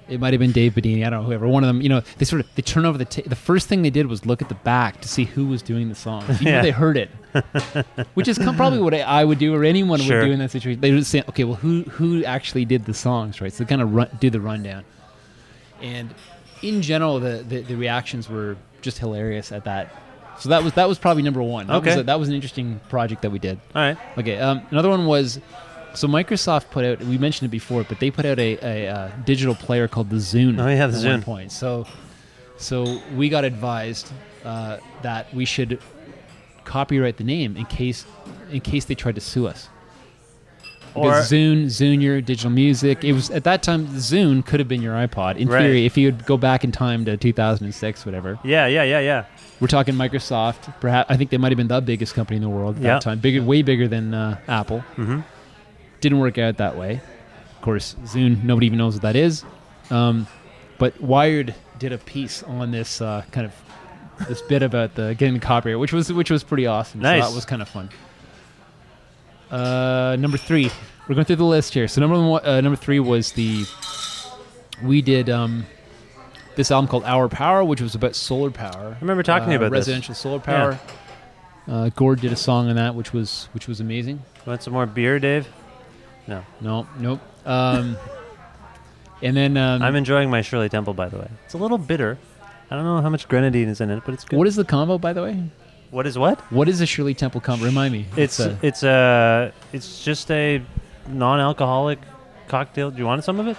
it 0.08 0.22
might 0.22 0.32
have 0.34 0.40
been 0.40 0.54
Dave 0.54 0.74
Bidini. 0.74 1.06
I 1.06 1.10
don't 1.10 1.22
know 1.24 1.28
whoever. 1.28 1.48
One 1.50 1.66
of 1.66 1.68
them, 1.68 1.82
you 1.82 1.90
know, 1.90 2.02
they 2.18 2.24
sort 2.24 2.40
of 2.40 2.48
they 2.56 2.62
turn 2.62 2.86
over 2.86 2.98
the 2.98 3.04
ta- 3.04 3.24
the 3.26 3.36
first 3.36 3.68
thing 3.68 3.82
they 3.82 3.90
did 3.90 4.08
was 4.08 4.26
look 4.26 4.42
at 4.42 4.48
the 4.48 4.56
back 4.56 5.02
to 5.02 5.08
see 5.10 5.26
who 5.26 5.48
was 5.48 5.62
doing 5.62 5.90
the 5.90 5.96
song. 5.96 6.24
You 6.40 6.48
Yeah. 6.48 6.52
know 6.58 6.62
they 6.62 6.72
heard 6.72 6.96
it, 6.96 7.10
which 8.14 8.30
is 8.30 8.38
com- 8.38 8.56
probably 8.56 8.80
what 8.80 8.94
I, 8.94 9.02
I 9.02 9.26
would 9.26 9.38
do 9.38 9.54
or 9.54 9.66
anyone 9.66 10.00
Sure. 10.00 10.20
would 10.22 10.26
do 10.28 10.32
in 10.32 10.40
that 10.40 10.52
situation. 10.52 10.80
They 10.80 10.94
would 10.94 11.06
say, 11.06 11.24
okay, 11.28 11.44
well, 11.44 11.56
who 11.56 11.82
who 11.84 12.24
actually 12.24 12.64
did 12.64 12.86
the 12.86 12.94
songs, 12.94 13.42
right? 13.42 13.52
So 13.52 13.66
they 13.66 13.68
kind 13.68 13.82
of 13.82 13.94
run, 13.94 14.10
do 14.22 14.30
the 14.30 14.40
rundown. 14.40 14.86
And 15.82 16.14
in 16.62 16.82
general, 16.82 17.20
the, 17.20 17.44
the 17.48 17.62
the 17.62 17.76
reactions 17.76 18.30
were 18.30 18.56
just 18.82 18.98
hilarious 19.00 19.52
at 19.52 19.64
that. 19.66 19.94
So 20.40 20.50
that 20.50 20.64
was 20.64 20.74
that 20.74 20.88
was 20.88 21.00
probably 21.00 21.24
number 21.24 21.42
one. 21.42 21.68
That 21.68 21.82
was 21.84 21.88
Okay. 21.94 22.00
a- 22.02 22.04
that 22.04 22.20
was 22.20 22.30
an 22.30 22.36
interesting 22.36 22.80
project 22.90 23.22
that 23.24 23.32
we 23.32 23.40
did. 23.40 23.60
All 23.76 23.82
right. 23.82 23.98
Okay. 24.18 24.38
Um, 24.40 24.62
another 24.72 24.90
one 24.90 25.06
was 25.06 25.40
so 25.96 26.08
Microsoft 26.08 26.70
put 26.70 26.86
out. 26.86 27.00
We 27.00 27.18
mentioned 27.18 27.48
it 27.48 27.52
before, 27.52 27.84
but 27.84 28.00
they 28.00 28.12
put 28.12 28.26
out 28.26 28.38
a, 28.40 28.58
a, 28.62 28.88
uh 28.88 29.12
digital 29.26 29.56
player 29.56 29.88
called 29.88 30.10
the 30.12 30.18
Zune. 30.18 30.60
Oh, 30.62 30.68
yeah, 30.68 30.86
the 30.88 30.98
Zune. 30.98 31.24
Point. 31.24 31.52
So, 31.52 31.86
so 32.58 33.02
we 33.16 33.30
got 33.30 33.44
advised 33.46 34.12
uh, 34.46 34.78
that 35.02 35.34
we 35.34 35.46
should 35.46 35.80
copyright 36.66 37.18
the 37.18 37.24
name 37.24 37.58
in 37.58 37.66
case 37.66 38.06
in 38.52 38.62
case 38.62 38.86
they 38.86 38.96
tried 38.96 39.16
to 39.16 39.22
sue 39.22 39.48
us. 39.48 39.70
Or- 40.98 41.14
Zune, 41.22 41.66
Zune, 41.66 42.02
your 42.02 42.22
digital 42.22 42.52
music. 42.52 43.04
It 43.04 43.14
was 43.14 43.30
at 43.30 43.44
that 43.46 43.64
time. 43.64 43.88
Zune 43.88 44.46
could 44.46 44.60
have 44.60 44.68
been 44.68 44.82
your 44.82 44.96
iPod. 44.96 45.38
In 45.38 45.48
Right. 45.48 45.62
theory, 45.62 45.86
if 45.86 45.98
you 45.98 46.08
would 46.08 46.26
go 46.26 46.38
back 46.38 46.64
in 46.64 46.72
time 46.72 47.06
to 47.06 47.18
2006, 47.18 48.06
whatever. 48.06 48.40
Yeah, 48.44 48.68
yeah, 48.68 48.84
yeah, 48.84 49.00
yeah. 49.00 49.26
We're 49.60 49.68
talking 49.68 49.96
Microsoft. 49.96 50.74
Perhaps 50.80 51.10
I 51.10 51.18
think 51.18 51.30
they 51.32 51.38
might 51.38 51.52
have 51.52 51.58
been 51.58 51.68
the 51.68 51.82
biggest 51.82 52.14
company 52.14 52.36
in 52.38 52.44
the 52.44 52.50
world 52.50 52.78
at 52.78 52.82
Yeah. 52.84 52.94
that 52.94 53.02
time. 53.02 53.20
Bigger, 53.20 53.42
way 53.42 53.62
bigger 53.62 53.88
than 53.88 54.14
uh, 54.14 54.38
Apple. 54.48 54.84
Mhm. 54.98 55.24
Didn't 56.02 56.20
work 56.20 56.38
out 56.38 56.58
that 56.58 56.78
way. 56.78 57.02
Of 57.56 57.62
course, 57.62 57.96
Zune. 58.06 58.44
Nobody 58.44 58.68
even 58.68 58.78
knows 58.78 58.94
what 58.94 59.02
that 59.02 59.16
is. 59.16 59.44
Um, 59.90 60.28
but 60.78 61.00
Wired 61.02 61.56
did 61.80 61.92
a 61.92 61.98
piece 61.98 62.44
on 62.44 62.72
this 62.72 63.02
uh, 63.02 63.24
kind 63.32 63.46
of 63.48 63.54
this 64.28 64.42
bit 64.44 64.62
about 64.64 64.96
the 64.96 65.16
getting 65.18 65.40
copyright, 65.40 65.80
which 65.80 65.92
was 65.94 66.12
which 66.14 66.30
was 66.30 66.44
pretty 66.44 66.68
awesome. 66.68 67.02
Nice. 67.02 67.24
So 67.24 67.30
that 67.30 67.36
was 67.36 67.46
kind 67.46 67.62
of 67.62 67.68
fun. 67.68 67.90
Uh, 69.52 70.16
number 70.20 70.38
three, 70.38 70.70
we're 71.08 71.16
going 71.16 71.26
through 71.26 71.38
the 71.38 71.46
list 71.46 71.74
here. 71.74 71.88
So 71.88 72.02
number 72.02 72.22
one, 72.22 72.46
uh, 72.46 72.62
number 72.62 72.76
three 72.76 73.00
was 73.00 73.32
the 73.34 73.66
we 74.84 75.02
did 75.02 75.30
um, 75.30 75.66
this 76.56 76.72
album 76.72 76.88
called 76.90 77.04
Our 77.06 77.30
Power, 77.30 77.64
which 77.64 77.82
was 77.82 77.96
about 77.96 78.16
solar 78.16 78.52
power. 78.52 78.96
I 78.96 79.00
remember 79.02 79.24
talking 79.24 79.48
to 79.48 79.52
you 79.52 79.58
about 79.58 79.72
this. 79.72 79.88
residential 79.88 80.16
solar 80.16 80.40
power. 80.40 80.80
Uh, 81.68 81.90
Gord 81.90 82.22
did 82.22 82.32
a 82.32 82.36
song 82.38 82.70
on 82.70 82.76
that, 82.76 82.96
which 82.96 83.14
was 83.14 83.50
which 83.54 83.68
was 83.68 83.80
amazing. 83.80 84.22
Want 84.46 84.64
some 84.64 84.74
more 84.74 84.86
beer, 84.86 85.20
Dave? 85.20 85.48
No. 86.28 86.44
No, 86.62 86.88
nope. 87.00 87.20
Um, 87.46 87.98
and 89.22 89.36
then 89.36 89.58
um, 89.58 89.82
I'm 89.82 89.96
enjoying 89.96 90.30
my 90.30 90.42
Shirley 90.42 90.70
Temple, 90.70 90.94
by 90.94 91.10
the 91.10 91.18
way. 91.18 91.30
It's 91.46 91.54
a 91.54 91.58
little 91.58 91.78
bitter. 91.78 92.18
I 92.70 92.76
don't 92.76 92.86
know 92.86 93.02
how 93.02 93.10
much 93.10 93.28
grenadine 93.28 93.70
is 93.70 93.80
in 93.80 93.90
it, 93.90 94.04
but 94.06 94.14
it's 94.14 94.26
good. 94.26 94.38
what 94.38 94.48
is 94.48 94.56
the 94.56 94.66
combo, 94.66 94.98
by 94.98 95.14
the 95.14 95.24
way? 95.24 95.50
What 95.92 96.06
is 96.06 96.18
what? 96.18 96.40
What 96.52 96.68
is 96.68 96.82
a 96.82 96.86
Shirley 96.86 97.14
Temple 97.14 97.42
combo? 97.42 97.66
Remind 97.66 97.94
me. 97.94 98.06
It's 98.16 98.40
a- 98.40 98.58
it's 98.62 98.84
a 98.84 99.54
it's 99.74 100.04
just 100.04 100.30
a 100.32 100.62
non-alcoholic 101.08 102.00
cocktail. 102.48 102.92
Do 102.92 102.98
you 102.98 103.06
want 103.06 103.24
some 103.24 103.40
of 103.40 103.48
it? 103.48 103.58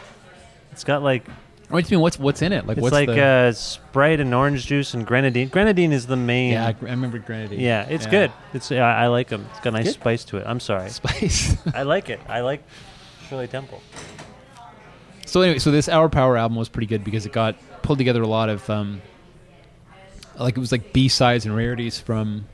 It's 0.73 0.85
got 0.85 1.03
like 1.03 1.25
what 1.71 1.85
do 1.85 1.91
you 1.91 1.99
mean? 1.99 2.03
What's 2.03 2.19
what's 2.19 2.41
in 2.43 2.53
it? 2.53 2.67
Like 2.67 2.79
it's 2.79 2.83
what's 2.83 2.93
like 2.95 3.09
the? 3.09 3.23
uh, 3.23 3.53
Sprite 3.53 4.21
and 4.21 4.33
orange 4.35 4.67
juice 4.67 4.95
and 4.95 5.07
grenadine. 5.07 5.49
Grenadine 5.49 5.93
is 5.93 6.07
the 6.07 6.17
main. 6.17 6.53
yeah, 6.53 6.67
I 6.67 6.69
I 6.71 6.91
remember 6.91 7.19
grenadine. 7.19 7.61
Yeah, 7.61 7.87
it's 7.89 8.05
Yeah. 8.07 8.11
good. 8.11 8.33
It's 8.55 8.71
yeah, 8.71 8.85
I 8.87 9.09
like 9.09 9.29
them. 9.29 9.47
It's 9.51 9.61
got 9.61 9.71
a 9.71 9.73
nice 9.73 9.85
Good. 9.87 9.95
spice 9.95 10.25
to 10.27 10.39
it. 10.39 10.45
I'm 10.47 10.61
sorry. 10.61 10.89
Spice. 10.91 11.57
I 11.75 11.83
like 11.83 12.09
it. 12.11 12.21
I 12.29 12.41
like. 12.41 12.63
Shirley 13.29 13.47
Temple. 13.49 13.83
So 15.27 15.43
anyway, 15.43 15.59
so 15.59 15.71
this 15.71 15.89
Hour 15.91 16.09
Power 16.09 16.39
album 16.39 16.57
was 16.57 16.71
pretty 16.71 16.87
good 16.87 17.05
because 17.05 17.27
it 17.27 17.33
got 17.33 17.57
pulled 17.83 17.99
together 17.99 18.23
a 18.23 18.27
lot 18.27 18.49
of 18.49 18.69
um, 18.71 19.03
like 20.39 20.57
it 20.57 20.61
was 20.61 20.73
like 20.73 20.93
B 20.93 21.09
sides 21.09 21.47
and 21.47 21.55
rarities 21.57 21.99
from 21.99 22.47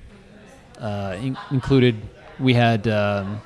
uh, 0.81 1.17
in- 1.21 1.39
included. 1.51 2.01
We 2.39 2.55
had 2.55 2.89
um, 2.89 3.41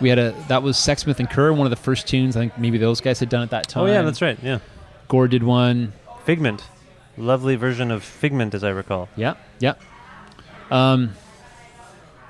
we 0.00 0.08
had 0.08 0.18
a 0.18 0.34
that 0.48 0.62
was 0.62 0.76
Sexsmith 0.76 1.18
and 1.18 1.28
Kerr, 1.28 1.52
one 1.52 1.66
of 1.66 1.70
the 1.70 1.76
first 1.76 2.06
tunes. 2.08 2.36
I 2.36 2.40
think 2.40 2.58
maybe 2.58 2.78
those 2.78 3.00
guys 3.00 3.20
had 3.20 3.28
done 3.28 3.42
at 3.42 3.50
that 3.50 3.68
time. 3.68 3.84
Oh 3.84 3.86
yeah, 3.86 4.02
that's 4.02 4.22
right. 4.22 4.38
Yeah, 4.42 4.60
Gord 5.08 5.30
did 5.30 5.42
one. 5.42 5.92
Figment, 6.24 6.62
lovely 7.16 7.56
version 7.56 7.90
of 7.90 8.04
Figment, 8.04 8.54
as 8.54 8.62
I 8.62 8.70
recall. 8.70 9.08
Yeah, 9.16 9.34
yeah. 9.60 9.74
Um, 10.70 11.14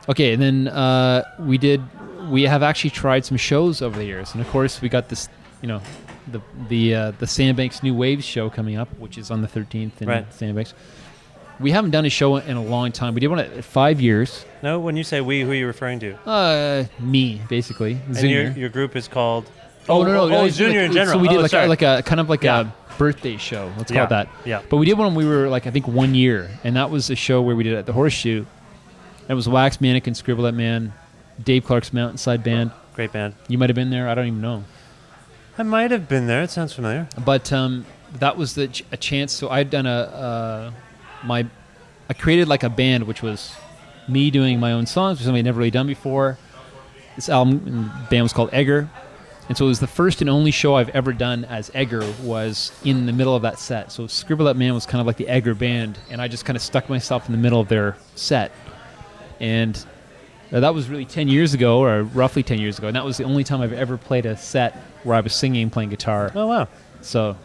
okay, 0.08 0.32
and 0.32 0.42
then 0.42 0.68
uh, 0.68 1.24
we 1.40 1.58
did. 1.58 1.82
We 2.30 2.42
have 2.42 2.62
actually 2.62 2.90
tried 2.90 3.24
some 3.24 3.36
shows 3.36 3.80
over 3.82 3.98
the 3.98 4.04
years, 4.04 4.32
and 4.32 4.40
of 4.40 4.48
course, 4.50 4.80
we 4.80 4.88
got 4.88 5.08
this. 5.08 5.28
You 5.62 5.68
know, 5.68 5.82
the 6.32 6.40
the 6.68 6.94
uh, 6.94 7.10
the 7.18 7.26
Sandbanks 7.26 7.82
New 7.82 7.94
Waves 7.94 8.24
show 8.24 8.48
coming 8.50 8.76
up, 8.76 8.88
which 8.98 9.18
is 9.18 9.30
on 9.30 9.42
the 9.42 9.48
thirteenth 9.48 10.00
in 10.02 10.08
Right. 10.08 10.32
Sandbanks. 10.32 10.74
We 11.60 11.72
haven't 11.72 11.90
done 11.90 12.04
a 12.06 12.10
show 12.10 12.36
in 12.36 12.56
a 12.56 12.62
long 12.62 12.92
time. 12.92 13.14
We 13.14 13.20
did 13.20 13.26
one 13.28 13.40
at 13.40 13.64
five 13.64 14.00
years. 14.00 14.44
No, 14.62 14.78
when 14.78 14.96
you 14.96 15.02
say 15.02 15.20
we, 15.20 15.40
who 15.40 15.50
are 15.50 15.54
you 15.54 15.66
referring 15.66 15.98
to? 16.00 16.14
Uh, 16.24 16.84
me 17.00 17.40
basically. 17.48 17.98
And 18.06 18.16
your, 18.30 18.50
your 18.52 18.68
group 18.68 18.94
is 18.94 19.08
called. 19.08 19.50
Oh, 19.88 20.02
no, 20.04 20.12
no, 20.12 20.20
oh, 20.20 20.28
no, 20.28 20.44
it's 20.44 20.54
Zunior 20.56 20.82
like- 20.82 20.86
in 20.88 20.92
general. 20.92 21.16
So 21.16 21.22
we 21.22 21.28
did 21.28 21.38
Oh, 21.38 21.40
like, 21.40 21.52
a, 21.54 21.66
like 21.66 21.82
a 21.82 22.02
kind 22.04 22.20
of 22.20 22.28
like 22.28 22.42
Yeah. 22.44 22.60
a 22.60 22.96
birthday 22.98 23.38
show. 23.38 23.72
Let's 23.76 23.90
Yeah, 23.90 23.96
call 23.96 24.04
it 24.06 24.10
that. 24.10 24.28
yeah. 24.44 24.62
But 24.68 24.76
we 24.76 24.86
did 24.86 24.96
one 24.98 25.14
when 25.14 25.16
we 25.16 25.28
were 25.28 25.48
like 25.48 25.66
I 25.66 25.70
think 25.72 25.88
one 25.88 26.14
year, 26.14 26.48
and 26.62 26.76
that 26.76 26.90
was 26.90 27.10
a 27.10 27.16
show 27.16 27.42
where 27.42 27.56
we 27.56 27.64
did 27.64 27.72
it 27.72 27.76
at 27.76 27.86
the 27.86 27.92
Horseshoe. 27.92 28.44
And 29.22 29.30
it 29.30 29.34
was 29.34 29.48
Wax 29.48 29.80
Mannequin, 29.80 30.14
Scribble 30.14 30.44
That 30.44 30.52
Man, 30.54 30.92
Dave 31.42 31.64
Clark's 31.64 31.92
Mountainside 31.92 32.44
Band. 32.44 32.70
Great 32.94 33.10
band. 33.12 33.34
You 33.48 33.58
might 33.58 33.68
have 33.68 33.76
been 33.76 33.90
there. 33.90 34.08
I 34.08 34.14
don't 34.14 34.26
even 34.26 34.40
know. 34.40 34.62
I 35.58 35.64
might 35.64 35.90
have 35.90 36.08
been 36.08 36.28
there. 36.28 36.42
It 36.44 36.50
sounds 36.50 36.72
familiar. 36.72 37.08
But 37.24 37.52
um, 37.52 37.84
that 38.20 38.36
was 38.36 38.54
the 38.54 38.68
ch- 38.68 38.84
a 38.92 38.96
chance. 38.96 39.32
So 39.32 39.50
I'd 39.50 39.70
done 39.70 39.86
a 39.86 39.90
uh, 39.90 40.72
my 41.24 41.46
I 42.08 42.14
created 42.14 42.46
like 42.46 42.62
a 42.62 42.70
band, 42.70 43.04
which 43.08 43.22
was 43.22 43.54
me 44.06 44.30
doing 44.30 44.60
my 44.60 44.72
own 44.72 44.86
songs, 44.86 45.18
which 45.18 45.24
something 45.24 45.40
I'd 45.40 45.44
never 45.44 45.58
really 45.58 45.72
done 45.72 45.88
before. 45.88 46.38
This 47.16 47.28
album 47.28 47.62
and 47.66 48.08
band 48.08 48.22
was 48.22 48.32
called 48.32 48.50
Egger, 48.52 48.88
and 49.48 49.58
so 49.58 49.64
it 49.64 49.68
was 49.68 49.80
the 49.80 49.88
first 49.88 50.20
and 50.20 50.30
only 50.30 50.52
show 50.52 50.76
I've 50.76 50.90
ever 50.90 51.12
done 51.12 51.44
as 51.44 51.72
Egger 51.74 52.08
was 52.22 52.70
in 52.84 53.06
the 53.06 53.12
middle 53.12 53.34
of 53.34 53.42
that 53.42 53.58
set. 53.58 53.90
So 53.90 54.06
Scribble 54.06 54.44
That 54.44 54.56
Man 54.56 54.74
was 54.74 54.86
kind 54.86 55.00
of 55.00 55.08
like 55.08 55.16
the 55.16 55.26
Egger 55.26 55.54
band, 55.54 55.98
and 56.08 56.22
I 56.22 56.28
just 56.28 56.44
kind 56.44 56.56
of 56.56 56.62
stuck 56.62 56.88
myself 56.88 57.26
in 57.26 57.32
the 57.32 57.38
middle 57.38 57.60
of 57.60 57.66
their 57.66 57.96
set, 58.14 58.52
and 59.40 59.84
uh, 60.52 60.60
that 60.60 60.74
was 60.74 60.88
really 60.88 61.04
10 61.04 61.28
years 61.28 61.54
ago, 61.54 61.80
or 61.82 62.02
roughly 62.02 62.42
10 62.42 62.58
years 62.58 62.78
ago, 62.78 62.86
and 62.88 62.96
that 62.96 63.04
was 63.04 63.16
the 63.16 63.24
only 63.24 63.44
time 63.44 63.60
I've 63.60 63.72
ever 63.72 63.96
played 63.96 64.26
a 64.26 64.36
set 64.36 64.74
where 65.04 65.16
I 65.16 65.20
was 65.20 65.34
singing 65.34 65.62
and 65.62 65.72
playing 65.72 65.90
guitar. 65.90 66.32
Oh 66.34 66.46
wow, 66.46 66.68
So, 67.02 67.36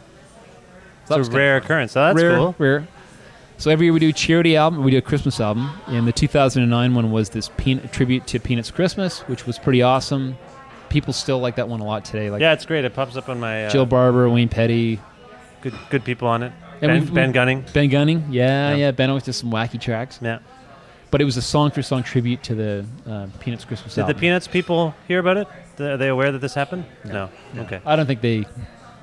it's 1.09 1.27
a 1.27 1.31
rare 1.31 1.57
occurrence. 1.57 1.91
So 1.93 2.01
that's 2.01 2.21
rare, 2.21 2.35
cool. 2.37 2.55
Rare. 2.57 2.87
So 3.57 3.69
every 3.71 3.85
year 3.85 3.93
we 3.93 3.99
do 3.99 4.09
a 4.09 4.13
charity 4.13 4.55
album, 4.57 4.83
we 4.83 4.91
do 4.91 4.97
a 4.97 5.01
Christmas 5.01 5.39
album, 5.39 5.69
and 5.87 6.07
the 6.07 6.11
2009 6.11 6.95
one 6.95 7.11
was 7.11 7.29
this 7.29 7.49
peanut, 7.57 7.91
tribute 7.93 8.25
to 8.27 8.39
Peanuts 8.39 8.71
Christmas, 8.71 9.19
which 9.21 9.45
was 9.45 9.59
pretty 9.59 9.81
awesome. 9.81 10.35
People 10.89 11.13
still 11.13 11.39
like 11.39 11.55
that 11.55 11.67
one 11.69 11.79
a 11.79 11.85
lot 11.85 12.03
today. 12.05 12.29
Like 12.29 12.41
yeah, 12.41 12.53
it's 12.53 12.65
great. 12.65 12.83
It 12.85 12.93
pops 12.93 13.15
up 13.15 13.29
on 13.29 13.39
my 13.39 13.65
uh, 13.65 13.69
Jill 13.69 13.85
Barber, 13.85 14.29
Wayne 14.29 14.49
Petti, 14.49 14.99
good 15.61 15.73
good 15.89 16.03
people 16.03 16.27
on 16.27 16.43
it. 16.43 16.51
And 16.81 16.89
ben, 16.89 16.99
we've- 17.01 17.13
ben 17.13 17.31
Gunning. 17.31 17.65
Ben 17.73 17.89
Gunning. 17.89 18.25
Yeah, 18.31 18.71
Yeah. 18.71 18.75
yeah. 18.75 18.91
Ben 18.91 19.09
always 19.09 19.23
does 19.23 19.37
some 19.37 19.51
wacky 19.51 19.79
tracks. 19.79 20.19
Yeah. 20.21 20.39
But 21.13 21.21
it 21.21 21.25
was 21.25 21.37
a 21.37 21.43
song 21.43 21.69
for 21.69 21.83
song 21.83 22.01
tribute 22.01 22.41
to 22.41 22.55
the 22.55 22.85
uh, 23.05 23.27
Peanuts 23.39 23.65
Christmas 23.65 23.93
Did 23.93 24.01
album. 24.01 24.15
the 24.15 24.19
Peanuts 24.19 24.47
people 24.47 24.95
hear 25.07 25.19
about 25.19 25.37
it? 25.37 25.47
Are 25.79 25.95
they 25.95 26.07
aware 26.07 26.31
that 26.31 26.39
this 26.39 26.55
happened? 26.55 26.85
No. 27.05 27.29
Okay. 27.55 27.79
I 27.85 27.95
don't 27.95 28.07
think 28.07 28.21
they, 28.21 28.47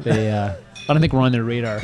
they. 0.01 0.29
Uh, 0.29 0.55
I 0.89 0.93
don't 0.93 1.01
think 1.01 1.13
we're 1.13 1.21
on 1.21 1.31
their 1.31 1.45
radar. 1.45 1.81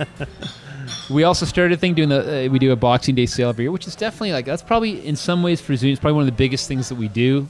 we 1.10 1.24
also 1.24 1.44
started 1.44 1.74
a 1.74 1.76
thing 1.76 1.92
doing 1.92 2.08
the. 2.08 2.46
Uh, 2.46 2.48
we 2.50 2.58
do 2.58 2.72
a 2.72 2.76
Boxing 2.76 3.14
Day 3.14 3.26
sale 3.26 3.50
every 3.50 3.64
year, 3.64 3.70
which 3.70 3.86
is 3.86 3.94
definitely 3.94 4.32
like 4.32 4.46
that's 4.46 4.62
probably 4.62 5.06
in 5.06 5.14
some 5.14 5.42
ways 5.42 5.60
for 5.60 5.76
Zoom. 5.76 5.90
It's 5.90 6.00
probably 6.00 6.14
one 6.14 6.22
of 6.22 6.28
the 6.28 6.38
biggest 6.38 6.66
things 6.66 6.88
that 6.88 6.94
we 6.94 7.08
do. 7.08 7.48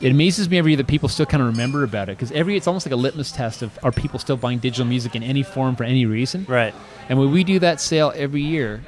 It 0.00 0.10
amazes 0.10 0.50
me 0.50 0.58
every 0.58 0.72
year 0.72 0.78
that 0.78 0.88
people 0.88 1.08
still 1.08 1.26
kind 1.26 1.44
of 1.44 1.46
remember 1.46 1.84
about 1.84 2.08
it 2.08 2.18
because 2.18 2.32
every 2.32 2.56
it's 2.56 2.66
almost 2.66 2.86
like 2.86 2.92
a 2.92 2.96
litmus 2.96 3.30
test 3.30 3.62
of 3.62 3.78
are 3.84 3.92
people 3.92 4.18
still 4.18 4.36
buying 4.36 4.58
digital 4.58 4.84
music 4.84 5.14
in 5.14 5.22
any 5.22 5.44
form 5.44 5.76
for 5.76 5.84
any 5.84 6.06
reason. 6.06 6.44
Right. 6.48 6.74
And 7.08 7.20
when 7.20 7.30
we 7.30 7.44
do 7.44 7.60
that 7.60 7.80
sale 7.80 8.12
every 8.16 8.42
year, 8.42 8.82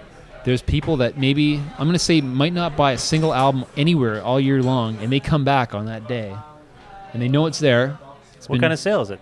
there's 0.45 0.63
people 0.63 0.99
that 0.99 1.19
maybe 1.19 1.57
I'm 1.79 1.87
going 1.87 1.93
to 1.93 1.99
say 1.99 2.21
might 2.21 2.53
not 2.53 2.77
buy 2.77 2.93
a 2.93 2.99
single 2.99 3.35
album 3.35 3.65
anywhere 3.77 4.23
all 4.23 4.41
year 4.41 4.63
long, 4.63 4.97
and 4.99 5.13
they 5.13 5.21
come 5.21 5.45
back 5.45 5.75
on 5.75 5.87
that 5.87 6.09
day, 6.09 6.35
and 7.13 7.23
they 7.23 7.29
know 7.29 7.47
it's 7.47 7.59
there. 7.59 7.99
It's 8.37 8.49
What 8.49 8.61
kind 8.61 8.73
of 8.73 8.79
sale 8.79 9.03
is 9.03 9.11
it? 9.11 9.21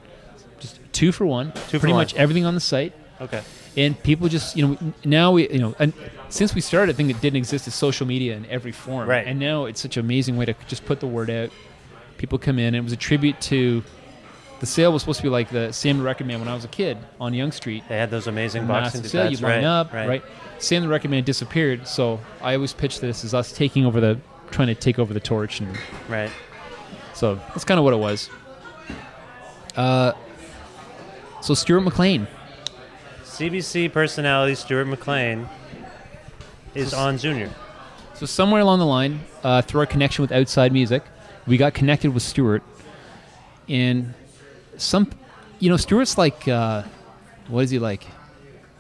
just 0.61 0.81
two 0.93 1.13
for 1.13 1.27
one. 1.27 1.53
Two 1.53 1.61
for 1.61 1.79
pretty 1.81 1.93
one. 1.93 2.03
much 2.03 2.15
everything 2.15 2.45
on 2.45 2.55
the 2.55 2.61
site. 2.61 2.93
Okay. 3.21 3.43
And 3.77 4.01
people 4.03 4.29
just, 4.29 4.57
you 4.57 4.67
know, 4.67 4.93
now 5.05 5.33
we, 5.33 5.49
you 5.51 5.59
know, 5.59 5.75
and 5.79 5.93
since 6.29 6.55
we 6.55 6.61
started, 6.61 6.93
a 6.93 6.97
thing 6.97 7.09
that 7.09 7.21
didn't 7.21 7.37
exist 7.37 7.67
is 7.69 7.75
social 7.75 8.07
media 8.07 8.37
in 8.37 8.47
every 8.47 8.73
form. 8.73 9.09
Right. 9.09 9.27
And 9.27 9.39
now 9.39 9.67
it's 9.67 9.81
such 9.81 9.97
an 9.97 10.05
amazing 10.05 10.37
way 10.37 10.47
to 10.47 10.55
just 10.67 10.85
put 10.85 11.01
the 11.01 11.07
word 11.07 11.31
out. 11.31 11.51
People 12.17 12.39
come 12.39 12.59
in, 12.59 12.67
and 12.67 12.77
it 12.77 12.83
was 12.83 12.93
a 12.93 12.97
tribute 12.97 13.41
to. 13.43 13.85
The 14.59 14.67
sale 14.67 14.93
was 14.93 15.03
supposed 15.03 15.19
to 15.19 15.23
be 15.23 15.29
like 15.29 15.51
the 15.51 15.71
Sam 15.71 16.03
Record 16.03 16.27
Man 16.27 16.41
when 16.41 16.49
I 16.49 16.55
was 16.55 16.65
a 16.65 16.69
kid 16.69 16.99
on 17.21 17.33
Yonge 17.33 17.55
Street. 17.55 17.85
They 17.89 17.97
had 17.97 18.11
those 18.11 18.27
amazing 18.27 18.67
boxing 18.67 19.05
sale, 19.05 19.31
you 19.31 19.37
line 19.37 19.59
right, 19.59 19.65
up, 19.65 19.93
right. 19.93 20.09
right. 20.09 20.25
Sam 20.59 20.83
the 20.83 20.89
Record 20.89 21.11
Man 21.11 21.25
disappeared, 21.25 21.87
so 21.87 22.21
I 22.43 22.55
always 22.55 22.73
pitch 22.73 23.01
this 23.01 23.25
as 23.25 23.33
us 23.35 23.53
taking 23.53 23.87
over 23.87 24.01
the, 24.01 24.19
trying 24.51 24.69
to 24.69 24.75
take 24.75 24.99
over 24.99 25.15
the 25.15 25.21
torch, 25.21 25.61
and 25.61 25.77
Right. 26.09 26.31
so 27.15 27.37
that's 27.37 27.65
kind 27.65 27.79
of 27.79 27.85
what 27.85 27.95
it 27.95 27.99
was. 27.99 28.29
Uh, 29.77 30.13
so 31.41 31.55
Stuart 31.55 31.83
McLean, 31.83 32.27
CBC 33.23 33.93
personality 33.93 34.57
Stuart 34.57 34.87
McLean 34.87 35.49
is 36.75 36.93
on 36.93 37.19
Zunior. 37.19 37.51
So 38.15 38.27
somewhere 38.27 38.61
along 38.61 38.81
the 38.81 38.87
line, 38.87 39.21
uh, 39.45 39.63
through 39.63 39.81
our 39.81 39.87
connection 39.87 40.23
with 40.23 40.33
Outside 40.33 40.73
Music, 40.73 41.05
we 41.47 41.57
got 41.57 41.73
connected 41.73 42.13
with 42.13 42.25
Stuart, 42.25 42.65
and 43.69 44.13
some, 44.77 45.09
you 45.61 45.71
know, 45.71 45.77
Stuart's 45.77 46.19
like, 46.19 46.49
uh, 46.49 46.83
what 47.47 47.63
is 47.63 47.71
he 47.71 47.79
like? 47.79 48.05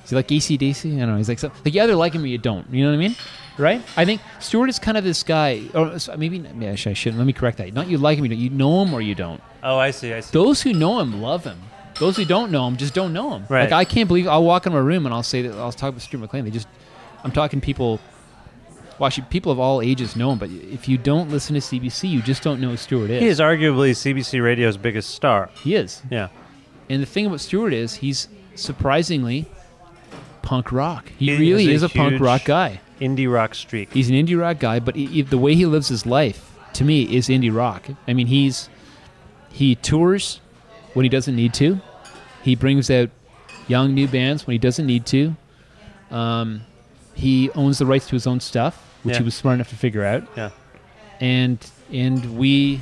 Is 0.09 0.11
he 0.13 0.17
like 0.17 0.29
ACDC? 0.29 0.97
I 0.97 1.01
don't 1.01 1.09
know. 1.11 1.17
He's 1.19 1.29
like, 1.29 1.39
so, 1.39 1.53
like 1.67 1.75
you 1.75 1.83
either 1.83 1.95
like 1.95 2.15
him 2.15 2.23
or 2.23 2.27
you 2.27 2.39
don't. 2.39 2.67
You 2.73 2.83
know 2.83 2.93
what 2.93 2.97
I 2.97 2.99
mean? 2.99 3.15
Right? 3.59 3.83
I 3.95 4.07
think 4.07 4.23
Stuart 4.41 4.71
is 4.71 4.79
kind 4.79 4.97
of 4.97 5.05
this 5.05 5.23
guy, 5.23 5.65
or 5.75 5.99
maybe 6.17 6.39
yeah, 6.39 6.71
I 6.71 6.75
shouldn't. 6.77 7.19
Let 7.19 7.27
me 7.27 7.35
correct 7.35 7.59
that. 7.59 7.75
Not 7.75 7.89
you 7.89 7.99
like 7.99 8.17
him, 8.17 8.25
you 8.25 8.31
don't. 8.31 8.39
You 8.39 8.49
know 8.49 8.85
him 8.85 8.95
or 8.95 9.03
you 9.03 9.15
don't. 9.15 9.43
Oh, 9.63 9.77
I 9.77 9.91
see. 9.91 10.15
I 10.15 10.21
see. 10.21 10.31
Those 10.33 10.63
who 10.63 10.73
know 10.73 10.99
him 11.01 11.21
love 11.21 11.45
him. 11.45 11.61
Those 11.99 12.17
who 12.17 12.25
don't 12.25 12.51
know 12.51 12.67
him 12.67 12.79
just 12.79 12.95
don't 12.95 13.13
know 13.13 13.35
him. 13.35 13.45
Right. 13.51 13.65
Like 13.65 13.73
I 13.73 13.85
can't 13.85 14.09
believe 14.09 14.27
I'll 14.27 14.45
walk 14.45 14.65
in 14.65 14.73
my 14.73 14.79
room 14.79 15.05
and 15.05 15.15
I'll 15.15 15.23
say 15.23 15.43
that 15.43 15.55
I'll 15.59 15.73
talk 15.73 15.93
with 15.93 16.03
Stuart 16.03 16.21
McLean. 16.21 16.47
They 16.47 16.51
just, 16.51 16.69
I'm 17.23 17.31
talking 17.31 17.61
people. 17.61 18.01
Well, 18.99 19.09
actually, 19.09 19.27
people 19.29 19.53
of 19.53 19.61
all 19.61 19.83
ages 19.83 20.17
know 20.17 20.33
him, 20.33 20.39
but 20.39 20.49
if 20.49 20.89
you 20.89 20.97
don't 20.97 21.29
listen 21.29 21.53
to 21.53 21.61
CBC, 21.61 22.09
you 22.09 22.23
just 22.23 22.43
don't 22.43 22.63
know 22.63 22.71
who 22.71 22.79
Stuart 22.79 23.11
is. 23.11 23.21
He 23.21 23.29
is 23.29 23.41
arguably 23.41 23.91
CBC 23.91 24.43
Radio's 24.43 24.79
biggest 24.79 25.11
star. 25.11 25.51
He 25.63 25.75
is. 25.75 26.01
Yeah. 26.11 26.29
And 26.89 27.03
the 27.03 27.07
thing 27.07 27.27
about 27.27 27.41
Stuart 27.41 27.75
is 27.75 27.95
he's 27.97 28.29
surprisingly 28.55 29.47
punk 30.49 30.73
rock. 30.73 31.11
He, 31.19 31.27
He 31.27 31.39
really 31.39 31.67
has 31.67 31.77
is 31.77 31.83
a 31.83 31.89
punk 31.91 32.21
rock 32.21 32.45
guy. 32.45 32.81
Indie 33.01 33.31
rock 33.33 33.55
streak. 33.55 33.93
He's 33.93 34.09
an 34.09 34.15
indie 34.17 34.39
rock 34.41 34.59
guy, 34.59 34.81
but 34.81 34.97
he, 34.97 35.07
he- 35.07 35.23
the 35.23 35.39
way 35.39 35.55
he 35.55 35.67
lives 35.67 35.89
his 35.89 36.07
life, 36.07 36.53
to 36.73 36.85
me, 36.85 37.03
is 37.17 37.29
indie 37.29 37.55
rock. 37.55 37.87
I 38.09 38.13
mean, 38.15 38.27
he's 38.29 38.69
he 39.53 39.75
tours 39.75 40.41
when 40.95 41.05
he 41.05 41.09
doesn't 41.11 41.37
need 41.37 41.53
to. 41.55 41.81
He 42.43 42.55
brings 42.55 42.91
out 42.91 43.11
young 43.67 43.95
new 43.95 44.09
bands 44.09 44.47
when 44.47 44.55
he 44.55 44.59
doesn't 44.59 44.87
need 44.87 45.05
to. 45.07 45.37
Um, 46.11 46.63
he 47.15 47.51
owns 47.51 47.79
the 47.79 47.87
rights 47.87 48.07
to 48.09 48.13
his 48.17 48.27
own 48.27 48.41
stuff, 48.41 48.75
which 49.03 49.15
Yeah. 49.15 49.19
he 49.19 49.25
was 49.25 49.35
smart 49.35 49.55
enough 49.57 49.69
to 49.69 49.77
figure 49.77 50.05
out. 50.05 50.25
Yeah. 50.37 50.51
And 51.21 51.59
and 51.93 52.39
we 52.39 52.81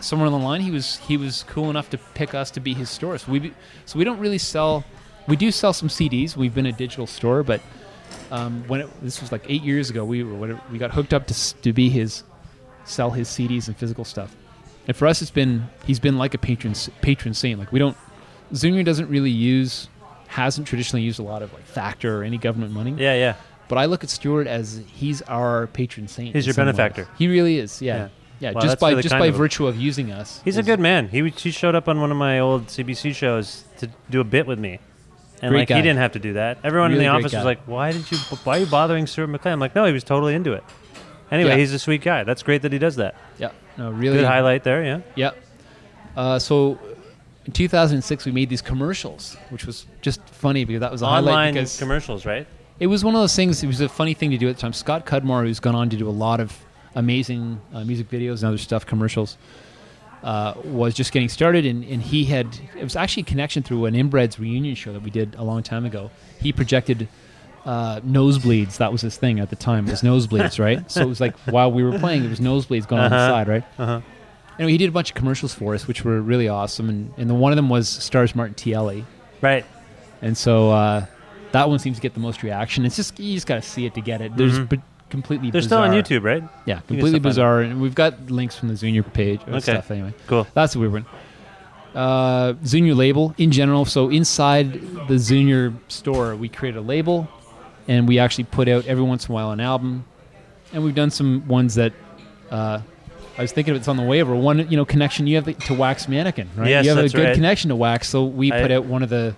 somewhere 0.00 0.26
on 0.26 0.32
the 0.32 0.44
line 0.46 0.60
he 0.62 0.70
was 0.70 0.96
he 1.08 1.16
was 1.16 1.44
cool 1.48 1.68
enough 1.70 1.90
to 1.90 1.98
pick 2.14 2.34
us 2.34 2.50
to 2.52 2.60
be 2.60 2.72
his 2.74 2.88
store. 2.88 3.18
So 3.18 3.32
we 3.32 3.38
be- 3.40 3.54
so 3.86 3.98
we 3.98 4.04
don't 4.04 4.18
really 4.20 4.38
sell. 4.38 4.84
We 5.30 5.36
do 5.36 5.50
sell 5.50 5.72
some 5.72 5.88
CDs. 5.88 6.36
We've 6.36 6.54
been 6.54 6.66
a 6.66 6.72
digital 6.72 7.06
store, 7.06 7.42
but 7.42 7.60
um, 8.30 8.64
when 8.66 8.82
it, 8.82 8.88
this 9.02 9.20
was 9.20 9.32
like 9.32 9.44
eight 9.48 9.62
years 9.62 9.88
ago, 9.88 10.04
we 10.04 10.22
were 10.22 10.60
we 10.70 10.78
got 10.78 10.90
hooked 10.90 11.14
up 11.14 11.26
to 11.28 11.54
to 11.62 11.72
be 11.72 11.88
his 11.88 12.24
sell 12.84 13.10
his 13.10 13.28
CDs 13.28 13.68
and 13.68 13.76
physical 13.76 14.04
stuff. 14.04 14.34
And 14.86 14.96
for 14.96 15.06
us, 15.06 15.22
it's 15.22 15.30
been 15.30 15.68
he's 15.86 16.00
been 16.00 16.18
like 16.18 16.34
a 16.34 16.38
patron 16.38 16.74
patron 17.00 17.32
saint. 17.32 17.58
Like 17.58 17.72
we 17.72 17.78
don't 17.78 17.96
Zoomer 18.52 18.84
doesn't 18.84 19.08
really 19.08 19.30
use 19.30 19.88
hasn't 20.26 20.66
traditionally 20.66 21.02
used 21.02 21.18
a 21.18 21.22
lot 21.22 21.42
of 21.42 21.52
like 21.52 21.64
factor 21.64 22.20
or 22.20 22.24
any 22.24 22.38
government 22.38 22.72
money. 22.72 22.94
Yeah, 22.96 23.14
yeah. 23.14 23.36
But 23.68 23.78
I 23.78 23.86
look 23.86 24.02
at 24.02 24.10
Stuart 24.10 24.46
as 24.46 24.82
he's 24.86 25.22
our 25.22 25.68
patron 25.68 26.08
saint. 26.08 26.34
He's 26.34 26.46
your 26.46 26.54
some 26.54 26.66
ways. 26.66 26.76
benefactor. 26.76 27.08
He 27.18 27.28
really 27.28 27.58
is. 27.58 27.80
Yeah. 27.80 28.08
Yeah. 28.40 28.52
Yeah. 28.52 28.60
Just 28.60 28.80
by 28.80 28.90
really 28.90 29.02
just 29.02 29.18
by 29.18 29.26
of 29.26 29.34
virtue 29.34 29.66
of 29.66 29.76
using 29.76 30.12
us. 30.12 30.40
He's 30.44 30.56
a 30.56 30.62
good 30.62 30.80
man. 30.80 31.08
He 31.08 31.28
he 31.30 31.50
showed 31.50 31.74
up 31.74 31.88
on 31.88 32.00
one 32.00 32.10
of 32.10 32.16
my 32.16 32.38
old 32.38 32.66
CBC 32.66 33.14
shows 33.14 33.64
to 33.78 33.88
do 34.08 34.20
a 34.20 34.24
bit 34.24 34.46
with 34.46 34.58
me, 34.58 34.80
and 35.42 35.50
Great 35.50 35.60
like 35.60 35.68
guy. 35.68 35.76
he 35.76 35.82
didn't 35.82 35.98
have 35.98 36.12
to 36.12 36.18
do 36.18 36.34
that. 36.34 36.58
Everyone 36.64 36.90
Really 36.92 37.04
in 37.06 37.10
the 37.10 37.16
great 37.16 37.24
office 37.24 37.32
guy. 37.32 37.38
was 37.38 37.44
like, 37.46 37.60
"Why 37.66 37.92
did 37.92 38.10
you? 38.10 38.18
Why 38.44 38.56
are 38.56 38.60
you 38.60 38.66
bothering 38.66 39.06
Stuart 39.06 39.28
McLean?" 39.28 39.54
I'm 39.54 39.60
like, 39.60 39.74
"No, 39.74 39.84
he 39.86 39.92
was 39.92 40.04
totally 40.04 40.34
into 40.34 40.52
it." 40.52 40.64
Anyway, 41.30 41.50
Yeah. 41.50 41.56
he's 41.56 41.72
a 41.72 41.78
sweet 41.78 42.02
guy. 42.02 42.24
That's 42.24 42.42
great 42.42 42.62
that 42.62 42.72
he 42.72 42.78
does 42.78 42.96
that. 42.96 43.14
Yeah. 43.38 43.50
No, 43.78 43.90
really. 43.90 44.16
Good 44.18 44.26
highlight 44.26 44.64
there. 44.64 44.84
Yeah. 44.84 45.00
Yeah. 45.14 45.30
Uh, 46.16 46.38
so 46.38 46.78
in 47.46 47.52
2006, 47.52 48.26
we 48.26 48.32
made 48.32 48.48
these 48.50 48.60
commercials, 48.62 49.36
which 49.50 49.64
was 49.64 49.86
just 50.02 50.20
funny 50.28 50.64
because 50.64 50.80
that 50.80 50.90
was 50.92 51.02
a 51.02 51.06
highlight 51.06 51.28
Online 51.32 51.54
because 51.54 51.78
commercials, 51.78 52.26
right? 52.26 52.46
it 52.80 52.88
was 52.88 53.04
one 53.04 53.14
of 53.14 53.20
those 53.20 53.34
things. 53.36 53.62
It 53.62 53.66
was 53.68 53.80
a 53.80 53.88
funny 53.88 54.12
thing 54.14 54.30
to 54.30 54.38
do 54.38 54.48
at 54.48 54.56
the 54.56 54.60
time. 54.60 54.72
Scott 54.72 55.06
Cudmore, 55.06 55.44
who's 55.44 55.60
gone 55.60 55.74
on 55.74 55.88
to 55.90 55.96
do 55.96 56.08
a 56.08 56.10
lot 56.10 56.40
of 56.40 56.56
amazing 56.96 57.60
uh, 57.72 57.84
music 57.84 58.10
videos 58.10 58.36
and 58.42 58.44
other 58.46 58.58
stuff, 58.58 58.84
commercials, 58.84 59.36
uh, 60.22 60.54
was 60.64 60.94
just 60.94 61.12
getting 61.12 61.28
started, 61.28 61.64
and, 61.66 61.82
and 61.84 62.02
he 62.02 62.24
had 62.24 62.46
it 62.76 62.82
was 62.84 62.96
actually 62.96 63.22
a 63.22 63.26
connection 63.26 63.62
through 63.62 63.86
an 63.86 63.94
Inbreds 63.94 64.38
reunion 64.38 64.74
show 64.74 64.92
that 64.92 65.02
we 65.02 65.10
did 65.10 65.34
a 65.36 65.42
long 65.44 65.62
time 65.62 65.84
ago. 65.86 66.10
He 66.40 66.52
projected 66.52 67.08
uh, 67.64 68.00
nosebleeds. 68.00 68.78
That 68.78 68.92
was 68.92 69.00
his 69.02 69.16
thing 69.16 69.40
at 69.40 69.50
the 69.50 69.56
time. 69.56 69.86
Was 69.86 70.02
nosebleeds, 70.02 70.58
right? 70.58 70.80
So 70.90 71.02
it 71.02 71.06
was 71.06 71.20
like 71.20 71.36
while 71.40 71.70
we 71.72 71.82
were 71.82 71.98
playing, 71.98 72.24
it 72.24 72.28
was 72.30 72.40
nosebleeds 72.40 72.86
going 72.86 73.02
on 73.02 73.10
the 73.10 73.16
Uh-huh. 73.16 73.30
side, 73.32 73.48
right? 73.48 73.64
Uh-huh. 73.78 74.00
Anyway, 74.58 74.72
he 74.72 74.78
did 74.78 74.88
a 74.90 74.92
bunch 74.92 75.10
of 75.10 75.14
commercials 75.14 75.54
for 75.54 75.74
us, 75.74 75.86
which 75.88 76.04
were 76.04 76.20
really 76.20 76.48
awesome, 76.48 76.88
and, 76.90 77.12
and 77.16 77.30
the 77.30 77.34
one 77.34 77.50
of 77.52 77.56
them 77.56 77.70
was 77.70 77.88
stars 77.88 78.34
Martin 78.34 78.54
Tielli. 78.54 79.04
Right. 79.40 79.64
And 80.20 80.36
so 80.36 80.70
uh, 80.70 81.06
that 81.52 81.68
one 81.70 81.78
seems 81.78 81.96
to 81.96 82.02
get 82.02 82.12
the 82.12 82.20
most 82.20 82.42
reaction. 82.42 82.84
It's 82.84 82.96
just 82.96 83.18
you 83.18 83.32
just 83.34 83.46
got 83.46 83.54
to 83.54 83.62
see 83.66 83.86
it 83.86 83.94
to 83.94 84.02
get 84.02 84.20
it. 84.20 84.36
There's 84.36 84.58
Mhm. 84.58 84.68
b- 84.68 84.80
completely 85.10 85.50
They're 85.50 85.60
still 85.62 85.78
on 85.78 85.90
YouTube, 85.90 86.22
right? 86.22 86.42
Yeah, 86.64 86.76
completely 86.80 87.10
still 87.10 87.12
find 87.14 87.22
bizarre. 87.22 87.60
And 87.60 87.80
we've 87.80 87.94
got 87.94 88.30
links 88.30 88.56
from 88.56 88.68
the 88.68 88.76
Zunior 88.76 89.02
page 89.02 89.40
or 89.46 89.50
Okay. 89.50 89.60
stuff 89.60 89.90
anyway. 89.90 90.14
Cool. 90.26 90.46
That's 90.54 90.74
a 90.74 90.78
weird 90.78 90.92
one. 90.92 91.06
Uh, 91.94 92.54
Zunior 92.64 92.94
label 92.94 93.34
in 93.36 93.50
general. 93.50 93.84
So 93.84 94.08
inside 94.10 94.80
the 95.08 95.18
Zunior 95.18 95.72
store, 95.88 96.36
we 96.36 96.48
create 96.48 96.76
a 96.76 96.80
label, 96.80 97.28
and 97.88 98.06
we 98.06 98.18
actually 98.20 98.44
put 98.44 98.68
out 98.68 98.86
every 98.86 99.02
once 99.02 99.26
in 99.26 99.32
a 99.32 99.34
while 99.34 99.50
an 99.50 99.60
album, 99.60 100.04
and 100.72 100.84
we've 100.84 100.94
done 100.94 101.10
some 101.10 101.46
ones 101.48 101.74
that. 101.74 101.92
Uh, 102.50 102.80
I 103.38 103.42
was 103.42 103.52
thinking 103.52 103.72
of 103.72 103.78
it's 103.80 103.88
on 103.88 103.96
the 103.96 104.02
way 104.02 104.20
over. 104.20 104.34
One, 104.36 104.70
you 104.70 104.76
know, 104.76 104.84
connection 104.84 105.26
you 105.26 105.36
have 105.40 105.58
to 105.66 105.74
Wax 105.74 106.08
Mannequin, 106.08 106.48
right? 106.56 106.68
Yes, 106.68 106.84
you 106.84 106.90
have 106.90 106.98
that's 106.98 107.14
a 107.14 107.16
good 107.16 107.24
right. 107.26 107.34
connection 107.34 107.70
to 107.70 107.76
Wax, 107.76 108.08
so 108.08 108.24
we 108.24 108.52
I- 108.52 108.60
put 108.60 108.70
out 108.70 108.84
one 108.84 109.02
of 109.02 109.08
the 109.08 109.34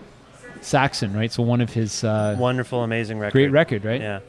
Saxon, 0.60 1.14
right? 1.14 1.30
So 1.32 1.42
one 1.42 1.60
of 1.60 1.72
his 1.72 2.02
uh, 2.02 2.36
Wonderful, 2.38 2.82
amazing 2.82 3.18
record. 3.18 3.32
great 3.32 3.50
record, 3.52 3.84
right? 3.84 4.00
Yeah. 4.00 4.20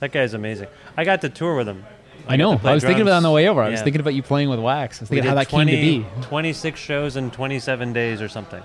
That 0.00 0.12
guy's 0.12 0.34
amazing. 0.34 0.68
I 0.96 1.04
got 1.04 1.20
to 1.22 1.28
tour 1.28 1.56
with 1.56 1.68
him. 1.68 1.84
I 2.26 2.36
got 2.36 2.62
know. 2.62 2.70
I 2.70 2.74
was 2.74 2.82
thinking 2.82 3.02
of 3.02 3.06
that 3.06 3.14
on 3.14 3.22
the 3.22 3.30
way 3.30 3.48
over. 3.48 3.62
I 3.62 3.70
was 3.70 3.82
thinking 3.82 4.00
about 4.00 4.14
you 4.14 4.22
playing 4.22 4.48
with 4.50 4.60
Wax. 4.60 5.00
I 5.00 5.02
was 5.02 5.08
thinking 5.10 5.28
how 5.28 5.34
that 5.34 5.48
came 5.48 5.66
to 5.66 5.72
be. 5.72 6.06
26 6.22 6.78
shows 6.78 7.16
in 7.16 7.30
27 7.30 7.92
days 7.92 8.20
or 8.22 8.28
something 8.28 8.62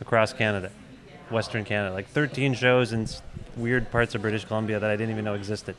across 0.00 0.32
Canada, 0.32 0.70
Western 1.30 1.64
Canada. 1.64 1.94
Like 1.94 2.08
13 2.08 2.54
shows 2.54 2.92
in 2.92 3.06
weird 3.56 3.90
parts 3.90 4.14
of 4.14 4.22
British 4.22 4.44
Columbia 4.44 4.78
that 4.78 4.90
I 4.90 4.96
didn't 4.96 5.10
even 5.12 5.24
know 5.24 5.34
existed. 5.34 5.74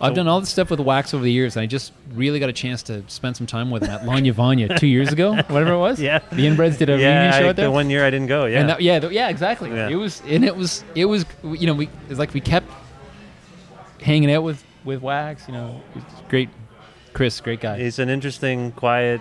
I've 0.00 0.10
So- 0.12 0.16
done 0.16 0.28
all 0.28 0.40
this 0.40 0.48
stuff 0.50 0.70
with 0.70 0.80
Wax 0.80 1.14
over 1.14 1.22
the 1.22 1.30
years, 1.30 1.54
and 1.56 1.62
I 1.62 1.66
just 1.66 1.92
really 2.12 2.40
got 2.40 2.48
a 2.48 2.52
chance 2.52 2.82
to 2.84 3.04
spend 3.06 3.36
some 3.36 3.46
time 3.46 3.70
with 3.70 3.84
him 3.84 3.90
at 3.90 4.02
Lanya 4.02 4.32
Vanya 4.32 4.76
two 4.76 4.88
years 4.88 5.12
ago, 5.12 5.32
whatever 5.48 5.72
it 5.74 5.78
was. 5.78 6.00
Yeah. 6.00 6.18
the 6.32 6.46
Inbreds 6.46 6.76
did 6.78 6.88
a 6.90 6.98
yeah, 6.98 7.06
reunion 7.22 7.32
show 7.32 7.46
I- 7.46 7.48
out 7.50 7.56
there. 7.56 7.66
the 7.66 7.70
one 7.70 7.88
year 7.88 8.04
I 8.04 8.10
didn't 8.10 8.26
go. 8.26 8.46
Yeah. 8.46 8.60
And 8.60 8.68
that, 8.70 8.80
yeah, 8.82 8.98
th- 8.98 9.12
yeah, 9.12 9.28
exactly. 9.28 9.70
Yeah. 9.70 9.88
It 9.90 9.94
was, 9.94 10.20
and 10.26 10.44
it 10.44 10.56
was, 10.56 10.82
it 10.96 11.04
was, 11.04 11.24
you 11.44 11.66
know, 11.68 11.74
we 11.74 11.88
it's 12.10 12.18
like 12.18 12.34
we 12.34 12.40
kept 12.40 12.66
hanging 14.02 14.32
out 14.32 14.42
with 14.42 14.62
with 14.84 15.00
Wax. 15.00 15.46
You 15.48 15.54
know, 15.54 15.80
He's 15.94 16.02
great, 16.28 16.48
Chris, 17.12 17.40
great 17.40 17.60
guy. 17.60 17.78
He's 17.78 17.98
an 17.98 18.08
interesting, 18.08 18.72
quiet, 18.72 19.20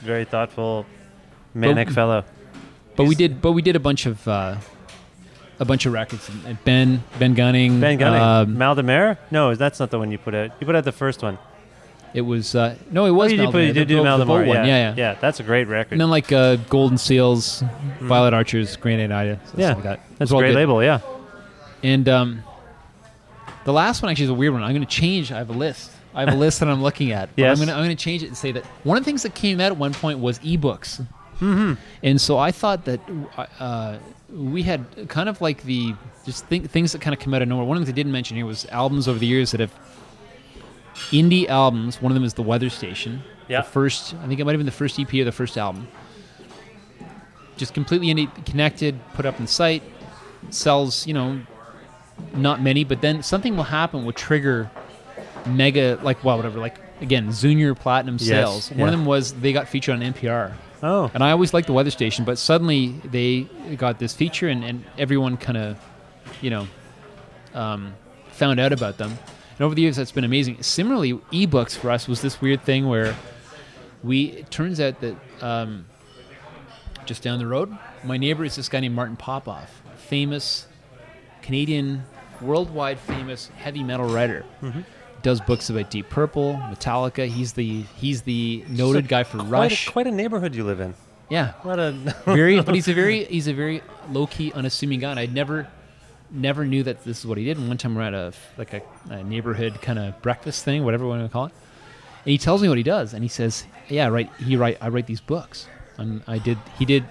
very 0.00 0.24
thoughtful, 0.24 0.86
manic 1.54 1.88
But- 1.88 1.94
fellow. 1.94 2.24
But 2.96 3.04
we 3.08 3.16
did, 3.16 3.42
but 3.42 3.52
we 3.52 3.62
did 3.62 3.74
a 3.74 3.80
bunch 3.80 4.06
of 4.06 4.26
uh, 4.28 4.56
a 5.58 5.64
bunch 5.64 5.84
of 5.84 5.92
records. 5.92 6.28
And- 6.46 6.62
Ben 6.64 7.02
Ben 7.18 7.34
Gunning, 7.34 7.80
Ben 7.80 7.98
Gunning. 7.98 8.20
um, 8.22 8.56
Mal 8.58 8.74
de 8.76 8.82
Mer? 8.84 9.18
No, 9.32 9.54
that's 9.56 9.80
not 9.80 9.90
the 9.90 9.98
one 9.98 10.10
you 10.12 10.18
put 10.18 10.34
out. 10.34 10.52
You 10.60 10.66
put 10.66 10.76
out 10.76 10.84
the 10.84 10.92
first 10.92 11.20
one. 11.22 11.36
it 12.14 12.20
was 12.20 12.54
uh, 12.54 12.76
no, 12.92 13.06
it 13.06 13.10
was. 13.10 13.32
Oh, 13.32 13.34
you 13.34 13.50
put, 13.50 13.62
you 13.62 13.66
the 13.72 13.80
did 13.80 13.88
do 13.88 13.96
Bo- 13.98 14.04
Mal 14.04 14.18
the 14.18 14.24
de 14.24 14.28
Mer. 14.30 14.46
one. 14.46 14.56
Yeah. 14.58 14.64
yeah, 14.66 14.76
yeah. 14.90 14.94
Yeah, 14.96 15.14
that's 15.20 15.40
a 15.40 15.42
great 15.42 15.66
record. 15.66 15.92
And 15.94 16.00
then 16.00 16.10
like 16.10 16.30
uh, 16.30 16.54
Golden 16.70 16.96
Seals, 16.98 17.64
Violet 18.00 18.32
Archers, 18.32 18.76
Granite 18.76 19.10
Ida, 19.10 19.40
stuff 19.44 19.58
yeah, 19.58 19.72
like 19.74 19.82
that. 19.82 20.00
That's 20.18 20.30
a 20.30 20.34
great 20.36 20.50
good. 20.50 20.54
label. 20.56 20.84
Yeah. 20.84 21.00
And 21.82 22.08
um, 22.08 22.42
the 23.64 23.72
last 23.72 24.02
one 24.02 24.10
actually 24.10 24.24
is 24.24 24.30
a 24.30 24.34
weird 24.34 24.52
one. 24.52 24.62
I'm 24.62 24.74
going 24.74 24.86
to 24.86 24.86
change. 24.86 25.32
I 25.32 25.38
have 25.38 25.50
a 25.50 25.54
list. 25.54 25.90
I 26.14 26.20
have 26.20 26.34
a 26.34 26.36
list 26.36 26.60
that 26.60 26.68
I'm 26.68 26.82
looking 26.82 27.10
at. 27.10 27.28
Yes. 27.36 27.50
I'm 27.50 27.64
going 27.64 27.68
to 27.68 27.74
I'm 27.74 27.84
going 27.84 27.96
to 27.96 28.02
change 28.02 28.22
it 28.22 28.26
and 28.26 28.36
say 28.36 28.52
that 28.52 28.64
one 28.84 28.96
of 28.96 29.02
the 29.02 29.06
things 29.06 29.22
that 29.24 29.34
came 29.34 29.60
out 29.60 29.72
at 29.72 29.76
one 29.76 29.92
point 29.92 30.20
was 30.20 30.38
ebooks. 30.40 31.04
Mm-hmm. 31.40 31.74
And 32.02 32.20
so 32.20 32.38
I 32.38 32.52
thought 32.52 32.84
that 32.84 33.00
uh, 33.58 33.98
we 34.30 34.62
had 34.62 35.08
kind 35.08 35.28
of 35.28 35.40
like 35.40 35.64
the 35.64 35.94
just 36.24 36.46
think, 36.46 36.70
things 36.70 36.92
that 36.92 37.00
kind 37.00 37.12
of 37.14 37.20
come 37.20 37.34
out 37.34 37.42
of 37.42 37.48
nowhere. 37.48 37.64
One 37.64 37.76
of 37.76 37.80
the 37.80 37.86
things 37.86 37.94
I 37.94 37.96
didn't 37.96 38.12
mention 38.12 38.36
here 38.36 38.46
was 38.46 38.66
albums 38.66 39.08
over 39.08 39.18
the 39.18 39.26
years 39.26 39.50
that 39.50 39.60
have 39.60 39.72
indie 41.10 41.48
albums. 41.48 42.00
One 42.00 42.12
of 42.12 42.14
them 42.14 42.24
is 42.24 42.34
The 42.34 42.42
Weather 42.42 42.70
Station. 42.70 43.22
Yeah. 43.48 43.62
The 43.62 43.68
first, 43.68 44.14
I 44.14 44.26
think 44.26 44.40
it 44.40 44.44
might 44.44 44.52
have 44.52 44.60
been 44.60 44.66
the 44.66 44.72
first 44.72 44.98
EP 44.98 45.12
or 45.14 45.24
the 45.24 45.32
first 45.32 45.58
album. 45.58 45.88
Just 47.56 47.74
completely 47.74 48.08
indie, 48.08 48.46
connected, 48.46 48.98
put 49.14 49.26
up 49.26 49.38
on 49.40 49.46
site, 49.46 49.82
sells, 50.50 51.06
you 51.06 51.14
know, 51.14 51.40
not 52.34 52.62
many, 52.62 52.84
but 52.84 53.00
then 53.00 53.22
something 53.22 53.56
will 53.56 53.64
happen 53.64 54.04
will 54.04 54.12
trigger 54.12 54.70
mega, 55.46 55.98
like, 56.02 56.22
well, 56.24 56.36
whatever, 56.36 56.58
like, 56.58 56.78
again, 57.00 57.32
Zunior 57.32 57.74
Platinum 57.74 58.16
Yes, 58.18 58.28
sales. 58.28 58.70
One 58.70 58.80
yeah. 58.80 58.84
of 58.86 58.90
them 58.92 59.04
was 59.04 59.32
they 59.34 59.52
got 59.52 59.68
featured 59.68 59.96
on 59.96 60.00
NPR. 60.00 60.52
Oh. 60.82 61.10
And 61.14 61.22
I 61.22 61.30
always 61.30 61.54
liked 61.54 61.66
the 61.66 61.72
weather 61.72 61.90
station, 61.90 62.24
but 62.24 62.38
suddenly 62.38 62.88
they 63.04 63.42
got 63.76 63.98
this 63.98 64.12
feature 64.12 64.48
and, 64.48 64.64
and 64.64 64.84
everyone 64.98 65.36
kind 65.36 65.56
of, 65.56 65.78
you 66.40 66.50
know, 66.50 66.66
um, 67.54 67.94
found 68.28 68.60
out 68.60 68.72
about 68.72 68.98
them. 68.98 69.10
And 69.10 69.60
over 69.60 69.74
the 69.74 69.82
years, 69.82 69.96
that's 69.96 70.12
been 70.12 70.24
amazing. 70.24 70.62
Similarly, 70.62 71.14
ebooks 71.32 71.76
for 71.76 71.90
us 71.90 72.08
was 72.08 72.20
this 72.20 72.40
weird 72.40 72.62
thing 72.62 72.88
where 72.88 73.16
we, 74.02 74.24
it 74.24 74.50
turns 74.50 74.80
out 74.80 75.00
that 75.00 75.16
um, 75.40 75.86
just 77.06 77.22
down 77.22 77.38
the 77.38 77.46
road, 77.46 77.74
my 78.02 78.16
neighbor 78.16 78.44
is 78.44 78.56
this 78.56 78.68
guy 78.68 78.80
named 78.80 78.94
Martin 78.94 79.16
Popoff, 79.16 79.82
famous 79.96 80.66
Canadian, 81.44 82.02
worldwide 82.40 82.98
famous 82.98 83.48
heavy 83.56 83.82
metal 83.82 84.08
writer. 84.08 84.44
Mm-hmm. 84.62 84.80
Does 85.22 85.40
books 85.40 85.70
about 85.70 85.90
Deep 85.90 86.08
Purple, 86.10 86.54
Metallica. 86.54 87.26
He's 87.26 87.52
the 87.52 87.82
he's 87.96 88.22
the 88.22 88.64
noted 88.68 89.04
So 89.04 89.08
guy 89.08 89.24
for 89.24 89.38
quite 89.38 89.50
Rush. 89.50 89.88
A, 89.88 89.90
quite 89.92 90.06
a 90.06 90.10
neighborhood 90.10 90.54
you 90.54 90.64
live 90.64 90.80
in. 90.80 90.94
Yeah, 91.30 91.52
What 91.62 91.78
a 91.78 91.92
very, 92.26 92.60
but 92.60 92.74
he's 92.74 92.88
a 92.88 92.92
very 92.92 93.24
he's 93.24 93.46
a 93.46 93.54
very 93.54 93.82
low 94.10 94.26
key, 94.26 94.52
unassuming 94.52 95.00
guy. 95.00 95.10
And 95.10 95.20
I 95.20 95.26
never 95.26 95.68
never 96.30 96.66
knew 96.66 96.82
that 96.82 97.04
this 97.04 97.20
is 97.20 97.26
what 97.26 97.38
he 97.38 97.44
did. 97.44 97.58
And 97.58 97.68
one 97.68 97.78
time 97.78 97.94
we're 97.94 98.02
at 98.02 98.14
a 98.14 98.32
like 98.58 98.72
a, 98.74 98.82
a 99.10 99.22
neighborhood 99.22 99.80
kind 99.80 99.98
of 99.98 100.20
breakfast 100.22 100.64
thing, 100.64 100.84
whatever 100.84 101.04
you 101.04 101.10
want 101.10 101.22
to 101.22 101.28
call 101.28 101.46
it. 101.46 101.52
And 102.24 102.30
he 102.30 102.38
tells 102.38 102.62
me 102.62 102.68
what 102.68 102.78
he 102.78 102.84
does, 102.84 103.12
and 103.14 103.22
he 103.22 103.28
says, 103.28 103.64
"Yeah, 103.88 104.08
right. 104.08 104.30
He 104.36 104.56
write 104.56 104.78
I 104.80 104.88
write 104.88 105.06
these 105.06 105.20
books, 105.20 105.68
and 105.98 106.22
I 106.26 106.38
did. 106.38 106.58
He 106.78 106.84
did. 106.84 107.04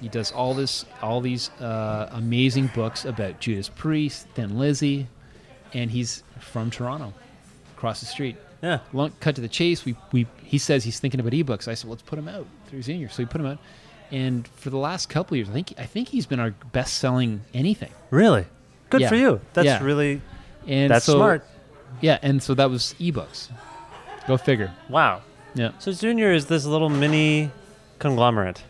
He 0.00 0.08
does 0.08 0.32
all 0.32 0.54
this, 0.54 0.84
all 1.02 1.20
these 1.20 1.50
uh, 1.60 2.08
amazing 2.12 2.70
books 2.74 3.04
about 3.04 3.38
Judas 3.40 3.68
Priest, 3.68 4.26
Thin 4.34 4.58
Lizzy, 4.58 5.06
and 5.74 5.90
he's 5.90 6.22
from 6.38 6.70
Toronto, 6.70 7.12
across 7.76 8.00
the 8.00 8.06
street. 8.06 8.36
Yeah. 8.62 8.80
Long, 8.92 9.12
cut 9.20 9.34
to 9.36 9.40
the 9.40 9.48
chase. 9.48 9.84
We, 9.84 9.96
we 10.12 10.26
he 10.42 10.58
says 10.58 10.84
he's 10.84 10.98
thinking 11.00 11.20
about 11.20 11.32
ebooks. 11.32 11.68
I 11.68 11.74
said, 11.74 11.84
well, 11.84 11.92
let's 11.92 12.02
put 12.02 12.18
him 12.18 12.28
out 12.28 12.46
through 12.66 12.82
Zunior. 12.82 13.08
So 13.08 13.22
we 13.22 13.26
put 13.26 13.40
him 13.40 13.46
out, 13.46 13.58
and 14.10 14.46
for 14.48 14.70
the 14.70 14.76
last 14.78 15.08
couple 15.08 15.34
of 15.34 15.38
years, 15.38 15.48
I 15.48 15.52
think 15.52 15.74
I 15.78 15.84
think 15.86 16.08
he's 16.08 16.26
been 16.26 16.40
our 16.40 16.50
best 16.72 16.94
selling 16.98 17.42
anything. 17.54 17.90
Really? 18.10 18.46
Good 18.90 19.02
Yeah. 19.02 19.08
for 19.08 19.16
you. 19.16 19.40
That's 19.52 19.66
Yeah. 19.66 19.82
really 19.84 20.20
And 20.66 20.90
That's 20.90 21.04
so- 21.06 21.16
smart. 21.16 21.46
Yeah, 22.00 22.18
and 22.22 22.42
so 22.42 22.54
that 22.54 22.70
was 22.70 22.94
ebooks. 23.00 23.48
Go 24.26 24.36
figure. 24.36 24.72
wow. 24.88 25.22
Yeah. 25.54 25.72
So 25.78 25.90
Zunior 25.92 26.32
is 26.32 26.46
this 26.46 26.64
little 26.64 26.88
mini 26.88 27.50
conglomerate. 27.98 28.62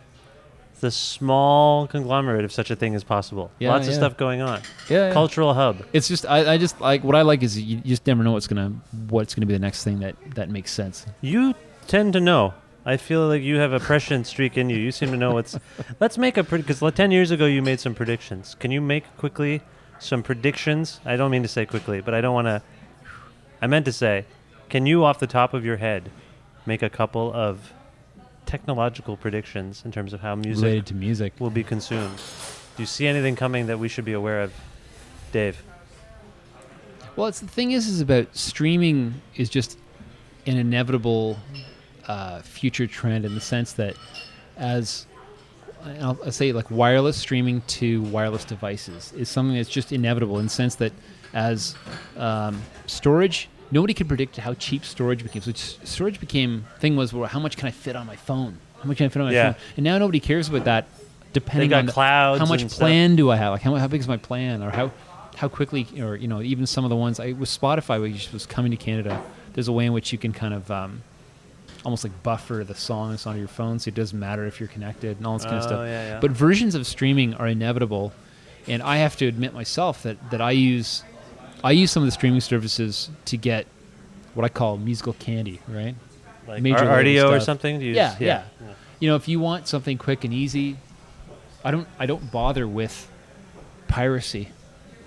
This 0.81 0.97
small 0.97 1.86
conglomerate, 1.86 2.44
if 2.44 2.52
such 2.52 2.70
a 2.70 2.77
thing 2.77 2.94
is 2.94 3.05
possible. 3.05 3.51
Yeah, 3.59 3.70
Lots 3.70 3.86
of 3.89 3.94
stuff 3.94 4.16
going 4.16 4.40
on. 4.40 4.62
Yeah, 4.89 5.09
yeah. 5.09 5.12
Cultural 5.12 5.52
hub. 5.52 5.85
It's 5.93 6.09
just 6.09 6.24
I, 6.24 6.55
I 6.55 6.59
just 6.59 6.81
like 6.81 7.05
what 7.05 7.15
I 7.15 7.23
like 7.23 7.43
is 7.43 7.61
you 7.61 7.78
just 7.78 8.07
never 8.07 8.23
know 8.23 8.32
what's 8.32 8.47
gonna 8.47 8.73
what's 9.09 9.35
gonna 9.35 9.47
be 9.47 9.52
the 9.52 9.59
next 9.59 9.85
thing 9.85 10.01
that 10.01 10.16
that 10.35 10.48
makes 10.48 10.73
sense. 10.73 11.07
You 11.20 11.55
tend 11.86 12.15
to 12.15 12.20
know. 12.20 12.55
I 12.86 12.97
feel 12.97 13.28
like 13.28 13.43
you 13.43 13.57
have 13.57 13.74
a 13.74 13.81
prescient 13.81 14.27
streak 14.27 14.57
in 14.57 14.70
you. 14.70 14.78
You 14.78 14.90
seem 14.90 15.11
to 15.11 15.16
know 15.16 15.32
what's. 15.32 15.59
Let's 16.01 16.16
make 16.16 16.39
a 16.39 16.43
because 16.43 16.81
ten 16.94 17.11
years 17.11 17.31
ago 17.31 17.44
you 17.44 17.61
made 17.61 17.78
some 17.78 17.94
predictions. 17.94 18.57
Can 18.59 18.70
you 18.70 18.81
make 18.81 19.05
quickly 19.19 19.61
some 19.98 20.23
predictions? 20.23 21.01
I 21.05 21.16
don't 21.16 21.31
mean 21.31 21.43
to 21.43 21.48
say 21.48 21.66
quickly, 21.66 22.01
but 22.01 22.15
I 22.15 22.23
don't 22.23 22.35
want 22.35 22.47
to. 22.47 22.62
I 23.61 23.66
meant 23.66 23.85
to 23.85 23.93
say, 23.93 24.24
can 24.70 24.86
you 24.86 25.05
off 25.05 25.19
the 25.19 25.27
top 25.27 25.52
of 25.52 25.62
your 25.65 25.77
head 25.77 26.11
make 26.65 26.82
a 26.82 26.89
couple 26.89 27.31
of 27.35 27.73
technological 28.51 29.16
predictions 29.16 29.82
in 29.85 29.93
terms 29.93 30.12
of 30.12 30.20
how 30.20 30.35
music 30.35 30.64
Related 30.64 30.86
to 30.86 30.94
music. 30.94 31.32
will 31.39 31.51
be 31.51 31.62
consumed? 31.62 32.16
Do 32.77 32.82
you 32.82 32.86
see 32.86 33.06
anything 33.06 33.36
coming 33.36 33.68
that 33.68 33.78
we 33.78 33.86
should 33.86 34.05
be 34.05 34.12
aware 34.12 34.43
of, 34.43 34.52
Dave? 35.31 35.62
Well, 37.14 37.28
it's 37.28 37.39
the 37.39 37.47
thing 37.47 37.70
is 37.70 37.86
is 37.86 38.01
about 38.01 38.35
streaming 38.36 39.14
is 39.36 39.48
just 39.51 39.78
an 40.47 40.56
inevitable 40.56 41.39
uh, 42.09 42.40
future 42.40 42.89
trend 42.89 43.24
in 43.24 43.36
the 43.36 43.40
sense 43.40 43.74
that 43.74 43.94
as 44.56 45.06
I'll, 46.01 46.18
I'll 46.24 46.32
say 46.32 46.52
like 46.52 46.70
wireless 46.72 47.16
streaming 47.16 47.60
to 47.78 48.02
wireless 48.02 48.44
devices 48.44 49.12
is 49.12 49.28
something 49.28 49.56
that's 49.56 49.68
just 49.68 49.93
inevitable 49.93 50.40
in 50.40 50.47
the 50.47 50.51
sense 50.51 50.74
that 50.77 50.93
as 51.35 51.77
um, 52.16 52.60
storage 52.86 53.48
nobody 53.71 53.95
could 53.95 54.09
predict 54.09 54.37
how 54.37 54.55
cheap 54.55 54.85
storage 54.85 55.23
became 55.23 55.43
so 55.43 55.53
storage 55.53 56.19
became 56.21 56.67
thing 56.79 56.97
was 56.97 57.13
well 57.13 57.29
how 57.29 57.39
much 57.39 57.57
can 57.57 57.69
i 57.69 57.71
fit 57.71 57.95
on 57.97 58.07
my 58.07 58.17
phone 58.17 58.59
How 58.81 58.87
much 58.89 58.97
can 58.97 59.07
I 59.07 59.09
fit 59.11 59.21
on 59.21 59.29
my 59.29 59.33
Yeah. 59.35 59.53
phone? 59.53 59.63
And 59.77 59.85
now 59.85 59.99
nobody 59.99 60.21
cares 60.21 60.49
about 60.49 60.65
that. 60.65 60.87
Depending 61.35 61.73
on 61.75 61.85
the- 61.87 61.93
how 61.93 62.47
much 62.47 62.63
and 62.63 62.71
stuff. 62.71 62.81
plan 62.81 63.15
do 63.15 63.31
I 63.31 63.37
have? 63.37 63.53
Like 63.53 63.61
how, 63.63 63.75
how 63.77 63.87
big 63.89 64.01
is 64.01 64.09
my 64.09 64.17
plan, 64.17 64.63
or 64.63 64.71
how 64.71 64.91
how 65.37 65.49
quickly, 65.49 65.87
or 66.01 66.17
you 66.17 66.27
know, 66.29 66.41
even 66.41 66.65
some 66.67 66.85
of 66.87 66.89
the 66.91 66.97
ones 66.97 67.21
I 67.21 67.33
with 67.33 67.51
Spotify, 67.51 68.01
which 68.01 68.33
was 68.33 68.47
coming 68.47 68.71
to 68.71 68.79
Canada. 68.79 69.23
There's 69.53 69.69
a 69.69 69.73
way 69.73 69.85
in 69.85 69.93
which 69.93 70.13
you 70.13 70.19
can 70.19 70.33
kind 70.33 70.55
of 70.55 70.71
um, 70.71 71.03
almost 71.85 72.05
like 72.05 72.23
buffer 72.23 72.65
the 72.67 72.75
songs 72.75 73.27
on 73.27 73.39
your 73.39 73.49
phone, 73.49 73.79
so 73.79 73.89
it 73.89 73.95
doesn't 73.95 74.19
matter 74.19 74.47
if 74.47 74.59
you're 74.61 74.69
connected 74.71 75.19
and 75.19 75.27
all 75.27 75.37
this 75.37 75.45
kind 75.45 75.57
of 75.59 75.65
Oh, 75.65 75.67
stuff. 75.69 75.81
yeah, 75.87 76.05
yeah. 76.15 76.19
But 76.21 76.31
versions 76.31 76.75
of 76.75 76.87
streaming 76.87 77.35
are 77.35 77.47
inevitable, 77.47 78.13
and 78.67 78.83
I 78.83 78.97
have 78.97 79.15
to 79.19 79.27
admit 79.27 79.53
myself 79.53 80.03
that 80.05 80.17
that 80.31 80.41
I 80.41 80.53
use 80.53 81.05
I 81.62 81.73
use 81.73 81.91
some 81.91 82.03
of 82.03 82.07
the 82.07 82.12
streaming 82.12 82.41
services 82.41 83.11
to 83.27 83.37
get 83.37 83.66
what 84.35 84.45
I 84.45 84.49
call 84.49 84.77
musical 84.77 85.12
candy, 85.15 85.61
right? 85.69 85.95
Like 86.47 86.62
Major 86.62 86.89
R- 86.89 87.03
Rdio 87.03 87.31
or 87.31 87.41
something? 87.41 87.78
Do 87.78 87.85
you 87.85 87.95
yeah, 87.95 88.16
yeah, 88.19 88.45
yeah. 88.61 88.69
You 88.99 89.09
know, 89.11 89.16
if 89.16 89.28
you 89.28 89.41
want 89.41 89.66
something 89.69 89.99
quick 89.99 90.24
and 90.24 90.32
easy, 90.35 90.77
I 91.65 91.70
don't 91.70 91.87
I 91.99 92.07
don't 92.07 92.31
bother 92.31 92.66
with 92.66 93.11
piracy 93.89 94.49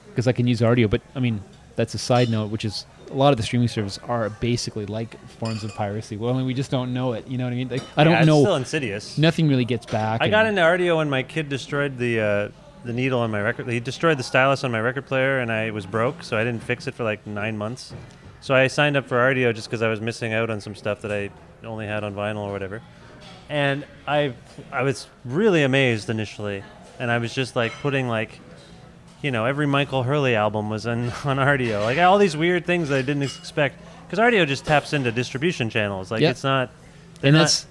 because 0.10 0.28
I 0.28 0.32
can 0.32 0.48
use 0.48 0.62
Rdio. 0.62 0.90
But 0.90 1.02
I 1.16 1.20
mean, 1.20 1.42
that's 1.76 1.94
a 1.94 1.98
side 1.98 2.30
note, 2.30 2.52
which 2.52 2.66
is 2.66 2.86
a 3.10 3.14
lot 3.14 3.32
of 3.32 3.38
the 3.38 3.44
streaming 3.44 3.68
services 3.68 4.00
are 4.08 4.30
basically 4.30 4.86
like 4.86 5.18
forms 5.28 5.64
of 5.64 5.74
piracy. 5.76 6.18
Well, 6.18 6.34
I 6.34 6.38
mean, 6.38 6.46
we 6.46 6.54
just 6.54 6.72
don't 6.72 6.94
know 6.94 7.14
it. 7.14 7.28
You 7.28 7.38
know 7.38 7.44
what 7.46 7.54
I 7.54 7.56
mean? 7.58 7.70
Like, 7.70 7.84
I 7.98 8.04
don't 8.04 8.14
Yeah, 8.14 8.20
it's 8.20 8.28
know. 8.28 8.42
still 8.42 8.56
insidious. 8.56 9.18
Nothing 9.18 9.48
really 9.48 9.66
gets 9.66 9.86
back. 9.86 10.22
I 10.22 10.30
got 10.30 10.46
into 10.48 10.62
Rdio 10.62 10.98
when 10.98 11.10
my 11.10 11.24
kid 11.24 11.50
destroyed 11.50 11.98
the 11.98 12.20
uh, 12.20 12.50
the 12.86 12.94
needle 12.94 13.20
on 13.20 13.32
my 13.32 13.42
record. 13.42 13.68
He 13.70 13.80
destroyed 13.80 14.18
the 14.18 14.24
stylus 14.24 14.64
on 14.64 14.72
my 14.72 14.80
record 14.82 15.06
player, 15.06 15.40
and 15.40 15.52
I 15.52 15.72
was 15.72 15.86
broke, 15.86 16.24
so 16.24 16.38
I 16.38 16.44
didn't 16.44 16.64
fix 16.64 16.88
it 16.88 16.94
for 16.94 17.04
like 17.04 17.26
nine 17.26 17.58
months. 17.58 17.94
So 18.42 18.54
I 18.54 18.68
signed 18.68 18.98
up 18.98 19.08
for 19.08 19.16
Rdio 19.18 19.54
just 19.56 19.70
because 19.70 19.82
I 19.82 19.88
was 19.88 20.02
missing 20.02 20.34
out 20.34 20.50
on 20.50 20.60
some 20.60 20.76
stuff 20.76 21.02
that 21.02 21.12
I 21.12 21.30
only 21.66 21.88
had 21.88 22.04
on 22.04 22.14
vinyl 22.14 22.40
or 22.40 22.52
whatever. 22.52 22.82
And 23.50 23.86
I 24.08 24.34
I 24.72 24.84
was 24.84 25.08
really 25.24 25.64
amazed 25.64 26.10
initially, 26.10 26.64
and 27.00 27.10
I 27.12 27.18
was 27.20 27.34
just 27.34 27.56
like 27.56 27.72
putting 27.82 28.08
like, 28.10 28.40
you 29.22 29.32
know, 29.32 29.46
every 29.46 29.66
Michael 29.68 30.04
Hurley 30.04 30.36
album 30.36 30.70
was 30.70 30.86
on 30.88 31.06
on 31.24 31.38
Rdio, 31.38 31.82
like 31.84 31.98
all 32.00 32.18
these 32.18 32.36
weird 32.36 32.66
things 32.66 32.90
that 32.90 32.98
I 32.98 33.02
didn't 33.02 33.24
expect. 33.24 33.80
Because 34.06 34.20
Rdio 34.20 34.46
just 34.46 34.66
taps 34.66 34.92
into 34.94 35.12
distribution 35.12 35.70
channels. 35.70 36.12
Like 36.12 36.22
Yep. 36.22 36.32
it's 36.32 36.44
not, 36.44 36.70
and 37.22 37.34
not- 37.34 37.40
that's 37.44 37.66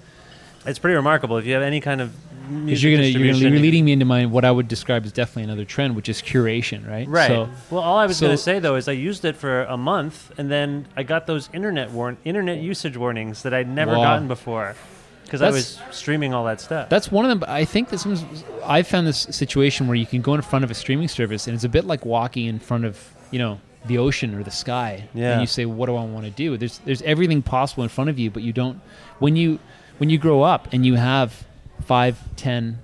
it's 0.65 0.79
pretty 0.79 0.95
remarkable 0.95 1.37
if 1.37 1.45
you 1.45 1.53
have 1.53 1.63
any 1.63 1.81
kind 1.81 2.01
of 2.01 2.13
because 2.43 2.65
music 2.65 2.83
you're 2.83 2.91
gonna 2.97 3.07
you're, 3.07 3.13
gonna, 3.19 3.27
distribution, 3.31 3.53
you're 3.53 3.61
leading 3.61 3.85
me 3.85 3.91
into 3.93 4.05
my 4.05 4.25
what 4.25 4.45
I 4.45 4.51
would 4.51 4.67
describe 4.67 5.05
as 5.05 5.11
definitely 5.11 5.43
another 5.43 5.65
trend, 5.65 5.95
which 5.95 6.09
is 6.09 6.21
curation, 6.21 6.87
right? 6.87 7.07
Right. 7.07 7.27
So, 7.27 7.49
well, 7.69 7.81
all 7.81 7.97
I 7.97 8.05
was 8.05 8.17
so- 8.17 8.25
going 8.27 8.37
to 8.37 8.41
say 8.41 8.59
though 8.59 8.75
is 8.75 8.87
I 8.87 8.91
used 8.93 9.25
it 9.25 9.35
for 9.35 9.63
a 9.63 9.77
month, 9.77 10.31
and 10.37 10.51
then 10.51 10.85
I 10.97 11.03
got 11.03 11.25
those 11.27 11.49
internet 11.53 11.91
warn 11.91 12.17
internet 12.25 12.59
usage 12.59 12.97
warnings 12.97 13.43
that 13.43 13.53
I'd 13.53 13.67
never 13.69 13.93
Wow. 13.97 14.03
gotten 14.03 14.27
before 14.27 14.75
because 15.23 15.41
I 15.41 15.49
was 15.49 15.79
streaming 15.91 16.33
all 16.33 16.45
that 16.45 16.59
stuff. 16.61 16.89
That's 16.89 17.11
one 17.11 17.25
of 17.25 17.29
them. 17.39 17.49
I 17.49 17.65
think 17.65 17.89
this 17.89 18.05
one's. 18.05 18.23
I 18.65 18.83
found 18.83 19.07
this 19.07 19.21
situation 19.31 19.87
where 19.87 19.95
you 19.95 20.05
can 20.05 20.21
go 20.21 20.33
in 20.35 20.41
front 20.41 20.63
of 20.65 20.69
a 20.71 20.73
streaming 20.75 21.07
service, 21.07 21.47
and 21.47 21.55
it's 21.55 21.63
a 21.63 21.69
bit 21.69 21.85
like 21.85 22.05
walking 22.05 22.45
in 22.45 22.59
front 22.59 22.85
of 22.85 22.99
you 23.31 23.39
know 23.39 23.59
the 23.85 23.97
ocean 23.97 24.35
or 24.35 24.43
the 24.43 24.51
sky. 24.51 25.07
Yeah. 25.13 25.31
And 25.33 25.41
you 25.41 25.47
say, 25.47 25.65
"What 25.65 25.87
do 25.87 25.95
I 25.95 26.03
want 26.05 26.25
to 26.25 26.31
do?" 26.31 26.57
There's 26.57 26.79
there's 26.79 27.01
everything 27.03 27.41
possible 27.41 27.83
in 27.83 27.89
front 27.89 28.09
of 28.09 28.19
you, 28.19 28.29
but 28.29 28.43
you 28.43 28.53
don't. 28.53 28.79
When 29.19 29.35
you 29.35 29.59
when 29.97 30.09
you 30.09 30.17
grow 30.17 30.41
up 30.43 30.67
and 30.73 30.85
you 30.85 30.95
have 30.95 31.45
five, 31.81 32.17
ten, 32.35 32.79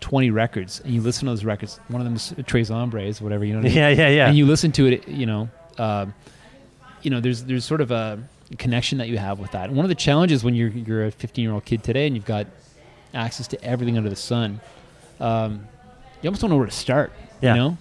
twenty 0.00 0.30
records, 0.30 0.80
and 0.80 0.92
you 0.92 1.00
listen 1.00 1.26
to 1.26 1.32
those 1.32 1.44
records. 1.44 1.78
One 1.88 2.00
of 2.00 2.04
them 2.04 2.16
is 2.16 2.34
Tres 2.46 2.68
Hombres, 2.68 3.20
whatever 3.20 3.44
you 3.44 3.52
know. 3.54 3.60
What 3.60 3.66
I 3.66 3.68
mean? 3.68 3.76
Yeah, 3.78 3.88
yeah, 3.88 4.08
yeah. 4.08 4.28
And 4.28 4.36
you 4.36 4.46
listen 4.46 4.72
to 4.72 4.86
it, 4.86 5.08
you 5.08 5.26
know. 5.26 5.48
um 5.78 6.14
you 7.02 7.10
know, 7.10 7.18
there's 7.20 7.44
there's 7.44 7.64
sort 7.64 7.80
of 7.80 7.90
a 7.90 8.22
connection 8.58 8.98
that 8.98 9.08
you 9.08 9.18
have 9.18 9.38
with 9.40 9.50
that. 9.52 9.68
And 9.68 9.76
one 9.76 9.84
of 9.84 9.88
the 9.88 9.94
challenges 9.96 10.44
when 10.44 10.54
you're 10.54 10.68
you're 10.68 11.06
a 11.06 11.10
15 11.10 11.42
year 11.42 11.52
old 11.52 11.64
kid 11.64 11.82
today 11.82 12.06
and 12.06 12.14
you've 12.14 12.24
got 12.26 12.46
access 13.12 13.48
to 13.48 13.64
everything 13.64 13.96
under 13.96 14.08
the 14.08 14.14
sun, 14.16 14.60
um, 15.18 15.66
you 16.20 16.28
almost 16.28 16.42
don't 16.42 16.50
know 16.50 16.56
where 16.56 16.66
to 16.66 16.72
start. 16.72 17.12
Yeah. 17.40 17.54
You 17.54 17.60
know, 17.60 17.78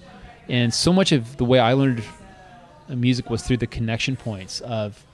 and 0.49 0.73
so 0.73 0.91
much 0.91 1.11
of 1.11 1.37
the 1.37 1.45
way 1.45 1.59
I 1.59 1.73
learned 1.73 2.03
uh, 2.89 2.95
music 2.95 3.29
was 3.29 3.43
through 3.43 3.57
the 3.57 3.67
connection 3.67 4.15
points 4.15 4.59
of 4.61 5.05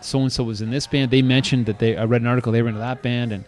so 0.00 0.20
and 0.20 0.32
so 0.32 0.44
was 0.44 0.60
in 0.62 0.70
this 0.70 0.86
band. 0.86 1.10
They 1.10 1.22
mentioned 1.22 1.66
that 1.66 1.80
they. 1.80 1.96
I 1.96 2.04
read 2.04 2.20
an 2.22 2.28
article 2.28 2.52
they 2.52 2.62
were 2.62 2.68
into 2.68 2.80
that 2.80 3.02
band, 3.02 3.32
and 3.32 3.44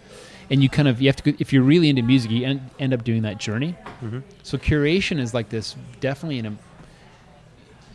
and 0.52 0.62
you 0.62 0.68
kind 0.68 0.86
of 0.86 1.00
you 1.00 1.08
have 1.08 1.16
to 1.16 1.32
go, 1.32 1.36
if 1.40 1.52
you're 1.52 1.62
really 1.62 1.88
into 1.88 2.02
music, 2.02 2.30
you 2.30 2.44
end, 2.46 2.60
end 2.78 2.92
up 2.92 3.02
doing 3.02 3.22
that 3.22 3.38
journey. 3.38 3.74
Mhm. 4.04 4.22
So 4.42 4.58
curation 4.58 5.18
is 5.18 5.32
like 5.34 5.48
this 5.48 5.74
definitely 6.00 6.38
an 6.40 6.58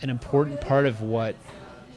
an 0.02 0.10
important 0.10 0.60
part 0.62 0.86
of 0.86 1.02
what 1.02 1.36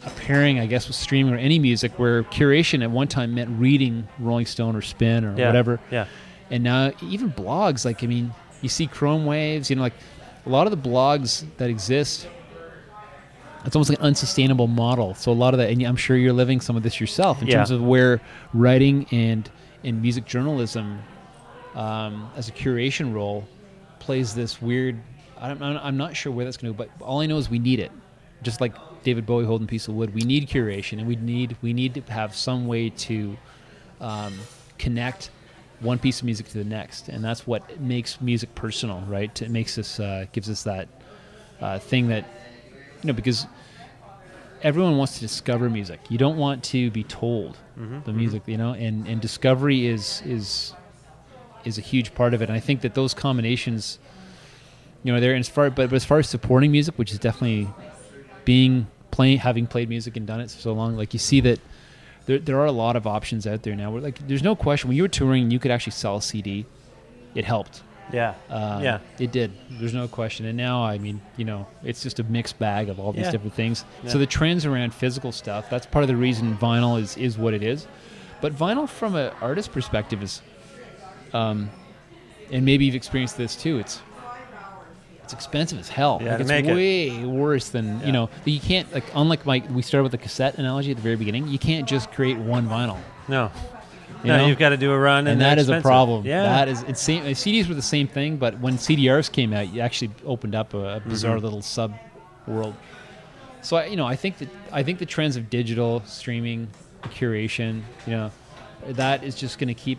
a 0.07 0.11
pairing, 0.11 0.59
I 0.59 0.67
guess, 0.67 0.87
with 0.87 0.97
streaming 0.97 1.35
or 1.35 1.37
any 1.39 1.59
music, 1.59 1.99
where 1.99 2.23
curation 2.25 2.83
at 2.83 2.91
one 2.91 3.09
time 3.09 3.35
meant 3.35 3.51
reading 3.59 4.07
Rolling 4.19 4.47
Stone 4.47 4.77
or 4.77 4.81
Spin 4.83 5.25
or 5.25 5.37
Yeah, 5.37 5.47
whatever. 5.47 5.81
yeah. 5.91 6.07
And 6.51 6.63
now 6.65 6.93
even 7.03 7.31
blogs, 7.33 7.85
like 7.85 8.03
I 8.05 8.07
mean, 8.07 8.33
you 8.63 8.69
see 8.69 8.87
Chromewaves, 8.87 9.71
you 9.71 9.77
know, 9.77 9.83
like 9.83 9.95
a 10.47 10.49
lot 10.49 10.67
of 10.67 10.71
the 10.83 10.89
blogs 10.89 11.45
that 11.59 11.69
exist. 11.71 12.27
It's 13.67 13.77
almost 13.77 13.91
like 13.91 13.99
an 13.99 14.07
unsustainable 14.07 14.67
model. 14.69 15.15
So 15.15 15.31
a 15.31 15.35
lot 15.35 15.53
of 15.53 15.59
that, 15.59 15.69
and 15.71 15.83
I'm 15.83 15.97
sure 15.97 16.17
you're 16.17 16.33
living 16.33 16.61
some 16.63 16.77
of 16.77 16.83
this 16.83 16.99
yourself 17.01 17.43
in 17.43 17.49
Yeah. 17.49 17.57
terms 17.57 17.71
of 17.71 17.83
where 17.83 18.21
writing 18.55 19.07
and 19.11 19.49
and 19.85 20.01
music 20.01 20.25
journalism 20.25 21.01
um, 21.75 22.31
as 22.37 22.49
a 22.49 22.53
curation 22.53 23.15
role 23.15 23.47
plays 23.99 24.35
this 24.35 24.61
weird. 24.61 24.99
I'm, 25.41 25.97
not 25.97 26.15
sure 26.17 26.33
where 26.33 26.45
that's 26.45 26.59
going 26.59 26.73
to 26.73 26.77
go, 26.77 26.85
but 26.87 27.05
all 27.05 27.21
I 27.21 27.27
know 27.27 27.39
is 27.39 27.49
we 27.49 27.59
need 27.59 27.81
it. 27.81 27.91
Just 28.43 28.61
like 28.61 28.75
David 29.03 29.25
Bowie 29.25 29.47
holding 29.47 29.67
piece 29.67 29.89
of 29.89 29.95
wood, 29.95 30.15
we 30.15 30.21
need 30.23 30.49
curation, 30.49 30.99
and 30.99 31.07
we 31.07 31.17
need 31.17 31.57
we 31.63 31.73
need 31.73 31.95
to 31.95 32.13
have 32.13 32.35
some 32.35 32.67
way 32.67 32.91
to 32.91 33.37
um, 34.01 34.39
connect 34.79 35.31
one 35.81 35.99
piece 35.99 36.21
of 36.21 36.25
music 36.25 36.49
to 36.49 36.59
the 36.59 36.65
next, 36.65 37.09
and 37.09 37.25
that's 37.25 37.47
what 37.47 37.81
makes 37.81 38.21
music 38.21 38.55
personal, 38.55 39.01
right? 39.09 39.41
It 39.41 39.51
makes 39.51 39.79
us 39.79 39.99
uh, 39.99 40.27
gives 40.33 40.51
us 40.51 40.63
that 40.65 40.89
uh, 41.61 41.79
thing 41.79 42.09
that 42.09 42.25
you 43.03 43.09
know 43.09 43.13
because 43.13 43.47
everyone 44.63 44.97
wants 44.97 45.15
to 45.15 45.21
discover 45.21 45.71
music. 45.71 46.01
You 46.09 46.19
don't 46.19 46.37
want 46.37 46.63
to 46.65 46.91
be 46.91 47.03
told 47.05 47.59
Mhm, 47.79 48.05
the 48.05 48.13
music, 48.13 48.43
you 48.47 48.57
know, 48.59 48.73
and 48.75 49.07
and 49.07 49.21
discovery 49.21 49.87
is 49.87 50.23
is 50.27 50.75
is 51.65 51.79
a 51.79 51.81
huge 51.81 52.15
part 52.15 52.35
of 52.35 52.43
it. 52.43 52.49
And 52.49 52.57
I 52.57 52.61
think 52.61 52.81
that 52.83 52.95
those 52.95 53.13
combinations, 53.15 53.99
you 55.05 55.13
know, 55.13 55.21
they're 55.21 55.35
as 55.35 55.49
far 55.49 55.71
but, 55.71 55.91
but 55.91 55.97
as 55.97 56.05
far 56.05 56.19
as 56.19 56.29
supporting 56.29 56.71
music, 56.73 56.99
which 56.99 57.13
is 57.13 57.19
definitely 57.19 57.69
being 58.45 58.87
playing 59.11 59.39
having 59.39 59.67
played 59.67 59.89
music 59.89 60.17
and 60.17 60.27
done 60.27 60.41
it 60.41 60.51
for 60.51 60.61
so 60.61 60.73
long, 60.73 60.97
like 60.97 61.13
you 61.13 61.19
see 61.19 61.41
that 61.41 61.61
there 62.27 62.39
there 62.39 62.59
are 62.61 62.67
a 62.67 62.73
lot 62.73 62.97
of 62.97 63.07
options 63.07 63.47
out 63.47 63.63
there 63.63 63.75
now. 63.75 63.91
Where 63.91 64.01
like 64.03 64.27
there's 64.27 64.43
no 64.43 64.55
question 64.57 64.89
when 64.89 64.97
you 64.97 65.03
were 65.03 65.09
touring, 65.09 65.51
you 65.51 65.59
could 65.59 65.71
actually 65.71 65.93
sell 65.93 66.17
a 66.17 66.23
CD. 66.23 66.67
It 67.35 67.45
helped. 67.45 67.83
Yeah. 68.13 68.35
Uh, 68.49 68.81
Yeah. 68.83 68.99
It 69.19 69.33
did. 69.33 69.53
There's 69.71 69.95
no 69.95 70.09
question. 70.09 70.47
And 70.47 70.57
now, 70.57 70.83
I 70.83 70.99
mean, 70.99 71.21
you 71.37 71.45
know, 71.45 71.67
it's 71.85 72.03
just 72.03 72.19
a 72.19 72.25
mixed 72.25 72.59
bag 72.59 72.89
of 72.89 72.99
all 73.01 73.13
these 73.13 73.25
Yeah. 73.27 73.31
different 73.31 73.55
things. 73.55 73.85
Yeah. 74.03 74.11
So 74.11 74.19
the 74.19 74.27
trends 74.27 74.67
around 74.67 74.93
physical 74.95 75.33
stuff, 75.33 75.69
that's 75.71 75.87
part 75.87 76.03
of 76.03 76.09
the 76.09 76.17
reason 76.17 76.57
vinyl 76.57 77.01
is, 77.01 77.17
is 77.17 77.39
what 77.39 77.55
it 77.55 77.63
is. 77.63 77.87
But 78.41 78.55
vinyl 78.55 78.89
from 78.89 79.15
an 79.17 79.31
artist 79.41 79.71
perspective 79.73 80.23
is, 80.23 80.41
um, 81.33 81.71
and 82.51 82.65
maybe 82.65 82.85
you've 82.87 82.95
experienced 82.95 83.37
this 83.37 83.55
too, 83.57 83.79
it's 83.79 84.01
it's 85.23 85.33
expensive 85.35 85.79
as 85.79 85.89
hell. 85.89 86.19
Yeah, 86.21 86.33
like 86.33 86.41
it's 86.41 86.49
make 86.49 86.65
it. 86.65 86.75
way 86.75 87.25
worse 87.25 87.69
than, 87.69 88.01
Yeah. 88.01 88.07
you 88.07 88.13
know, 88.13 88.31
you 88.45 88.59
can't, 88.59 88.93
like, 88.93 89.05
unlike 89.15 89.47
my, 89.47 89.63
we 89.71 89.81
started 89.83 90.03
with 90.03 90.11
the 90.11 90.19
cassette 90.19 90.59
analogy 90.59 90.91
at 90.91 90.97
the 90.97 91.03
very 91.05 91.15
beginning, 91.15 91.47
you 91.47 91.59
can't 91.59 91.87
just 91.89 92.11
create 92.11 92.37
one 92.37 92.69
vinyl. 92.69 92.97
No. 93.29 93.53
You 94.23 94.29
no, 94.29 94.37
know? 94.39 94.47
you've 94.47 94.59
got 94.59 94.71
to 94.71 94.77
do 94.77 94.93
a 94.93 94.99
run, 94.99 95.21
and, 95.21 95.29
and 95.29 95.41
that 95.41 95.59
is 95.59 95.69
a 95.69 95.81
problem. 95.81 96.27
Yeah. 96.27 96.43
that 96.43 96.69
is 96.69 96.83
it's 96.83 97.01
same. 97.01 97.25
CDs 97.25 97.69
were 97.69 97.75
the 97.75 97.81
same 97.83 98.07
thing, 98.07 98.37
but 98.37 98.59
when 98.61 98.75
CDRs 98.75 99.31
came 99.33 99.53
out, 99.53 99.73
you 99.73 99.81
actually 99.81 100.11
opened 100.27 100.55
up 100.55 100.75
a, 100.75 100.97
a 100.97 101.01
bizarre 101.01 101.39
Mhm. 101.39 101.43
little 101.43 101.63
sub 101.63 101.95
world. 102.47 102.75
So 103.63 103.77
I, 103.77 103.87
you 103.87 103.97
know, 103.97 104.07
I 104.07 104.17
think 104.17 104.39
that 104.39 104.49
I 104.73 104.83
think 104.83 104.99
the 104.99 105.07
trends 105.07 105.37
of 105.37 105.49
digital 105.51 106.03
streaming, 106.07 106.69
curation, 107.05 107.83
you 108.07 108.13
know, 108.13 108.31
that 108.89 109.23
is 109.25 109.35
just 109.35 109.59
going 109.59 109.69
to 109.69 109.75
keep 109.75 109.99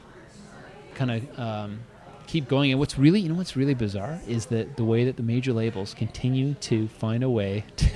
kind 0.95 1.11
of 1.11 1.39
um, 1.39 1.79
keep 2.27 2.47
going. 2.47 2.71
And 2.71 2.79
what's 2.79 2.97
really, 2.97 3.19
you 3.19 3.29
know, 3.29 3.35
what's 3.35 3.55
really 3.55 3.73
bizarre 3.73 4.19
is 4.27 4.47
that 4.47 4.77
the 4.77 4.83
way 4.83 5.05
that 5.05 5.17
the 5.17 5.23
major 5.23 5.53
labels 5.53 5.93
continue 5.93 6.53
to 6.55 6.87
find 6.87 7.23
a 7.23 7.29
way 7.29 7.63
to 7.77 7.87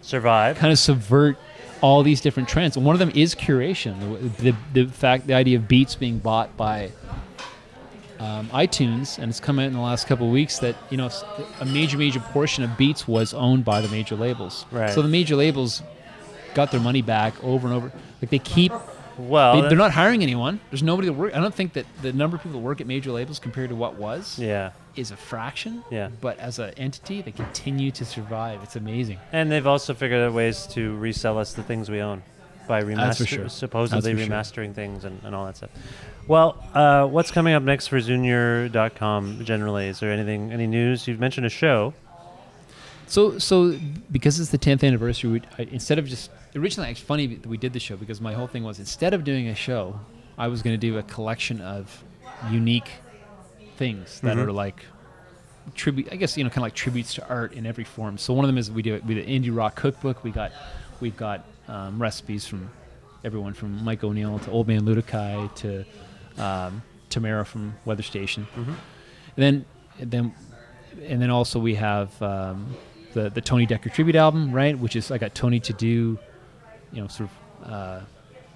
survive, 0.00 0.56
kind 0.58 0.72
of 0.72 0.78
subvert 0.78 1.36
all 1.82 2.02
these 2.02 2.20
different 2.22 2.48
trends. 2.48 2.76
And 2.76 2.86
one 2.86 2.94
of 2.94 3.00
them 3.00 3.12
is 3.14 3.34
curation. 3.34 4.00
The, 4.38 4.52
the, 4.52 4.84
the 4.84 4.92
fact, 4.92 5.26
the 5.26 5.34
idea 5.34 5.58
of 5.58 5.68
Beats 5.68 5.94
being 5.94 6.18
bought 6.18 6.56
by 6.56 6.90
um, 8.18 8.48
iTunes, 8.50 9.18
and 9.18 9.28
it's 9.28 9.40
come 9.40 9.58
out 9.58 9.66
in 9.66 9.72
the 9.72 9.80
last 9.80 10.06
couple 10.06 10.26
of 10.26 10.32
weeks 10.32 10.60
that 10.60 10.76
you 10.90 10.96
know 10.96 11.10
a 11.60 11.64
major, 11.66 11.98
major 11.98 12.20
portion 12.20 12.62
of 12.64 12.78
Beats 12.78 13.06
was 13.06 13.34
owned 13.34 13.64
by 13.64 13.80
the 13.80 13.88
major 13.88 14.14
labels. 14.14 14.64
Right. 14.70 14.92
So 14.92 15.02
the 15.02 15.08
major 15.08 15.36
labels 15.36 15.82
got 16.54 16.70
their 16.70 16.80
money 16.80 17.02
back 17.02 17.34
over 17.42 17.66
and 17.66 17.76
over. 17.76 17.92
Like 18.22 18.30
they 18.30 18.38
keep. 18.38 18.72
Well, 19.18 19.62
they, 19.62 19.68
they're 19.68 19.78
not 19.78 19.92
hiring 19.92 20.22
anyone. 20.22 20.60
There's 20.70 20.82
nobody 20.82 21.08
to 21.08 21.12
work. 21.12 21.34
I 21.34 21.40
don't 21.40 21.54
think 21.54 21.74
that 21.74 21.86
the 22.00 22.12
number 22.12 22.36
of 22.36 22.42
people 22.42 22.58
that 22.60 22.64
work 22.66 22.80
at 22.80 22.86
major 22.86 23.12
labels 23.12 23.38
compared 23.38 23.70
to 23.70 23.76
what 23.76 23.94
was 23.96 24.38
Yeah. 24.38 24.70
is 24.96 25.10
a 25.10 25.16
fraction. 25.16 25.84
Yeah. 25.90 26.08
But 26.20 26.38
as 26.38 26.58
an 26.58 26.70
entity, 26.76 27.22
they 27.22 27.32
continue 27.32 27.90
to 27.92 28.04
survive. 28.04 28.62
It's 28.62 28.76
amazing. 28.76 29.18
And 29.32 29.50
they've 29.52 29.66
also 29.66 29.94
figured 29.94 30.20
out 30.22 30.32
ways 30.32 30.66
to 30.68 30.96
resell 30.96 31.38
us 31.38 31.52
the 31.52 31.62
things 31.62 31.90
we 31.90 32.00
own. 32.00 32.22
by 32.68 32.80
remastering, 32.82 33.26
sure. 33.26 33.48
supposedly 33.48 34.14
That's 34.14 34.22
for 34.22 34.26
sure. 34.26 34.68
remastering 34.68 34.74
things 34.74 35.04
and, 35.04 35.20
and 35.24 35.34
all 35.34 35.44
that 35.46 35.56
stuff. 35.56 35.70
Well, 36.28 36.64
uh, 36.74 37.06
what's 37.06 37.32
coming 37.32 37.54
up 37.54 37.62
next 37.64 37.88
for 37.88 37.98
Zunior.com 38.00 39.44
generally? 39.44 39.88
Is 39.88 40.00
there 40.00 40.12
anything, 40.12 40.52
any 40.52 40.66
news? 40.68 41.08
You've 41.08 41.18
mentioned 41.20 41.44
a 41.46 41.50
show. 41.50 41.92
So, 43.08 43.38
so 43.38 43.76
because 44.10 44.38
it's 44.40 44.50
the 44.50 44.58
10th 44.58 44.84
anniversary, 44.86 45.30
we, 45.30 45.42
I, 45.58 45.62
instead 45.70 45.98
of 45.98 46.06
just 46.06 46.30
originally, 46.54 46.90
it's 46.90 47.00
funny 47.00 47.26
that 47.26 47.46
we 47.46 47.56
did 47.56 47.72
the 47.72 47.80
show 47.80 47.96
because 47.96 48.20
my 48.20 48.32
whole 48.34 48.46
thing 48.46 48.62
was 48.64 48.78
instead 48.78 49.14
of 49.14 49.24
doing 49.24 49.48
a 49.48 49.54
show, 49.54 49.98
I 50.38 50.48
was 50.48 50.62
going 50.62 50.74
to 50.74 50.78
do 50.86 50.98
a 50.98 51.02
collection 51.02 51.60
of 51.60 52.02
unique 52.50 52.90
things 53.76 54.20
that 54.20 54.36
Mhm. 54.36 54.46
are 54.46 54.52
like 54.52 54.84
tribute. 55.74 56.08
I 56.12 56.16
guess 56.16 56.36
you 56.36 56.44
know, 56.44 56.50
kind 56.50 56.58
of 56.58 56.62
like 56.64 56.74
tributes 56.74 57.14
to 57.14 57.28
art 57.28 57.52
in 57.52 57.66
every 57.66 57.84
form. 57.84 58.18
So 58.18 58.32
one 58.34 58.44
of 58.44 58.48
them 58.48 58.58
is 58.58 58.70
we 58.70 58.82
do 58.82 59.00
we 59.06 59.14
did 59.14 59.26
indie 59.26 59.54
rock 59.56 59.76
cookbook. 59.76 60.24
We 60.24 60.30
got 60.30 60.52
we've 61.00 61.16
got 61.16 61.44
um, 61.68 62.00
recipes 62.02 62.46
from 62.46 62.70
everyone 63.24 63.54
from 63.54 63.84
Mike 63.84 64.02
O'Neill 64.02 64.38
to 64.40 64.50
Old 64.50 64.66
Man 64.66 64.82
Luedecke 64.82 65.54
to 65.56 65.84
um, 66.42 66.82
Tamara 67.08 67.44
from 67.44 67.74
Weather 67.84 68.02
Station. 68.02 68.46
Mhm. 68.56 68.66
And 68.66 68.76
then 69.36 69.64
then 70.00 70.34
and 71.06 71.22
then 71.22 71.30
also 71.30 71.58
we 71.60 71.76
have 71.76 72.20
um, 72.20 72.74
the 73.14 73.30
the 73.30 73.40
Tony 73.40 73.66
Dekker 73.66 73.92
tribute 73.92 74.16
album, 74.16 74.52
right? 74.52 74.76
Which 74.78 74.96
is 74.96 75.10
I 75.10 75.18
got 75.18 75.34
Tony 75.34 75.60
to 75.60 75.72
do, 75.72 76.18
you 76.92 77.00
know, 77.00 77.08
sort 77.08 77.28
of 77.62 77.70
uh, 77.70 78.00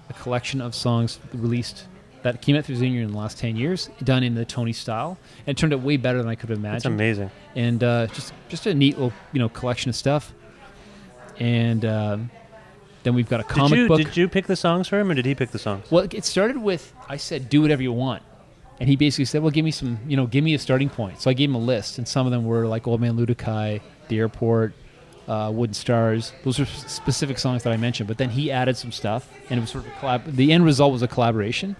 a 0.09 0.13
collection 0.13 0.61
of 0.61 0.75
songs 0.75 1.19
released 1.33 1.87
that 2.23 2.41
came 2.41 2.55
out 2.55 2.65
through 2.65 2.75
Zunior 2.75 3.01
in 3.01 3.11
the 3.11 3.17
last 3.17 3.37
ten 3.37 3.55
years, 3.55 3.89
done 4.03 4.23
in 4.23 4.35
the 4.35 4.45
Tony 4.45 4.73
style, 4.73 5.17
and 5.45 5.57
it 5.57 5.59
turned 5.59 5.73
out 5.73 5.81
way 5.81 5.97
better 5.97 6.17
than 6.17 6.27
I 6.27 6.35
could 6.35 6.49
have 6.49 6.59
imagined. 6.59 6.75
That's 6.75 6.85
amazing. 6.85 7.31
And 7.55 7.83
uh, 7.83 8.07
just 8.07 8.33
just 8.49 8.65
a 8.65 8.73
neat 8.73 8.95
little 8.95 9.13
you 9.33 9.39
know 9.39 9.49
collection 9.49 9.89
of 9.89 9.95
stuff. 9.95 10.33
And 11.39 11.85
um, 11.85 12.31
then 13.03 13.13
we've 13.13 13.29
got 13.29 13.39
a 13.39 13.43
comic 13.43 13.71
did 13.71 13.79
you, 13.79 13.87
book. 13.87 13.97
Did 13.99 14.17
you 14.17 14.27
pick 14.27 14.47
the 14.47 14.55
songs 14.55 14.87
for 14.87 14.99
him, 14.99 15.09
or 15.11 15.13
did 15.13 15.25
he 15.25 15.35
pick 15.35 15.51
the 15.51 15.59
songs? 15.59 15.89
Well, 15.91 16.07
it 16.11 16.25
started 16.25 16.57
with 16.57 16.93
I 17.07 17.17
said, 17.17 17.49
"Do 17.49 17.61
whatever 17.61 17.81
you 17.81 17.93
want," 17.93 18.23
and 18.79 18.89
he 18.89 18.95
basically 18.95 19.25
said, 19.25 19.41
"Well, 19.41 19.51
give 19.51 19.63
me 19.65 19.71
some, 19.71 19.99
you 20.07 20.17
know, 20.17 20.27
give 20.27 20.43
me 20.43 20.53
a 20.53 20.59
starting 20.59 20.89
point." 20.89 21.21
So 21.21 21.29
I 21.29 21.33
gave 21.33 21.49
him 21.49 21.55
a 21.55 21.59
list, 21.59 21.97
and 21.97 22.07
some 22.07 22.25
of 22.25 22.31
them 22.31 22.45
were 22.45 22.67
like 22.67 22.87
"Old 22.87 22.99
Man 22.99 23.15
Luedecke," 23.15 23.81
"The 24.07 24.17
Airport," 24.17 24.73
uh, 25.27 25.51
"Wooden 25.53 25.73
Stars." 25.73 26.33
Those 26.43 26.59
are 26.59 26.65
specific 26.65 27.37
songs 27.39 27.63
that 27.63 27.73
I 27.73 27.77
mentioned. 27.77 28.07
But 28.07 28.17
then 28.17 28.29
he 28.29 28.51
added 28.51 28.77
some 28.77 28.91
stuff, 28.91 29.29
and 29.49 29.57
it 29.57 29.61
was 29.61 29.69
sort 29.69 29.85
of 29.85 29.91
a 29.91 29.95
collab. 29.95 30.35
The 30.35 30.51
end 30.51 30.65
result 30.65 30.91
was 30.93 31.01
a 31.01 31.07
collaboration, 31.07 31.75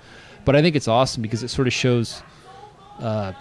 but 0.45 0.56
I 0.56 0.61
think 0.61 0.76
it's 0.76 0.88
awesome 0.88 1.22
because 1.22 1.44
it 1.44 1.49
sort 1.49 1.68
of 1.68 1.74
shows. 1.74 2.22
Uh, 2.99 3.34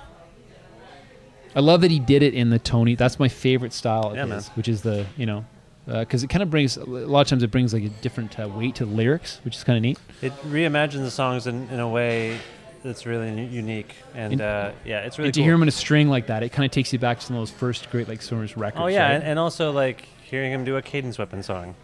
I 1.55 1.61
love 1.61 1.81
that 1.81 1.91
he 1.91 1.99
did 1.99 2.23
it 2.23 2.35
in 2.35 2.51
the 2.51 2.59
Tony. 2.59 2.95
That's 2.95 3.19
my 3.19 3.29
favorite 3.29 3.73
style 3.73 4.11
of 4.11 4.17
Yeah, 4.17 4.27
his, 4.27 4.49
which 4.49 4.69
is 4.69 4.83
the 4.83 5.07
you 5.17 5.27
know. 5.27 5.45
Because 5.87 6.25
it 6.25 6.27
kind 6.31 6.43
of 6.43 6.51
brings 6.51 6.77
a 6.77 6.85
lot 6.85 7.21
of 7.21 7.29
times 7.29 7.45
it 7.45 7.53
brings 7.53 7.73
like 7.73 7.85
a 7.85 7.89
different 7.89 8.41
uh, 8.41 8.49
weight 8.49 8.75
to 8.75 8.85
the 8.85 8.91
lyrics, 8.91 9.39
which 9.45 9.55
is 9.55 9.63
kind 9.63 9.77
of 9.77 9.83
neat. 9.83 9.97
It 10.21 10.33
reimagines 10.43 11.03
the 11.05 11.13
songs 11.13 11.47
in, 11.47 11.69
in 11.69 11.79
a 11.79 11.89
way 11.89 12.41
that's 12.87 13.05
really 13.07 13.45
unique, 13.47 13.95
and, 14.15 14.35
And- 14.35 14.41
uh, 14.41 14.73
yeah, 14.85 15.01
it's 15.01 15.19
really 15.19 15.29
and 15.29 15.35
to 15.35 15.41
cool. 15.41 15.45
hear 15.45 15.55
him 15.55 15.63
in 15.63 15.69
a 15.69 15.73
string 15.73 16.09
like 16.09 16.29
that, 16.29 16.43
it 16.43 16.51
kind 16.53 16.65
of 16.65 16.71
takes 16.71 16.93
you 16.93 16.99
back 16.99 17.19
to 17.21 17.27
some 17.27 17.37
of 17.37 17.41
those 17.41 17.51
first 17.51 17.91
Great 17.91 18.09
Lake 18.09 18.23
Swimmers 18.23 18.57
records. 18.57 18.83
Oh 18.83 18.87
yeah, 18.87 19.03
right? 19.07 19.15
and, 19.17 19.25
and 19.25 19.39
also 19.39 19.73
like 19.73 20.05
hearing 20.23 20.53
him 20.53 20.65
do 20.65 20.77
a 20.77 20.83
Cadence 20.83 21.19
Weapon 21.19 21.43
song. 21.43 21.75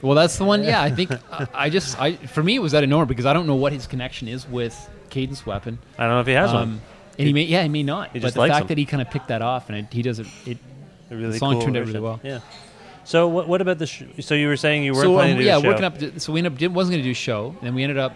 well, 0.00 0.14
that's 0.14 0.36
the 0.38 0.44
one. 0.44 0.62
Yeah, 0.64 0.80
I 0.82 0.90
think 0.90 1.10
I, 1.30 1.46
I 1.54 1.70
just 1.70 2.00
I 2.00 2.14
for 2.14 2.42
me 2.42 2.56
it 2.56 2.60
was 2.60 2.72
that 2.72 2.82
of 2.82 2.88
nowhere 2.88 3.06
because 3.06 3.26
I 3.26 3.32
don't 3.32 3.46
know 3.46 3.56
what 3.56 3.72
his 3.72 3.86
connection 3.86 4.28
is 4.28 4.48
with 4.48 4.74
Cadence 5.10 5.44
Weapon. 5.44 5.78
I 5.98 6.04
don't 6.04 6.14
know 6.14 6.20
if 6.20 6.26
he 6.26 6.32
has 6.32 6.52
one. 6.52 6.62
Um, 6.62 6.80
And 7.18 7.26
he 7.26 7.32
may, 7.34 7.42
yeah, 7.42 7.62
he 7.62 7.68
may 7.68 7.82
not. 7.82 8.10
He 8.12 8.20
but 8.20 8.32
the 8.32 8.40
fact 8.40 8.60
them. 8.60 8.66
that 8.68 8.78
he 8.78 8.86
kind 8.86 9.02
of 9.02 9.10
picked 9.10 9.28
that 9.28 9.42
off 9.42 9.68
and 9.68 9.78
it, 9.78 9.92
he 9.92 10.00
does 10.02 10.18
it, 10.18 10.26
it 10.46 10.58
really 11.10 11.32
the 11.32 11.38
song 11.38 11.54
cool 11.54 11.62
turned 11.62 11.76
out 11.76 11.86
really 11.86 12.00
well. 12.00 12.20
Yeah. 12.22 12.40
So 13.04 13.28
what, 13.28 13.48
what 13.48 13.60
about 13.60 13.78
the? 13.78 13.86
Sh- 13.86 14.04
so 14.20 14.34
you 14.34 14.46
were 14.48 14.56
saying 14.56 14.84
you 14.84 14.92
weren't 14.92 15.04
so 15.04 15.14
planning 15.14 15.32
um, 15.32 15.38
to 15.38 15.42
do 15.42 15.46
yeah, 15.48 15.58
a 15.58 15.60
show. 15.60 15.68
working 15.68 15.84
up. 15.84 16.20
So 16.20 16.32
we 16.32 16.38
ended 16.40 16.52
up 16.52 16.58
did, 16.58 16.72
wasn't 16.74 16.92
going 16.94 17.02
to 17.02 17.08
do 17.08 17.10
a 17.10 17.14
show, 17.14 17.48
and 17.48 17.60
then 17.60 17.74
we 17.74 17.82
ended 17.82 17.98
up. 17.98 18.14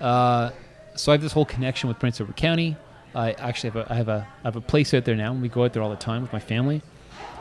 Uh, 0.00 0.50
so 0.94 1.12
I 1.12 1.14
have 1.14 1.22
this 1.22 1.32
whole 1.32 1.44
connection 1.44 1.88
with 1.88 1.98
Prince 1.98 2.20
Edward 2.20 2.36
County. 2.36 2.76
I 3.14 3.32
actually 3.32 3.70
have 3.70 3.88
a 3.88 3.92
I 3.92 3.96
have 3.96 4.08
a 4.08 4.26
I 4.42 4.48
have 4.48 4.56
a 4.56 4.60
place 4.60 4.92
out 4.94 5.04
there 5.04 5.14
now, 5.14 5.32
and 5.32 5.42
we 5.42 5.48
go 5.48 5.64
out 5.64 5.72
there 5.72 5.82
all 5.82 5.90
the 5.90 5.96
time 5.96 6.22
with 6.22 6.32
my 6.32 6.40
family. 6.40 6.82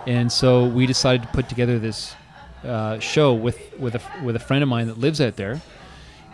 And 0.05 0.31
so 0.31 0.65
we 0.65 0.85
decided 0.85 1.23
to 1.23 1.27
put 1.29 1.49
together 1.49 1.79
this 1.79 2.15
uh, 2.63 2.99
show 2.99 3.33
with 3.33 3.59
with 3.79 3.95
a 3.95 4.01
with 4.23 4.35
a 4.35 4.39
friend 4.39 4.63
of 4.63 4.69
mine 4.69 4.87
that 4.87 4.99
lives 4.99 5.19
out 5.21 5.35
there, 5.35 5.61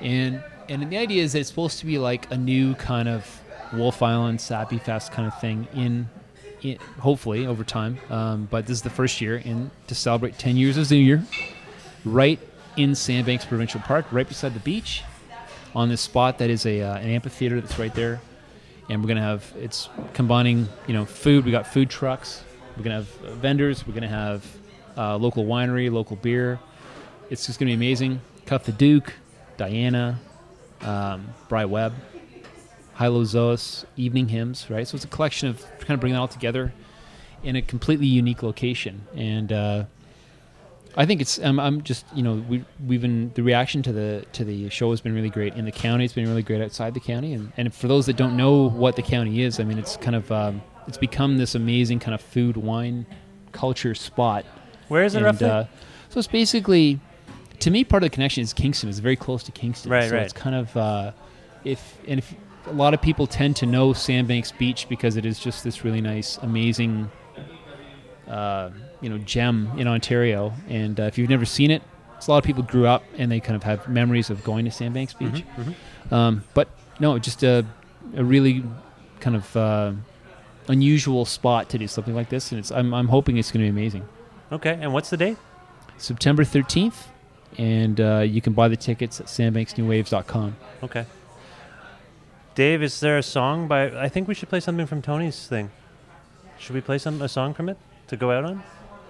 and 0.02 0.44
and 0.68 0.91
the 0.91 0.98
idea 0.98 1.24
is 1.24 1.34
that 1.34 1.40
it's 1.40 1.50
supposed 1.50 1.80
to 1.80 1.86
be 1.86 1.98
like 1.98 2.32
a 2.32 2.38
new 2.38 2.76
kind 2.76 3.08
of 3.08 3.41
Wolfe 3.74 4.02
Island 4.02 4.41
Sappy 4.41 4.78
Fest 4.78 5.12
kind 5.12 5.28
of 5.28 5.40
thing 5.40 5.68
in. 5.74 6.10
in 6.62 6.78
hopefully 7.00 7.48
over 7.48 7.64
time, 7.64 7.98
um, 8.10 8.48
but 8.52 8.66
this 8.66 8.78
is 8.78 8.82
the 8.82 8.90
first 8.90 9.22
year 9.22 9.38
in 9.38 9.72
to 9.88 9.96
celebrate 9.96 10.38
10 10.38 10.58
years 10.58 10.78
of 10.78 10.91
Year, 10.91 11.24
right 12.04 12.40
in 12.76 12.96
Sandbanks 12.96 13.46
Provincial 13.46 13.80
Park, 13.82 14.06
right 14.12 14.28
beside 14.28 14.54
the 14.54 14.60
beach, 14.60 15.04
on 15.76 15.90
this 15.90 16.02
spot 16.02 16.38
that 16.40 16.50
is 16.50 16.66
a 16.66 16.82
uh, 16.82 16.98
an 16.98 17.10
amphitheater 17.10 17.60
that's 17.62 17.78
right 17.78 17.94
there, 17.94 18.22
and 18.90 19.02
we're 19.02 19.08
gonna 19.08 19.22
have 19.22 19.52
it's 19.60 19.90
combining 20.14 20.68
you 20.88 20.94
know 20.94 21.06
food. 21.06 21.46
We 21.46 21.52
got 21.52 21.68
food 21.68 21.90
trucks. 21.90 22.44
We're 22.78 22.84
gonna 22.84 22.96
have 22.96 23.24
uh, 23.24 23.32
vendors. 23.36 23.86
We're 23.86 23.94
gonna 23.94 24.08
have 24.08 24.46
uh, 24.98 25.18
local 25.18 25.46
winery, 25.46 25.91
local 25.91 26.16
beer. 26.16 26.60
It's 27.30 27.46
just 27.46 27.60
gonna 27.60 27.70
be 27.70 27.76
amazing. 27.76 28.22
Cuff 28.46 28.66
the 28.66 28.72
Duke, 28.72 29.14
Diana, 29.58 30.20
um, 30.82 31.34
Bry 31.48 31.66
Webb, 31.66 31.94
Hilo 32.98 33.24
Zoas, 33.24 33.86
Evening 33.96 34.30
Hymns. 34.30 34.70
Right, 34.70 34.88
so 34.88 34.96
it's 34.96 35.06
a 35.06 35.10
collection 35.10 35.50
of 35.50 35.62
kind 35.80 35.91
of 35.91 36.00
bringing 36.00 36.16
it 36.16 36.20
all 36.20 36.28
together 36.28 36.74
in 37.44 37.56
a 37.56 37.62
completely 37.62 38.08
unique 38.08 38.44
location 38.44 39.08
and. 39.16 39.52
Uh, 39.52 39.84
I 40.99 41.05
think 41.05 41.21
it's. 41.21 41.39
Um, 41.39 41.59
I'm 41.59 41.81
just. 41.81 42.05
You 42.13 42.23
know, 42.23 42.43
we 42.49 42.63
we've 42.85 43.01
been 43.01 43.31
the 43.34 43.41
reaction 43.41 43.81
to 43.84 43.93
the 43.93 44.26
to 44.34 44.43
the 44.43 44.69
show 44.69 44.89
has 44.91 44.99
been 45.01 45.15
really 45.15 45.30
great 45.30 45.55
in 45.55 45.63
the 45.65 45.71
county. 45.71 46.03
It's 46.03 46.13
been 46.13 46.27
really 46.27 46.43
great 46.43 46.61
outside 46.61 46.93
the 46.93 46.99
county, 46.99 47.34
and 47.34 47.53
and 47.55 47.73
for 47.73 47.88
those 47.88 48.05
that 48.07 48.17
don't 48.17 48.35
know 48.35 48.69
what 48.69 48.97
the 48.97 49.01
county 49.01 49.41
is, 49.41 49.59
I 49.59 49.63
mean, 49.63 49.80
it's 49.80 49.95
kind 49.97 50.15
of 50.15 50.30
um, 50.31 50.61
it's 50.88 50.97
become 50.97 51.38
this 51.38 51.55
amazing 51.55 51.99
kind 51.99 52.13
of 52.13 52.21
food 52.21 52.57
wine 52.57 53.05
culture 53.53 53.95
spot. 53.95 54.45
Where 54.89 55.03
is 55.03 55.15
it 55.15 55.19
And, 55.19 55.26
roughly? 55.26 55.47
Uh, 55.49 55.63
so 56.09 56.19
it's 56.19 56.27
basically, 56.27 56.99
to 57.59 57.71
me, 57.71 57.84
part 57.85 58.03
of 58.03 58.09
the 58.09 58.13
connection 58.13 58.43
is 58.43 58.51
Kingston. 58.51 58.89
It's 58.89 58.99
very 58.99 59.15
close 59.15 59.43
to 59.43 59.51
Kingston, 59.53 59.91
Right, 59.91 60.09
so 60.09 60.15
right. 60.15 60.23
it's 60.23 60.34
kind 60.34 60.55
of 60.55 60.76
uh, 60.76 61.11
if 61.63 61.97
and 62.07 62.19
if 62.19 62.35
a 62.65 62.73
lot 62.73 62.93
of 62.93 63.01
people 63.01 63.26
tend 63.26 63.55
to 63.57 63.65
know 63.65 63.93
Sandbanks 63.93 64.51
Beach 64.51 64.88
because 64.89 65.15
it 65.15 65.26
is 65.26 65.39
just 65.39 65.63
this 65.63 65.85
really 65.85 66.01
nice, 66.01 66.38
amazing 66.41 67.09
uh, 68.27 68.71
you 69.01 69.09
know 69.09 69.17
gem 69.19 69.71
in 69.77 69.88
Ontario. 69.88 70.53
And 70.67 70.99
uh, 70.99 71.03
if 71.03 71.17
you've 71.17 71.30
never 71.30 71.45
seen 71.45 71.71
it, 71.71 71.81
it's 72.17 72.27
a 72.27 72.31
lot 72.31 72.38
of 72.38 72.43
people 72.43 72.63
grew 72.63 72.85
up 72.85 73.03
and 73.17 73.31
they 73.31 73.39
kind 73.39 73.55
of 73.55 73.63
have 73.63 73.88
memories 73.88 74.30
of 74.30 74.43
going 74.43 74.65
to 74.65 74.71
Sandbanks 74.71 75.13
Beach. 75.13 75.43
Mhm, 75.57 75.76
Um, 76.11 76.43
but 76.53 76.67
no, 76.99 77.17
just 77.19 77.43
a, 77.43 77.65
a 78.15 78.23
really 78.23 78.63
kind 79.21 79.35
of 79.35 79.55
uh, 79.55 79.91
unusual 80.67 81.26
spot 81.26 81.69
to 81.69 81.77
do 81.77 81.88
something 81.88 82.13
like 82.15 82.30
this, 82.30 82.51
and 82.51 82.59
it's 82.59 82.71
I'm, 82.71 82.93
I'm 82.93 83.07
hoping 83.07 83.38
it's 83.38 83.51
going 83.51 83.65
to 83.65 83.71
be 83.71 83.80
amazing. 83.80 84.07
Okay, 84.51 84.77
and 84.81 84.91
what's 84.93 85.09
the 85.09 85.17
date? 85.17 85.38
September 85.97 86.43
13th, 86.43 87.07
and 87.57 87.99
uh, 88.01 88.19
you 88.19 88.41
can 88.41 88.53
buy 88.53 88.67
the 88.67 88.77
tickets 88.77 89.19
at 89.19 89.27
sandbanksnewwaves.com. 89.27 90.55
Okay. 90.84 91.05
Dave, 92.55 92.84
is 92.84 92.99
there 92.99 93.17
a 93.17 93.23
song 93.23 93.67
by? 93.67 93.85
I 93.97 94.09
think 94.09 94.27
we 94.27 94.34
should 94.34 94.49
play 94.49 94.59
something 94.59 94.85
from 94.85 95.01
Tony's 95.01 95.47
thing. 95.47 95.71
Should 96.57 96.73
we 96.76 96.81
play 96.81 96.97
some 96.97 97.21
a 97.21 97.30
song 97.30 97.53
from 97.53 97.69
it 97.69 97.77
to 98.07 98.17
go 98.17 98.31
out 98.31 98.43
on? 98.43 98.63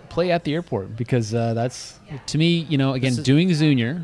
Play 0.10 0.32
at 0.32 0.44
the 0.44 0.54
airport 0.54 0.96
because 0.96 1.34
uh, 1.34 1.54
that's 1.54 2.00
to 2.28 2.38
me, 2.38 2.66
you 2.70 2.78
know, 2.78 2.94
again, 2.94 3.12
is- 3.12 3.20
doing 3.20 3.54
Zunior. 3.54 4.02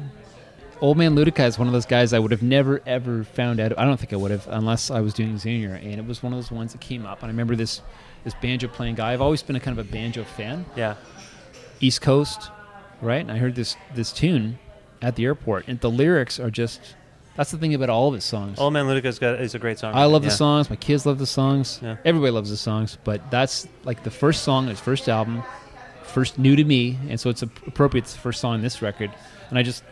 Old 0.81 0.97
Man 0.97 1.15
Luedecke 1.15 1.47
is 1.47 1.57
one 1.57 1.67
of 1.67 1.73
those 1.73 1.85
guys 1.85 2.11
I 2.11 2.19
would 2.19 2.31
have 2.31 2.43
never 2.43 2.81
ever 2.85 3.23
found 3.23 3.59
out. 3.59 3.77
I 3.79 3.85
don't 3.85 3.97
think 3.97 4.11
I 4.11 4.17
would 4.17 4.31
have 4.31 4.45
unless 4.49 4.91
I 4.91 4.99
was 4.99 5.13
doing 5.13 5.37
Zunior, 5.37 5.75
and 5.75 5.93
it 5.93 6.05
was 6.05 6.21
one 6.21 6.33
of 6.33 6.37
those 6.37 6.51
ones 6.51 6.73
that 6.73 6.81
came 6.81 7.05
up. 7.05 7.19
And 7.21 7.29
I 7.29 7.31
remember 7.31 7.55
this 7.55 7.81
this 8.23 8.33
banjo 8.41 8.67
playing 8.67 8.95
guy. 8.95 9.13
I've 9.13 9.21
always 9.21 9.41
been 9.41 9.55
a 9.55 9.59
kind 9.59 9.77
of 9.79 9.87
a 9.87 9.89
banjo 9.89 10.23
fan. 10.23 10.65
Yeah. 10.75 10.95
East 11.79 12.01
Coast, 12.01 12.49
right? 13.01 13.21
And 13.21 13.31
I 13.31 13.37
heard 13.37 13.55
this 13.55 13.77
this 13.93 14.11
tune 14.11 14.59
at 15.01 15.15
the 15.15 15.25
airport, 15.25 15.67
and 15.67 15.79
the 15.79 15.89
lyrics 15.89 16.39
are 16.39 16.51
just. 16.51 16.95
That's 17.37 17.51
the 17.51 17.57
thing 17.57 17.73
about 17.73 17.89
all 17.89 18.07
of 18.07 18.13
his 18.13 18.23
songs. 18.23 18.57
Old 18.59 18.71
Man 18.71 18.85
Luedecke's 18.85 19.19
got 19.19 19.41
is 19.41 19.55
a 19.55 19.59
great 19.59 19.77
song. 19.77 19.93
I 19.93 20.05
love 20.05 20.23
yeah. 20.23 20.29
the 20.29 20.35
songs. 20.35 20.69
My 20.69 20.77
kids 20.77 21.05
love 21.05 21.19
the 21.19 21.25
songs. 21.25 21.81
Yeah. 21.83 21.97
Everybody 22.05 22.31
loves 22.31 22.49
the 22.49 22.55
songs. 22.55 22.97
But 23.03 23.29
that's 23.29 23.67
like 23.83 24.03
the 24.03 24.11
first 24.11 24.43
song, 24.43 24.67
his 24.67 24.79
first 24.79 25.09
album, 25.09 25.43
first 26.15 26.39
new 26.39 26.55
to 26.55 26.63
me, 26.63 26.97
and 27.09 27.19
so 27.19 27.29
it's 27.29 27.43
ap- 27.43 27.67
appropriate. 27.67 28.05
It's 28.05 28.13
the 28.13 28.19
first 28.19 28.39
song 28.39 28.53
on 28.53 28.61
this 28.61 28.81
record, 28.81 29.11
and 29.49 29.59
I 29.59 29.63
just, 29.63 29.83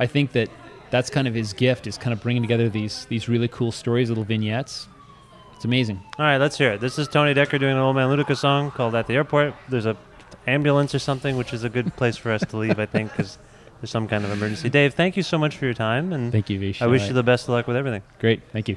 I 0.00 0.06
think 0.06 0.32
that 0.32 0.50
that's 0.90 1.08
kind 1.08 1.28
of 1.28 1.34
his 1.34 1.52
gift 1.52 1.86
is 1.86 1.96
kind 1.96 2.12
of 2.12 2.20
bringing 2.20 2.42
together 2.42 2.68
these 2.68 3.06
these 3.06 3.28
really 3.28 3.46
cool 3.46 3.70
stories, 3.70 4.08
little 4.08 4.24
vignettes. 4.24 4.88
It's 5.54 5.64
amazing. 5.64 6.00
All 6.18 6.24
right, 6.24 6.38
let's 6.38 6.58
hear 6.58 6.72
it. 6.72 6.80
This 6.80 6.98
is 6.98 7.06
Tony 7.06 7.32
Dekker 7.32 7.60
doing 7.60 7.72
an 7.72 7.78
Old 7.78 7.94
Man 7.94 8.08
Luedecke 8.08 8.36
song 8.36 8.72
called 8.72 8.96
"At 8.96 9.06
the 9.06 9.14
Airport." 9.14 9.54
There's 9.68 9.86
a 9.86 9.96
ambulance 10.48 10.94
or 10.96 10.98
something, 10.98 11.36
which 11.36 11.52
is 11.52 11.62
a 11.62 11.68
good 11.68 11.94
place 11.96 12.16
for 12.16 12.32
us 12.32 12.42
to 12.44 12.56
leave, 12.56 12.80
I 12.80 12.86
think, 12.86 13.12
because 13.12 13.38
there's 13.80 13.90
some 13.90 14.08
kind 14.08 14.24
of 14.24 14.32
emergency. 14.32 14.68
Dave, 14.68 14.94
thank 14.94 15.16
you 15.16 15.22
so 15.22 15.38
much 15.38 15.56
for 15.56 15.64
your 15.64 15.74
time, 15.74 16.12
and 16.12 16.32
Thank 16.32 16.50
you, 16.50 16.58
Vish. 16.58 16.82
I 16.82 16.86
wish 16.88 17.02
All 17.02 17.08
you 17.08 17.14
the 17.14 17.22
best 17.22 17.44
of 17.44 17.50
luck 17.50 17.68
with 17.68 17.76
everything. 17.76 18.02
Great. 18.18 18.42
Thank 18.52 18.68
you. 18.68 18.76